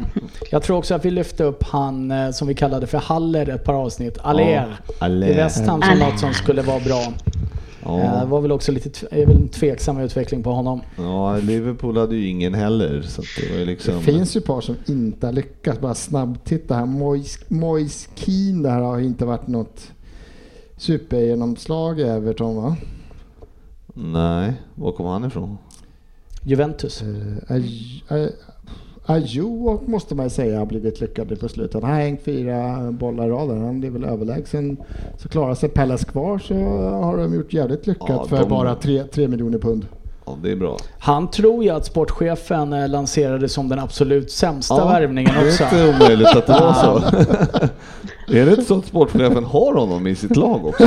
Jag 0.52 0.64
tror 0.64 0.78
också 0.78 0.96
att 0.96 1.06
vi 1.06 1.12
lyfte 1.12 1.44
upp 1.44 1.64
han 1.64 2.12
eh, 2.12 2.32
som 2.32 2.48
vi 2.48 2.54
kallade 2.54 2.88
för 2.88 2.98
Haller 2.98 3.50
ett 3.50 3.64
par 3.64 3.74
avsnitt. 3.74 4.18
Aller. 4.22 4.52
Ja, 4.52 4.64
Aller. 5.00 5.28
I 5.30 5.34
West 5.34 5.68
Ham 5.68 5.82
som 5.82 6.00
något 6.00 6.20
som 6.20 6.34
skulle 6.34 6.62
vara 6.62 6.80
bra. 6.80 7.02
Eh, 7.86 7.96
Det 7.98 8.04
Ja, 8.04 8.26
var 8.26 8.42
väl 8.42 8.52
också 8.52 8.72
lite 8.72 9.08
är 9.12 9.26
väl 9.26 9.36
en 9.36 9.48
tveksam 9.48 9.98
utveckling 10.00 10.44
på 10.44 10.52
honom. 10.52 10.82
ja, 10.98 11.38
Liverpool 11.38 11.98
hade 11.98 12.16
ju 12.16 12.28
ingen 12.28 12.54
heller. 12.54 13.02
Så 13.02 13.22
det 13.22 13.52
var 13.52 13.60
ju 13.60 13.66
liksom... 13.66 13.94
Det 13.96 14.02
finns 14.02 14.36
ju 14.36 14.42
par 14.42 14.62
som 14.62 14.76
inte 14.88 15.26
har 15.28 15.34
lyckats. 15.34 15.80
Bara 15.80 15.96
snabbtitta 15.96 16.76
här. 16.76 16.86
Moise, 17.50 18.10
Keane 18.16 18.64
där 18.70 18.82
har 18.82 19.00
inte 19.00 19.26
varit 19.26 19.48
något 19.48 19.92
supergenomslag 20.78 22.00
i 22.00 22.04
Everton 22.04 22.56
va? 22.56 22.76
Nej, 23.94 24.54
var 24.76 24.92
kom 24.92 25.06
han 25.06 25.26
ifrån? 25.26 25.58
Juventus. 26.44 27.04
Aj- 27.48 28.04
Ajo 29.06 29.80
måste 29.86 30.16
man 30.16 30.30
säga 30.30 30.60
har 30.60 30.66
blivit 30.66 31.02
lyckad 31.02 31.40
på 31.40 31.50
slutet. 31.50 31.74
Han 31.84 31.92
har 31.92 32.00
hängt 32.00 32.22
fyra 32.22 32.92
bollar 32.92 33.28
i 33.28 33.30
raden. 33.30 33.62
Han 33.62 33.84
är 33.84 33.90
väl 33.90 34.04
överlägsen. 34.06 34.78
Så 35.18 35.30
klarar 35.30 35.56
sig 35.56 35.70
Pallas 35.70 36.06
kvar 36.06 36.38
så 36.40 36.56
har 36.90 37.18
de 37.18 37.34
gjort 37.36 37.54
jävligt 37.54 37.88
lyckat 37.88 38.10
Ja, 38.10 38.26
för 38.28 38.38
de- 38.38 38.50
bara 38.50 38.76
3 38.76 39.28
miljoner 39.28 39.58
pund. 39.58 39.86
Ja, 40.26 40.38
det 40.44 40.52
är 40.52 40.56
bra. 40.56 40.78
Han 41.00 41.30
tror 41.32 41.64
ju 41.64 41.70
att 41.70 41.86
sportchefen 41.86 42.74
eh, 42.74 42.88
lanserade 42.90 43.50
som 43.50 43.70
den 43.70 43.80
absolut 43.80 44.32
sämsta 44.32 44.86
värvningen 44.86 45.34
Det 45.36 45.42
är 45.42 45.48
också. 45.52 45.64
inte 45.64 45.90
omöjligt 45.90 46.28
att 46.36 46.48
det 46.48 46.54
var 46.54 46.74
så. 46.74 47.02
är 48.38 48.46
det 48.46 48.52
inte 48.52 48.62
så 48.62 48.78
att 48.80 48.86
sportchefen 48.86 49.44
har 49.44 49.74
honom 49.76 50.08
i 50.08 50.16
sitt 50.16 50.36
lag 50.36 50.66
också? 50.66 50.84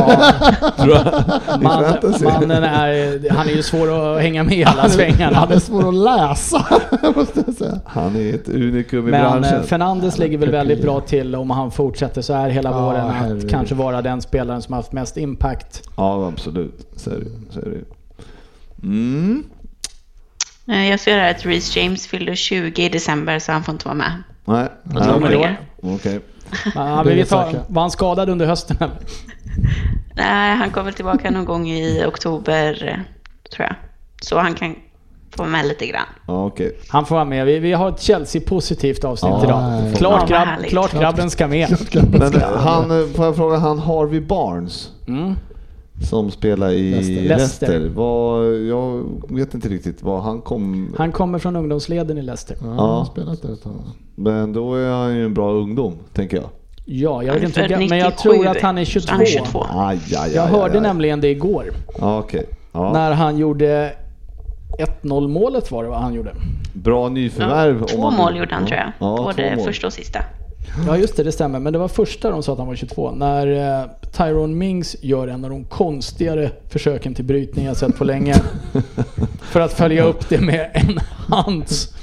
Tror 0.78 0.94
jag. 0.94 1.04
Man, 1.62 1.84
mannen 2.24 2.64
är, 2.64 3.30
han 3.30 3.48
är 3.48 3.52
ju 3.52 3.62
svår 3.62 4.14
att 4.16 4.22
hänga 4.22 4.42
med 4.42 4.58
i 4.58 4.64
alla 4.64 4.80
Han 4.82 4.90
svängarna. 4.90 5.48
är 5.50 5.58
svår 5.58 5.88
att 5.88 5.94
läsa 5.94 6.66
måste 7.16 7.42
jag 7.46 7.54
säga. 7.54 7.80
Han 7.86 8.16
är 8.16 8.34
ett 8.34 8.48
unikum 8.48 9.08
i 9.08 9.10
Men 9.10 9.24
eh, 9.26 9.32
branschen. 9.40 9.62
Fernandes 9.62 10.18
ligger 10.18 10.38
väl 10.38 10.50
väldigt 10.50 10.82
bra 10.82 11.00
till 11.00 11.34
om 11.36 11.50
han 11.50 11.70
fortsätter 11.70 12.22
så 12.22 12.32
här 12.32 12.48
hela 12.48 12.70
Ja, 12.70 12.86
våren. 12.86 13.38
Att 13.38 13.50
kanske 13.50 13.74
vara 13.74 14.02
den 14.02 14.22
spelaren 14.22 14.62
som 14.62 14.72
har 14.72 14.78
haft 14.80 14.92
mest 14.92 15.16
impact. 15.16 15.82
Ja, 15.96 16.28
absolut. 16.28 16.86
Så 16.96 17.10
är 17.10 17.14
det, 17.14 17.52
så 17.54 17.60
är 17.60 17.64
det. 17.64 17.93
Mm. 18.84 19.44
Eh, 20.68 20.90
Jag 20.90 21.00
ser 21.00 21.18
här 21.18 21.30
att 21.30 21.46
Reece 21.46 21.76
James 21.76 22.06
fyllde 22.06 22.36
20 22.36 22.82
i 22.84 22.88
december 22.88 23.38
så 23.38 23.52
han 23.52 23.64
får 23.64 23.72
inte 23.74 23.84
vara 23.84 23.94
med. 23.94 24.22
Nej. 24.44 24.68
Nej, 24.82 25.58
okej. 25.82 26.20
Ja, 26.74 26.80
Det 26.84 27.04
men 27.04 27.16
vi 27.16 27.24
tar, 27.24 27.54
var 27.68 27.82
han 27.82 27.90
skadad 27.90 28.28
under 28.28 28.46
hösten 28.46 28.76
eller? 28.80 28.96
Nej, 30.16 30.56
han 30.56 30.70
kommer 30.70 30.92
tillbaka 30.92 31.30
någon 31.30 31.44
gång 31.44 31.68
i 31.68 32.04
oktober, 32.06 32.74
tror 33.56 33.66
jag. 33.66 33.74
Så 34.20 34.38
han 34.38 34.54
kan 34.54 34.74
få 35.30 35.42
vara 35.42 35.48
med 35.50 35.66
lite 35.66 35.86
grann. 35.86 36.06
Okej. 36.26 36.78
Han 36.88 37.06
får 37.06 37.14
vara 37.14 37.24
med. 37.24 37.46
Vi, 37.46 37.58
vi 37.58 37.72
har 37.72 37.88
ett 37.88 38.00
Chelsea-positivt 38.00 39.04
avsnitt 39.04 39.32
Ja, 39.32 39.44
idag. 39.44 39.96
Klart, 39.96 40.28
grabb, 40.28 40.48
klart 40.68 40.92
grabben 40.92 41.30
ska 41.30 41.46
med. 41.48 41.76
Men 42.10 42.32
han, 42.56 42.90
eh, 43.02 43.06
får 43.14 43.24
jag 43.24 43.36
fråga, 43.36 43.56
han 43.56 43.78
Harvey 43.78 44.20
Barnes 44.20 44.88
Mm. 45.08 45.34
Som 46.02 46.30
spelar 46.30 46.70
i 46.70 46.90
Leicester. 47.28 47.90
Jag 48.68 49.04
vet 49.28 49.54
inte 49.54 49.68
riktigt 49.68 50.02
vad 50.02 50.22
han 50.22 50.40
kom... 50.40 50.94
Han 50.98 51.12
kommer 51.12 51.38
från 51.38 51.56
ungdomsleden 51.56 52.18
i 52.18 52.22
Leicester. 52.22 52.56
Ja, 52.60 52.74
Ja. 52.76 53.08
Spelat 53.12 53.42
där 53.42 53.52
ett 53.52 53.62
tag. 53.62 53.72
Men 54.14 54.52
då 54.52 54.74
är 54.74 54.90
han 54.90 55.16
ju 55.16 55.24
en 55.24 55.34
bra 55.34 55.50
ungdom, 55.52 55.92
tänker 56.12 56.36
jag. 56.36 56.46
Ja, 56.84 57.22
jag 57.22 57.34
vet 57.34 57.42
inte, 57.42 57.60
men 57.68 57.70
jag 57.98 58.10
97, 58.10 58.10
tror 58.22 58.46
att 58.46 58.60
han 58.60 58.78
är 58.78 58.84
så 58.84 58.90
22. 59.00 59.12
han 59.12 59.20
är 59.20 59.26
22. 59.26 59.64
Aj, 59.70 59.98
aj, 60.04 60.16
aj, 60.18 60.32
Jag 60.34 60.42
hörde 60.42 60.74
aj. 60.74 60.80
nämligen 60.80 61.20
det 61.20 61.28
igår. 61.28 61.64
Ja, 61.98 62.18
okej. 62.18 62.44
Ja. 62.72 62.92
När 62.92 63.12
han 63.12 63.38
gjorde 63.38 63.92
1-0 65.02 65.28
målet 65.28 65.70
var 65.70 65.84
det 65.84 65.90
vad 65.90 65.98
han 66.00 66.14
gjorde. 66.14 66.34
Bra 66.72 67.08
nyförvärv. 67.08 67.80
om 67.82 67.86
Två 67.88 68.02
man- 68.02 68.14
mål 68.14 68.36
gjorde 68.36 68.54
han 68.54 68.66
tror 68.66 68.78
jag. 68.78 68.92
Ja, 68.98 69.16
två 69.16 69.24
Både 69.24 69.52
mål. 69.56 69.64
första 69.64 69.86
och 69.86 69.92
sista. 69.92 70.18
Ja 70.86 70.96
just 70.96 71.16
det, 71.16 71.22
det 71.22 71.32
stämmer. 71.32 71.60
Men 71.60 71.72
det 71.72 71.78
var 71.78 71.88
första 71.88 72.30
de 72.30 72.42
sa 72.42 72.52
att 72.52 72.58
han 72.58 72.66
var 72.66 72.74
22. 72.74 73.10
När 73.10 73.80
eh, 73.80 73.86
Tyrone 74.12 74.54
Mings 74.54 74.96
gör 75.00 75.28
en 75.28 75.44
av 75.44 75.50
de 75.50 75.64
konstigare 75.64 76.50
försöken 76.68 77.14
till 77.14 77.24
brytning 77.24 77.66
jag 77.66 77.76
sett 77.76 77.96
på 77.96 78.04
länge. 78.04 78.34
för 79.42 79.60
att 79.60 79.72
följa 79.72 80.04
upp 80.04 80.28
det 80.28 80.40
med 80.40 80.70
en 80.74 80.98
hands. 81.28 81.94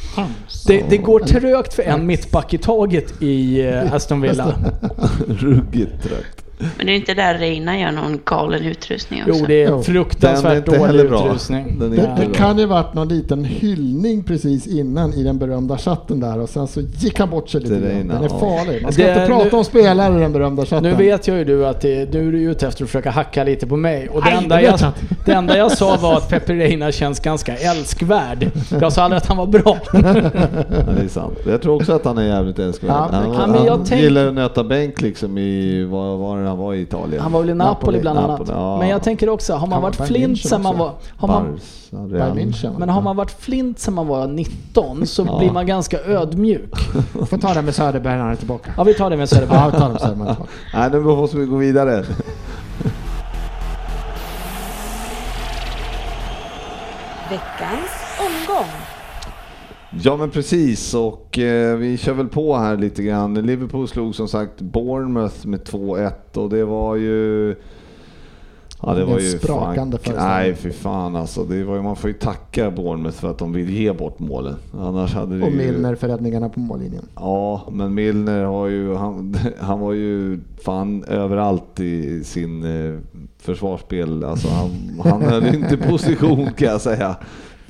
Det, 0.68 0.84
det 0.89 0.97
går 0.97 1.20
trögt 1.20 1.74
för 1.74 1.84
en 1.84 2.05
mittback 2.05 2.53
i 2.53 2.57
taget 2.57 3.22
i 3.22 3.62
eh, 3.62 3.93
Aston 3.93 4.22
Villa. 4.22 4.53
Ruggigt 5.28 6.03
trött. 6.03 6.41
Men 6.78 6.86
det 6.86 6.91
är 6.91 6.95
inte 6.95 7.14
där 7.14 7.38
Reina 7.38 7.80
gör 7.80 7.91
någon 7.91 8.20
galen 8.26 8.66
utrustning 8.66 9.22
också. 9.28 9.39
Jo, 9.39 9.45
det 9.47 9.64
är. 9.64 9.70
Den 9.70 9.80
är 9.80 9.84
fruktansvärt 9.84 10.57
inte 10.68 10.78
dålig 10.78 10.99
utrustning. 11.05 11.80
Den 11.80 11.93
är 11.93 11.97
Det, 11.97 12.16
det 12.20 12.34
kan 12.38 12.57
ju 12.57 12.66
varit 12.66 12.93
någon 12.93 13.07
liten 13.07 13.43
hyllning 13.45 14.24
precis 14.24 14.68
innan 14.68 15.14
i 15.14 15.24
den 15.24 15.38
berömda 15.38 15.78
chatten 15.78 16.20
där 16.20 16.39
och 16.39 16.49
sen 16.49 16.68
så 16.68 16.82
gick 16.82 17.20
han 17.20 17.30
bort 17.30 17.49
sig 17.49 17.62
lite 17.62 17.74
Det 17.76 17.88
är 17.91 17.95
grann. 17.95 18.07
Den 18.07 18.24
är 18.24 18.30
farlig. 18.30 18.84
Man 18.84 18.93
ska 18.93 19.03
Det- 19.03 19.14
inte 19.14 19.28
prata 19.28 19.43
nu- 19.51 19.57
om 19.57 19.64
spelare 19.64 20.18
i 20.18 20.22
den 20.22 20.34
berömda 20.34 20.66
chatten. 20.66 20.84
Nu 20.84 20.93
vet 20.95 21.28
jag 21.28 21.38
ju 21.38 21.43
du 21.45 21.66
att 21.68 21.82
det, 21.82 22.05
du 22.12 22.20
är 22.45 22.51
ute 22.51 22.68
efter 22.68 22.84
att 22.84 22.89
försöka 22.89 23.12
hacka 23.12 23.43
lite 23.43 23.68
på 23.68 23.76
mig. 23.76 24.09
Och 24.09 24.22
det, 24.24 24.30
Nej, 24.30 24.38
enda 24.43 24.62
jag, 24.62 24.80
det 25.26 25.32
enda 25.34 25.57
jag 25.57 25.72
sa 25.72 25.97
var 26.01 26.18
att 26.18 26.30
Pepe 26.30 26.53
Reina 26.53 26.91
känns 26.91 27.20
ganska 27.20 27.55
älskvärd. 27.55 28.51
Jag 28.82 28.93
sa 28.93 29.03
aldrig 29.03 29.18
att 29.18 29.26
han 29.28 29.38
var 29.38 29.47
bra. 29.47 29.78
Ja, 29.93 29.99
det 30.97 31.03
är 31.03 31.07
sant. 31.09 31.38
Jag 31.47 31.62
tror 31.62 31.76
också 31.76 31.93
att 31.93 32.05
han 32.05 32.18
är 32.18 32.24
jävligt 32.28 32.59
älskvärd. 32.59 32.91
Ja, 32.91 33.09
han 33.12 33.66
jag 33.66 33.72
han 33.72 33.84
tänk- 33.86 34.01
gillar 34.01 34.28
att 34.28 34.34
nöta 34.34 34.64
bänk 34.64 35.01
liksom 35.01 35.38
i, 35.38 35.84
vad 35.84 36.18
var 36.20 36.38
det 36.38 36.43
han 36.52 36.60
var 36.60 36.74
i 36.74 36.82
Italien? 36.82 37.22
Han 37.22 37.32
var 37.32 37.39
väl 37.39 37.49
i 37.49 37.54
Napoli, 37.54 37.74
Napoli, 37.74 37.99
bland 37.99 38.20
annat. 38.20 38.39
Napoli, 38.39 38.52
ja. 38.58 38.78
Men 38.80 38.88
jag 38.89 39.04
tänker 39.04 39.30
också, 39.30 39.54
har 39.54 39.68
man 39.68 39.82
varit 39.82 39.95
flint 40.08 40.39
sen 40.39 40.62
man 40.62 40.78
var... 40.78 40.91
Har 41.18 41.28
man, 41.28 41.60
Barca, 41.91 42.72
men 42.78 42.89
har 42.89 43.02
man 43.02 43.16
varit 43.16 43.32
flint 43.32 43.80
sen 43.80 43.93
man 43.93 44.08
var 44.08 44.28
19 44.28 45.08
så 45.08 45.26
Ja. 45.28 45.38
blir 45.39 45.52
man 45.52 45.66
ganska 45.66 45.99
ödmjuk. 45.99 46.72
Får 47.30 47.38
ta 47.38 47.54
det 47.54 47.62
med 47.62 47.76
Söderberg 47.76 48.14
när 48.16 48.24
han 48.24 48.32
är 48.32 48.36
tillbaka. 48.36 48.72
Ja, 48.78 48.84
vi 48.84 48.93
tar 48.93 49.10
det 49.10 49.18
med 49.18 49.30
Söderberg. 49.30 49.58
Ja, 49.58 49.70
vi 49.74 49.78
tar 49.78 49.88
det 49.88 49.91
med 49.93 50.02
Söderberg 50.02 50.28
tillbaka. 50.36 50.52
Nej, 50.74 50.89
nu 50.91 50.99
måste 50.99 51.38
vi 51.38 51.45
gå 51.45 51.56
vidare. 51.58 52.06
Veckans 57.30 57.91
omgång. 58.20 58.72
Ja 60.04 60.18
men 60.18 60.30
precis 60.30 60.94
och 60.94 61.39
eh, 61.39 61.78
vi 61.78 61.98
kör 61.98 62.14
väl 62.14 62.28
på 62.28 62.58
här 62.58 62.78
lite 62.78 63.04
grann. 63.04 63.34
Liverpool 63.34 63.88
slog 63.88 64.16
som 64.16 64.28
sagt 64.28 64.62
Bournemouth 64.62 65.48
med 65.48 65.60
2-1 65.64 66.12
och 66.34 66.50
det 66.50 66.66
var 66.66 66.96
ju... 66.96 67.56
Ja 68.84 68.94
det 68.94 69.06
var 69.06 69.20
ju 69.20 69.30
sprakande 69.30 69.98
fan. 69.98 70.14
Nej 70.18 70.56
fy 70.56 70.72
fan 70.72 71.16
alltså. 71.16 71.44
Det 71.44 71.64
var, 71.64 71.76
ju- 71.76 71.82
man 71.82 71.96
får 71.96 72.10
ju 72.10 72.14
tacka 72.14 72.72
Bournemouth 72.72 73.18
för 73.18 73.30
att 73.30 73.38
de 73.38 73.54
vill 73.54 73.70
ge 73.70 73.94
bort 73.94 74.20
målen. 74.20 74.56
Annars 74.80 75.14
hade 75.14 75.38
det 75.39 75.44
Och 75.46 75.52
ju... 75.52 75.58
Milner 75.58 75.96
för 75.96 76.08
räddningarna 76.08 76.50
på 76.50 76.60
mållinjen. 76.60 77.06
Ja, 77.16 77.62
men 77.72 77.94
Milner 77.94 78.44
har 78.44 78.68
ju, 78.68 78.96
han, 78.96 79.36
han 79.60 79.80
var 79.80 79.94
ju 79.94 80.39
fan 80.66 81.04
överallt 81.04 81.80
i 81.80 82.24
sin 82.24 82.64
eh, 82.64 83.00
försvarsspel. 83.39 84.24
Alltså 84.24 84.48
han, 84.48 84.72
han 85.12 85.22
höll 85.22 85.56
inte 85.56 85.78
position 85.78 86.50
kan 86.58 86.68
jag 86.68 86.82
säga. 86.82 87.16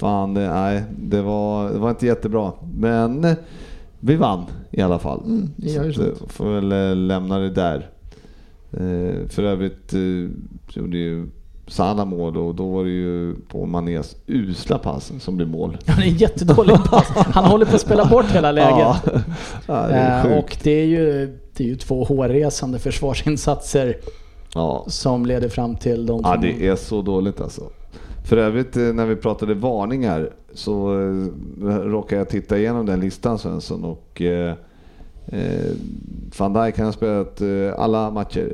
Fan, 0.02 0.34
det, 0.34 0.50
nej, 0.50 0.84
det 1.00 1.22
var, 1.22 1.70
det 1.72 1.80
var 1.80 1.90
inte 1.90 2.06
jättebra. 2.06 2.52
Men 2.74 3.24
eh, 3.26 3.34
vi 4.00 4.16
vann 4.16 4.46
i 4.72 4.82
alla 4.82 5.00
fall. 5.00 5.22
Mm, 5.26 5.50
det 5.56 5.94
Så 5.94 6.02
att, 6.02 6.32
får 6.32 6.46
väl 6.46 6.72
eh, 6.72 6.96
lämna 6.96 7.40
det 7.40 7.50
där. 7.50 7.90
Eh, 8.72 9.28
för 9.30 9.44
övrigt 9.44 9.94
eh, 9.94 10.00
gjorde 10.70 10.98
ju 10.98 11.28
Salah 11.68 12.06
mål 12.06 12.38
och 12.38 12.56
då 12.56 12.70
var 12.70 12.84
det 12.84 12.90
ju 12.90 13.36
på 13.48 13.66
Manés 13.66 14.16
usla 14.28 14.78
pass 14.78 15.12
som 15.20 15.36
blev 15.38 15.50
mål. 15.50 15.78
Han 15.88 16.04
är 16.04 16.08
en 16.08 16.18
jättedålig 16.18 16.76
pass. 16.90 17.08
Han 17.16 17.46
håller 17.46 17.66
på 17.66 17.76
att 17.76 17.82
spela 17.82 18.06
bort 18.06 18.26
hela 18.26 18.52
läget. 18.52 18.78
Ja, 18.80 18.96
ja 19.68 19.88
det 19.88 20.30
Eh, 20.30 20.38
och 20.38 20.58
det 20.64 20.72
är, 20.72 20.86
ju, 20.86 21.38
det 21.58 21.64
är 21.64 21.68
ju 21.68 21.76
två 21.76 22.04
hårresande 22.04 22.80
försvarsinsatser 22.80 23.98
Ja. 24.54 24.86
som 24.88 25.26
leder 25.26 25.50
fram 25.50 25.76
till 25.76 26.06
de 26.06 26.22
Ja, 26.24 26.38
det 26.42 26.68
är 26.68 26.76
så 26.76 27.02
dåligt 27.02 27.42
alltså. 27.42 27.62
För 28.24 28.38
övrigt 28.38 28.78
eh, 28.78 28.94
när 28.94 29.06
vi 29.06 29.16
pratade 29.16 29.54
varningar 29.54 30.34
så 30.54 31.00
eh, 31.02 31.28
råkade 31.66 32.20
jag 32.20 32.30
titta 32.30 32.58
igenom 32.58 32.86
den 32.86 33.00
listan 33.00 33.40
Svensson 33.40 33.84
och 33.84 34.22
eh, 34.22 34.56
eh, 35.26 35.72
van 36.38 36.54
Dijk 36.54 36.78
har 36.78 36.92
spelat 36.92 37.42
alla 37.78 38.12
matcher 38.12 38.54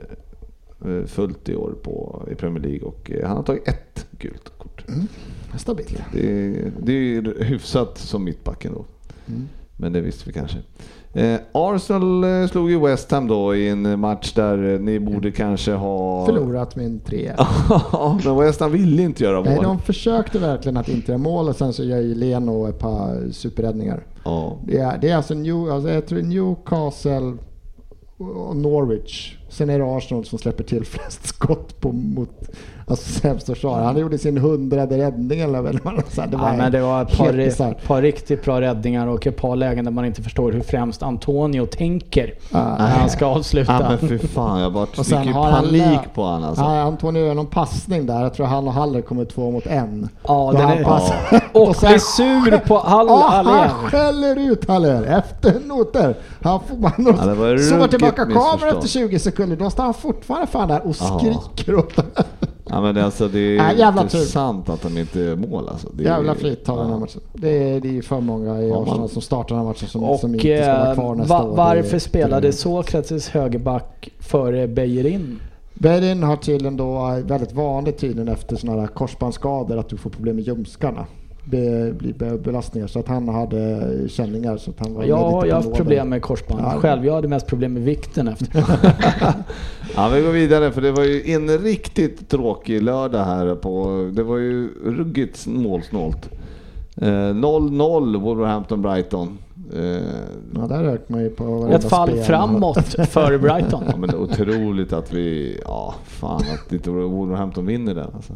fullt 1.05 1.49
i 1.49 1.55
år 1.55 1.75
på, 1.83 2.23
i 2.31 2.35
Premier 2.35 2.63
League 2.63 2.81
och 2.81 3.11
han 3.23 3.37
har 3.37 3.43
tagit 3.43 3.67
ett 3.67 4.05
gult 4.11 4.51
kort. 4.57 4.85
Stabilt. 5.57 6.03
Det, 6.13 6.71
det 6.79 6.93
är 6.93 7.43
hyfsat 7.43 7.97
som 7.97 8.23
mittbacken 8.23 8.73
då. 8.73 8.85
Mm. 9.27 9.47
Men 9.77 9.93
det 9.93 10.01
visste 10.01 10.23
vi 10.27 10.33
kanske. 10.33 10.57
Eh, 11.17 11.39
Arsenal 11.51 12.23
eh, 12.23 12.47
slog 12.47 12.69
ju 12.71 12.79
West 12.79 13.11
Ham 13.11 13.27
då 13.27 13.55
i 13.55 13.69
en 13.69 13.99
match 13.99 14.33
där 14.33 14.73
eh, 14.73 14.79
ni 14.79 14.99
borde 14.99 15.31
kanske 15.31 15.73
ha... 15.73 16.25
Förlorat 16.25 16.75
med 16.75 16.85
en 16.85 16.99
3 16.99 17.31
Ja, 17.91 18.19
men 18.25 18.37
West 18.37 18.59
Ham 18.59 18.71
ville 18.71 19.01
inte 19.01 19.23
göra 19.23 19.35
mål. 19.35 19.45
Nej, 19.45 19.59
de 19.61 19.79
försökte 19.79 20.39
verkligen 20.39 20.77
att 20.77 20.89
inte 20.89 21.11
göra 21.11 21.17
mål 21.17 21.49
och 21.49 21.55
sen 21.55 21.73
så 21.73 21.83
gör 21.83 21.97
ju 21.97 22.15
Leno 22.15 22.67
ett 22.67 22.79
par 22.79 23.31
superräddningar. 23.31 24.05
Ja. 24.25 24.57
Det 24.65 24.77
är, 24.77 24.97
det 24.97 25.09
är 25.09 25.15
alltså, 25.15 25.33
New, 25.33 25.71
alltså 25.71 25.89
jag 25.89 26.05
tror 26.05 26.21
Newcastle 26.21 27.33
och 28.17 28.55
Norwich. 28.55 29.37
Sen 29.49 29.69
är 29.69 29.79
det 29.79 29.85
Arsenal 29.97 30.25
som 30.25 30.39
släpper 30.39 30.63
till 30.63 30.85
flest 30.85 31.27
skott 31.27 31.81
på, 31.81 31.91
mot 31.91 32.29
alltså, 32.87 33.19
sämst 33.19 33.45
försvar. 33.45 33.79
Han 33.81 33.97
gjorde 33.97 34.17
sin 34.17 34.37
hundrade 34.37 34.97
räddning 34.97 35.39
eller 35.39 35.61
vad 35.61 35.73
det 35.75 35.85
var. 35.85 36.03
Det 36.27 36.37
var, 36.37 36.47
Ja, 36.49 36.53
men 36.57 36.71
det 36.71 36.81
var 36.81 37.01
ett 37.01 37.17
par, 37.17 37.33
bisarrt. 37.33 37.87
par 37.87 38.01
riktigt 38.01 38.45
bra 38.45 38.61
räddningar 38.61 39.07
och 39.07 39.27
ett 39.27 39.37
par 39.37 39.55
lägen 39.55 39.85
där 39.85 39.91
man 39.91 40.05
inte 40.05 40.21
förstår 40.23 40.51
hur 40.51 40.61
främst 40.61 41.03
Antonio 41.03 41.65
tänker 41.65 42.33
Ja, 42.51 42.75
när 42.77 42.87
han 42.87 43.09
ska 43.09 43.25
avsluta. 43.25 43.73
Ja 43.81 43.89
men 43.89 44.19
för 44.19 44.27
fan, 44.27 44.59
jag 44.61 44.73
bara 44.73 44.83
Och 44.97 45.05
fick 45.05 45.25
ju 45.25 45.31
han 45.33 45.53
panik 45.53 45.71
lä- 45.81 45.99
på 46.15 46.23
honom 46.23 46.43
alltså. 46.49 46.63
Ja, 46.63 46.81
Antonio 46.81 47.25
gör 47.25 47.33
någon 47.33 47.45
passning 47.47 48.05
där. 48.05 48.21
Jag 48.23 48.33
tror 48.33 48.45
han 48.45 48.67
och 48.67 48.73
Haller 48.73 49.01
kommer 49.01 49.25
två 49.25 49.51
mot 49.51 49.65
en. 49.65 50.09
Ja, 50.27 50.49
Då 50.51 50.57
den 50.57 50.67
han 50.67 50.77
är- 50.77 50.83
passar- 50.83 51.41
Och 51.53 51.75
sen- 51.75 51.89
blir 51.89 51.99
sur 51.99 52.57
på 52.67 52.77
Hall 52.77 53.07
Ja, 53.07 53.27
Haller. 53.29 53.51
han 53.51 53.69
skäller 53.89 54.51
ut 54.51 54.67
Haller 54.67 55.03
efter 55.03 55.59
noter. 55.65 56.15
Han 56.41 56.59
får 56.69 56.77
man 56.77 56.91
Ja, 56.97 57.25
det 57.25 57.33
var 57.77 57.87
tillbaka 57.87 58.25
kameran 58.25 58.75
efter 58.75 58.87
20 58.87 59.19
sekunder. 59.19 59.36
Då 59.59 59.69
står 59.69 59.83
han 59.83 59.93
fortfarande 59.93 60.47
fan 60.47 60.67
där 60.67 60.87
och 60.87 60.95
skriker 60.95 61.75
åt 61.75 61.95
den. 61.95 62.05
Ja 62.69 62.81
men 62.81 62.95
det, 62.95 63.05
alltså, 63.05 63.27
det 63.27 63.39
är 63.39 63.57
Nej, 63.57 63.77
jävla 63.79 64.01
inte 64.01 64.17
tur. 64.17 64.25
sant 64.25 64.69
att 64.69 64.81
de 64.81 64.97
inte 64.97 65.19
gör 65.19 65.35
mål 65.35 65.69
alltså. 65.69 65.89
Det 65.93 66.03
är- 66.03 66.07
Jävla 66.07 66.35
flit 66.35 66.67
har 66.67 66.77
den 66.77 66.89
här 66.89 66.97
matchen. 66.99 67.21
Det 67.33 67.49
är, 67.49 67.81
det 67.81 67.87
är 67.87 67.91
ju 67.91 68.01
för 68.01 68.19
många 68.21 68.61
i 68.61 68.71
Arsenal 68.71 68.99
man- 68.99 69.09
som 69.09 69.21
startar 69.21 69.55
den 69.55 69.57
här 69.57 69.71
matchen 69.71 69.87
som, 69.87 70.03
Och 70.03 70.19
som 70.19 70.33
inte 70.35 70.63
ska 70.63 70.73
vara 70.73 70.87
eh, 70.89 70.93
kvar 70.93 71.15
nästa 71.15 71.43
va, 71.43 71.49
år. 71.51 71.55
Varför 71.55 71.99
spelade 71.99 72.53
Sokrates 72.53 73.29
högerback 73.29 74.09
före 74.19 74.67
Beijerin? 74.67 75.39
Berin 75.73 76.23
har 76.23 76.35
tydligen 76.35 76.77
då 76.77 76.95
eh, 77.07 77.25
väldigt 77.25 77.53
vanligt 77.53 77.97
tydligen 77.97 78.27
efter 78.27 78.55
sådana 78.55 78.79
här 78.81 78.87
korsbandsskador 78.87 79.77
att 79.77 79.89
du 79.89 79.97
får 79.97 80.09
problem 80.09 80.35
med 80.35 80.45
ljumskarna. 80.47 81.05
Blir 81.49 82.13
be- 82.13 82.37
belastningar 82.37 82.87
så 82.87 82.99
att 82.99 83.07
han 83.07 83.27
hade 83.27 83.89
känningar 84.09 84.57
så 84.57 84.71
att 84.71 84.79
han 84.79 84.93
var 84.93 85.03
Ja, 85.03 85.35
lite 85.35 85.47
jag 85.47 85.55
har 85.55 85.63
haft 85.63 85.75
problem 85.75 86.09
med 86.09 86.21
korsband 86.21 86.61
Ja. 86.63 86.79
själv. 86.79 87.05
Jag 87.05 87.13
hade 87.13 87.27
mest 87.27 87.47
problem 87.47 87.73
med 87.73 87.83
vikten 87.83 88.27
efter. 88.27 88.47
Ja 89.95 90.09
vi 90.15 90.21
går 90.21 90.31
vidare 90.31 90.71
för 90.71 90.81
det 90.81 90.91
var 90.91 91.03
ju 91.03 91.31
en 91.31 91.57
riktigt 91.57 92.29
tråkig 92.29 92.81
lördag 92.83 93.23
här 93.25 93.55
på, 93.55 94.09
det 94.13 94.23
var 94.23 94.37
ju 94.37 94.69
ruggigt 94.85 95.47
målsnålt. 95.47 96.29
Eh, 97.01 97.05
0-0 97.07 98.17
Wolverhampton-Brighton. 98.21 99.27
Eh, 99.75 100.01
Ja, 100.55 100.67
där 100.67 100.83
rök 100.83 101.09
man 101.09 101.21
ju 101.23 101.29
på 101.29 101.69
Ett 101.71 101.89
fall 101.89 102.09
spel. 102.09 102.23
framåt 102.23 102.95
för 103.09 103.37
Brighton. 103.41 103.83
Ja 103.87 103.97
men 103.97 104.15
otroligt 104.15 104.93
att 104.93 105.13
vi, 105.13 105.59
ja 105.65 105.95
fan 106.05 106.41
att 106.53 106.73
inte 106.73 106.89
Wolverhampton 106.89 107.65
vinner 107.65 107.95
den 107.95 108.09
alltså. 108.15 108.33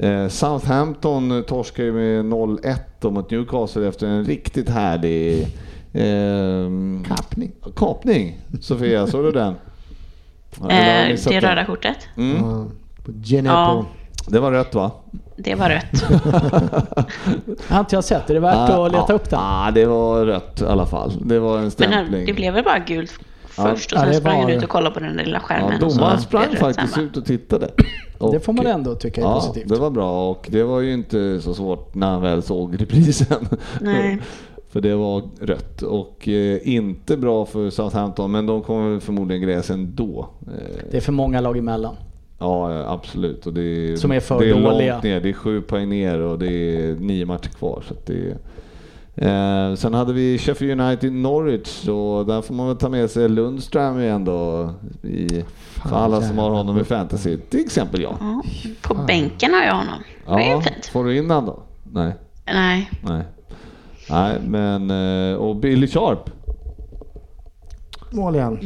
Mm. 0.00 0.22
Eh, 0.22 0.28
Southampton 0.28 1.44
torskar 1.48 1.84
ju 1.84 1.92
med 1.92 2.24
0-1 2.24 2.76
då 3.00 3.10
mot 3.10 3.30
Newcastle 3.30 3.88
efter 3.88 4.06
en 4.06 4.24
riktigt 4.24 4.68
härlig 4.68 5.46
ehm, 5.92 7.04
Kappning. 7.08 7.52
kapning. 7.76 8.38
Sofia, 8.60 9.06
såg 9.06 9.24
du 9.24 9.32
den? 9.32 9.54
Eh, 10.60 11.16
det 11.28 11.40
röda 11.40 11.64
kortet, 11.64 11.96
Mm. 12.16 12.36
Ja, 12.36 12.64
på 13.04 13.12
Genepo. 13.24 13.54
Ja. 13.54 13.86
Det 14.28 14.40
var 14.40 14.52
rött 14.52 14.74
va? 14.74 14.90
Det 15.36 15.54
var 15.54 15.68
rött. 15.70 16.02
har 17.68 17.80
inte 17.80 17.94
jag 17.96 18.04
sett. 18.04 18.30
Är 18.30 18.34
det 18.34 18.40
värt 18.40 18.70
att 18.70 18.92
leta 18.92 19.12
upp 19.12 19.30
den? 19.30 19.40
Ja, 19.40 19.70
det 19.74 19.86
var 19.86 20.24
rött 20.26 20.60
i 20.62 20.64
alla 20.64 20.86
fall. 20.86 21.12
Det 21.24 21.38
var 21.38 21.56
en 21.56 21.60
Men 21.62 21.70
stämpling. 21.70 21.98
han, 22.18 22.24
det 22.26 22.32
blev 22.32 22.54
väl 22.54 22.64
bara 22.64 22.78
gult 22.78 23.10
först 23.48 23.92
och 23.92 23.98
Ja, 23.98 24.02
sen 24.02 24.10
det 24.10 24.16
sprang 24.16 24.40
han 24.42 24.50
ut 24.50 24.62
och 24.62 24.68
kollade 24.68 24.94
på 24.94 25.00
den 25.00 25.12
lilla 25.16 25.36
ja, 25.36 25.40
skärmen. 25.40 25.82
och 25.82 25.92
så 25.92 25.98
domaren 25.98 26.20
sprang 26.20 26.44
det 26.50 26.56
faktiskt 26.56 26.92
samma. 26.94 27.06
ut 27.06 27.16
och 27.16 27.24
tittade. 27.24 27.70
Det 28.32 28.40
får 28.40 28.52
man 28.52 28.66
Och- 28.66 28.72
ändå 28.72 28.94
tycka 28.94 29.20
är 29.20 29.24
Ja, 29.24 29.34
positivt. 29.34 29.68
det 29.68 29.76
var 29.76 29.90
bra 29.90 30.30
och 30.30 30.46
det 30.50 30.62
var 30.62 30.80
ju 30.80 30.92
inte 30.92 31.40
så 31.40 31.54
svårt 31.54 31.94
när 31.94 32.10
han 32.10 32.22
väl 32.22 32.42
såg 32.42 32.80
reprisen. 32.82 33.48
Nej. 33.80 34.18
För 34.70 34.80
det 34.80 34.94
var 34.94 35.22
rött 35.40 35.82
och 35.82 36.28
eh, 36.28 36.58
inte 36.68 37.16
bra 37.16 37.46
för 37.46 37.70
Southampton 37.70 38.30
men 38.30 38.46
de 38.46 38.62
kommer 38.62 39.00
förmodligen 39.00 39.42
gräs 39.42 39.70
ändå. 39.70 40.28
Eh, 40.46 40.84
Det 40.90 40.96
är 40.96 41.00
för 41.00 41.12
många 41.12 41.40
lag 41.40 41.58
emellan. 41.58 41.96
Ja, 42.38 42.84
absolut. 42.88 43.46
Och 43.46 43.52
det 43.52 43.62
är, 43.62 43.96
Som 43.96 44.12
är 44.12 44.20
för 44.20 44.38
det 44.38 44.50
är 44.50 44.54
dåliga. 44.62 44.92
långt 44.92 45.04
ner. 45.04 45.20
Det 45.20 45.28
är 45.28 45.32
sju 45.32 45.60
poäng 45.62 45.88
ner 45.88 46.18
och 46.20 46.38
det 46.38 46.46
är 46.52 46.94
nio 46.94 47.26
matcher 47.26 47.48
kvar. 47.48 47.82
Så 47.88 47.94
att 47.94 48.06
det 48.06 48.14
är, 49.14 49.68
eh, 49.70 49.74
sen 49.74 49.94
hade 49.94 50.12
vi 50.12 50.38
Sheffield 50.38 50.80
United 50.80 51.12
Norwich 51.12 51.88
och 51.88 52.26
där 52.26 52.42
får 52.42 52.54
man 52.54 52.66
väl 52.66 52.76
ta 52.76 52.88
med 52.88 53.10
sig 53.10 53.28
Lundström 53.28 54.00
igen 54.00 54.24
då. 54.24 54.70
I, 55.02 55.44
för 55.90 55.96
alla 55.96 56.22
som 56.22 56.38
har 56.38 56.50
honom 56.50 56.78
i 56.80 56.84
fantasy. 56.84 57.36
Till 57.36 57.60
exempel 57.60 58.00
jag. 58.02 58.16
Ja, 58.20 58.42
på 58.82 58.94
bänken 58.94 59.54
har 59.54 59.62
jag 59.64 59.74
honom. 59.74 59.98
Det 60.26 60.32
är 60.32 60.50
Ja, 60.50 60.60
fint. 60.60 60.86
får 60.86 61.04
du 61.04 61.16
in 61.18 61.30
han 61.30 61.46
då? 61.46 61.62
Nej. 61.92 62.12
Nej, 62.46 62.90
Nej. 63.02 63.22
Nej, 64.10 64.36
men... 64.46 64.90
eh, 65.32 65.36
Och 65.36 65.56
Billy 65.56 65.86
Sharp. 65.86 66.30
Mål 68.10 68.34
igen. 68.36 68.58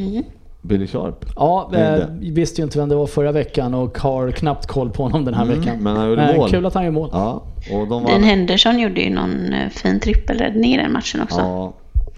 Billy 0.63 0.87
Sharp. 0.87 1.25
Ja, 1.37 1.69
Det 1.73 1.97
eh, 2.03 2.07
vi 2.21 2.31
visste 2.31 2.61
ju 2.61 2.65
inte 2.65 2.79
vem 2.79 2.89
det 2.89 2.95
var 2.95 3.07
förra 3.07 3.33
veckan 3.33 3.75
och 3.75 3.99
har 3.99 4.31
knappt 4.31 4.67
koll 4.67 4.91
på 4.91 5.03
honom 5.03 5.25
den 5.25 5.35
här 5.35 5.45
Mm, 5.45 5.61
veckan. 5.61 5.77
men 5.83 5.97
han 5.97 6.09
gjorde 6.09 6.35
mål. 6.37 6.51
Kul 6.51 6.67
att 6.67 6.75
han 6.75 6.85
gör 6.85 6.91
mål. 6.91 7.09
Ja, 7.13 7.43
och 7.73 7.89
de 7.89 7.89
Dean 7.89 8.03
var... 8.03 8.11
Henderson 8.29 8.79
gjorde 8.79 9.01
ju 9.01 9.11
någon 9.15 9.53
eh, 9.53 9.69
fin 9.69 10.01
trippelräddning 10.01 10.75
i 10.75 10.77
den 10.77 10.93
matchen 10.93 11.23
också. 11.23 11.41
Ja, 11.41 11.73
Ja, 12.03 12.13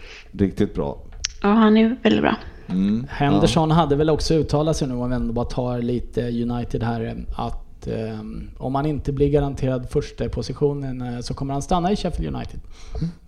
riktigt 0.45 0.74
bra. 0.74 0.99
han 1.40 1.76
är 1.76 1.80
ju 1.80 1.97
väldigt 2.03 2.22
bra. 2.22 2.36
Mm, 2.68 3.07
Henderson 3.11 3.70
hade 3.70 3.97
väl 3.97 4.11
också 4.11 4.34
uttalat 4.34 4.76
sig 4.76 4.88
nu 4.88 4.95
om 4.95 5.11
vi 5.11 5.16
ändå 5.16 5.32
bara 5.32 5.45
tar 5.45 5.78
lite 5.78 6.20
United 6.43 6.82
här 6.82 7.05
eh, 7.05 7.45
att 7.47 7.86
eh, 7.86 8.20
om 8.59 8.74
han 8.74 8.86
inte 8.86 9.12
blir 9.12 9.28
garanterad 9.30 9.86
första 9.90 10.28
positionen 10.28 11.03
eh, 11.14 11.20
så 11.20 11.34
kommer 11.34 11.53
han 11.53 11.62
stanna 11.62 11.93
i 11.93 11.97
Sheffield 11.97 12.34
United 12.36 12.61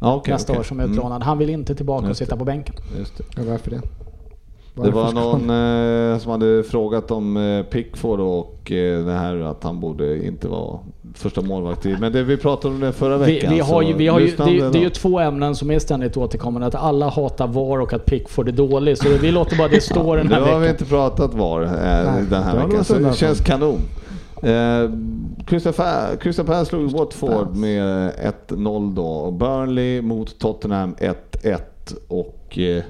Ja, 0.00 0.14
okej, 0.14 0.32
nästa 0.34 0.52
okej. 0.52 0.60
år 0.60 0.64
som 0.64 0.80
utlånad. 0.80 1.22
Han 1.22 1.38
vill 1.38 1.50
inte 1.50 1.74
tillbaka 1.74 2.02
och 2.02 2.08
Just 2.08 2.18
sitta 2.18 2.36
på 2.36 2.44
bänken. 2.44 2.74
Mm, 2.88 2.98
just 2.98 3.16
det. 3.16 3.80
Varför 4.74 4.90
det? 4.92 4.98
Det 4.98 5.02
var 5.04 5.12
någon 5.12 5.50
han- 5.50 6.12
eh, 6.12 6.18
som 6.18 6.30
hade 6.30 6.62
frågat 6.64 7.10
om 7.10 7.36
eh, 7.36 7.62
Pickford 7.62 8.20
och 8.20 8.72
eh, 8.72 9.04
det 9.04 9.12
här 9.12 9.36
att 9.40 9.64
han 9.64 9.80
borde 9.80 10.26
inte 10.26 10.48
vara 10.48 10.78
första 11.14 11.40
målvakt 11.40 11.86
i. 11.86 11.96
Men 12.00 12.12
det, 12.12 12.22
vi 12.22 12.36
pratade 12.36 12.74
om 12.74 12.80
det 12.80 12.92
förra 12.92 13.18
Vi, 13.18 13.34
veckan. 13.34 13.52
vi 13.54 13.60
har 13.60 13.82
ju, 13.82 13.92
vi 13.94 14.08
har 14.08 14.20
ju, 14.20 14.26
det, 14.36 14.42
är- 14.42 14.70
det 14.70 14.78
är 14.78 14.82
ju 14.82 14.90
två 14.90 15.18
ämnen 15.20 15.54
som 15.56 15.70
är 15.70 15.78
ständigt 15.78 16.16
återkommande. 16.16 16.66
Att 16.66 16.74
alla 16.74 17.08
hatar 17.08 17.46
VAR 17.46 17.78
och 17.80 17.92
att 17.92 18.06
Pickford 18.06 18.48
är 18.48 18.52
dålig. 18.52 18.98
Så 18.98 19.08
vi 19.22 19.30
låter 19.32 19.56
bara 19.56 19.68
det 19.68 19.80
stå 19.82 20.14
den 20.16 20.26
Nu 20.26 20.34
här 20.34 20.40
har 20.40 20.46
vi 20.46 20.60
veckan. 20.60 20.70
inte 20.74 20.84
pratat 20.84 21.34
VAR 21.34 21.62
eh, 21.62 21.70
Nej, 21.70 22.24
den 22.30 22.42
här 22.42 22.52
det 22.52 22.58
veckan, 22.66 22.78
vi 22.78 22.84
så 22.84 22.94
det 22.94 23.16
känns 23.16 23.40
kanon. 23.40 23.78
Eh, 24.42 24.90
Crystal 25.46 25.72
Pa- 25.72 26.16
Crystal 26.20 26.46
Palace 26.46 26.64
slog 26.66 26.90
Watford 26.90 27.56
med 27.56 28.12
1-0 28.48 28.94
då. 28.94 29.30
Burnley 29.30 30.02
mot 30.02 30.38
Tottenham 30.38 30.94
1-1 31.42 31.58
och 32.08 32.58
eh, 32.58 32.82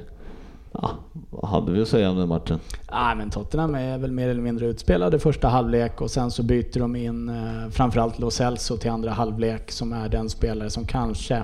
ja, 0.83 0.91
vad 1.31 1.51
hade 1.51 1.73
vi 1.73 1.83
att 1.83 1.89
säga 1.89 2.11
om 2.11 2.17
den 2.17 2.29
matchen? 2.29 2.59
Nej 2.93 3.17
men 3.17 3.31
Tottenham 3.31 3.75
är 3.75 3.99
väl 3.99 4.13
mer 4.13 4.29
eller 4.29 4.43
mindre 4.43 4.67
utspelade 4.67 5.19
första 5.19 5.49
halvlek 5.49 6.01
och 6.01 6.11
sen 6.11 6.31
så 6.31 6.43
byter 6.43 6.79
de 6.79 6.97
in 6.97 7.29
eh, 7.29 7.71
framförallt 7.71 8.19
Lo 8.19 8.31
Celso 8.31 8.77
till 8.77 8.91
andra 8.91 9.11
halvlek 9.11 9.71
som 9.71 9.93
är 9.93 10.09
den 10.09 10.31
spelare 10.31 10.71
som 10.71 10.87
kanske 10.87 11.43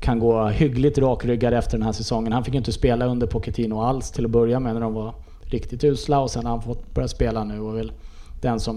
kan 0.00 0.18
gå 0.18 0.46
hyggligt 0.46 0.98
rakryggad 0.98 1.54
efter 1.54 1.78
den 1.78 1.86
här 1.86 1.92
säsongen. 1.92 2.32
Han 2.32 2.44
fick 2.44 2.54
ju 2.54 2.58
inte 2.58 2.72
spela 2.72 3.06
under 3.06 3.26
Pochettino 3.26 3.80
alls 3.80 4.10
till 4.10 4.24
att 4.24 4.30
börja 4.30 4.60
med 4.60 4.74
när 4.74 4.80
de 4.80 4.94
var 4.94 5.14
riktigt 5.40 5.84
usla 5.84 6.20
och 6.20 6.30
sen 6.30 6.46
har 6.46 6.52
han 6.52 6.62
fått 6.62 6.94
börja 6.94 7.08
spela 7.08 7.44
nu 7.44 7.60
och 7.60 7.76
väl 7.76 7.92
den 8.40 8.60
som 8.60 8.76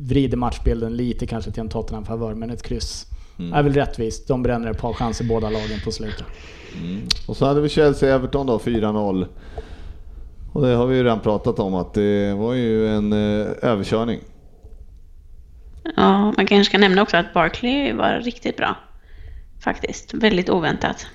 vrider 0.00 0.36
matchbilden 0.36 0.96
lite 0.96 1.26
kanske 1.26 1.50
till 1.50 1.60
en 1.60 1.68
Tottenham-favör 1.68 2.34
men 2.34 2.50
ett 2.50 2.62
kryss 2.62 3.06
är 3.52 3.62
väl 3.62 3.72
rättvist. 3.72 4.28
De 4.28 4.42
bränner 4.42 4.70
ett 4.70 4.80
par 4.80 4.92
chanser 4.92 5.24
båda 5.24 5.50
lagen 5.50 5.80
på 5.84 5.92
slutet. 5.92 6.26
Och 7.26 7.36
så 7.36 7.46
hade 7.46 7.60
vi 7.60 7.68
Chelsea-Everton 7.68 8.46
då, 8.46 8.58
4-0. 8.58 9.26
Och 10.52 10.62
det 10.62 10.74
har 10.74 10.86
vi 10.86 10.96
ju 10.96 11.02
redan 11.04 11.20
pratat 11.20 11.58
om 11.58 11.74
att 11.74 11.94
det 11.94 12.34
var 12.34 12.54
ju 12.54 12.88
en 12.88 13.12
eh, 13.12 13.48
överkörning. 13.62 14.20
Ja, 15.96 16.32
man 16.36 16.46
kanske 16.46 16.64
ska 16.64 16.78
nämna 16.78 17.02
också 17.02 17.16
att 17.16 17.34
Barkley 17.34 17.92
var 17.92 18.20
riktigt 18.24 18.56
bra. 18.56 18.76
Faktiskt. 19.60 20.14
Väldigt 20.14 20.50
oväntat. 20.50 21.06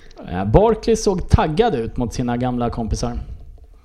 Barkley 0.53 0.95
såg 0.95 1.29
taggad 1.29 1.75
ut 1.75 1.97
mot 1.97 2.13
sina 2.13 2.37
gamla 2.37 2.69
kompisar. 2.69 3.19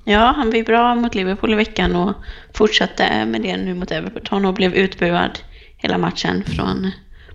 Ja, 0.04 0.32
han 0.36 0.50
var 0.50 0.56
ju 0.56 0.64
bra 0.64 0.94
mot 0.94 1.14
Liverpool 1.14 1.52
i 1.52 1.56
veckan 1.56 1.96
och 1.96 2.14
fortsatte 2.54 3.24
med 3.24 3.42
det 3.42 3.56
nu 3.56 3.74
mot 3.74 3.90
Everton 3.90 4.44
och 4.44 4.54
blev 4.54 4.74
utbuad 4.74 5.38
hela 5.76 5.98
matchen 5.98 6.44
från 6.44 6.90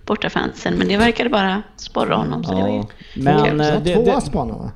bortafansen. 0.06 0.74
Men 0.74 0.88
det 0.88 0.96
verkade 0.96 1.30
bara 1.30 1.62
sporra 1.76 2.14
honom. 2.16 2.44
Så 2.44 2.54
det 2.54 2.60
var 2.62 2.68
ju 2.68 2.74
Ja, 2.76 2.84
Men 3.14 3.44
kul. 3.44 3.60
eh, 3.60 3.66
Så 3.66 3.80
det, 3.84 3.94
två 3.94 4.02
det, 4.04 4.14
ass 4.16 4.30
på 4.30 4.38
honom 4.38 4.58
va? 4.58 4.70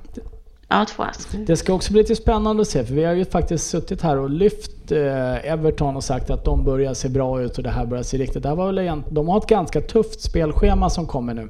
Ja, 0.69 0.87
två 0.89 1.03
ass. 1.03 1.29
det 1.47 1.57
ska 1.57 1.73
också 1.73 1.93
bli 1.93 2.03
lite 2.03 2.17
spännande 2.17 2.63
att 2.63 2.69
se 2.69 2.85
för 2.85 2.95
vi 2.95 3.05
har 3.05 3.13
ju 3.13 3.25
faktiskt 3.25 3.67
suttit 3.71 4.03
här 4.03 4.17
och 4.19 4.31
lyft 4.31 4.93
eh, 4.93 5.53
Everton 5.53 5.97
och 5.97 6.05
sagt 6.05 6.31
att 6.31 6.45
de 6.45 6.65
börjar 6.65 6.95
se 6.95 7.09
bra 7.09 7.43
ut 7.43 7.57
och 7.59 7.63
det 7.65 7.71
här 7.71 7.87
börjar 7.87 8.03
se 8.05 8.19
riktigt. 8.19 8.43
Det 8.43 8.49
här 8.49 8.57
var 8.57 8.67
väl 8.67 8.79
egent, 8.79 9.07
de 9.11 9.29
har 9.29 9.39
ett 9.39 9.47
ganska 9.47 9.81
tufft 9.81 10.21
spelschema 10.21 10.91
som 10.91 11.07
kommer 11.07 11.35
nu. 11.35 11.49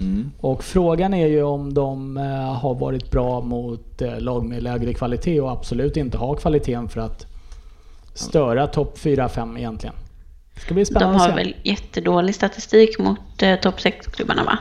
Mm. 0.00 0.30
Och 0.40 0.64
frågan 0.64 1.14
är 1.14 1.26
ju 1.26 1.42
om 1.42 1.74
de 1.74 2.16
eh, 2.16 2.24
har 2.54 2.74
varit 2.74 3.10
bra 3.10 3.40
mot 3.40 4.02
eh, 4.02 4.20
lag 4.20 4.44
med 4.44 4.62
lägre 4.62 4.94
kvalitet 4.94 5.40
och 5.40 5.50
absolut 5.50 5.96
inte 5.96 6.18
har 6.18 6.34
kvaliteten 6.34 6.88
för 6.88 7.00
att 7.00 7.26
störa 8.14 8.66
topp 8.66 8.98
4-5 8.98 9.58
egentligen. 9.58 9.94
Det 10.58 10.62
ska 10.64 10.74
bli 10.74 10.82
De 10.82 10.86
spännande 10.86 11.16
att 11.16 11.30
har 11.30 11.36
väl 11.36 11.54
jättedålig 11.62 12.34
statistik 12.34 12.98
mot 12.98 13.42
eh, 13.42 13.56
topp 13.56 13.78
6-klubbarna 13.78 14.44
va? 14.44 14.58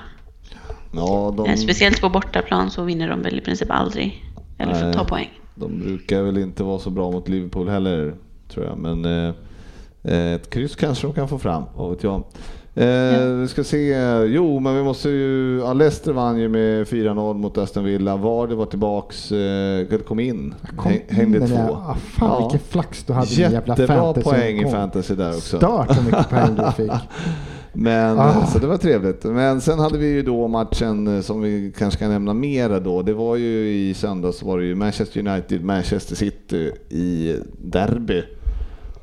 Ja, 0.94 1.34
de, 1.38 1.46
Eh, 1.50 1.56
Speciellt 1.56 2.02
på 2.02 2.10
bortaplan 2.10 2.72
så 2.72 2.84
vinner 2.84 3.10
de 3.10 3.22
väl 3.22 3.38
i 3.38 3.42
princip 3.42 3.72
aldrig. 3.72 4.24
Eller 4.58 4.74
får 4.74 4.86
Nej. 4.86 4.94
ta 4.94 5.06
poäng. 5.06 5.30
de 5.56 5.80
brukar 5.80 6.22
väl 6.22 6.38
inte 6.38 6.64
vara 6.64 6.80
så 6.80 6.90
bra 6.90 7.12
mot 7.12 7.28
Liverpool 7.28 7.70
heller, 7.70 8.16
tror 8.50 8.66
jag. 8.66 8.78
Men 8.78 9.06
eh, 9.06 9.34
eh, 10.04 10.34
ett 10.34 10.50
kryss 10.50 10.76
kanske 10.76 11.08
de 11.08 11.14
kan 11.14 11.28
få 11.28 11.40
fram, 11.40 11.64
vad 11.76 11.90
vet 11.90 12.04
jag. 12.04 12.24
Eh, 12.78 13.28
Vi 13.42 13.48
ska 13.48 13.64
se, 13.64 13.94
jo 14.28 14.60
men 14.60 14.76
vi 14.76 14.84
måste 14.84 15.10
ju, 15.10 15.60
ja, 15.60 15.74
Leicester 15.74 16.12
vann 16.14 16.40
ju 16.40 16.50
med 16.50 16.88
4-0 16.88 17.34
mot 17.34 17.58
Aston 17.58 17.84
Villa. 17.84 18.16
Vardy 18.18 18.56
var 18.56 18.66
tillbaks, 18.66 19.32
eh, 19.32 19.86
kom 20.08 20.20
in, 20.20 20.56
Kom 20.78 20.92
Häng- 20.92 21.02
hängde 21.08 21.38
in 21.38 21.48
två. 21.48 21.56
där. 21.56 21.70
Ah, 21.72 21.96
fan 21.96 22.30
Ja. 22.30 22.40
vilken 22.40 22.68
flax 22.70 23.04
du 23.04 23.14
hade 23.14 23.28
din 23.30 23.40
jävla 23.52 23.74
Jättebra 23.74 23.96
fantasy. 23.98 24.30
poäng 24.30 24.58
i 24.68 24.72
fantasy 24.72 25.16
där 25.16 25.30
också. 25.30 25.58
Stört 25.58 25.98
hur 25.98 26.04
mycket 26.04 26.30
poäng 26.30 26.56
du 26.56 26.72
fick. 26.84 26.92
Men, 27.74 28.20
Ah. 28.20 28.46
Så 28.46 28.60
det 28.60 28.68
var 28.68 28.78
trevligt. 28.78 29.24
Men 29.24 29.62
sen 29.62 29.80
hade 29.80 29.98
vi 29.98 30.08
ju 30.08 30.22
då 30.22 30.48
matchen 30.48 31.16
eh, 31.16 31.22
som 31.22 31.42
vi 31.42 31.74
kanske 31.78 32.00
kan 32.00 32.10
nämna 32.12 32.34
mera 32.34 32.80
då. 32.80 33.02
Det 33.02 33.14
var 33.14 33.36
ju 33.36 33.70
i 33.70 33.94
söndags 33.94 34.44
var 34.44 34.60
det 34.60 34.66
ju 34.66 34.76
Manchester 34.76 35.28
United, 35.28 35.64
Manchester 35.64 36.16
City 36.16 36.72
i 36.90 37.36
derby. 37.62 38.24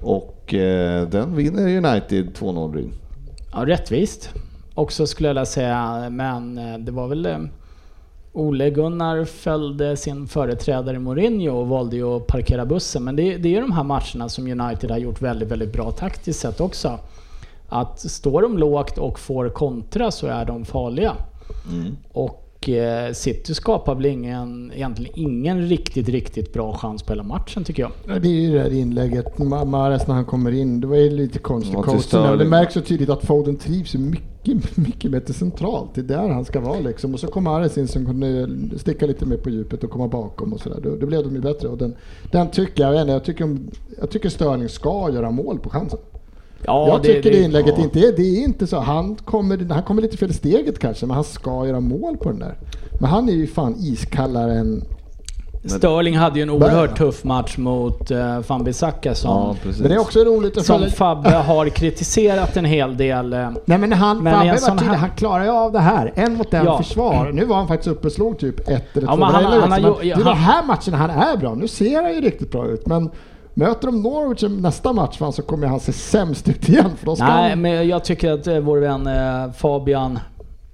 Och 0.01 0.55
eh, 0.55 1.09
den 1.09 1.37
vinner 1.37 1.63
United 1.77 2.29
2-0 2.39 2.75
Ryn. 2.75 2.93
Ja, 3.57 3.67
rättvist. 3.67 4.35
Också 4.75 5.07
skulle 5.07 5.29
jag 5.29 5.35
vilja 5.35 5.47
säga, 5.47 6.11
men 6.11 6.59
eh, 6.59 6.79
det 6.79 6.93
var 6.93 7.09
väl... 7.09 7.27
eh, 7.27 7.39
Ole 8.33 8.71
Gunnar 8.71 9.25
följde 9.25 9.97
sin 9.97 10.27
företrädare 10.27 10.99
Mourinho 10.99 11.51
och 11.51 11.69
valde 11.69 11.97
ju 11.97 12.17
att 12.17 12.27
parkera 12.27 12.67
bussen. 12.67 13.05
Men 13.05 13.17
det, 13.17 13.37
det 13.37 13.49
är 13.49 13.53
ju 13.53 13.61
de 13.61 13.73
här 13.73 13.85
matcherna 13.85 14.29
som 14.29 14.61
United 14.61 14.91
har 14.91 14.99
gjort 14.99 15.23
väldigt, 15.23 15.51
väldigt 15.51 15.73
bra 15.73 15.91
taktiskt 15.91 16.41
sett 16.41 16.61
också. 16.61 16.99
Att 17.69 18.01
står 18.01 18.43
de 18.43 18.59
lågt 18.59 18.99
och 18.99 19.19
får 19.21 19.49
kontra 19.49 20.11
så 20.11 20.27
är 20.27 20.45
de 20.45 20.65
farliga. 20.65 21.13
Och 22.13 22.44
eh, 22.69 23.13
City 23.13 23.55
skapar 23.55 23.95
väl 23.95 24.07
ingen, 24.07 24.73
egentligen 24.75 25.13
ingen 25.17 25.63
riktigt, 25.69 26.09
riktigt 26.09 26.53
bra 26.53 26.77
chans 26.77 27.03
på 27.03 27.13
hela 27.13 27.23
matchen 27.23 27.65
tycker 27.65 27.83
jag. 27.83 27.93
Ja, 28.09 28.19
Det 28.19 28.29
är 28.29 28.33
ju 28.41 28.53
det 28.53 28.61
här 28.61 28.73
inlägget, 28.75 29.27
Ma- 29.37 29.65
Mahrez 29.65 30.07
när 30.07 30.15
han 30.15 30.25
kommer 30.25 30.53
in, 30.53 30.81
det 30.81 30.87
var 30.87 30.97
ju 30.97 31.11
lite 31.11 31.39
konstig 31.39 31.75
Ja, 31.75 31.83
till 31.83 31.93
coaching. 31.93 32.21
där. 32.21 32.37
Det 32.37 32.45
märks 32.45 32.75
så 32.75 32.81
tydligt 32.81 33.09
att 33.11 33.25
Foden 33.25 33.57
trivs 33.57 33.95
mycket, 33.95 34.77
mycket 34.77 35.11
bättre 35.11 35.35
centralt. 35.35 35.95
Det 35.95 36.01
är 36.01 36.05
där 36.05 36.29
han 36.29 36.45
ska 36.45 36.61
vara 36.61 36.81
liksom. 36.81 37.15
Och 37.15 37.21
så 37.21 37.27
kom 37.27 37.45
Mahrez 37.45 37.79
in 37.79 37.89
som 37.89 38.07
kunde 38.07 38.49
sticka 38.79 39.07
lite 39.07 39.27
mer 39.27 39.37
på 39.37 39.51
djupet 39.51 39.85
och 39.85 39.91
komma 39.91 40.09
bakom 40.09 40.53
och 40.53 40.61
sådär. 40.61 40.81
Då, 40.83 40.97
då 40.97 41.07
blev 41.07 41.25
de 41.25 41.35
ju 41.35 41.41
bättre. 41.41 41.69
Och 41.69 41.79
den, 41.79 41.95
den 42.33 42.51
tycker 42.51 42.83
jag, 42.93 43.09
jag, 43.09 43.25
tycker, 43.25 43.57
jag 44.01 44.11
tycker 44.11 44.29
Sterling 44.29 44.69
ska 44.69 45.11
göra 45.13 45.31
mål 45.31 45.59
på 45.59 45.71
chansen. 45.71 45.99
Ja, 46.67 46.89
jag 46.89 47.03
tycker 47.03 47.31
det, 47.31 47.43
inlägget 47.43 47.75
ja. 47.79 47.83
inte 47.85 47.99
är, 47.99 48.13
det 48.17 48.23
är 48.23 48.45
inte 48.45 48.67
så. 48.67 48.79
Han 48.81 49.15
kommer, 49.25 49.73
han 49.75 49.83
kommer 49.83 50.03
lite 50.03 50.17
fel 50.17 50.31
i 50.31 50.35
steget 50.35 50.79
kanske, 50.79 51.07
men 51.07 51.15
han 51.15 51.25
ska 51.25 51.67
göra 51.67 51.81
mål 51.81 52.17
på 52.17 52.29
den 52.31 52.39
där. 52.39 52.55
Men 53.01 53.11
han 53.11 53.29
är 53.29 53.33
ju 53.33 53.47
fan 53.47 53.75
iskallare 53.79 54.55
än... 54.55 54.85
Sterling 55.67 56.17
hade 56.17 56.39
ju 56.39 56.43
en 56.43 56.51
oerhört 56.51 56.99
tuff 56.99 57.25
match 57.25 57.57
mot 57.59 58.11
uh, 58.11 58.39
Van 58.47 58.65
Bissaka 58.65 59.15
som, 59.15 59.31
Ja. 59.31 59.57
Men 59.79 59.89
det 59.89 59.95
är 59.95 59.99
också 59.99 60.21
roligt 60.25 60.57
att 60.57 60.67
som 60.67 60.79
följa... 60.79 60.95
Fabbe 60.95 61.31
har 61.31 61.69
kritiserat 61.69 62.57
en 62.57 62.65
hel 62.65 62.97
del. 62.97 63.33
eh, 63.33 63.51
Nej 63.65 63.79
men 63.79 63.93
han, 63.93 64.23
Men 64.23 64.33
Fabbe 64.35 64.51
var 64.53 64.79
tydlig, 64.79 64.97
han 64.97 65.11
klarar 65.17 65.45
ju 65.45 65.51
av 65.51 65.73
det 65.73 65.79
här. 65.81 66.13
En 66.17 66.35
mot 66.35 66.55
en 66.55 66.65
Ja. 66.65 66.79
försvar. 66.79 67.31
Nu 67.33 67.45
var 67.45 67.57
han 67.57 67.69
faktiskt 67.69 67.89
uppe 67.89 68.07
och 68.07 68.13
slog 68.13 68.39
typ 68.39 68.59
ett 68.69 68.97
eller 68.97 69.07
Ja, 69.09 69.13
två 69.13 69.17
men 69.17 69.23
han- 69.35 69.45
han 69.45 69.83
Men 69.83 69.83
Det 69.83 70.25
han- 70.25 70.37
här 70.37 70.63
matcherna 70.65 70.97
han 70.97 71.11
är 71.11 71.37
bra. 71.37 71.55
Nu 71.55 71.69
ser 71.69 72.03
han 72.03 72.15
ju 72.15 72.21
riktigt 72.21 72.53
bra 72.53 72.67
ut. 72.69 72.87
Men 72.87 73.11
möter 73.55 73.87
de 73.87 74.03
Norwich 74.03 74.43
i 74.43 74.49
nästa 74.49 74.93
match 74.93 75.19
fan, 75.19 75.33
så 75.33 75.43
kommer 75.43 75.67
han 75.67 75.81
se 75.81 75.93
sämst 75.93 76.49
ut 76.49 76.69
igen. 76.69 76.91
För 76.97 77.07
då 77.07 77.17
ska 77.17 77.27
Nej, 77.27 77.51
han... 77.51 77.61
men 77.61 77.89
jag 77.89 78.05
tycker 78.05 78.33
att 78.33 78.47
eh, 78.47 78.59
vår 78.59 78.79
vän 78.79 79.07
eh, 79.07 79.53
Fabian 79.53 80.19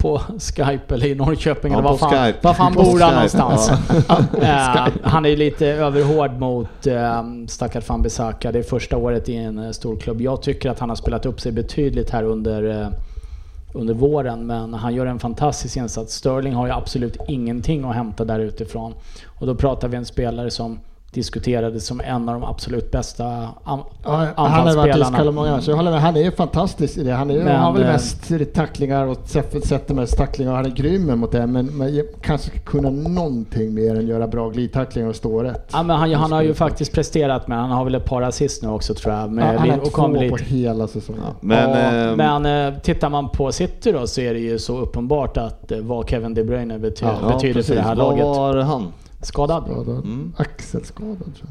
på 0.01 0.21
Skype 0.39 0.95
eller 0.95 1.07
i 1.07 1.15
Norrköping 1.15 1.73
Ja, 1.73 1.79
eller 1.79 1.89
var 1.89 1.97
fan, 1.97 2.33
var 2.43 2.55
fan 2.55 2.73
bor 2.75 3.01
han 3.01 3.15
någonstans? 3.15 3.71
ja. 4.09 4.19
Eh, 4.43 4.93
han 5.03 5.27
är 5.27 5.37
lite 5.37 5.67
överhård 5.67 6.33
mot 6.33 6.87
uh, 6.87 7.47
stackars 7.49 7.89
van 7.89 8.03
Bissaka. 8.03 8.53
Det 8.53 8.59
är 8.59 8.63
första 8.63 8.97
året 8.97 9.29
i 9.29 9.37
en 9.37 9.59
uh, 9.59 9.71
stor 9.71 9.97
klubb. 9.97 10.21
Jag 10.21 10.43
tycker 10.43 10.71
att 10.71 10.79
han 10.79 10.89
har 10.89 10.97
spelat 10.97 11.27
upp 11.27 11.41
sig 11.41 11.53
betydligt 11.53 12.11
här 12.11 12.25
under, 12.25 12.83
eh, 12.83 12.89
under 13.73 13.95
våren, 13.95 14.47
men 14.47 14.75
han 14.75 14.95
gör 14.95 15.07
en 15.07 15.19
fantastisk 15.19 15.77
insats. 15.77 16.15
Sterling 16.15 16.55
har 16.55 16.67
ju 16.67 16.73
absolut 16.73 17.17
ingenting 17.29 17.85
att 17.85 17.95
hämta 17.95 18.25
där 18.25 18.39
utifrån. 18.39 18.95
Och 19.27 19.47
då 19.47 19.55
pratar 19.55 19.89
vi 19.89 19.97
en 19.97 20.07
spelare 20.07 20.51
som 20.51 20.79
diskuterades 21.13 21.87
som 21.87 22.01
en 22.01 22.29
av 22.29 22.41
de 22.41 22.45
absolut 22.49 22.91
bästa 22.91 23.25
an- 23.65 23.81
Ja, 24.05 24.11
han 24.11 24.17
har 24.17 24.25
varit 24.27 24.39
anfallsspelarna. 24.39 25.17
iskall 25.17 25.33
många 25.33 25.61
så 25.61 25.71
jag 25.71 25.77
håller 25.77 25.91
med. 25.91 26.01
Han 26.01 26.17
är 26.17 26.31
fantastisk 26.31 26.99
i 26.99 27.03
det. 27.05 27.13
Han, 27.13 27.31
är, 27.31 27.39
Men, 27.39 27.47
han 27.57 27.61
har 27.65 27.73
väl 27.73 27.83
eh, 27.83 27.89
mest 27.93 28.33
tacklingar 28.55 29.07
och 29.07 29.17
sätter 29.25 29.95
mest 29.95 30.17
tacklingar 30.17 30.51
och 30.51 30.57
han 30.57 30.67
är 30.67 30.71
grym 30.71 31.19
mot 31.19 31.33
det. 31.33 31.47
Men, 31.47 31.67
men 31.67 32.03
kanske 32.23 32.51
kunna 32.51 32.91
någonting 32.91 33.75
mer 33.75 33.95
än 33.95 34.07
göra 34.07 34.27
bra 34.27 34.49
glidtacklingar 34.49 35.09
och 35.09 35.17
stå 35.17 35.43
rätt. 35.43 35.71
Ja, 35.73 35.83
men 35.83 35.97
han, 35.97 36.13
han 36.15 36.33
har 36.33 36.43
ju 36.43 36.55
faktiskt 36.55 36.93
presterat 36.93 37.49
men 37.49 37.59
han 37.59 37.71
har 37.71 37.85
väl 37.85 37.95
ett 37.95 38.05
par 38.05 38.23
assist 38.23 38.63
nu 38.63 38.69
också 38.69 38.95
tror 38.95 39.15
jag. 39.15 39.23
Ja, 39.23 39.27
Med, 39.27 39.59
han 39.59 39.71
har 39.71 39.79
och 39.79 39.85
två 39.93 40.03
på 40.03 40.09
lite- 40.09 40.45
hela 40.45 40.87
säsongen. 40.87 41.23
Men, 41.41 41.71
ja, 41.71 41.77
ehm, 41.77 42.17
men 42.43 42.75
eh, 42.75 42.81
tittar 42.81 43.09
man 43.09 43.29
på 43.29 43.53
City 43.53 43.93
då 43.93 44.07
så 44.07 44.21
är 44.21 44.35
det 44.35 44.41
ju 44.41 44.59
så 44.59 44.79
uppenbart 44.79 45.37
att 45.37 45.73
eh, 45.73 45.79
vad 45.79 46.09
Kevin 46.11 46.35
De 46.35 46.45
Bruyne 46.45 46.79
bety 46.79 47.05
Ja, 47.05 47.15
ja, 47.23 47.29
betyder 47.35 47.63
för 47.63 47.75
det 47.75 47.81
här 47.81 47.95
Vad 47.95 47.99
laget. 48.19 48.25
var 48.25 48.57
han? 48.57 48.93
Skadad? 49.23 49.63
Skadad. 49.65 50.05
Mm. 50.05 50.33
Axelskadad 50.37 51.17
tror 51.19 51.49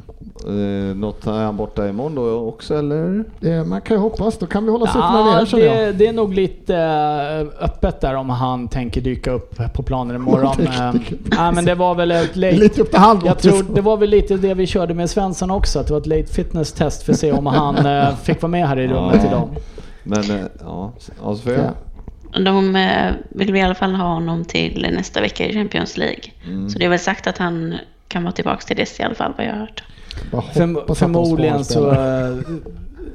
Eh, 0.48 0.96
något 0.96 1.28
är 1.28 1.32
han 1.32 1.58
borta 1.58 1.90
imorgon 1.90 2.16
då 2.16 2.30
också 2.32 2.76
eller? 2.78 3.16
jag. 3.16 3.26
Det, 3.40 3.64
man 3.64 3.82
kan 3.82 3.98
ju 3.98 4.02
hoppas. 4.02 4.38
Då 4.38 4.46
kan 4.46 4.66
vi 4.66 4.72
hålla 4.72 4.86
nere 5.34 5.46
känner 5.46 5.66
jag. 5.66 5.78
det, 5.78 5.92
det 5.92 6.08
är 6.08 6.14
nog 6.14 6.34
lite 6.34 6.76
eh, 6.76 7.64
öppet 7.66 8.02
där 8.02 8.16
om 8.16 8.30
han 8.30 8.68
tänker 8.68 9.02
dyka 9.02 9.32
upp 9.32 9.56
på 9.74 9.84
planen 9.84 10.16
imorgon. 10.16 10.56
Eh, 11.40 11.52
men 11.52 11.66
det 11.66 11.76
var 11.76 11.96
väl 11.96 12.12
ett 12.12 12.34
Det 12.34 12.40
late... 12.40 12.58
lite 12.58 12.82
upp 12.82 12.90
till 12.90 13.00
halv. 13.00 13.20
Jag 13.26 13.38
tror 13.40 13.66
det 13.76 13.82
var 13.82 13.98
väl 13.98 14.10
lite 14.10 14.38
det 14.38 14.54
vi 14.54 14.68
körde 14.68 14.94
med 14.94 15.10
Svensson 15.10 15.52
också, 15.52 15.80
att 15.80 15.88
det 15.88 15.94
var 15.94 16.02
ett 16.02 16.08
late 16.08 16.28
fitness 16.34 16.72
test 16.74 17.04
för 17.04 17.14
att 17.14 17.20
se 17.20 17.32
om 17.32 17.46
han 17.46 17.86
eh, 17.86 18.16
fick 18.16 18.42
vara 18.42 18.50
med 18.52 18.68
här 18.68 18.80
i 18.80 18.88
rummet 18.88 19.20
Ja. 19.24 19.28
idag. 19.28 19.50
Men 20.04 20.20
eh, 20.40 20.46
ja, 20.66 20.92
ja 21.24 21.36
Sofia? 21.36 21.58
Ja. 21.64 21.70
De 22.32 22.76
eh, 22.76 23.14
vill 23.30 23.56
i 23.56 23.62
alla 23.62 23.76
fall 23.76 23.96
ha 23.96 24.14
honom 24.14 24.46
till 24.46 24.88
nästa 24.94 25.22
vecka 25.22 25.48
i 25.48 25.54
Champions 25.54 25.98
League. 25.98 26.24
Mm. 26.46 26.70
Så 26.70 26.80
det 26.80 26.86
är 26.86 26.90
väl 26.90 27.00
sagt 27.00 27.28
att 27.28 27.38
han 27.38 27.76
kan 28.08 28.24
vara 28.24 28.34
tillbaka 28.34 28.62
till 28.62 28.78
dess 28.78 29.00
i 29.00 29.04
alla 29.04 29.16
fall 29.16 29.34
vad 29.38 29.46
jag 29.46 29.54
har 29.54 29.60
hört. 29.60 29.84
Förmodligen 30.98 31.66
så 31.66 31.96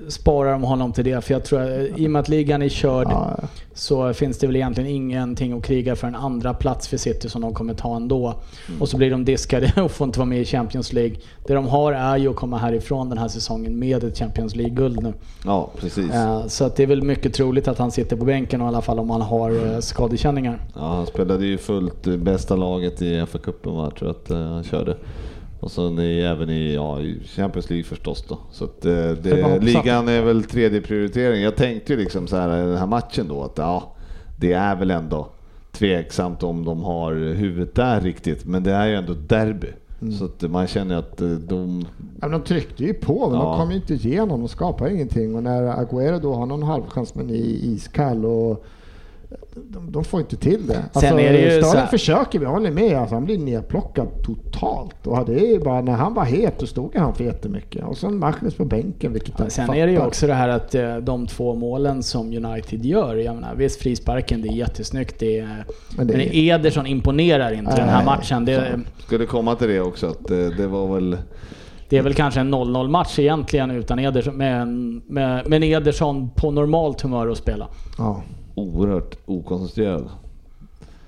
sparar 0.08 0.52
de 0.52 0.62
honom 0.62 0.92
till 0.92 1.04
det. 1.04 1.24
För 1.24 1.34
jag 1.34 1.44
tror 1.44 1.60
att 1.60 1.98
i 1.98 2.06
och 2.06 2.10
med 2.10 2.20
att 2.20 2.28
ligan 2.28 2.62
är 2.62 2.68
körd 2.68 3.06
Ja, 3.10 3.36
så 3.74 4.12
finns 4.14 4.38
det 4.38 4.46
väl 4.46 4.56
egentligen 4.56 4.90
ingenting 4.90 5.52
att 5.52 5.64
kriga 5.64 5.96
för 5.96 6.06
en 6.06 6.14
andra 6.14 6.54
plats 6.54 6.88
för 6.88 6.96
City 6.96 7.28
som 7.28 7.42
de 7.42 7.54
kommer 7.54 7.74
ta 7.74 7.96
ändå. 7.96 8.34
Mm. 8.68 8.82
Och 8.82 8.88
så 8.88 8.96
blir 8.96 9.10
de 9.10 9.24
diskade 9.24 9.72
och 9.82 9.90
får 9.90 10.04
inte 10.04 10.18
vara 10.18 10.28
med 10.28 10.40
i 10.40 10.44
Champions 10.44 10.92
League. 10.92 11.16
Det 11.46 11.54
de 11.54 11.66
har 11.68 11.92
är 11.92 12.16
ju 12.16 12.30
att 12.30 12.36
komma 12.36 12.58
härifrån 12.58 13.08
den 13.08 13.18
här 13.18 13.28
säsongen 13.28 13.78
med 13.78 14.04
ett 14.04 14.18
Champions 14.18 14.56
League-guld 14.56 15.02
nu. 15.02 15.12
Ja, 15.44 15.70
precis. 15.80 16.10
Eh, 16.10 16.46
Så 16.46 16.64
att 16.64 16.76
det 16.76 16.82
är 16.82 16.86
väl 16.86 17.02
mycket 17.02 17.34
troligt 17.34 17.68
att 17.68 17.78
han 17.78 17.90
sitter 17.90 18.16
på 18.16 18.24
bänken 18.24 18.60
i 18.60 18.64
alla 18.64 18.82
fall 18.82 18.98
om 18.98 19.10
han 19.10 19.20
har 19.20 19.72
eh, 19.72 19.78
skadekänningar. 19.80 20.58
Ja, 20.74 20.94
han 20.94 21.06
spelade 21.06 21.46
ju 21.46 21.58
fullt 21.58 22.06
eh, 22.06 22.16
bästa 22.16 22.56
laget 22.56 23.02
i 23.02 23.20
FA-cupen 23.20 23.76
va, 23.76 23.90
tror 23.98 24.14
jag 24.28 24.36
att 24.38 24.52
han 24.52 24.64
körde. 24.64 24.96
Och 25.64 25.70
sen 25.70 25.98
i, 25.98 26.20
även 26.20 26.50
i, 26.50 26.74
ja, 26.74 27.00
i 27.00 27.20
Champions 27.24 27.70
League 27.70 27.84
förstås 27.84 28.24
då. 28.28 28.38
Så 28.50 28.64
att 28.64 28.84
eh, 28.84 29.10
det, 29.10 29.58
ligan 29.60 30.08
är 30.08 30.22
väl 30.22 30.44
tredje 30.44 30.80
prioritering. 30.80 31.42
Jag 31.42 31.56
tänkte 31.56 31.92
ju 31.92 31.98
liksom 31.98 32.26
så 32.26 32.36
här 32.36 32.62
i 32.62 32.66
den 32.66 32.76
här 32.76 32.86
matchen 32.86 33.28
då 33.28 33.42
att 33.42 33.58
ja, 33.58 33.92
det 34.40 34.52
är 34.52 34.76
väl 34.76 34.90
ändå 34.90 35.28
tveksamt 35.72 36.42
om 36.42 36.64
de 36.64 36.82
har 36.82 37.12
huvudet 37.14 37.74
där 37.74 38.00
riktigt. 38.00 38.44
Men 38.44 38.62
det 38.62 38.72
är 38.72 38.86
ju 38.86 38.94
ändå 38.94 39.14
derby. 39.14 39.66
Mm. 40.02 40.12
Så 40.14 40.24
att 40.24 40.42
man 40.42 40.66
känner 40.66 40.96
att 40.96 41.20
eh, 41.20 41.28
de... 41.28 41.86
Ja, 42.00 42.28
men 42.28 42.30
de 42.30 42.40
tryckte 42.42 42.84
ju 42.84 42.94
på, 42.94 43.30
men 43.30 43.38
Ja. 43.40 43.44
de 43.44 43.58
kom 43.58 43.70
ju 43.70 43.76
inte 43.76 43.94
igenom. 43.94 44.40
De 44.40 44.48
skapade 44.48 44.94
ingenting. 44.94 45.34
Och 45.34 45.42
när 45.42 45.62
Agüero 45.62 46.20
då 46.20 46.34
har 46.34 46.46
någon 46.46 46.62
halvchans 46.62 47.14
men 47.14 47.30
är 47.30 47.34
iskall 47.34 48.24
och 48.24 48.64
de, 49.54 49.92
de 49.92 50.04
får 50.04 50.20
inte 50.20 50.36
till 50.36 50.66
det. 50.66 50.76
Alltså, 50.76 51.00
Sen 51.00 51.18
är 51.18 51.32
det 51.32 51.38
ju 51.40 51.62
här- 51.62 51.86
försöker, 51.86 52.38
vi 52.38 52.44
håller 52.46 52.70
med. 52.70 52.94
Alltså, 52.98 53.14
han 53.14 53.24
blir 53.24 53.38
nerplockad 53.38 54.08
totalt. 54.24 55.06
Och 55.06 55.26
det 55.26 55.34
är 55.34 55.46
ju 55.52 55.60
bara 55.60 55.80
när 55.80 55.92
han 55.92 56.14
var 56.14 56.24
het 56.24 56.58
då 56.58 56.66
stod 56.66 56.96
han 56.96 57.14
för 57.14 57.24
jättemycket. 57.24 57.84
Och 57.84 57.96
sen 57.96 58.18
Mahrez 58.18 58.54
på 58.54 58.64
bänken, 58.64 59.12
vilket 59.12 59.38
jag 59.38 59.52
Sen 59.52 59.66
fattar. 59.66 59.78
är 59.80 59.86
det 59.86 59.92
ju 59.92 59.98
också 60.00 60.26
det 60.26 60.34
här 60.34 60.48
att 60.48 60.74
eh, 60.74 60.96
de 60.96 61.26
två 61.26 61.54
målen 61.54 62.02
som 62.02 62.26
United 62.44 62.84
gör, 62.84 63.16
jag 63.16 63.34
menar, 63.34 63.54
visst 63.54 63.80
frisparken 63.80 64.42
det 64.42 64.48
är 64.48 64.52
jättesnyggt, 64.52 65.18
det 65.18 65.38
är, 65.38 65.46
Men 65.46 65.64
men, 65.96 66.06
det 66.06 66.36
är- 66.36 66.54
Ederson 66.54 66.86
imponerar 66.86 67.52
inte 67.52 67.76
den 67.76 67.88
här 67.88 67.96
Nej, 67.96 68.06
matchen. 68.06 68.44
Det, 68.44 68.80
Skulle 68.98 69.26
komma 69.26 69.54
till 69.54 69.68
det 69.68 69.80
också 69.80 70.06
att 70.06 70.30
eh, 70.30 70.36
det 70.36 70.66
var 70.66 70.94
väl... 70.94 71.16
det 71.88 71.98
är 71.98 72.02
väl 72.02 72.14
kanske 72.14 72.40
en 72.40 72.54
0-0 72.54 72.88
match 72.88 73.18
egentligen 73.18 73.70
utan 73.70 73.98
Ederson, 73.98 74.36
med, 74.36 74.68
med, 75.06 75.48
med 75.48 75.64
Ederson 75.64 76.30
på 76.36 76.50
normalt 76.50 77.00
humör 77.00 77.28
att 77.28 77.38
spela. 77.38 77.68
Ja. 77.98 78.22
Oerhört 78.54 79.16
okoncentrerad. 79.26 80.04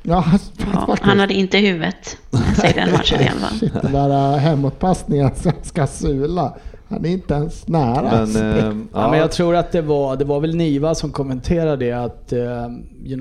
Ja, 0.03 0.25
Ja, 0.73 0.97
han 1.01 1.19
hade 1.19 1.35
inte 1.35 1.59
huvudet 1.59 2.17
sig 2.61 2.73
den 2.75 2.93
matchen 2.93 3.21
i 3.21 3.29
alla 3.29 3.41
fall. 3.41 3.59
Shit, 3.59 3.73
den 3.83 3.93
där 3.93 4.33
äh, 4.33 4.39
hemåtpassningen 4.39 5.31
som 5.35 5.53
ska 5.63 5.87
sula. 5.87 6.55
Han 6.89 7.05
är 7.05 7.09
inte 7.09 7.35
ens 7.35 7.69
nära. 7.69 8.27
Men, 8.27 8.37
eh, 8.59 8.65
Ja. 8.67 8.73
ja, 9.03 9.11
men 9.11 9.19
jag 9.19 9.31
tror 9.33 9.55
att 9.57 9.73
det 9.73 9.83
var, 9.83 10.17
det 10.17 10.25
var 10.25 10.41
väl 10.41 10.57
Niva 10.57 10.95
som 10.95 11.11
kommenterade 11.13 11.77
det 11.87 11.93
att 11.93 12.33
eh, 12.33 12.65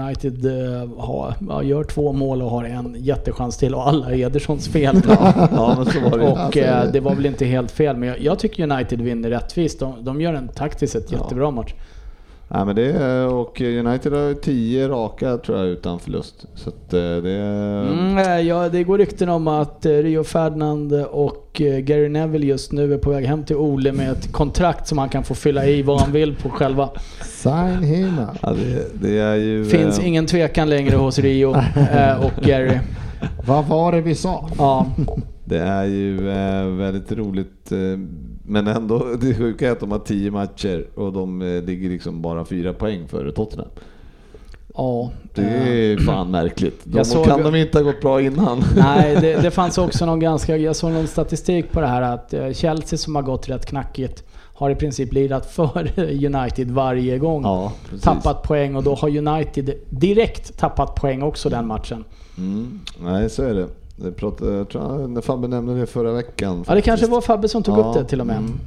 United 0.02 0.46
eh, 0.46 0.90
har, 0.98 1.62
gör 1.64 1.84
två 1.84 2.14
mål 2.14 2.42
och 2.42 2.50
har 2.52 2.64
en 2.64 2.96
jättechans 3.00 3.58
till 3.58 3.76
och 3.76 3.88
alla 3.88 4.12
är 4.12 4.18
Edersons 4.20 4.68
fel. 4.68 5.02
ja, 5.08 5.74
men 5.78 5.86
så 5.86 6.00
var 6.10 6.18
det. 6.18 6.28
Och 6.28 6.58
eh, 6.58 6.92
det 6.92 7.00
var 7.00 7.16
väl 7.16 7.26
inte 7.26 7.46
helt 7.46 7.72
fel, 7.72 7.98
men 7.98 8.10
jag, 8.10 8.22
jag 8.22 8.40
tycker 8.40 8.72
United 8.72 9.02
vinner 9.02 9.30
rättvist. 9.30 9.80
De, 9.80 10.04
de 10.04 10.22
gör 10.22 10.34
en 10.34 10.48
taktiskt 10.48 10.94
sett 10.94 11.12
Ja. 11.12 11.18
jättebra 11.18 11.52
match. 11.52 11.74
Nej, 12.48 12.66
men 12.66 12.76
det 12.76 12.92
är, 12.92 13.28
och 13.28 13.62
United 13.62 14.14
har 14.14 14.34
tio 14.34 14.88
raka 14.88 15.38
tror 15.38 15.58
jag 15.58 15.68
utan 15.68 16.00
förlust. 16.00 16.46
Så 16.56 16.70
att 16.70 16.94
eh, 16.94 17.00
det 17.00 17.32
är... 17.32 17.82
Mm, 17.82 18.18
eh, 18.18 18.40
ja, 18.40 18.70
det 18.70 18.84
går 18.84 18.98
rykten 18.98 19.30
om 19.30 19.48
att 19.48 19.86
eh, 19.86 19.92
Rio 19.92 20.24
Ferdinand 20.24 20.94
och 20.94 21.62
Gary 21.84 22.10
Neville 22.10 22.46
just 22.46 22.72
nu 22.72 22.94
är 22.94 22.98
på 22.98 23.10
väg 23.10 23.26
hem 23.26 23.44
till 23.44 23.56
Ole 23.56 23.92
med 23.92 24.12
ett 24.12 24.32
kontrakt 24.32 24.88
som 24.88 24.98
han 24.98 25.10
kan 25.10 25.24
få 25.24 25.36
fylla 25.36 25.66
i 25.66 25.82
vad 25.82 26.02
han 26.02 26.12
vill 26.12 26.36
på 26.36 26.50
själva. 26.50 26.90
Sign 27.24 27.84
him. 27.84 28.22
Ja, 28.42 28.54
det, 28.54 29.02
det 29.08 29.18
är 29.20 29.36
ju... 29.36 29.66
Finns 29.66 30.00
eh, 30.00 30.08
ingen 30.08 30.26
tvekan 30.26 30.70
längre 30.70 30.96
hos 30.96 31.20
Rio 31.20 31.50
och 32.24 32.44
Gary. 32.44 32.78
Vad 33.48 33.66
var 33.66 33.92
det 33.92 34.02
vi 34.02 34.16
sa? 34.16 34.50
Ja, 34.58 34.86
Det 35.46 35.60
är 35.60 35.86
ju 35.86 36.30
eh, 36.30 36.66
väldigt 36.66 37.12
roligt. 37.12 37.72
Eh, 37.72 37.78
men 38.48 38.68
ändå, 38.68 39.06
det 39.22 39.34
sjuka 39.34 39.68
är 39.68 39.72
att 39.72 39.80
de 39.80 39.92
har 39.92 40.00
tio 40.00 40.32
matcher 40.32 40.88
och 40.96 41.14
de 41.14 41.42
eh, 41.42 41.64
ligger 41.64 41.90
liksom 41.90 42.22
bara 42.22 42.46
fyra 42.46 42.74
poäng 42.74 43.08
före 43.08 43.32
Tottenham. 43.32 43.68
ja. 44.76 45.12
Det 45.34 45.42
är 45.42 45.98
fan 45.98 46.32
märkligt. 46.32 46.82
De, 46.84 47.06
såg- 47.06 47.26
kan 47.26 47.44
de 47.44 47.56
inte 47.56 47.78
ha 47.78 47.84
gått 47.84 48.02
bra 48.02 48.22
innan? 48.22 48.64
Nej, 48.78 49.18
det, 49.22 49.36
det 49.42 49.52
fanns 49.52 49.78
också 49.78 50.06
någon 50.06 50.20
ganska... 50.20 50.58
Jag 50.58 50.76
såg 50.76 50.92
någon 50.92 51.08
statistik 51.08 51.72
på 51.72 51.82
det 51.82 51.88
här 51.88 52.02
att 52.02 52.34
eh, 52.34 52.52
Chelsea 52.52 52.98
som 52.98 53.16
har 53.16 53.22
gått 53.24 53.50
rätt 53.50 53.66
knackigt 53.66 54.24
har 54.58 54.70
i 54.70 54.76
princip 54.76 55.14
lirat 55.14 55.46
för 55.52 55.92
United 56.26 56.72
varje 56.72 57.18
gång. 57.18 57.44
Ja, 57.44 57.72
tappat 58.02 58.44
poäng 58.44 58.76
och 58.76 58.84
då 58.84 58.96
har 58.96 59.18
United 59.18 59.74
direkt 59.90 60.58
tappat 60.58 60.96
poäng 60.96 61.22
också 61.22 61.50
den 61.50 61.68
matchen. 61.68 62.04
Mm, 62.38 62.80
nej, 63.04 63.30
så 63.30 63.44
är 63.44 63.54
det. 63.54 63.68
Det 63.96 64.12
pratade, 64.12 64.58
jag 64.58 64.70
tror 64.70 65.08
när 65.08 65.22
Fabbe 65.22 65.48
nämnde 65.48 65.80
det 65.80 65.86
förra 65.88 66.12
veckan. 66.12 66.52
Ja, 66.56 66.60
det 66.60 66.66
faktiskt. 66.66 66.86
kanske 66.86 67.08
var 67.08 67.22
Fabbe 67.22 67.48
som 67.50 67.64
tog 67.64 67.78
Ja, 67.78 67.84
upp 67.90 67.94
det 67.96 68.06
till 68.06 68.22
och 68.22 68.28
med. 68.28 68.38
mm. 68.38 68.60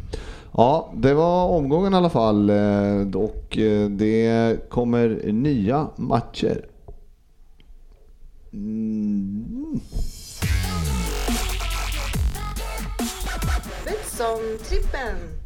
Ja, 0.52 0.92
det 0.96 1.14
var 1.14 1.46
omgången 1.46 1.94
i 1.94 1.96
alla 1.96 2.10
fall 2.10 2.50
eh, 2.50 3.06
och 3.14 3.58
eh, 3.58 3.88
det 3.90 4.56
kommer 4.70 5.32
nya 5.32 5.86
matcher. 5.96 6.64
Mm. 8.52 9.80
Betsson-trippen. 13.84 15.37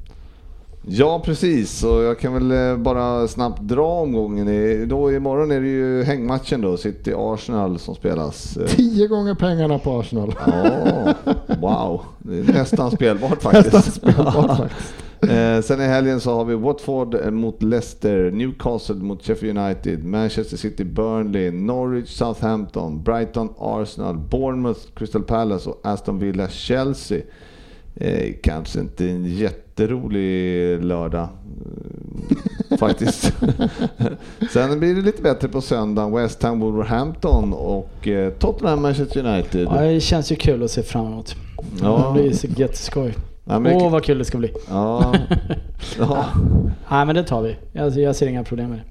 Ja, 0.87 1.23
precis. 1.25 1.85
Och 1.85 2.03
jag 2.03 2.19
kan 2.19 2.33
väl 2.33 2.71
eh, 2.71 2.77
bara 2.77 3.29
snabbt 3.29 3.61
dra 3.63 3.87
omgången. 3.87 4.89
Då 4.89 5.13
imorgon 5.13 5.51
är 5.51 5.61
det 5.61 5.69
ju 5.69 6.03
hängmatchen 6.03 6.61
då, 6.61 6.77
City-Arsenal 6.77 7.79
som 7.79 7.95
spelas. 7.95 8.57
Eh, 8.57 8.67
Tio 8.67 9.07
gånger 9.09 9.35
pengarna 9.35 9.79
på 9.79 10.01
Arsenal. 10.01 10.35
Ja, 10.47 11.15
wow. 11.61 12.01
Det 12.19 12.39
är 12.39 12.53
nästan 12.53 12.91
spelbart 12.91 13.43
faktiskt. 13.43 13.73
Nästan 13.73 13.93
spelbart 13.93 14.57
faktiskt. 14.57 14.95
Eh, 15.23 15.61
sen 15.61 15.81
i 15.81 15.85
helgen 15.85 16.21
så 16.21 16.35
har 16.35 16.45
vi 16.45 16.55
Watford 16.55 17.33
mot 17.33 17.63
Leicester, 17.63 18.31
Newcastle 18.31 18.95
mot 18.95 19.25
Sheffield 19.25 19.59
United, 19.59 20.05
Manchester 20.05 20.57
City, 20.57 20.85
Burnley, 20.85 21.51
Norwich, 21.51 22.09
Southampton, 22.09 23.03
Brighton, 23.03 23.49
Arsenal, 23.59 24.17
Bournemouth, 24.19 24.81
Crystal 24.95 25.23
Palace 25.23 25.71
och 25.71 25.81
Aston 25.83 26.19
Villa, 26.19 26.49
Chelsea. 26.49 27.21
Eh, 27.95 28.33
kanske 28.43 28.81
inte 28.81 29.09
en 29.11 29.25
jätterolig 29.25 30.85
lördag. 30.85 31.29
Eh, 32.71 32.77
faktiskt. 32.79 33.33
Sen 34.53 34.79
blir 34.79 34.95
det 34.95 35.01
lite 35.03 35.23
bättre 35.23 35.49
på 35.49 35.61
söndagen. 35.61 36.13
West 36.15 36.43
Ham, 36.43 36.61
Wolverhampton 36.61 37.53
och 37.53 38.09
eh, 38.09 38.33
Tottenham, 38.33 38.83
Manchester 38.83 39.27
United. 39.27 39.67
Ja, 39.71 39.81
det 39.83 40.01
känns 40.01 40.33
ju 40.33 40.37
kul 40.37 40.63
att 40.63 40.71
se 40.71 40.83
fram 40.83 41.07
emot. 41.07 41.35
Ja. 41.83 42.13
Det 42.17 42.23
blir 42.23 42.33
så 42.33 42.47
jätteskoj. 42.47 43.15
Ja, 43.45 43.59
men- 43.59 43.77
Åh 43.77 43.91
vad 43.91 44.05
kul 44.05 44.19
det 44.19 44.25
ska 44.25 44.39
bli. 44.39 44.53
Ja. 44.69 45.15
ja. 45.99 46.25
Nej 46.91 47.07
men 47.07 47.15
det 47.15 47.25
tar 47.25 47.43
vi. 47.43 47.57
Jag, 47.73 47.99
jag 47.99 48.17
ser 48.17 48.27
inga 48.27 48.45
problem 48.45 48.69
med 48.71 48.79
det. 48.79 48.85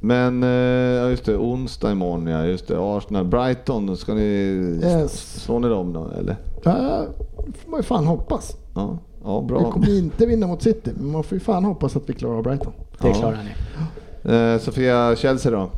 Men 0.00 0.42
eh, 0.42 0.48
ja, 1.02 1.10
just 1.10 1.24
det, 1.24 1.36
onsdag 1.36 1.92
imorgon 1.92 2.26
ja. 2.26 2.46
Just 2.46 2.68
det, 2.68 2.76
Arsenal, 2.78 3.24
Brighton. 3.24 3.96
Ska 3.96 4.14
ni... 4.14 4.22
Yes. 4.84 5.42
Slår 5.44 5.60
ni 5.60 5.68
dem 5.68 5.92
då 5.92 6.10
eller? 6.18 6.36
Ja, 6.64 7.06
får 7.52 7.70
man 7.70 7.80
ju 7.80 7.84
fan 7.84 8.06
hoppas. 8.06 8.56
Ja, 8.74 8.98
ja 9.24 9.40
Vi 9.40 9.46
bra. 9.46 9.70
kommer 9.72 9.98
inte 9.98 10.26
vinna 10.26 10.46
mot 10.46 10.62
City, 10.62 10.90
men 10.96 11.12
man 11.12 11.24
får 11.24 11.38
ju 11.38 11.40
fan 11.44 11.64
hoppas 11.64 11.96
att 11.96 12.08
vi 12.10 12.12
klarar 12.14 12.42
Brighton. 12.42 12.72
Det 13.00 13.08
Ja. 13.08 13.14
klarar 13.14 13.38
ni. 13.44 13.50
Eh, 14.34 14.58
Sofia, 14.58 15.16
Chelsea 15.16 15.52
då? 15.52 15.70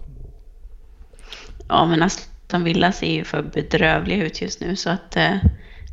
Ja, 1.68 1.86
men 1.86 2.02
Aston 2.02 2.64
Villa 2.64 2.92
ser 2.92 3.12
ju 3.12 3.24
för 3.24 3.42
bedrövliga 3.42 4.24
ut 4.26 4.42
just 4.42 4.60
nu 4.60 4.76
så 4.76 4.90
att 4.90 5.16
eh, 5.16 5.30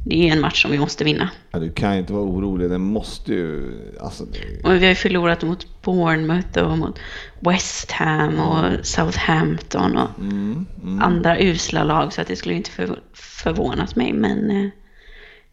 det 0.05 0.15
är 0.15 0.23
ju 0.23 0.29
en 0.29 0.41
match 0.41 0.61
som 0.61 0.71
vi 0.71 0.79
måste 0.79 1.03
vinna. 1.03 1.29
Ja, 1.51 1.59
du 1.59 1.71
kan 1.71 1.93
ju 1.93 1.99
inte 1.99 2.13
vara 2.13 2.23
orolig, 2.23 2.69
den 2.69 2.81
måste 2.81 3.33
ju... 3.33 3.71
Alltså, 4.01 4.25
det- 4.25 4.63
Och 4.63 4.73
vi 4.73 4.79
har 4.79 4.85
ju 4.89 4.95
förlorat 4.95 5.43
mot 5.43 5.67
Bournemouth 5.83 6.59
och 6.59 6.77
mot 6.77 6.99
West 7.39 7.91
Ham 7.91 8.39
och 8.39 8.85
Southampton 8.85 9.97
och 9.97 10.19
mm, 10.19 10.65
mm. 10.83 11.01
andra 11.01 11.39
usla 11.39 11.83
lag 11.83 12.13
så 12.13 12.21
att 12.21 12.27
det 12.27 12.35
skulle 12.35 12.55
inte 12.55 12.69
för, 12.71 12.99
förvånat 13.13 13.95
mig. 13.95 14.13
Men 14.13 14.51
eh, 14.51 14.69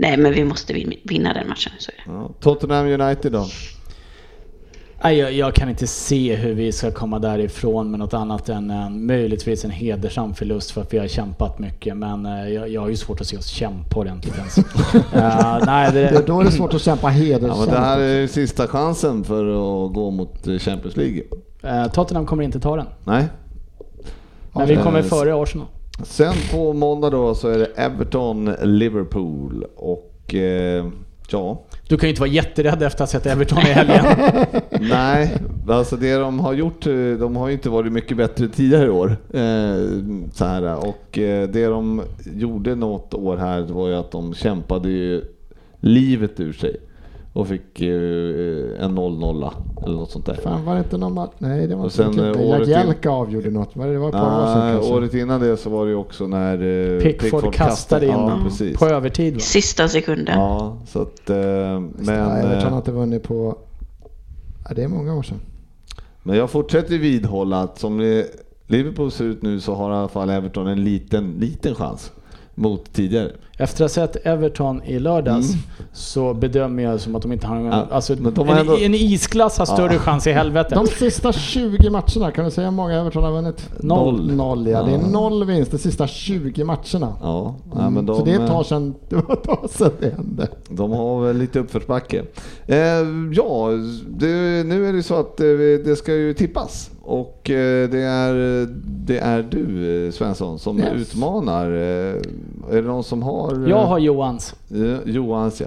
nej, 0.00 0.16
men 0.16 0.32
vi 0.32 0.44
måste 0.44 0.72
vin- 0.72 1.00
vinna 1.04 1.32
den 1.32 1.48
matchen. 1.48 1.72
Så. 1.78 1.90
Ja. 2.06 2.30
Tottenham 2.40 2.86
United 3.00 3.32
då? 3.32 3.46
Nej, 5.02 5.18
jag, 5.18 5.32
jag 5.32 5.54
kan 5.54 5.68
inte 5.68 5.86
se 5.86 6.36
hur 6.36 6.54
vi 6.54 6.72
ska 6.72 6.90
komma 6.90 7.18
därifrån 7.18 7.90
med 7.90 7.98
något 8.00 8.14
annat 8.14 8.48
än 8.48 8.70
en, 8.70 9.06
möjligtvis 9.06 9.64
en 9.64 9.70
hedersam 9.70 10.34
förlust 10.34 10.70
för 10.70 10.80
att 10.80 10.94
vi 10.94 10.98
har 10.98 11.06
kämpat 11.08 11.58
mycket. 11.58 11.96
Men 11.96 12.26
eh, 12.26 12.48
jag, 12.48 12.68
jag 12.68 12.80
har 12.80 12.88
ju 12.88 12.96
svårt 12.96 13.20
att 13.20 13.26
se 13.26 13.36
oss 13.36 13.46
kämpa 13.46 14.00
ordentligt 14.00 14.34
ens. 14.38 14.58
Eh, 15.14 15.58
nej, 15.66 15.92
Det, 15.92 16.00
det, 16.00 16.26
då 16.26 16.40
är 16.40 16.44
det 16.44 16.50
svårt 16.52 16.74
att 16.74 16.82
kämpa 16.82 17.06
Ja, 17.06 17.12
hedersamt. 17.12 17.58
men 17.60 17.68
det 17.74 17.80
här 17.80 17.98
är 18.00 18.20
ju 18.20 18.28
sista 18.28 18.66
chansen 18.66 19.24
för 19.24 19.44
att 19.86 19.92
gå 19.94 20.10
mot 20.10 20.46
eh, 20.46 20.58
Champions 20.58 20.96
League. 20.96 21.22
eh, 21.62 21.86
Tottenham 21.92 22.26
kommer 22.26 22.42
inte 22.42 22.60
ta 22.60 22.76
den. 22.76 22.86
Nej. 23.04 23.24
Men 24.52 24.68
vi 24.68 24.74
Eh, 24.74 24.82
kommer 24.82 25.02
före 25.02 25.34
Arsenal. 25.42 25.66
Sen 26.02 26.34
på 26.52 26.72
måndag 26.72 27.10
då 27.10 27.34
så 27.34 27.48
är 27.48 27.58
det 27.58 27.66
Everton-Liverpool 27.76 29.64
och 29.76 30.34
eh, 30.34 30.86
ja, 31.30 31.62
Du 31.88 31.96
kan 31.96 32.06
ju 32.06 32.10
inte 32.10 32.20
vara 32.20 32.30
jätterädd 32.30 32.82
efter 32.82 33.04
att 33.04 33.12
ha 33.12 33.20
sett 33.20 33.26
Everton 33.26 33.58
i 33.58 33.72
helgen. 33.72 34.04
nej, 34.90 35.36
alltså 35.68 35.96
det 35.96 36.14
de 36.14 36.40
har 36.40 36.52
gjort, 36.52 36.86
eh, 36.86 36.92
de 36.94 37.36
har 37.36 37.48
ju 37.48 37.54
inte 37.54 37.70
varit 37.70 37.92
mycket 37.92 38.16
bättre 38.16 38.48
tidigare 38.48 38.86
i 38.86 38.90
år. 38.90 39.16
Eh, 39.30 39.76
så 40.32 40.44
här, 40.44 40.88
och 40.88 41.18
eh, 41.18 41.48
det 41.48 41.66
de 41.66 42.02
gjorde 42.34 42.74
något 42.74 43.14
år 43.14 43.36
här 43.36 43.60
var 43.60 43.88
ju 43.88 43.94
att 43.94 44.10
de 44.10 44.34
kämpade 44.34 44.88
ju 44.88 45.24
livet 45.80 46.40
ur 46.40 46.52
sig 46.52 46.76
och 47.32 47.48
fick 47.48 47.80
eh, 47.80 47.88
en 48.84 48.98
0-0 48.98 49.52
eller 49.84 49.94
något 49.94 50.10
sånt 50.10 50.26
där. 50.26 50.34
Fan 50.34 50.64
var 50.64 50.74
det 50.74 50.78
inte 50.78 50.98
någon 50.98 51.14
match? 51.14 51.32
Nej 51.38 51.66
det 51.66 51.74
var 51.74 51.84
Och 51.84 51.86
inte 51.86 51.96
sen, 51.96 52.14
sen, 52.14 52.34
eh, 52.34 52.48
året 52.48 52.68
Jagielka 52.68 53.10
avgjorde 53.10 53.50
något. 53.50 53.76
Var 53.76 53.86
det, 53.86 53.92
det 53.92 53.98
var 53.98 54.08
ett 54.08 54.14
par 54.14 54.42
år 54.42 54.46
sedan 54.46 54.72
kanske. 54.72 54.92
året 54.92 55.14
innan 55.14 55.40
det 55.40 55.56
så 55.56 55.70
var 55.70 55.84
det 55.84 55.90
ju 55.90 55.96
också 55.96 56.26
när 56.26 56.94
eh, 56.94 57.00
Pickford 57.00 57.54
kastade 57.54 58.06
in 58.06 58.12
ja, 58.12 58.40
på 58.78 58.86
övertid 58.86 59.34
va? 59.34 59.40
Sista 59.40 59.88
sekunden. 59.88 60.38
Ja, 60.38 60.78
så 60.86 61.02
att... 61.02 61.30
Eh, 61.30 61.36
men, 61.36 62.08
Everton 62.08 62.62
har 62.62 62.70
eh, 62.70 62.76
inte 62.76 62.92
vunnit 62.92 63.22
på... 63.22 63.58
Ja, 64.68 64.74
det 64.74 64.82
är 64.82 64.88
många 64.88 65.14
år 65.14 65.22
sedan. 65.22 65.40
men 66.22 66.36
jag 66.36 66.50
fortsätter 66.50 66.98
vidhålla 66.98 67.62
att 67.62 67.78
som 67.78 68.24
Liverpool 68.66 69.10
ser 69.10 69.24
ut 69.24 69.42
nu 69.42 69.60
så 69.60 69.74
har 69.74 69.90
i 69.90 69.94
alla 69.94 70.08
fall 70.08 70.30
Everton 70.30 70.66
en 70.66 70.84
liten, 70.84 71.32
liten 71.38 71.74
chans 71.74 72.12
mot 72.54 72.92
tidigare. 72.92 73.30
Efter 73.60 73.84
att 73.84 73.94
ha 73.96 74.06
sett 74.06 74.26
Everton 74.26 74.82
i 74.84 74.98
lördags 74.98 75.48
Mm. 75.52 75.62
så 75.92 76.34
bedömer 76.34 76.82
jag 76.82 77.00
som 77.00 77.14
att 77.16 77.22
de 77.22 77.32
inte 77.32 77.46
har 77.46 77.54
någon... 77.54 77.66
Ja, 77.66 77.86
alltså, 77.90 78.16
men 78.18 78.34
de 78.34 78.48
har 78.48 78.54
en, 78.54 78.60
ändå- 78.60 78.76
en 78.78 78.94
isklass 78.94 79.58
har 79.58 79.66
större 79.66 79.92
Ja. 79.92 79.98
chans 79.98 80.26
i 80.26 80.32
helvetet. 80.32 80.74
De 80.74 80.86
sista 80.86 81.32
20 81.32 81.90
matcherna, 81.90 82.30
kan 82.30 82.44
du 82.44 82.50
säga 82.50 82.66
hur 82.70 82.76
många 82.76 83.00
Everton 83.00 83.22
har 83.24 83.32
vunnit? 83.32 83.68
Noll. 83.80 84.32
Noll 84.36 84.66
ja. 84.66 84.82
Det 84.82 84.90
Ja. 84.92 84.98
är 84.98 85.02
noll 85.10 85.44
vinst 85.44 85.70
de 85.70 85.78
sista 85.78 86.06
20 86.06 86.64
matcherna. 86.64 87.14
Ja, 87.22 87.54
ja 87.72 87.80
Mm, 87.80 87.94
men 87.94 88.06
de, 88.06 88.18
så 88.18 88.24
det 88.24 88.32
eh, 88.34 88.46
tar 88.48 88.62
sedan, 88.62 88.94
det 89.08 89.16
var 89.16 89.32
ett 89.34 89.42
tag 89.44 89.70
sedan 89.70 89.90
det 90.00 90.10
hände. 90.16 90.48
de 90.68 90.90
har 90.90 91.20
väl 91.26 91.36
lite 91.36 91.58
uppförsbacke. 91.58 92.24
Eh, 92.66 92.78
ja, 93.32 93.68
det, 94.08 94.66
nu 94.66 94.88
är 94.88 94.92
det 94.92 95.02
så 95.02 95.14
att 95.14 95.40
eh, 95.40 95.46
det 95.84 95.96
ska 95.98 96.14
ju 96.14 96.34
tippas. 96.34 96.90
Och 97.02 97.50
eh, 97.50 97.88
det 97.88 98.00
är, 98.02 98.66
det 98.86 99.18
är 99.18 99.42
du 99.42 100.12
Svensson 100.12 100.58
som 100.58 100.78
Yes. 100.78 100.88
utmanar. 100.94 101.66
Är 101.70 102.22
det 102.70 102.80
någon 102.82 103.04
som 103.04 103.22
har? 103.22 103.49
Eh, 103.52 103.70
Jag 103.70 103.86
har 103.86 103.98
Johans. 103.98 104.54
eh, 104.70 105.12
Johans 105.12 105.60
ja. 105.60 105.66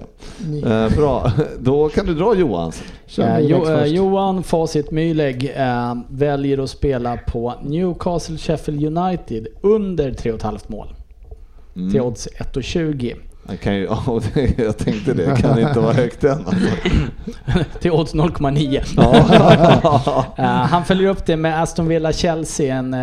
Eh, 0.70 0.96
bra, 0.96 1.32
då 1.58 1.88
kan 1.88 2.06
du 2.06 2.14
dra 2.14 2.34
Johans. 2.34 2.82
Eh, 3.18 3.38
jo, 3.40 3.66
eh. 3.68 3.84
Johan 3.84 4.42
Facit 4.42 4.90
Myleg 4.90 5.52
eh, 5.56 5.94
väljer 6.08 6.58
att 6.58 6.70
spela 6.70 7.16
på 7.16 7.54
Newcastle 7.62 8.38
Sheffield 8.38 8.98
United 8.98 9.46
under 9.60 10.10
3,5 10.10 10.58
mål. 10.66 10.94
Mm. 11.76 11.90
Till 11.92 12.00
odds 12.00 12.28
1,20. 12.38 13.14
Jag, 13.48 13.60
kan 13.60 13.76
ju, 13.76 13.84
ja, 13.90 14.20
jag 14.56 14.78
tänkte 14.78 15.14
det, 15.14 15.36
kan 15.40 15.58
inte 15.58 15.80
vara 15.80 15.92
högt 15.92 16.24
än. 16.24 16.46
Alltså. 16.46 16.68
till 17.80 17.90
odds 17.90 18.14
0,9. 18.14 18.82
Ja. 18.96 20.24
Eh, 20.38 20.44
han 20.44 20.84
följer 20.84 21.08
upp 21.08 21.26
det 21.26 21.36
med 21.36 21.62
Aston 21.62 21.88
Villa 21.88 22.12
Chelsea, 22.12 22.76
en 22.76 22.94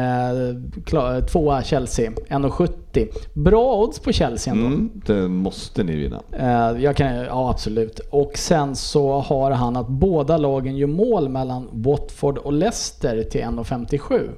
klar, 0.85 1.21
tvåa 1.21 1.63
Chelsea, 1.63 2.11
1,70. 2.11 3.07
Bra 3.33 3.75
odds 3.75 3.99
på 3.99 4.11
Chelsea 4.11 4.53
ändå. 4.53 4.65
Mm, 4.65 4.89
det 5.05 5.27
måste 5.27 5.83
ni 5.83 5.95
vinna. 5.95 6.21
Eh, 6.31 6.83
jag 6.83 6.95
kan, 6.95 7.15
ja 7.15 7.49
absolut. 7.49 7.99
Och 7.99 8.31
sen 8.35 8.75
så 8.75 9.19
har 9.19 9.51
han 9.51 9.75
att 9.75 9.87
båda 9.87 10.37
lagen 10.37 10.77
gör 10.77 10.87
mål 10.87 11.29
mellan 11.29 11.67
Watford 11.71 12.37
och 12.37 12.53
Leicester 12.53 13.23
till 13.23 13.41
1,57. 13.41 14.29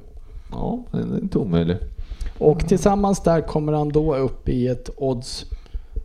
Ja, 0.51 0.83
det 0.91 0.97
är 0.97 1.19
inte 1.21 1.37
omöjligt. 1.37 1.81
Och 2.37 2.67
tillsammans 2.67 3.23
där 3.23 3.41
kommer 3.41 3.73
han 3.73 3.89
då 3.89 4.15
upp 4.15 4.49
i 4.49 4.67
ett 4.67 4.89
odds 4.97 5.45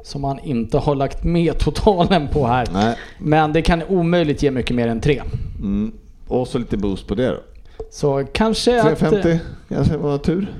som 0.02 0.24
han 0.24 0.38
inte 0.38 0.78
har 0.78 0.94
lagt 0.94 1.24
med 1.24 1.58
totalen 1.64 2.28
på 2.28 2.46
här. 2.46 2.66
Nej. 2.72 2.96
Men 3.18 3.52
det 3.52 3.62
kan 3.62 3.82
omöjligt 3.88 4.42
ge 4.42 4.50
mycket 4.50 4.76
mer 4.76 4.88
än 4.88 5.00
3. 5.00 5.22
Mm. 5.58 5.92
Och 6.28 6.48
så 6.48 6.58
lite 6.58 6.76
boost 6.76 7.06
på 7.06 7.14
det 7.14 7.28
då. 7.28 7.38
Så 7.90 8.24
kanske 8.32 8.80
att... 8.82 8.98
350 8.98 9.38
kanske 9.68 9.96
var 9.96 10.18
tur. 10.18 10.52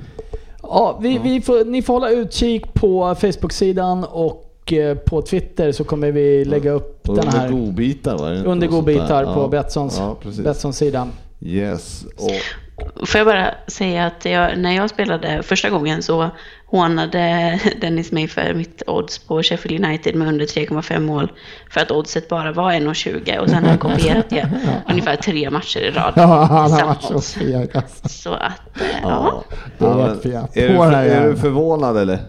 Ja, 0.63 0.99
vi, 1.01 1.17
vi 1.23 1.41
får, 1.41 1.65
ni 1.65 1.81
får 1.81 1.93
hålla 1.93 2.09
utkik 2.09 2.73
på 2.73 3.15
Facebook-sidan 3.15 4.03
och 4.03 4.73
eh, 4.73 4.97
på 4.97 5.21
Twitter 5.21 5.71
så 5.71 5.83
kommer 5.83 6.11
vi 6.11 6.45
lägga 6.45 6.71
upp 6.71 7.09
Och 7.09 7.15
den 7.15 7.25
under 7.25 7.39
här 7.39 7.49
godbitar 7.49 8.17
var 8.17 8.31
det? 8.31 8.43
under 8.43 8.67
godbitar 8.67 9.23
på 9.23 9.41
Ja. 9.41 9.47
Betssons, 9.47 9.97
Ja, 9.99 10.17
precis. 10.21 10.43
Betssons-sidan. 10.43 11.11
Yes. 11.41 12.05
Och, 12.17 13.07
Får 13.07 13.17
jag 13.17 13.27
bara 13.27 13.53
säga 13.67 14.05
att 14.05 14.25
jag, 14.25 14.57
när 14.57 14.75
jag 14.75 14.89
spelade 14.89 15.43
första 15.43 15.69
gången 15.69 16.03
så 16.03 16.29
hånade 16.71 17.59
Dennis 17.81 18.11
mig 18.11 18.27
för 18.27 18.53
mitt 18.53 18.83
odds 18.87 19.19
på 19.19 19.43
Sheffield 19.43 19.85
United 19.85 20.15
med 20.15 20.27
under 20.27 20.45
3,5 20.45 20.99
mål. 20.99 21.31
För 21.69 21.81
att 21.81 21.91
oddset 21.91 22.29
bara 22.29 22.51
var 22.51 22.71
1,20 22.71 23.37
och 23.37 23.49
sen 23.49 23.63
har 23.63 23.71
jag 23.71 23.79
kopierat 23.79 24.29
det 24.29 24.49
ungefär 24.89 25.15
tre 25.15 25.49
matcher 25.49 25.79
i 25.79 25.91
rad. 25.91 26.13
Ja, 26.15 26.23
han 26.25 26.57
har 26.57 26.69
Samma 26.69 26.85
varit 26.85 27.01
så 27.03 27.15
odds. 27.15 27.33
feg 27.33 27.69
alltså. 27.73 28.09
Så 28.09 28.33
att, 28.33 28.81
eh, 28.81 28.87
ja. 29.03 29.43
ja. 29.49 29.57
Det 29.77 29.85
Ja, 29.85 30.15
fel. 30.23 30.47
Är, 30.53 30.67
du, 30.69 30.95
är 30.95 31.29
du 31.29 31.35
förvånad 31.35 31.97
eller? 31.97 32.19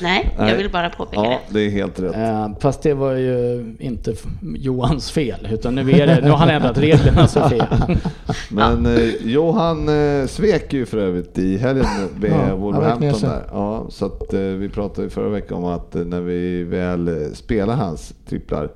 Nej, 0.00 0.34
Nej. 0.38 0.50
jag 0.50 0.56
vill 0.56 0.70
bara 0.70 0.90
påpeka 0.90 1.22
Ja, 1.22 1.40
det. 1.48 1.58
det 1.58 1.66
är 1.66 1.70
helt 1.70 2.00
rätt. 2.00 2.16
Eh, 2.16 2.48
fast 2.60 2.82
det 2.82 2.94
var 2.94 3.12
ju 3.12 3.64
inte 3.78 4.14
Johans 4.56 5.10
fel, 5.10 5.48
utan 5.52 5.74
nu, 5.74 5.90
är 5.90 6.06
det, 6.06 6.20
nu 6.22 6.30
har 6.30 6.36
han 6.38 6.48
ändrat 6.50 6.78
reglerna 6.78 7.28
Sofia. 7.28 7.68
Men 8.50 8.86
eh, 8.86 9.02
Johan 9.20 9.88
eh, 9.88 10.26
svek 10.26 10.72
ju 10.72 10.86
för 10.86 10.98
övrigt 10.98 11.38
i 11.38 11.56
helgen 11.58 11.86
med 12.20 12.30
Ja, 12.30 12.36
han 12.36 12.60
Wolverhampton 12.60 13.20
där. 13.20 13.42
Ja, 13.52 13.67
så 13.88 14.06
att 14.06 14.34
eh, 14.34 14.40
vi 14.40 14.68
pratade 14.68 15.02
ju 15.02 15.10
förra 15.10 15.28
veckan 15.28 15.58
om 15.58 15.64
att 15.64 15.94
eh, 15.96 16.02
när 16.04 16.20
vi 16.20 16.62
väl 16.64 17.08
eh, 17.08 17.14
spelar 17.34 17.74
hans 17.74 18.14
tripplar 18.28 18.70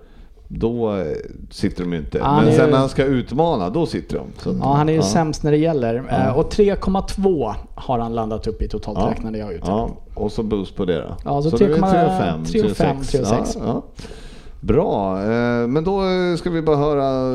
då 0.48 0.96
eh, 0.96 1.06
sitter 1.50 1.84
de 1.84 1.92
ju 1.92 1.98
inte. 1.98 2.22
Han 2.22 2.44
Men 2.44 2.52
är 2.52 2.56
sen 2.56 2.66
ju- 2.66 2.70
när 2.72 2.78
han 2.78 2.88
ska 2.88 3.04
utmana, 3.04 3.70
då 3.70 3.86
sitter 3.86 4.16
de. 4.16 4.26
Så 4.42 4.50
att- 4.50 4.56
Ja, 4.60 4.72
han 4.74 4.88
är 4.88 4.92
ju 4.92 5.02
sämst 5.02 5.42
när 5.42 5.50
det 5.50 5.56
gäller. 5.56 5.94
Eh, 5.94 6.02
Ja. 6.26 6.32
Och 6.34 6.52
3,2 6.52 7.54
har 7.74 7.98
han 7.98 8.14
landat 8.14 8.46
upp 8.46 8.62
i 8.62 8.68
totalt 8.68 8.98
Ja. 9.00 9.10
räknade 9.10 9.38
jag 9.38 9.52
ut. 9.52 9.62
Ja, 9.66 9.90
och 10.14 10.32
så 10.32 10.42
boost 10.42 10.76
på 10.76 10.84
det 10.84 10.98
då. 11.00 11.16
Ja, 11.24 11.42
så 11.42 11.56
det 11.56 11.64
är 11.64 11.68
3,5, 11.68 12.44
3,5, 12.44 12.44
3,6. 12.44 13.22
3,6. 13.22 13.56
Ja, 13.60 13.64
ja. 13.66 13.82
Bra, 14.60 15.22
eh, 15.22 15.66
men 15.66 15.84
då 15.84 16.00
eh, 16.02 16.36
ska 16.36 16.50
vi 16.50 16.62
bara 16.62 16.76
höra 16.76 17.28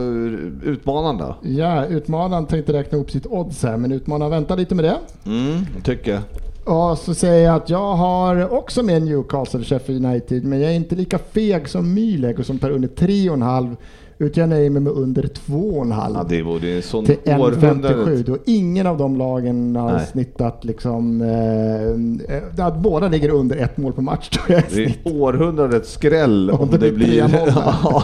utmanaren 0.64 1.18
då. 1.18 1.36
Ja, 1.42 1.86
utmanaren 1.86 2.46
tänkte 2.46 2.74
räkna 2.74 2.98
upp 2.98 3.12
sitt 3.12 3.26
odds 3.28 3.64
här, 3.64 3.78
men 3.78 3.92
utmanaren 3.92 4.32
väntar 4.32 4.58
lite 4.58 4.76
med 4.76 4.86
det. 4.86 4.98
Mm, 5.26 5.66
tycker 5.84 6.12
jag. 6.12 6.22
Och 6.68 6.98
så 6.98 7.14
säger 7.14 7.46
jag 7.46 7.56
att 7.56 7.70
jag 7.70 7.96
har 7.96 8.54
också 8.54 8.84
med 8.84 9.02
Newcastle 9.04 9.64
Sheffield 9.64 10.06
United, 10.06 10.44
men 10.44 10.62
jag 10.62 10.72
är 10.72 10.76
inte 10.76 10.96
lika 10.96 11.18
feg 11.18 11.70
som 11.70 11.94
Myleg 11.94 12.46
som 12.46 12.60
tar 12.60 12.70
under 12.70 12.88
3,5 12.88 13.76
utan 14.20 14.42
jag 14.42 14.50
nöjer 14.50 14.70
mig 14.70 14.82
med 14.82 14.94
under 14.94 15.24
2,5. 15.24 16.12
Ja, 16.16 16.26
det 16.30 16.42
vore 16.42 16.68
ju 16.68 16.82
sån 16.82 17.06
till 17.06 17.16
1,57. 17.16 17.40
århundradet. 17.40 18.26
Då 18.26 18.38
ingen 18.46 18.88
av 18.88 18.98
de 18.98 19.16
lagen 19.16 19.76
har 19.76 19.92
Nej. 19.92 20.06
snittat 20.12 20.66
liksom... 20.66 21.22
Eh, 21.22 22.66
att 22.66 22.78
båda 22.78 23.08
ligger 23.08 23.30
under 23.30 23.56
ett 23.58 23.78
mål 23.78 23.94
per 23.94 24.02
match 24.02 24.30
jag. 24.48 24.60
i 24.72 24.76
Det 24.76 24.84
är 25.10 25.22
århundradets 25.22 25.92
skräll 25.92 26.52
om, 26.52 26.60
Om 26.60 26.70
det 26.72 26.78
det 26.78 26.92
blir 26.92 27.08
blir... 27.08 27.22
3-0. 27.24 27.52
ja, 27.56 28.04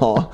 ja. 0.00 0.24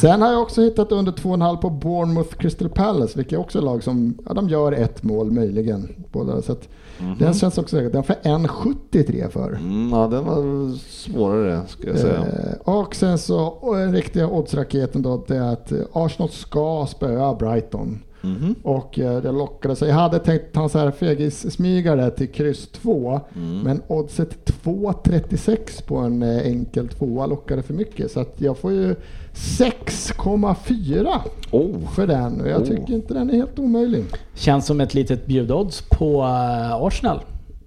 Sen 0.00 0.22
har 0.22 0.32
jag 0.32 0.42
också 0.42 0.62
hittat 0.62 0.92
under 0.92 1.12
2,5 1.12 1.56
på 1.56 1.70
Bournemouth 1.70 2.36
Crystal 2.36 2.68
Palace, 2.68 3.12
vilket 3.16 3.32
är 3.32 3.40
också 3.40 3.58
är 3.58 3.62
lag 3.62 3.82
som, 3.82 4.18
ja 4.26 4.34
de 4.34 4.48
gör 4.48 4.72
ett 4.72 5.02
mål 5.02 5.30
möjligen. 5.30 5.88
Båda, 6.12 6.42
så 6.42 6.52
att 6.52 6.68
Den 7.18 7.34
känns 7.34 7.58
också 7.58 7.76
säkert. 7.76 7.92
Den 7.92 8.02
får 8.02 8.14
1,73 8.14 9.28
för. 9.28 9.52
Mm, 9.52 9.90
ja, 9.92 10.06
den 10.06 10.24
var 10.24 10.76
svårare 10.78 11.60
ska 11.68 11.88
jag 11.88 11.98
säga. 11.98 12.18
Eh, 12.18 12.74
och 12.74 12.94
sen 12.94 13.18
så, 13.18 13.40
och 13.40 13.76
den 13.76 13.92
riktiga 13.92 14.28
oddsraketen 14.28 15.02
då, 15.02 15.24
det 15.28 15.36
är 15.36 15.52
att 15.52 15.72
eh, 15.72 15.78
Arsenal 15.92 16.30
ska 16.30 16.86
spöa 16.86 17.34
Brighton. 17.34 17.98
Mhm. 18.22 18.54
Och 18.62 18.98
eh, 18.98 19.22
det 19.22 19.32
lockade 19.32 19.76
sig. 19.76 19.88
Jag 19.88 19.94
hade 19.96 20.18
tänkt 20.18 20.52
ta 20.52 20.62
en 20.62 20.68
så 20.68 20.90
fegis-smygare 20.90 22.10
till 22.10 22.28
kryss 22.32 22.68
2. 22.72 23.20
Mm. 23.36 23.58
Men 23.60 23.82
oddset 23.86 24.50
2,36 24.64 25.82
på 25.86 25.96
en 25.96 26.22
eh, 26.22 26.46
enkel 26.46 26.88
tvåa 26.88 27.26
lockade 27.26 27.62
för 27.62 27.74
mycket. 27.74 28.10
Så 28.10 28.20
att 28.20 28.34
jag 28.40 28.58
får 28.58 28.72
ju 28.72 28.94
6,4 29.34 31.06
Oh. 31.50 31.88
för 31.94 32.06
den. 32.06 32.40
Och 32.40 32.48
jag 32.48 32.60
Oh. 32.60 32.66
tycker 32.68 32.92
inte 32.92 33.14
den 33.14 33.30
är 33.30 33.34
helt 33.34 33.58
omöjlig. 33.58 34.04
Känns 34.34 34.66
som 34.66 34.80
ett 34.80 34.94
litet 34.94 35.26
bjudodds 35.26 35.82
på 35.90 36.22
eh, 36.22 36.74
Arsenal. 36.74 37.20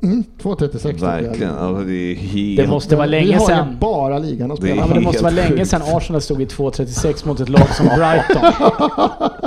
Mm, 0.04 0.24
2,36 0.42 0.72
tycker 0.92 1.06
jag. 1.06 1.22
Verkligen. 1.22 1.54
Alltså, 1.56 1.84
det 1.84 2.14
helt... 2.14 2.58
Det 2.58 2.68
måste 2.68 2.96
vara 2.96 3.06
Vi 3.08 3.12
länge 3.12 3.34
har 3.34 3.40
ju 3.42 3.46
sedan. 3.48 3.78
bara 3.82 4.20
ligan 4.20 4.52
att 4.52 4.62
Det 4.62 4.68
spela. 4.68 4.82
Ja, 4.82 4.88
men 4.88 4.98
det 4.98 5.04
måste 5.04 5.24
vara 5.24 5.34
länge 5.34 5.66
sedan 5.66 5.82
Arsenal 5.86 6.22
stod 6.22 6.42
i 6.42 6.46
2.36 6.46 7.28
mot 7.28 7.40
ett 7.40 7.50
lag 7.50 7.68
som 7.76 7.86
Brighton. 7.98 8.70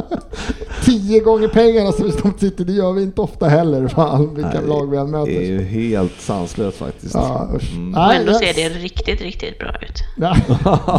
Tio 0.86 1.20
gånger 1.20 1.48
pengarna 1.48 1.92
som 1.92 2.10
de 2.22 2.38
sitter, 2.38 2.64
det 2.64 2.72
gör 2.72 2.92
vi 2.92 3.02
inte 3.02 3.20
ofta 3.20 3.46
heller. 3.46 3.88
Fan, 3.88 4.34
vilka 4.34 4.50
Nej, 4.60 4.68
lag 4.68 4.90
vi 4.90 4.96
än 4.96 5.12
Det 5.12 5.18
är 5.18 5.20
möter. 5.20 5.40
ju 5.42 5.62
helt 5.62 6.20
sanslöst 6.20 6.76
faktiskt. 6.78 7.14
Ja. 7.14 7.48
Mm. 7.76 7.94
Och 7.94 8.12
ändå 8.14 8.32
ser 8.34 8.54
det 8.54 8.68
riktigt, 8.68 9.20
riktigt 9.22 9.58
bra 9.58 9.70
ut. 9.82 10.02
Ja. 10.16 10.36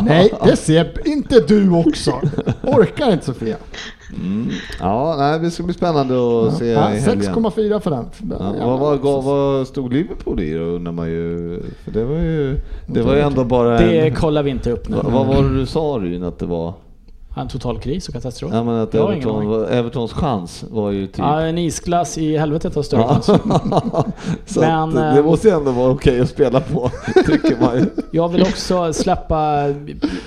Nej, 0.06 0.34
det 0.46 0.56
ser 0.56 1.08
inte 1.08 1.40
du 1.48 1.70
också. 1.72 2.12
Orkar 2.64 3.12
inte 3.14 3.26
Sofia. 3.26 3.56
Mm. 4.22 4.50
Ja, 4.80 5.16
nej, 5.18 5.40
det 5.40 5.52
ska 5.52 5.64
bli 5.64 5.74
spännande 5.74 6.14
att 6.48 6.58
se 6.58 6.66
Ja, 6.68 6.94
i 6.94 7.00
helgen. 7.00 7.34
6,4 7.36 7.80
för 7.80 7.92
den. 7.92 8.06
Ja, 8.40 8.78
vad, 8.78 8.80
vad, 8.80 9.00
vad, 9.00 9.24
vad 9.24 9.68
stod 9.68 9.94
Liverpool 9.94 10.40
i 10.42 10.54
då 10.54 10.60
undrar 10.64 10.92
man 10.92 11.10
ju. 11.10 11.60
För 11.84 11.92
det 11.92 12.04
var 12.06 12.16
ju, 12.16 12.58
det 12.86 13.02
var 13.02 13.16
ju 13.16 13.22
ändå 13.22 13.44
bara 13.44 13.78
Det 13.80 14.00
en... 14.00 14.16
kollar 14.16 14.44
vi 14.44 14.50
inte 14.52 14.72
upp 14.72 14.90
nu. 14.90 14.96
Vad, 14.96 15.12
vad 15.12 15.28
var 15.28 15.44
det 15.44 15.60
du 15.60 15.66
sa 15.66 16.00
Ryn 16.02 16.24
att 16.24 16.40
det 16.40 16.46
var? 16.46 16.74
En 17.38 17.48
total 17.48 17.80
kris 17.80 18.08
och 18.08 18.14
katastrof. 18.14 18.52
Ja, 18.54 18.64
men 18.64 18.76
att 18.76 18.96
Everton, 18.96 19.48
var- 19.48 19.66
Evertons 19.66 20.14
chans 20.14 20.64
var 20.70 20.92
ju 20.92 21.08
typ... 21.08 21.18
Ja, 21.18 21.42
en 21.42 21.58
isglass 21.58 22.18
i 22.18 22.38
helvetet 22.38 22.76
har 22.76 22.84
större 22.84 23.04
chans. 23.04 23.26
Så 24.46 24.60
Men, 24.60 24.98
att, 24.98 25.14
det 25.16 25.20
eh, 25.20 25.26
måste 25.26 25.48
ju 25.48 25.54
ändå 25.54 25.72
vara 25.72 25.92
okej 25.92 26.20
att 26.22 26.30
spela 26.30 26.60
på, 26.62 26.92
tycker 27.26 27.62
man 27.62 27.78
ju. 27.78 27.86
Jag 28.12 28.30
vill 28.30 28.42
också 28.42 28.94
släppa... 28.94 29.64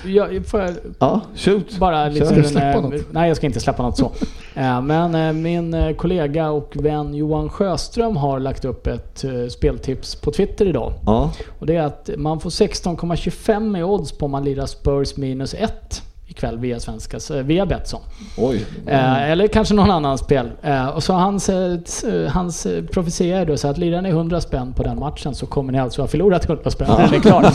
Jag, 0.05 0.45
får 0.45 0.59
jag 0.61 0.71
Ja, 0.99 1.21
shoot. 1.35 1.77
bara 1.79 2.07
lite... 2.09 2.25
Ska 2.25 2.35
du 2.35 2.43
släppa 2.43 2.67
eh, 2.77 2.81
något? 2.81 2.93
Nej, 3.11 3.27
jag 3.27 3.37
ska 3.37 3.45
inte 3.45 3.59
släppa 3.59 3.83
något 3.83 3.97
så. 3.97 4.11
Eh, 4.55 4.81
Men 4.81 5.15
eh, 5.15 5.33
min 5.33 5.73
eh, 5.73 5.95
kollega 5.95 6.49
och 6.51 6.71
vän 6.79 7.13
Johan 7.15 7.49
Sjöström 7.49 8.17
har 8.17 8.39
lagt 8.39 8.65
upp 8.65 8.87
ett 8.87 9.23
eh, 9.23 9.31
speltips 9.49 10.15
på 10.15 10.31
Twitter 10.31 10.65
idag. 10.65 10.93
Ja, 11.05 11.31
Och 11.59 11.65
det 11.65 11.75
är 11.75 11.81
att 11.83 12.09
man 12.17 12.39
får 12.39 12.49
16,25 12.49 13.77
i 13.79 13.83
odds 13.83 14.11
på 14.11 14.25
om 14.25 14.31
man 14.31 14.43
lirar 14.43 14.65
Spurs 14.65 15.17
minus 15.17 15.53
1 15.53 16.01
ikväll 16.31 16.57
via 16.57 16.79
svenska, 16.79 17.19
så- 17.19 17.41
via 17.41 17.65
Betsson. 17.65 18.01
oj. 18.37 18.65
Eh, 18.87 19.31
eller 19.31 19.47
kanske 19.47 19.73
någon 19.73 19.91
annan 19.91 20.17
spel. 20.17 20.51
Eh, 20.61 20.87
och 20.87 21.03
så 21.03 21.13
hans, 21.13 21.49
eh, 21.49 22.27
hans 22.29 22.67
profetia 22.91 23.37
är 23.41 23.45
då 23.45 23.57
så 23.57 23.67
att 23.67 23.77
lirar 23.77 24.01
ni 24.01 24.09
100 24.09 24.41
spänn 24.41 24.73
på 24.73 24.83
den 24.83 24.99
matchen 24.99 25.35
så 25.35 25.45
kommer 25.45 25.71
ni 25.73 25.79
alltså 25.79 26.01
ha 26.01 26.07
förlorat 26.07 26.45
100 26.49 26.69
spänn 26.71 26.87
när 26.89 26.97
den 27.05 27.13
är 27.13 27.19
klar. 27.19 27.45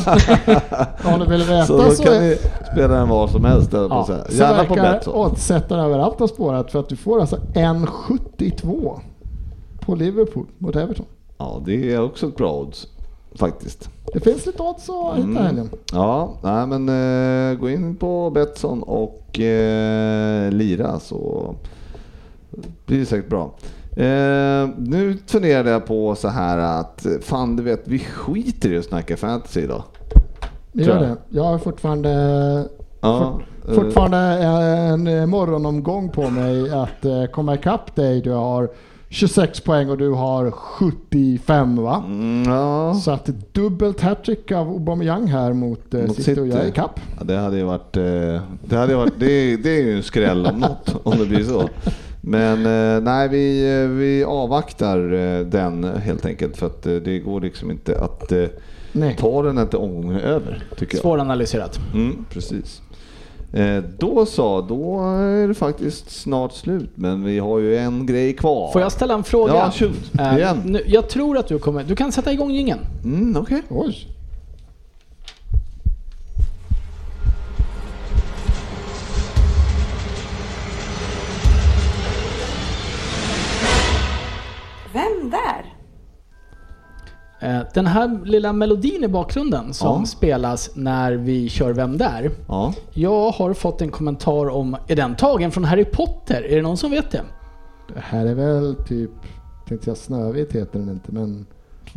Om 1.14 1.20
du 1.20 1.26
vill 1.26 1.42
veta 1.42 1.64
Så 1.66 1.78
då 1.78 1.90
så, 1.90 2.02
kan 2.02 2.12
ni 2.22 2.36
spela 2.72 2.94
den 2.94 3.08
var 3.08 3.28
som 3.28 3.44
helst, 3.44 3.70
på 3.70 3.76
Ja, 3.90 4.00
att 4.00 4.06
säga. 4.06 4.24
så 4.28 4.34
Gärna 4.36 4.64
på 4.64 4.74
Betsson. 4.74 5.14
oddsättaren 5.14 5.84
överallt 5.84 6.18
ha 6.18 6.28
spårat 6.28 6.72
för 6.72 6.80
att 6.80 6.88
du 6.88 6.96
får 6.96 7.20
alltså 7.20 7.36
1,72 7.54 9.00
på 9.80 9.94
Liverpool 9.94 10.46
mot 10.58 10.76
Everton. 10.76 11.06
Ja, 11.38 11.62
det 11.66 11.92
är 11.92 12.00
också 12.02 12.26
ett 12.26 12.36
bra 12.36 12.52
odds. 12.52 12.86
Faktiskt. 13.38 13.88
Det 14.12 14.20
finns 14.20 14.46
lite 14.46 14.62
odds 14.62 14.90
att 14.90 15.16
hitta 15.16 15.28
Mm. 15.28 15.36
helgen. 15.36 15.70
Ja, 15.92 16.34
nej 16.42 16.66
men 16.66 16.88
eh, 17.52 17.58
gå 17.58 17.70
in 17.70 17.96
på 17.96 18.30
Betsson 18.30 18.82
och 18.82 19.40
eh, 19.40 20.50
lira 20.52 20.98
så 21.00 21.54
blir 22.86 22.98
det 22.98 23.06
säkert 23.06 23.28
bra. 23.30 23.54
Eh, 23.96 24.68
nu 24.78 25.18
funderade 25.26 25.70
jag 25.70 25.86
på 25.86 26.14
så 26.14 26.28
här 26.28 26.58
att 26.58 27.06
fan 27.22 27.56
du 27.56 27.62
vet 27.62 27.82
vi 27.88 27.98
skiter 27.98 28.72
i 28.72 28.78
att 28.78 28.84
snacka 28.84 29.16
fantasy 29.16 29.60
idag. 29.60 29.82
Vi 30.72 30.84
gör 30.84 31.00
det. 31.00 31.16
Jag 31.28 31.44
har 31.44 31.58
fortfarande, 31.58 32.10
Ja, 33.00 33.40
fort, 33.64 33.74
fortfarande 33.74 34.16
en 34.18 35.30
morgonomgång 35.30 36.08
på 36.08 36.30
mig 36.30 36.70
att 36.74 37.04
eh, 37.04 37.24
komma 37.24 37.54
ikapp 37.54 37.94
dig. 37.96 38.20
Du 38.20 38.30
har 38.30 38.68
26 39.16 39.60
poäng 39.60 39.90
och 39.90 39.98
du 39.98 40.10
har 40.10 40.50
75 40.50 41.76
va? 41.76 42.02
Mm, 42.06 42.52
ja. 42.52 42.94
Så 42.94 43.10
att 43.10 43.30
dubbelt 43.52 44.00
hattrick 44.00 44.52
av 44.52 44.68
Aubameyang 44.68 45.26
här 45.26 45.52
mot, 45.52 45.94
eh, 45.94 46.06
Mot 46.06 46.16
City 46.16 46.40
och 46.40 46.46
jag 46.46 46.64
är 46.64 46.68
ikapp. 46.68 47.00
Ja, 47.18 47.24
det 47.24 47.36
hade 47.36 47.56
ju 47.56 47.62
varit, 47.62 47.96
eh, 47.96 48.02
det, 48.64 48.76
hade 48.76 48.96
varit 48.96 49.18
det, 49.18 49.56
det 49.56 49.70
är 49.70 49.82
ju 49.82 49.96
en 49.96 50.02
skräll 50.02 50.46
om 50.46 50.58
något 50.60 50.96
om 51.02 51.18
det 51.18 51.26
blir 51.26 51.44
så. 51.44 51.68
Men 52.20 52.66
eh, 52.66 53.02
nej, 53.02 53.28
vi, 53.28 53.74
eh, 53.82 53.88
vi 53.88 54.24
avvaktar 54.24 55.12
eh, 55.12 55.46
den 55.46 55.84
helt 55.84 56.26
enkelt 56.26 56.56
för 56.56 56.66
att 56.66 56.86
eh, 56.86 56.94
det 56.94 57.18
går 57.18 57.40
liksom 57.40 57.70
inte 57.70 58.00
att 58.00 58.32
eh, 58.32 58.44
Nej. 58.92 59.16
ta 59.18 59.42
den 59.42 59.58
inte 59.58 59.76
omgången 59.76 60.20
över, 60.20 60.64
tycker 60.76 60.96
jag. 60.96 61.02
Svåranalyserat. 61.02 61.78
Mm, 61.94 62.24
precis. 62.30 62.82
Eh, 63.52 63.82
då 63.98 64.26
så, 64.26 64.60
då 64.60 65.00
är 65.00 65.48
det 65.48 65.54
faktiskt 65.54 66.10
snart 66.10 66.52
slut, 66.52 66.90
men 66.94 67.24
vi 67.24 67.38
har 67.38 67.58
ju 67.58 67.76
en 67.76 68.06
grej 68.06 68.32
kvar. 68.32 68.72
Får 68.72 68.82
jag 68.82 68.92
ställa 68.92 69.14
en 69.14 69.24
fråga? 69.24 69.54
Ja, 69.54 69.70
shoot. 69.70 70.12
Eh, 70.20 70.36
Igen. 70.36 70.56
nu, 70.64 70.82
jag 70.86 71.08
tror 71.08 71.38
att 71.38 71.48
du 71.48 71.58
kommer... 71.58 71.84
Du 71.84 71.96
kan 71.96 72.12
sätta 72.12 72.32
igång 72.32 72.50
jingeln. 72.50 72.80
Mm, 73.04 73.36
okej. 73.42 73.62
Oj. 73.68 74.06
Den 87.76 87.86
här 87.86 88.20
lilla 88.24 88.52
melodin 88.52 89.04
i 89.04 89.08
bakgrunden 89.08 89.74
som 89.74 90.00
Ja. 90.00 90.06
spelas 90.06 90.70
när 90.74 91.12
vi 91.12 91.48
kör 91.48 91.72
Vem 91.72 91.98
där? 91.98 92.30
Ja. 92.48 92.74
Jag 92.92 93.30
har 93.30 93.52
fått 93.54 93.82
en 93.82 93.90
kommentar 93.90 94.48
om, 94.48 94.76
är 94.88 94.96
den 94.96 95.16
tagen 95.16 95.50
från 95.50 95.64
Harry 95.64 95.84
Potter? 95.84 96.42
Är 96.42 96.56
det 96.56 96.62
någon 96.62 96.76
som 96.76 96.90
vet 96.90 97.10
det? 97.10 97.20
Det 97.94 98.00
här 98.00 98.26
är 98.26 98.34
väl 98.34 98.74
typ, 98.88 99.10
tänkte 99.68 99.90
jag 99.90 99.96
Snövit 99.96 100.52
heter 100.52 100.78
den 100.78 100.88
inte, 100.88 101.12
men 101.12 101.46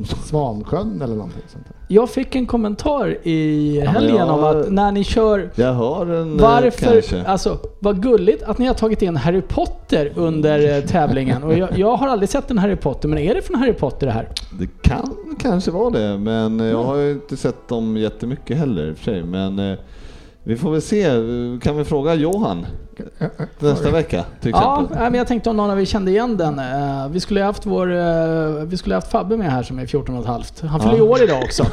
Svansjön 0.05 1.01
eller 1.01 1.15
någonting 1.15 1.41
sånt 1.47 1.65
där. 1.67 1.75
Jag 1.87 2.09
fick 2.09 2.35
en 2.35 2.45
kommentar 2.45 3.17
i 3.23 3.79
helgen 3.87 4.15
jag- 4.15 4.29
om 4.29 4.43
att 4.43 4.71
när 4.71 4.91
ni 4.91 5.03
kör 5.03 5.49
Jag 5.55 5.73
hör 5.73 6.05
en 6.21 6.35
eh, 6.39 6.41
Varför, 6.41 6.91
kanske. 6.93 7.23
alltså 7.25 7.57
vad 7.79 8.03
gulligt 8.03 8.43
att 8.43 8.57
ni 8.57 8.65
har 8.65 8.73
tagit 8.73 9.01
in 9.01 9.15
Harry 9.15 9.41
Potter 9.41 10.13
under 10.15 10.77
eh, 10.77 10.83
tävlingen. 10.83 11.43
Och 11.43 11.53
jag, 11.57 11.79
jag 11.79 11.95
har 11.95 12.07
aldrig 12.07 12.29
sett 12.29 12.51
en 12.51 12.57
Harry 12.57 12.75
Potter, 12.75 13.07
men 13.07 13.17
är 13.19 13.35
det 13.35 13.41
från 13.41 13.55
Harry 13.59 13.73
Potter 13.73 14.07
det 14.07 14.13
här? 14.13 14.29
Det 14.59 14.67
kan 14.89 15.15
kanske 15.39 15.71
vara 15.71 15.89
det, 15.89 16.17
men 16.17 16.59
eh, 16.59 16.65
jag 16.67 16.83
har 16.83 16.95
ju 16.95 17.11
inte 17.11 17.37
sett 17.37 17.67
dem 17.67 17.97
jättemycket 17.97 18.57
heller 18.57 18.89
i 18.89 18.93
och 18.93 18.97
för 18.97 19.03
sig. 19.03 19.23
Men 19.23 19.77
vi 20.43 20.55
får 20.55 20.71
väl 20.71 20.81
se. 20.81 21.05
Kan 21.61 21.77
vi 21.77 21.83
fråga 21.83 22.13
Johan 22.15 22.65
nästa 23.59 23.91
vecka 23.91 24.23
till 24.41 24.51
Ja, 24.51 24.73
exempel? 24.73 24.97
nej, 25.01 25.09
men 25.11 25.17
jag 25.17 25.27
tänkte 25.27 25.49
om 25.49 25.57
någon 25.57 25.69
av 25.69 25.81
er 25.81 25.85
kände 25.85 26.11
igen 26.11 26.37
den. 26.37 26.59
Eh, 26.59 27.07
Vi 27.09 27.19
skulle 27.19 27.39
ha 27.39 27.45
haft 27.47 27.65
vår, 27.65 27.95
eh, 27.97 28.05
vi 28.65 28.77
skulle 28.77 28.95
ha 28.95 28.97
haft 29.01 29.11
Fabbe 29.11 29.37
med 29.37 29.51
här 29.51 29.63
som 29.63 29.79
är 29.79 29.85
14 29.85 30.15
och 30.15 30.21
ett 30.21 30.27
halvt. 30.27 30.61
Han 30.69 30.79
fyller 30.79 30.93
Ja. 30.93 30.97
ju 30.97 31.09
år 31.09 31.23
idag 31.23 31.43
också. 31.43 31.63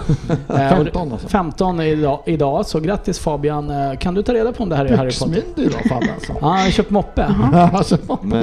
Eh, 0.56 0.78
och 0.78 0.84
det- 0.84 0.90
15 0.90 1.12
alltså. 1.12 1.28
15 1.28 1.80
idag, 1.80 2.20
idag, 2.26 2.66
så 2.66 2.80
grattis 2.80 3.18
Fabian. 3.18 3.70
Eh, 3.70 3.96
Kan 3.98 4.14
du 4.14 4.22
ta 4.22 4.34
reda 4.34 4.52
på 4.52 4.62
om 4.62 4.68
det 4.68 4.76
här 4.76 4.84
är 4.84 4.96
Harry 4.96 5.10
Potter? 5.18 5.26
Byxmyndig 5.34 5.64
idag 5.72 5.80
Fabbe 5.88 6.06
alltså. 6.14 6.32
Ja, 6.40 6.48
han 6.48 6.58
har 6.60 6.70
köpt 6.70 6.90
moppe. 6.90 7.26
alltså 7.74 7.98
Men 8.22 8.32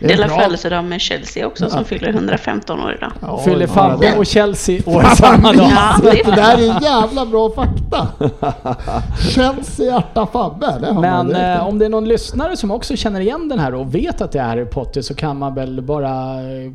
det 0.00 0.04
är 0.04 0.08
Delar 0.08 0.28
bra. 0.28 0.38
födelsedag 0.38 0.84
med 0.84 1.00
Chelsea 1.00 1.46
också 1.46 1.70
som 1.70 1.84
fyller 1.84 2.08
115 2.08 2.80
år 2.80 2.94
idag. 2.94 3.12
Ja, 3.20 3.38
Fyller 3.38 3.60
ja, 3.60 3.66
Fabbe 3.66 4.16
och 4.18 4.26
Chelsea 4.26 4.80
år 4.86 5.02
samma 5.02 5.52
dag. 5.52 5.68
Ja, 5.70 5.96
det 6.02 6.20
är 6.20 6.24
Det 6.24 6.30
där 6.36 6.56
är 6.58 6.82
jävla 6.82 7.26
bra 7.26 7.50
fakta. 7.50 8.08
I 9.78 9.84
hjärta 9.84 10.26
Fabbe. 10.32 10.66
Det 10.80 10.86
har 10.86 10.92
man 10.94 11.02
Men 11.02 11.26
direkt. 11.28 11.62
Om 11.76 11.80
det 11.80 11.84
är 11.86 11.90
någon 11.90 12.08
lyssnare 12.08 12.56
som 12.56 12.70
också 12.70 12.96
känner 12.96 13.20
igen 13.20 13.48
den 13.48 13.58
här 13.58 13.74
och 13.74 13.94
vet 13.94 14.20
att 14.20 14.32
det 14.32 14.38
är 14.38 14.44
Harry 14.44 14.64
Potter 14.64 15.02
så 15.02 15.14
kan 15.14 15.38
man 15.38 15.54
väl 15.54 15.82
bara 15.82 16.16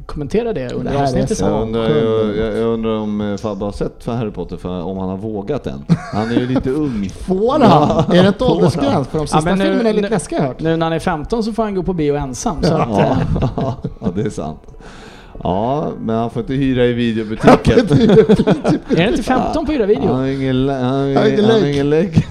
kommentera 0.06 0.54
det 0.54 0.72
under 0.74 0.92
Det 0.92 1.02
avsnittet. 1.04 1.40
Jag 1.40 1.62
undrar, 1.62 1.90
jag, 1.90 2.58
jag, 2.58 2.68
undrar 2.68 2.92
om 2.92 3.22
eh, 3.22 3.38
Fabbe 3.38 3.66
har 3.66 3.72
sett 3.72 4.04
för 4.04 4.12
Harry 4.16 4.32
Potter, 4.32 4.58
för 4.58 4.84
om 4.84 4.98
han 4.98 5.10
har 5.10 5.18
vågat 5.18 5.68
än. 5.68 5.86
Han 6.14 6.32
är 6.32 6.36
ju 6.36 6.48
lite 6.48 6.70
ung. 6.70 7.10
Får 7.28 7.60
han? 7.60 8.16
Är 8.16 8.22
det 8.22 8.28
inte 8.28 8.44
åldersgräns? 8.44 9.08
För 9.08 9.18
de 9.18 9.28
sista 9.28 9.42
men 9.42 9.58
nu- 9.58 9.66
filmerna 9.66 9.90
är 9.90 9.94
lite 9.94 10.10
läskiga 10.10 10.40
jag 10.40 10.48
hört. 10.48 10.60
Nu 10.60 10.78
när 10.78 10.86
han 10.86 10.94
är 10.94 11.00
15 11.00 11.44
så 11.44 11.54
får 11.54 11.64
han 11.64 11.76
gå 11.76 11.84
på 11.84 11.94
bio 11.94 12.16
ensam. 12.16 12.64
Så 12.64 12.74
att, 12.74 12.90
Ja, 13.00 13.02
eh, 13.02 13.78
ja, 14.02 14.08
det 14.16 14.22
är 14.22 14.30
sant. 14.30 14.60
Ja, 15.44 15.88
men 16.00 16.16
han 16.16 16.30
får 16.30 16.40
inte 16.42 16.54
hyra 16.54 16.86
i 16.86 16.94
videobutiken. 16.94 17.80
är 18.90 18.96
det 18.96 19.08
inte 19.10 19.24
15 19.24 19.66
på 19.66 19.72
hyra 19.72 19.82
Han 19.82 19.88
video? 19.88 20.14
har 20.14 20.26
ingen, 20.26 20.70
han 20.70 20.84
har 20.84 21.00
Han 21.08 21.16
har 21.16 21.26
ingen, 21.28 21.40
ingen 21.40 21.46
han 21.46 21.52
har 21.54 21.60
lägg. 21.62 21.74
ingen 21.74 21.90
lägg. 21.90 22.26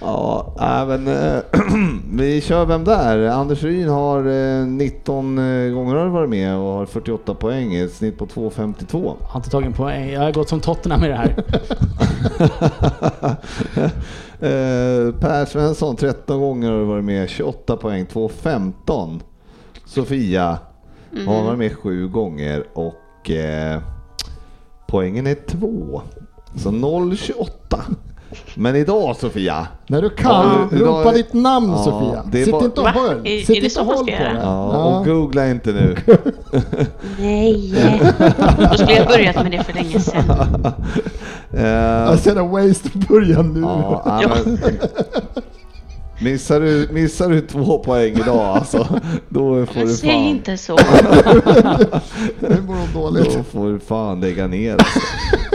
Ja, 0.00 0.84
men 0.88 1.08
eh, 1.08 1.42
vi 2.12 2.40
kör 2.40 2.64
vem 2.66 2.84
där? 2.84 3.26
Anders 3.28 3.62
Ryn 3.62 3.88
har 3.88 4.26
eh, 4.26 4.66
19 4.66 5.38
eh, 5.38 5.72
gånger 5.72 5.94
har 5.94 6.06
varit 6.06 6.30
med 6.30 6.56
och 6.56 6.72
har 6.72 6.86
48 6.86 7.34
poäng, 7.34 7.74
ett 7.74 7.92
snitt 7.92 8.18
på 8.18 8.26
2,52. 8.26 9.16
Jag 9.20 9.26
har 9.26 9.40
inte 9.40 9.50
tagit 9.50 9.66
en 9.66 9.72
poäng. 9.72 10.10
Jag 10.10 10.20
har 10.20 10.32
gått 10.32 10.48
som 10.48 10.60
Tottenham 10.60 11.04
i 11.04 11.08
det 11.08 11.14
här. 11.14 11.34
Eh, 14.42 15.14
per 15.14 15.44
Svensson 15.44 15.96
13 15.96 16.40
gånger 16.40 16.70
har 16.70 16.84
varit 16.84 17.04
med, 17.04 17.30
28 17.30 17.76
poäng, 17.76 18.04
2,15. 18.04 19.20
Sofia 19.86 20.58
har 21.26 21.44
varit 21.44 21.58
med 21.58 21.76
7 21.76 22.08
gånger 22.08 22.64
och 22.72 23.30
eh, 23.30 23.80
poängen 24.88 25.26
är 25.26 25.34
2. 25.34 26.02
Så 26.56 26.70
0,28. 26.70 27.48
Men 28.54 28.76
idag 28.76 29.16
Sofia, 29.16 29.66
När 29.86 30.02
du 30.02 30.10
kan, 30.10 30.68
Ja, 30.70 30.76
idag 30.76 30.88
ropa 30.88 31.10
är- 31.10 31.14
ditt 31.14 31.32
namn 31.32 31.70
Ja, 31.70 31.84
Sofia. 31.84 32.22
det 32.26 32.40
är 32.40 32.44
Sitt 32.44 32.52
bara- 32.52 32.64
inte 32.64 32.80
och 32.80 32.86
Va? 32.86 32.92
håll. 32.94 33.20
Är- 33.24 33.38
Sitt 33.40 33.50
är 33.50 33.54
det 33.54 33.58
inte 33.58 33.70
så 33.70 33.80
och 33.80 33.86
håll 33.86 33.96
på 34.04 34.10
det. 34.10 34.38
ja, 34.42 34.98
och 34.98 35.04
googla 35.04 35.48
inte 35.50 35.72
nu. 35.72 35.96
Nej. 37.18 37.74
Då 38.70 38.74
skulle 38.78 38.92
jag 38.96 39.06
börjat 39.08 39.34
med 39.42 39.50
det 39.52 39.64
för 39.64 39.72
länge 39.72 40.00
sedan. 40.00 40.66
Eh, 41.54 41.64
Jag 41.66 42.18
ser 42.18 42.36
en 42.36 42.50
waste 42.50 42.88
att 42.94 43.08
börja 43.08 43.42
nu. 43.42 43.60
ja, 43.60 44.28
missar, 46.20 46.60
du, 46.60 46.88
missar 46.92 47.28
du 47.28 47.40
två 47.40 47.78
poäng 47.78 48.12
idag 48.12 48.56
alltså, 48.56 49.00
då 49.28 49.66
får 49.66 49.80
du 49.80 49.88
säg 49.88 50.10
fan... 50.10 50.18
inte 50.18 50.56
så. 50.56 50.76
Nu 52.40 52.62
mår 52.66 52.74
de 52.74 52.92
dåligt. 52.94 53.36
Då 53.36 53.42
får 53.42 53.72
du 53.72 53.78
fan 53.78 54.20
lägga 54.20 54.46
ner 54.46 54.72
alltså. 54.72 55.00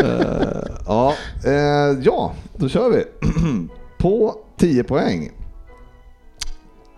Eh, 0.04 0.64
ja, 0.86 1.14
eh, 1.46 2.00
ja, 2.04 2.34
då 2.56 2.70
kör 2.70 2.90
vi. 2.90 3.04
På 4.00 4.36
10 4.58 4.84
poäng. 4.84 5.32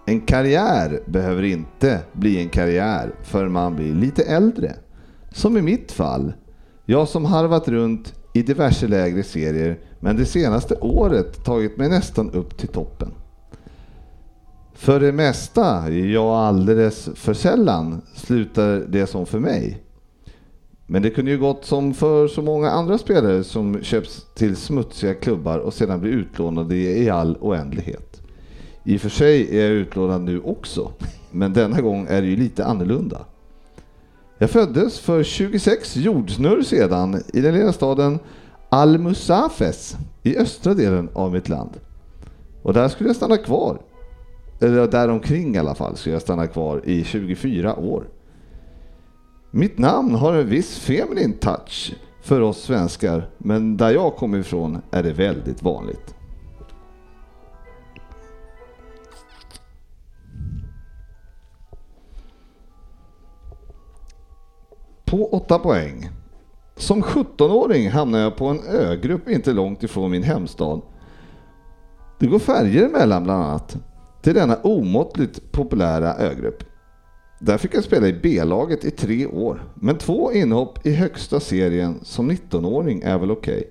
En 0.05 0.21
karriär 0.21 0.99
behöver 1.05 1.43
inte 1.43 1.99
bli 2.13 2.41
en 2.41 2.49
karriär 2.49 3.15
förrän 3.23 3.51
man 3.51 3.75
blir 3.75 3.95
lite 3.95 4.23
äldre. 4.23 4.75
Som 5.31 5.57
i 5.57 5.61
mitt 5.61 5.91
fall. 5.91 6.33
Jag 6.85 7.07
som 7.07 7.25
harvat 7.25 7.67
runt 7.67 8.13
i 8.33 8.41
diverse 8.41 8.87
lägre 8.87 9.23
serier 9.23 9.79
men 9.99 10.15
det 10.15 10.25
senaste 10.25 10.75
året 10.75 11.43
tagit 11.45 11.77
mig 11.77 11.89
nästan 11.89 12.31
upp 12.31 12.57
till 12.57 12.67
toppen. 12.67 13.11
För 14.79 14.99
det 14.99 15.11
mesta, 15.11 15.89
ja 15.91 16.39
alldeles 16.39 17.09
för 17.15 17.33
sällan, 17.33 18.01
slutar 18.15 18.85
det 18.87 19.07
som 19.07 19.25
för 19.25 19.39
mig. 19.39 19.83
Men 20.87 21.01
det 21.01 21.09
kunde 21.09 21.31
ju 21.31 21.37
gått 21.37 21.65
som 21.65 21.93
för 21.93 22.27
så 22.27 22.41
många 22.41 22.69
andra 22.69 22.97
spelare 22.97 23.43
som 23.43 23.83
köps 23.83 24.25
till 24.35 24.55
smutsiga 24.55 25.13
klubbar 25.13 25.57
och 25.57 25.73
sedan 25.73 26.01
blir 26.01 26.11
utlånade 26.11 26.75
i 26.75 27.09
all 27.09 27.37
oändlighet. 27.41 28.21
I 28.83 28.97
och 28.97 29.01
för 29.01 29.09
sig 29.09 29.57
är 29.59 29.61
jag 29.61 29.71
utlånad 29.71 30.21
nu 30.21 30.39
också, 30.39 30.91
men 31.31 31.53
denna 31.53 31.81
gång 31.81 32.07
är 32.09 32.21
det 32.21 32.27
ju 32.27 32.35
lite 32.35 32.65
annorlunda. 32.65 33.25
Jag 34.37 34.49
föddes 34.49 34.99
för 34.99 35.23
26 35.23 35.95
jordsnurr 35.95 36.61
sedan 36.61 37.23
i 37.33 37.41
den 37.41 37.53
lilla 37.53 37.73
staden 37.73 38.19
Al-Musafes 38.69 39.97
i 40.23 40.37
östra 40.37 40.73
delen 40.73 41.09
av 41.13 41.31
mitt 41.31 41.49
land. 41.49 41.71
Och 42.61 42.73
där 42.73 42.87
skulle 42.87 43.09
jag 43.09 43.15
stanna 43.15 43.37
kvar. 43.37 43.79
Eller 44.61 44.87
däromkring 44.87 45.55
i 45.55 45.59
alla 45.59 45.75
fall 45.75 45.95
skulle 45.95 46.15
jag 46.15 46.21
stanna 46.21 46.47
kvar 46.47 46.81
i 46.85 47.03
24 47.03 47.75
år. 47.75 48.09
Mitt 49.51 49.77
namn 49.77 50.15
har 50.15 50.33
en 50.33 50.49
viss 50.49 50.79
feminin 50.79 51.33
touch 51.33 51.95
för 52.21 52.41
oss 52.41 52.61
svenskar, 52.61 53.29
men 53.37 53.77
där 53.77 53.89
jag 53.89 54.15
kommer 54.15 54.37
ifrån 54.37 54.81
är 54.91 55.03
det 55.03 55.13
väldigt 55.13 55.63
vanligt. 55.63 56.15
På 65.05 65.25
8 65.25 65.59
poäng. 65.59 66.09
Som 66.75 67.03
17-åring 67.03 67.89
hamnade 67.89 68.23
jag 68.23 68.35
på 68.35 68.47
en 68.47 68.63
ögrupp 68.67 69.29
inte 69.29 69.53
långt 69.53 69.83
ifrån 69.83 70.11
min 70.11 70.23
hemstad. 70.23 70.81
Det 72.19 72.27
går 72.27 72.39
färger 72.39 72.85
emellan 72.85 73.23
bland 73.23 73.43
annat 73.43 73.77
till 74.21 74.33
denna 74.33 74.55
omåttligt 74.55 75.51
populära 75.51 76.15
ögrupp. 76.15 76.63
Där 77.39 77.57
fick 77.57 77.75
jag 77.75 77.83
spela 77.83 78.07
i 78.07 78.13
B-laget 78.13 78.85
i 78.85 78.91
tre 78.91 79.25
år, 79.25 79.63
men 79.75 79.97
två 79.97 80.31
inhopp 80.31 80.85
i 80.85 80.93
högsta 80.93 81.39
serien 81.39 81.99
som 82.03 82.31
19-åring 82.31 83.01
är 83.01 83.17
väl 83.17 83.31
okej. 83.31 83.69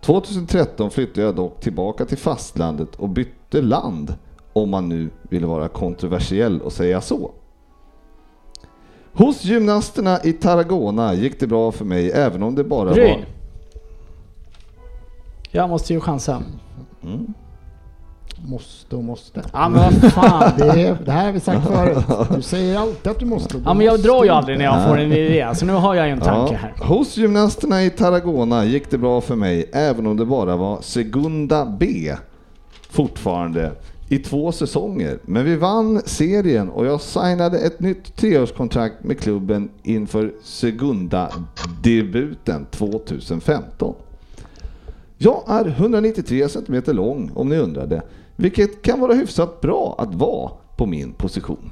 2013 0.00 0.90
flyttade 0.90 1.26
jag 1.26 1.36
dock 1.36 1.60
tillbaka 1.60 2.04
till 2.04 2.18
fastlandet 2.18 2.94
och 2.94 3.08
bytte 3.08 3.62
land, 3.62 4.14
om 4.52 4.70
man 4.70 4.88
nu 4.88 5.10
vill 5.22 5.44
vara 5.44 5.68
kontroversiell 5.68 6.60
och 6.60 6.72
säga 6.72 7.00
så. 7.00 7.30
Hos 9.12 9.44
gymnasterna 9.44 10.20
i 10.24 10.32
Tarragona 10.32 11.14
gick 11.14 11.40
det 11.40 11.46
bra 11.46 11.72
för 11.72 11.84
mig 11.84 12.10
även 12.10 12.42
om 12.42 12.54
det 12.54 12.64
bara 12.64 12.92
Ryn. 12.92 13.10
var... 13.10 13.26
Jag 15.50 15.68
måste 15.68 15.92
ju 15.92 16.00
chansa. 16.00 16.42
Måste 18.46 18.96
och 18.96 19.04
måste. 19.04 19.42
Ja 19.52 19.68
men 19.68 20.00
vad 20.00 20.12
fan. 20.12 20.52
Det, 20.58 20.64
är, 20.64 20.96
det 21.04 21.12
här 21.12 21.24
har 21.24 21.32
vi 21.32 21.40
sagt 21.40 21.66
förut. 21.66 21.98
Du 22.34 22.42
säger 22.42 22.78
alltid 22.78 23.12
att 23.12 23.18
du 23.18 23.26
måste. 23.26 23.62
Ja 23.64 23.74
men 23.74 23.86
jag 23.86 24.00
drar 24.00 24.24
ju 24.24 24.30
aldrig 24.30 24.58
när 24.58 24.64
jag 24.64 24.88
får 24.88 24.98
en 24.98 25.12
idé, 25.12 25.48
så 25.54 25.66
nu 25.66 25.72
har 25.72 25.94
jag 25.94 26.06
ju 26.06 26.12
en 26.12 26.20
tanke 26.20 26.54
här. 26.54 26.74
Hos 26.80 27.16
gymnasterna 27.16 27.84
i 27.84 27.90
Tarragona 27.90 28.64
gick 28.64 28.90
det 28.90 28.98
bra 28.98 29.20
för 29.20 29.36
mig 29.36 29.70
även 29.72 30.06
om 30.06 30.16
det 30.16 30.24
bara 30.24 30.56
var 30.56 30.78
Segunda 30.82 31.76
B 31.80 32.12
fortfarande 32.90 33.72
i 34.08 34.18
två 34.18 34.52
säsonger. 34.52 35.18
Men 35.22 35.44
vi 35.44 35.56
vann 35.56 36.00
serien 36.04 36.70
och 36.70 36.86
jag 36.86 37.00
signade 37.00 37.58
ett 37.58 37.80
nytt 37.80 38.16
treårskontrakt 38.16 39.04
med 39.04 39.20
klubben 39.20 39.70
inför 39.82 40.32
Segunda-debuten 40.42 42.66
2015. 42.70 43.94
Jag 45.18 45.42
är 45.46 45.66
193 45.66 46.48
cm 46.48 46.82
lång 46.86 47.30
om 47.34 47.48
ni 47.48 47.56
undrade, 47.56 48.02
vilket 48.36 48.82
kan 48.82 49.00
vara 49.00 49.14
hyfsat 49.14 49.60
bra 49.60 49.94
att 49.98 50.14
vara 50.14 50.50
på 50.76 50.86
min 50.86 51.12
position. 51.12 51.70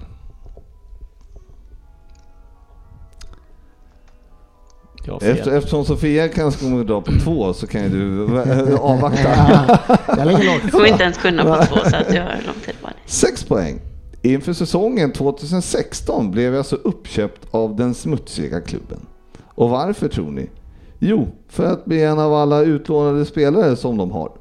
Efter, 5.20 5.50
eftersom 5.52 5.84
Sofia 5.84 6.28
kanske 6.28 6.64
kommer 6.64 6.84
dra 6.84 7.00
på 7.00 7.12
två 7.24 7.52
så 7.52 7.66
kan 7.66 7.82
ju 7.82 7.88
du 7.88 8.76
avvakta. 8.76 9.28
Jag 10.06 10.70
kommer 10.72 10.86
inte 10.86 11.02
ens 11.04 11.18
kunna 11.18 11.44
på 11.44 11.64
två 11.64 11.90
så 11.90 11.96
att 11.96 12.14
jag 12.14 12.22
har 12.22 12.30
lång 12.46 12.54
tid 12.66 12.74
på 12.82 12.88
det. 12.88 13.10
Sex 13.12 13.44
poäng. 13.44 13.80
Inför 14.22 14.52
säsongen 14.52 15.12
2016 15.12 16.30
blev 16.30 16.54
jag 16.54 16.66
så 16.66 16.76
uppköpt 16.76 17.46
av 17.50 17.76
den 17.76 17.94
smutsiga 17.94 18.60
klubben. 18.60 19.06
Och 19.54 19.70
varför 19.70 20.08
tror 20.08 20.30
ni? 20.30 20.50
Jo, 20.98 21.28
för 21.48 21.64
att 21.64 21.84
bli 21.84 22.02
en 22.02 22.18
av 22.18 22.34
alla 22.34 22.60
utlånade 22.60 23.24
spelare 23.24 23.76
som 23.76 23.96
de 23.96 24.10
har. 24.10 24.32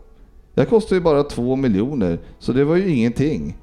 Jag 0.55 0.69
kostar 0.69 0.95
ju 0.95 1.01
bara 1.01 1.23
två 1.23 1.55
miljoner, 1.55 2.19
så 2.39 2.53
det 2.53 2.63
var 2.63 2.75
ju 2.75 2.89
ingenting. 2.89 3.57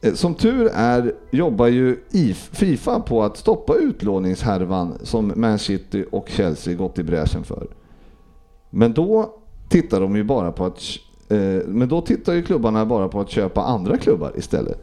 Eh, 0.00 0.14
som 0.14 0.34
tur 0.34 0.70
är 0.74 1.14
jobbar 1.30 1.66
ju 1.66 1.96
Fifa 2.34 3.00
på 3.00 3.22
att 3.22 3.36
stoppa 3.36 3.74
utlåningshärvan 3.74 4.98
som 5.02 5.32
Man 5.36 5.58
City 5.58 6.04
och 6.12 6.28
Chelsea 6.28 6.74
gått 6.74 6.98
i 6.98 7.02
bräschen 7.02 7.44
för. 7.44 7.66
Men 8.70 8.92
då 8.92 9.34
tittar 9.68 10.00
de 10.00 10.16
ju 10.16 10.24
bara 10.24 10.52
på 10.52 10.64
att 10.64 10.80
eh, 11.28 11.66
men 11.66 11.88
då 11.88 12.00
tittar 12.00 12.32
ju 12.32 12.42
klubbarna 12.42 12.86
bara 12.86 13.08
på 13.08 13.20
att 13.20 13.30
köpa 13.30 13.62
andra 13.62 13.96
klubbar 13.96 14.32
istället. 14.36 14.82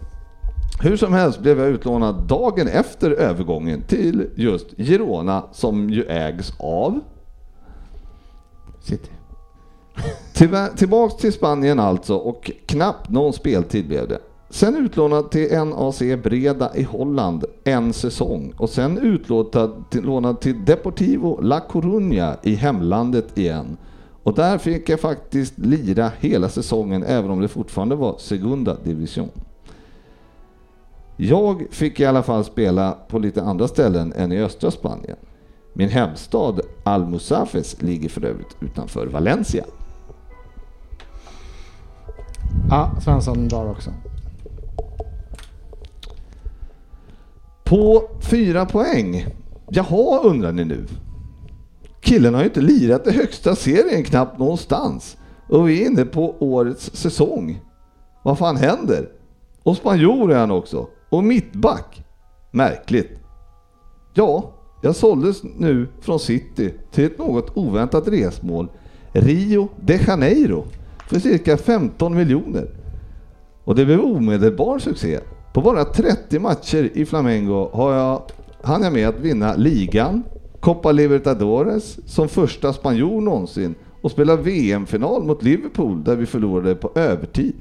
Hur 0.81 0.97
som 0.97 1.13
helst 1.13 1.39
blev 1.39 1.59
jag 1.59 1.69
utlånad 1.69 2.27
dagen 2.27 2.67
efter 2.67 3.11
övergången 3.11 3.81
till 3.81 4.29
just 4.35 4.67
Girona 4.77 5.43
som 5.51 5.89
ju 5.89 6.03
ägs 6.03 6.53
av 6.59 6.99
City. 8.81 9.16
Tillbaks 10.77 11.15
till 11.15 11.33
Spanien 11.33 11.79
alltså 11.79 12.15
och 12.15 12.51
knappt 12.65 13.09
någon 13.09 13.33
speltid 13.33 13.87
blev 13.87 14.07
det. 14.07 14.19
Sen 14.49 14.75
utlånad 14.75 15.31
till 15.31 15.57
NAC 15.57 15.99
Breda 15.99 16.75
i 16.75 16.83
Holland 16.83 17.45
en 17.63 17.93
säsong 17.93 18.53
och 18.57 18.69
sen 18.69 18.97
utlånad 18.97 19.89
till, 19.89 20.03
lånad 20.03 20.39
till 20.39 20.65
Deportivo 20.65 21.41
La 21.41 21.59
Coruña 21.69 22.35
i 22.43 22.55
hemlandet 22.55 23.37
igen. 23.37 23.77
Och 24.23 24.33
där 24.33 24.57
fick 24.57 24.89
jag 24.89 24.99
faktiskt 24.99 25.57
lira 25.57 26.11
hela 26.19 26.49
säsongen 26.49 27.03
även 27.03 27.31
om 27.31 27.41
det 27.41 27.47
fortfarande 27.47 27.95
var 27.95 28.15
Segunda 28.17 28.77
Division. 28.83 29.29
Jag 31.17 31.67
fick 31.71 31.99
i 31.99 32.05
alla 32.05 32.23
fall 32.23 32.43
spela 32.43 32.91
på 32.91 33.19
lite 33.19 33.41
andra 33.43 33.67
ställen 33.67 34.13
än 34.13 34.31
i 34.31 34.41
östra 34.41 34.71
Spanien. 34.71 35.17
Min 35.73 35.89
hemstad 35.89 36.61
Almusafes 36.83 37.81
ligger 37.81 38.09
för 38.09 38.25
övrigt 38.25 38.57
utanför 38.61 39.07
Valencia. 39.07 39.65
Ja, 42.69 42.91
Svensson 43.01 43.47
drar 43.47 43.69
också. 43.69 43.91
På 47.63 48.09
fyra 48.19 48.65
poäng. 48.65 49.25
Jaha, 49.69 50.19
undrar 50.23 50.51
ni 50.51 50.65
nu. 50.65 50.85
Killen 52.01 52.33
har 52.33 52.41
ju 52.41 52.47
inte 52.47 52.61
lirat 52.61 53.07
i 53.07 53.11
högsta 53.11 53.55
serien 53.55 54.03
knappt 54.03 54.39
någonstans. 54.39 55.17
Och 55.49 55.69
vi 55.69 55.83
är 55.83 55.87
inne 55.87 56.05
på 56.05 56.35
årets 56.39 56.95
säsong. 56.95 57.61
Vad 58.23 58.37
fan 58.37 58.57
händer? 58.57 59.09
Och 59.63 59.77
spanjor 59.77 60.31
är 60.31 60.39
han 60.39 60.51
också. 60.51 60.87
Och 61.09 61.23
mittback. 61.23 62.03
Märkligt. 62.51 63.19
Ja, 64.13 64.51
jag 64.81 64.95
såldes 64.95 65.43
nu 65.57 65.87
från 66.01 66.19
City 66.19 66.73
till 66.91 67.05
ett 67.05 67.17
något 67.17 67.57
oväntat 67.57 68.07
resmål. 68.07 68.69
Rio 69.11 69.69
de 69.79 69.97
Janeiro. 70.07 70.65
För 71.07 71.19
cirka 71.19 71.57
15 71.57 72.15
miljoner. 72.15 72.67
Och 73.63 73.75
det 73.75 73.85
blev 73.85 73.99
omedelbar 73.99 74.79
succé. 74.79 75.19
På 75.53 75.61
bara 75.61 75.85
30 75.85 76.39
matcher 76.39 76.89
i 76.93 77.05
Flamengo 77.05 77.69
har 77.73 77.93
jag, 77.93 78.21
hann 78.61 78.83
jag 78.83 78.93
med 78.93 79.07
att 79.07 79.19
vinna 79.19 79.55
ligan, 79.55 80.23
Copa 80.59 80.91
Libertadores 80.91 81.99
som 82.05 82.29
första 82.29 82.73
spanjor 82.73 83.21
någonsin 83.21 83.75
och 84.01 84.11
spela 84.11 84.35
VM-final 84.35 85.23
mot 85.23 85.43
Liverpool 85.43 86.03
där 86.03 86.15
vi 86.15 86.25
förlorade 86.25 86.75
på 86.75 86.91
övertid. 86.95 87.55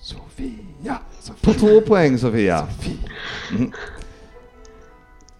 Sofia! 0.00 0.98
På 1.40 1.52
två 1.52 1.80
poäng 1.80 2.18
Sofia. 2.18 2.66
Mm. 3.50 3.72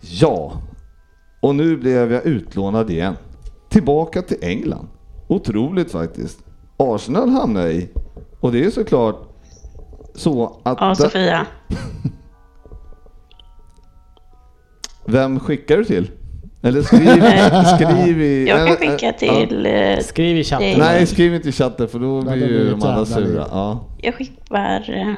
Ja, 0.01 0.63
och 1.43 1.55
nu 1.55 1.77
blev 1.77 2.13
jag 2.13 2.27
utlånad 2.27 2.91
igen. 2.91 3.15
Tillbaka 3.69 4.23
till 4.23 4.37
England. 4.41 4.89
Otroligt 5.29 5.93
faktiskt. 5.93 6.39
Arsenal 6.77 7.29
hamnar 7.29 7.61
jag 7.61 7.73
i. 7.75 7.89
Och 8.41 8.53
det 8.53 8.65
är 8.65 8.71
såklart 8.71 9.29
så 10.15 10.57
att... 10.63 10.79
Ja, 10.81 10.95
Sofia. 10.95 11.47
Vem 15.07 15.41
skickar 15.41 15.77
du 15.77 15.85
till? 15.85 16.11
Eller 16.63 16.83
skriv, 16.83 17.07
skriv 17.77 18.23
i... 18.23 18.49
Jag 18.49 18.67
kan 18.69 18.77
skicka 18.77 19.07
ja. 19.07 19.13
till... 19.47 19.67
eh, 19.67 19.99
Skriv 19.99 20.37
i 20.39 20.45
chatten. 20.45 20.79
Nej, 20.79 21.07
skriv 21.07 21.35
inte 21.35 21.49
i 21.49 21.53
chatten 21.53 21.89
för 21.89 21.99
då 21.99 22.23
blir 22.23 22.49
ju 22.49 22.65
de 22.71 22.83
andra 22.83 23.05
sura. 23.07 23.47
Ja. 23.51 23.85
Jag 24.03 24.15
skickar... 24.15 24.91
eh, 24.91 25.15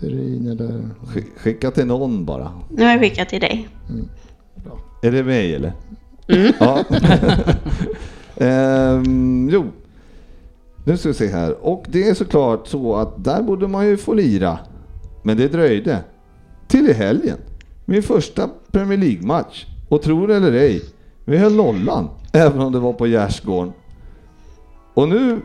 Terin 0.00 0.48
eller... 0.48 0.88
Sk- 1.04 1.38
Skicka 1.38 1.70
till 1.70 1.86
någon 1.86 2.24
bara. 2.24 2.52
Nu 2.70 2.84
har 2.84 2.90
jag 2.90 3.00
skickat 3.00 3.28
till 3.28 3.40
dig. 3.40 3.68
Är 5.06 5.10
det 5.10 5.24
mig 5.24 5.54
eller? 5.54 5.72
Ja. 6.60 6.84
Ehm, 8.38 9.48
jo, 9.52 9.64
nu 10.84 10.96
ska 10.96 11.08
vi 11.08 11.14
se 11.14 11.26
här. 11.26 11.66
Och 11.66 11.84
det 11.88 12.08
är 12.08 12.14
såklart 12.14 12.66
så 12.66 12.96
att 12.96 13.24
där 13.24 13.42
borde 13.42 13.68
man 13.68 13.86
ju 13.86 13.96
få 13.96 14.14
lira. 14.14 14.58
Men 15.22 15.36
det 15.36 15.48
dröjde. 15.48 15.98
Till 16.68 16.88
i 16.88 16.92
helgen. 16.92 17.38
Min 17.84 18.02
första 18.02 18.48
Premier 18.72 18.98
League-match. 18.98 19.66
Och 19.88 20.02
tro 20.02 20.26
det 20.26 20.36
eller 20.36 20.52
ej, 20.52 20.82
vi 21.24 21.36
höll 21.36 21.54
nollan. 21.54 22.08
Även 22.32 22.60
om 22.60 22.72
det 22.72 22.78
var 22.78 22.92
på 22.92 23.06
gärdsgården. 23.06 23.72
Och 24.94 25.08
nu 25.08 25.40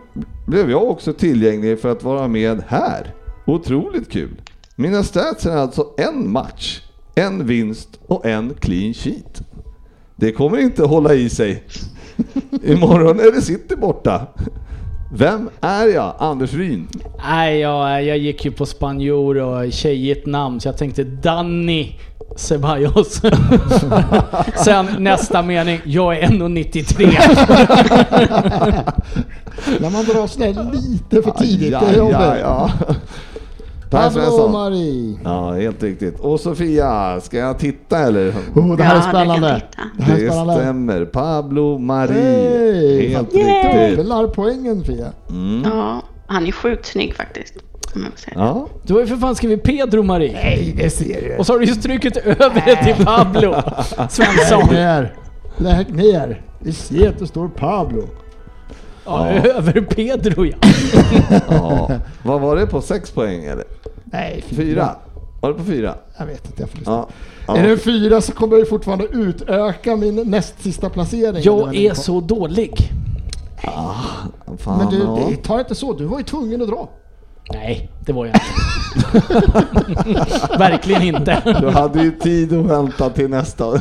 blev 0.48 0.72
jag 0.72 0.84
också 0.84 1.14
tillgänglig 1.14 1.80
för 1.80 1.92
att 1.92 2.04
vara 2.04 2.28
med 2.28 2.64
här. 2.68 3.14
Otroligt 3.46 4.12
kul. 4.12 4.42
Mina 4.76 5.04
stats 5.04 5.46
är 5.46 5.58
alltså 5.58 5.88
en 5.98 6.32
match, 6.32 6.82
en 7.16 7.48
vinst 7.48 8.00
och 8.08 8.26
en 8.26 8.54
clean 8.54 8.94
sheet. 8.94 9.51
Det 10.22 10.32
kommer 10.32 10.58
inte 10.58 10.84
hålla 10.84 11.14
i 11.14 11.30
sig. 11.30 11.64
Imorgon 12.64 13.20
är 13.20 13.32
det 13.32 13.42
City 13.42 13.76
borta. 13.76 14.28
Vem 15.14 15.50
är 15.62 15.88
jag? 15.88 16.16
Anders 16.20 16.54
Ryn. 16.54 16.88
Nej, 17.24 17.60
jag, 17.60 18.04
jag 18.04 18.18
gick 18.18 18.46
ju 18.46 18.52
på 18.52 18.66
spanjor 18.66 19.38
och 19.38 19.74
tjejigt 19.74 20.26
namn 20.26 20.60
så 20.60 20.68
jag 20.68 20.78
tänkte 20.78 21.04
Danny 21.04 21.96
Ceballos. 22.36 23.22
Sen 24.66 24.88
nästa 25.00 25.42
mening, 25.42 25.80
jag 25.86 26.18
är 26.18 26.28
1,93. 26.28 27.06
När 29.80 29.90
man 29.90 30.06
drar 30.06 30.28
sådär 30.28 30.72
lite 30.74 31.22
för 31.22 31.32
tidigt, 31.32 31.74
är 31.74 31.98
jobbigt. 31.98 32.18
ja, 32.20 32.38
ja. 32.38 32.72
Per 33.92 33.98
Pablo 34.04 34.22
Svensson. 34.22 34.52
Marie. 34.52 35.18
Ja, 35.24 35.52
helt 35.52 35.84
riktigt. 35.84 36.20
Och 36.20 36.40
Sofia, 36.40 37.20
ska 37.22 37.38
jag 37.38 37.60
titta 37.60 37.98
eller? 38.00 38.34
Oh, 38.56 38.78
det 38.78 38.84
här 38.84 38.96
Ja, 38.96 39.02
är 39.02 39.04
det 39.06 39.10
spännande. 39.10 39.62
Det 39.98 40.04
här 40.04 40.16
är 40.16 40.20
Det 40.20 40.28
spännande. 40.32 40.54
stämmer. 40.54 41.06
Pablo 41.06 41.78
Marie. 41.78 42.14
Hej! 42.22 43.08
Helt 43.10 43.34
Yay! 43.36 43.44
riktigt. 43.44 43.98
Dubblar 43.98 44.28
poängen 44.28 44.84
Fia. 44.84 45.08
Mm. 45.30 45.62
Ja, 45.66 46.02
han 46.28 46.46
är 46.48 46.52
sjukt 46.52 46.86
snygg 46.86 47.16
faktiskt. 47.16 47.54
Jag. 47.96 48.04
Ja, 48.36 48.68
Du 48.84 48.94
har 48.94 49.02
ju 49.02 49.08
för 49.08 49.16
fan 49.16 49.36
skrivit 49.36 49.64
Pedro 49.64 50.04
Marie. 50.04 50.34
Nej, 50.34 50.74
det 50.78 50.90
ser 50.90 51.22
du. 51.22 51.36
Och 51.38 51.46
så 51.46 51.54
har 51.54 51.60
du 51.60 51.66
ju 51.66 51.74
strukit 51.74 52.18
över 52.18 52.64
det 52.66 52.94
till 52.96 53.06
Pablo 53.06 53.56
Svensson. 54.10 54.60
Lägg 54.60 54.72
ner. 54.72 55.14
Lägg 55.58 55.96
ner. 55.96 56.42
Vi 56.60 56.74
ser 56.74 57.10
att 57.10 57.20
det 57.20 57.28
står 57.28 57.48
Pablo. 57.48 58.04
Ja, 59.12 59.28
över 59.58 59.82
Pedro 59.82 60.46
ja. 60.46 60.58
ja. 61.50 61.92
Vad 62.24 62.42
var 62.42 62.56
det 62.56 62.68
på? 62.68 62.82
Sex 62.82 63.12
poäng 63.12 63.44
eller? 63.46 63.66
Nej, 64.06 64.44
Fyra? 64.48 64.96
Var 65.42 65.50
det 65.50 65.56
på 65.56 65.64
fyra? 65.64 65.96
Jag 66.18 66.26
vet 66.26 66.46
inte, 66.46 66.62
jag 66.62 66.70
får 66.70 66.78
lyssna. 66.78 66.94
Ja. 66.94 67.08
ja. 67.48 67.58
Är 67.58 67.68
det 67.68 67.78
fyra 67.78 68.22
så 68.22 68.32
kommer 68.32 68.54
jag 68.54 68.60
ju 68.60 68.66
fortfarande 68.66 69.06
utöka 69.06 69.96
min 69.96 70.16
näst 70.16 70.64
sista 70.64 70.90
placering. 70.90 71.42
Jag 71.44 71.76
är 71.76 71.94
så 71.94 72.20
dålig. 72.22 72.92
Fan, 74.58 74.78
Men 74.78 74.90
du, 74.90 74.98
ja. 74.98 75.20
det 75.30 75.36
tar 75.36 75.60
inte 75.60 75.76
så. 75.76 75.94
Du 75.94 76.06
var 76.06 76.18
ju 76.18 76.24
tvungen 76.24 76.62
att 76.62 76.68
dra. 76.68 76.90
Nej, 77.54 77.90
det 78.00 78.14
var 78.14 78.26
jag 78.26 78.36
inte. 78.36 78.46
Verkligen 80.58 81.02
inte. 81.02 81.58
Du 81.62 81.70
hade 81.70 82.04
ju 82.04 82.12
tid 82.12 82.54
att 82.60 82.66
vänta 82.66 83.10
till 83.10 83.30
nästa. 83.30 83.66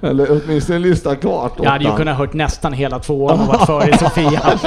Eller 0.00 0.26
åtminstone 0.30 0.78
lyssna 0.78 1.14
klart. 1.16 1.52
Jag 1.62 1.70
hade 1.70 1.84
ju 1.84 1.90
kunnat 1.96 2.16
hört 2.18 2.32
nästan 2.32 2.72
hela 2.72 2.98
tvåan 2.98 3.40
och 3.40 3.46
varit 3.46 3.66
före 3.66 3.98
Sofia. 3.98 4.42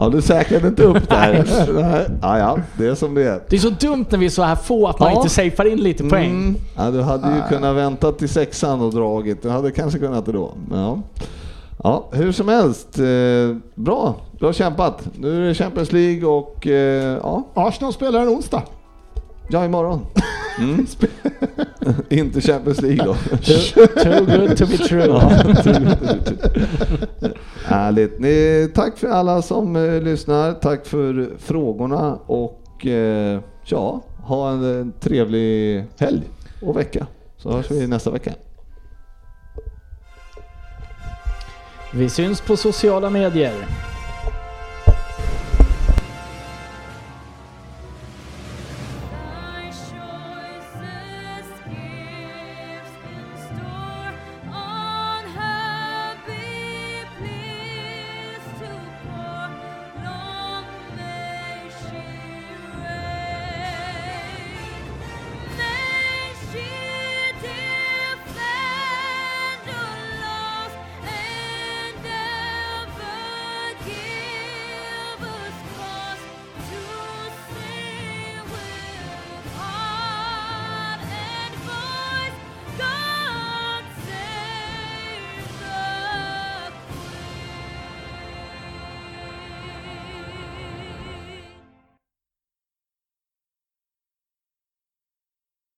Ja, 0.00 0.08
du 0.08 0.22
säkrade 0.22 0.68
inte 0.68 0.82
upp 0.82 1.08
där. 1.08 1.44
Nej. 1.74 2.06
Ja, 2.22 2.38
ja, 2.38 2.58
det 2.78 2.86
är 2.86 2.94
som 2.94 3.14
det 3.14 3.28
är. 3.28 3.40
Det 3.48 3.56
är 3.56 3.60
så 3.60 3.70
dumt 3.70 4.04
när 4.10 4.18
vi 4.18 4.26
är 4.26 4.30
så 4.30 4.42
här 4.42 4.56
få 4.56 4.86
att 4.86 4.98
man 5.00 5.10
Ja. 5.10 5.16
inte 5.16 5.28
safear 5.28 5.72
in 5.72 5.78
lite 5.78 6.04
poäng. 6.04 6.30
Mm. 6.30 6.56
Ja, 6.76 6.90
du 6.90 7.02
hade 7.02 7.28
ju 7.36 7.42
kunnat 7.56 7.76
vänta 7.76 8.12
till 8.12 8.28
sexan 8.28 8.80
och 8.80 8.92
dragit. 8.94 9.42
Du 9.42 9.50
hade 9.50 9.70
kanske 9.70 9.98
kunnat 9.98 10.26
det 10.26 10.32
då. 10.32 10.52
Ja. 10.72 10.98
Ja, 11.82 12.08
hur 12.12 12.32
som 12.32 12.48
helst. 12.48 12.98
Eh, 12.98 13.56
bra, 13.74 14.14
bra 14.38 14.52
kämpat. 14.52 15.08
Nu 15.18 15.42
är 15.42 15.48
det 15.48 15.54
Champions 15.54 15.92
League 15.92 16.28
och 16.28 16.66
eh, 16.66 17.18
ja, 17.22 17.46
Arsenal 17.54 17.92
spelar 17.92 18.22
en 18.22 18.28
onsdag. 18.28 18.62
ja 19.48 19.64
imorgon. 19.64 20.00
Mm. 20.58 20.86
inte 22.08 22.40
Champions 22.40 22.82
League 22.82 23.04
då. 23.04 23.14
Too, 23.36 23.86
too 23.86 24.24
good 24.24 24.56
to 24.56 24.66
be 24.66 24.76
true. 24.76 25.06
Ja, 25.06 25.20
Härligt. 27.64 28.18
Ni, 28.20 28.68
tack 28.74 28.98
för 28.98 29.08
alla 29.08 29.42
som 29.42 29.76
eh, 29.76 30.02
lyssnar. 30.02 30.52
Tack 30.52 30.86
för 30.86 31.30
frågorna 31.38 32.18
och 32.26 32.86
eh, 32.86 33.40
ja, 33.64 34.00
ha 34.18 34.50
en, 34.50 34.80
eh, 34.80 34.86
trevlig 35.00 35.84
helg 35.98 36.22
och 36.62 36.76
vecka. 36.76 37.06
Så 37.36 37.52
hörs 37.52 37.70
vi 37.70 37.86
nästa 37.86 38.10
vecka. 38.10 38.32
Vi 41.98 42.08
syns 42.08 42.40
på 42.40 42.56
sociala 42.56 43.10
medier. 43.10 43.52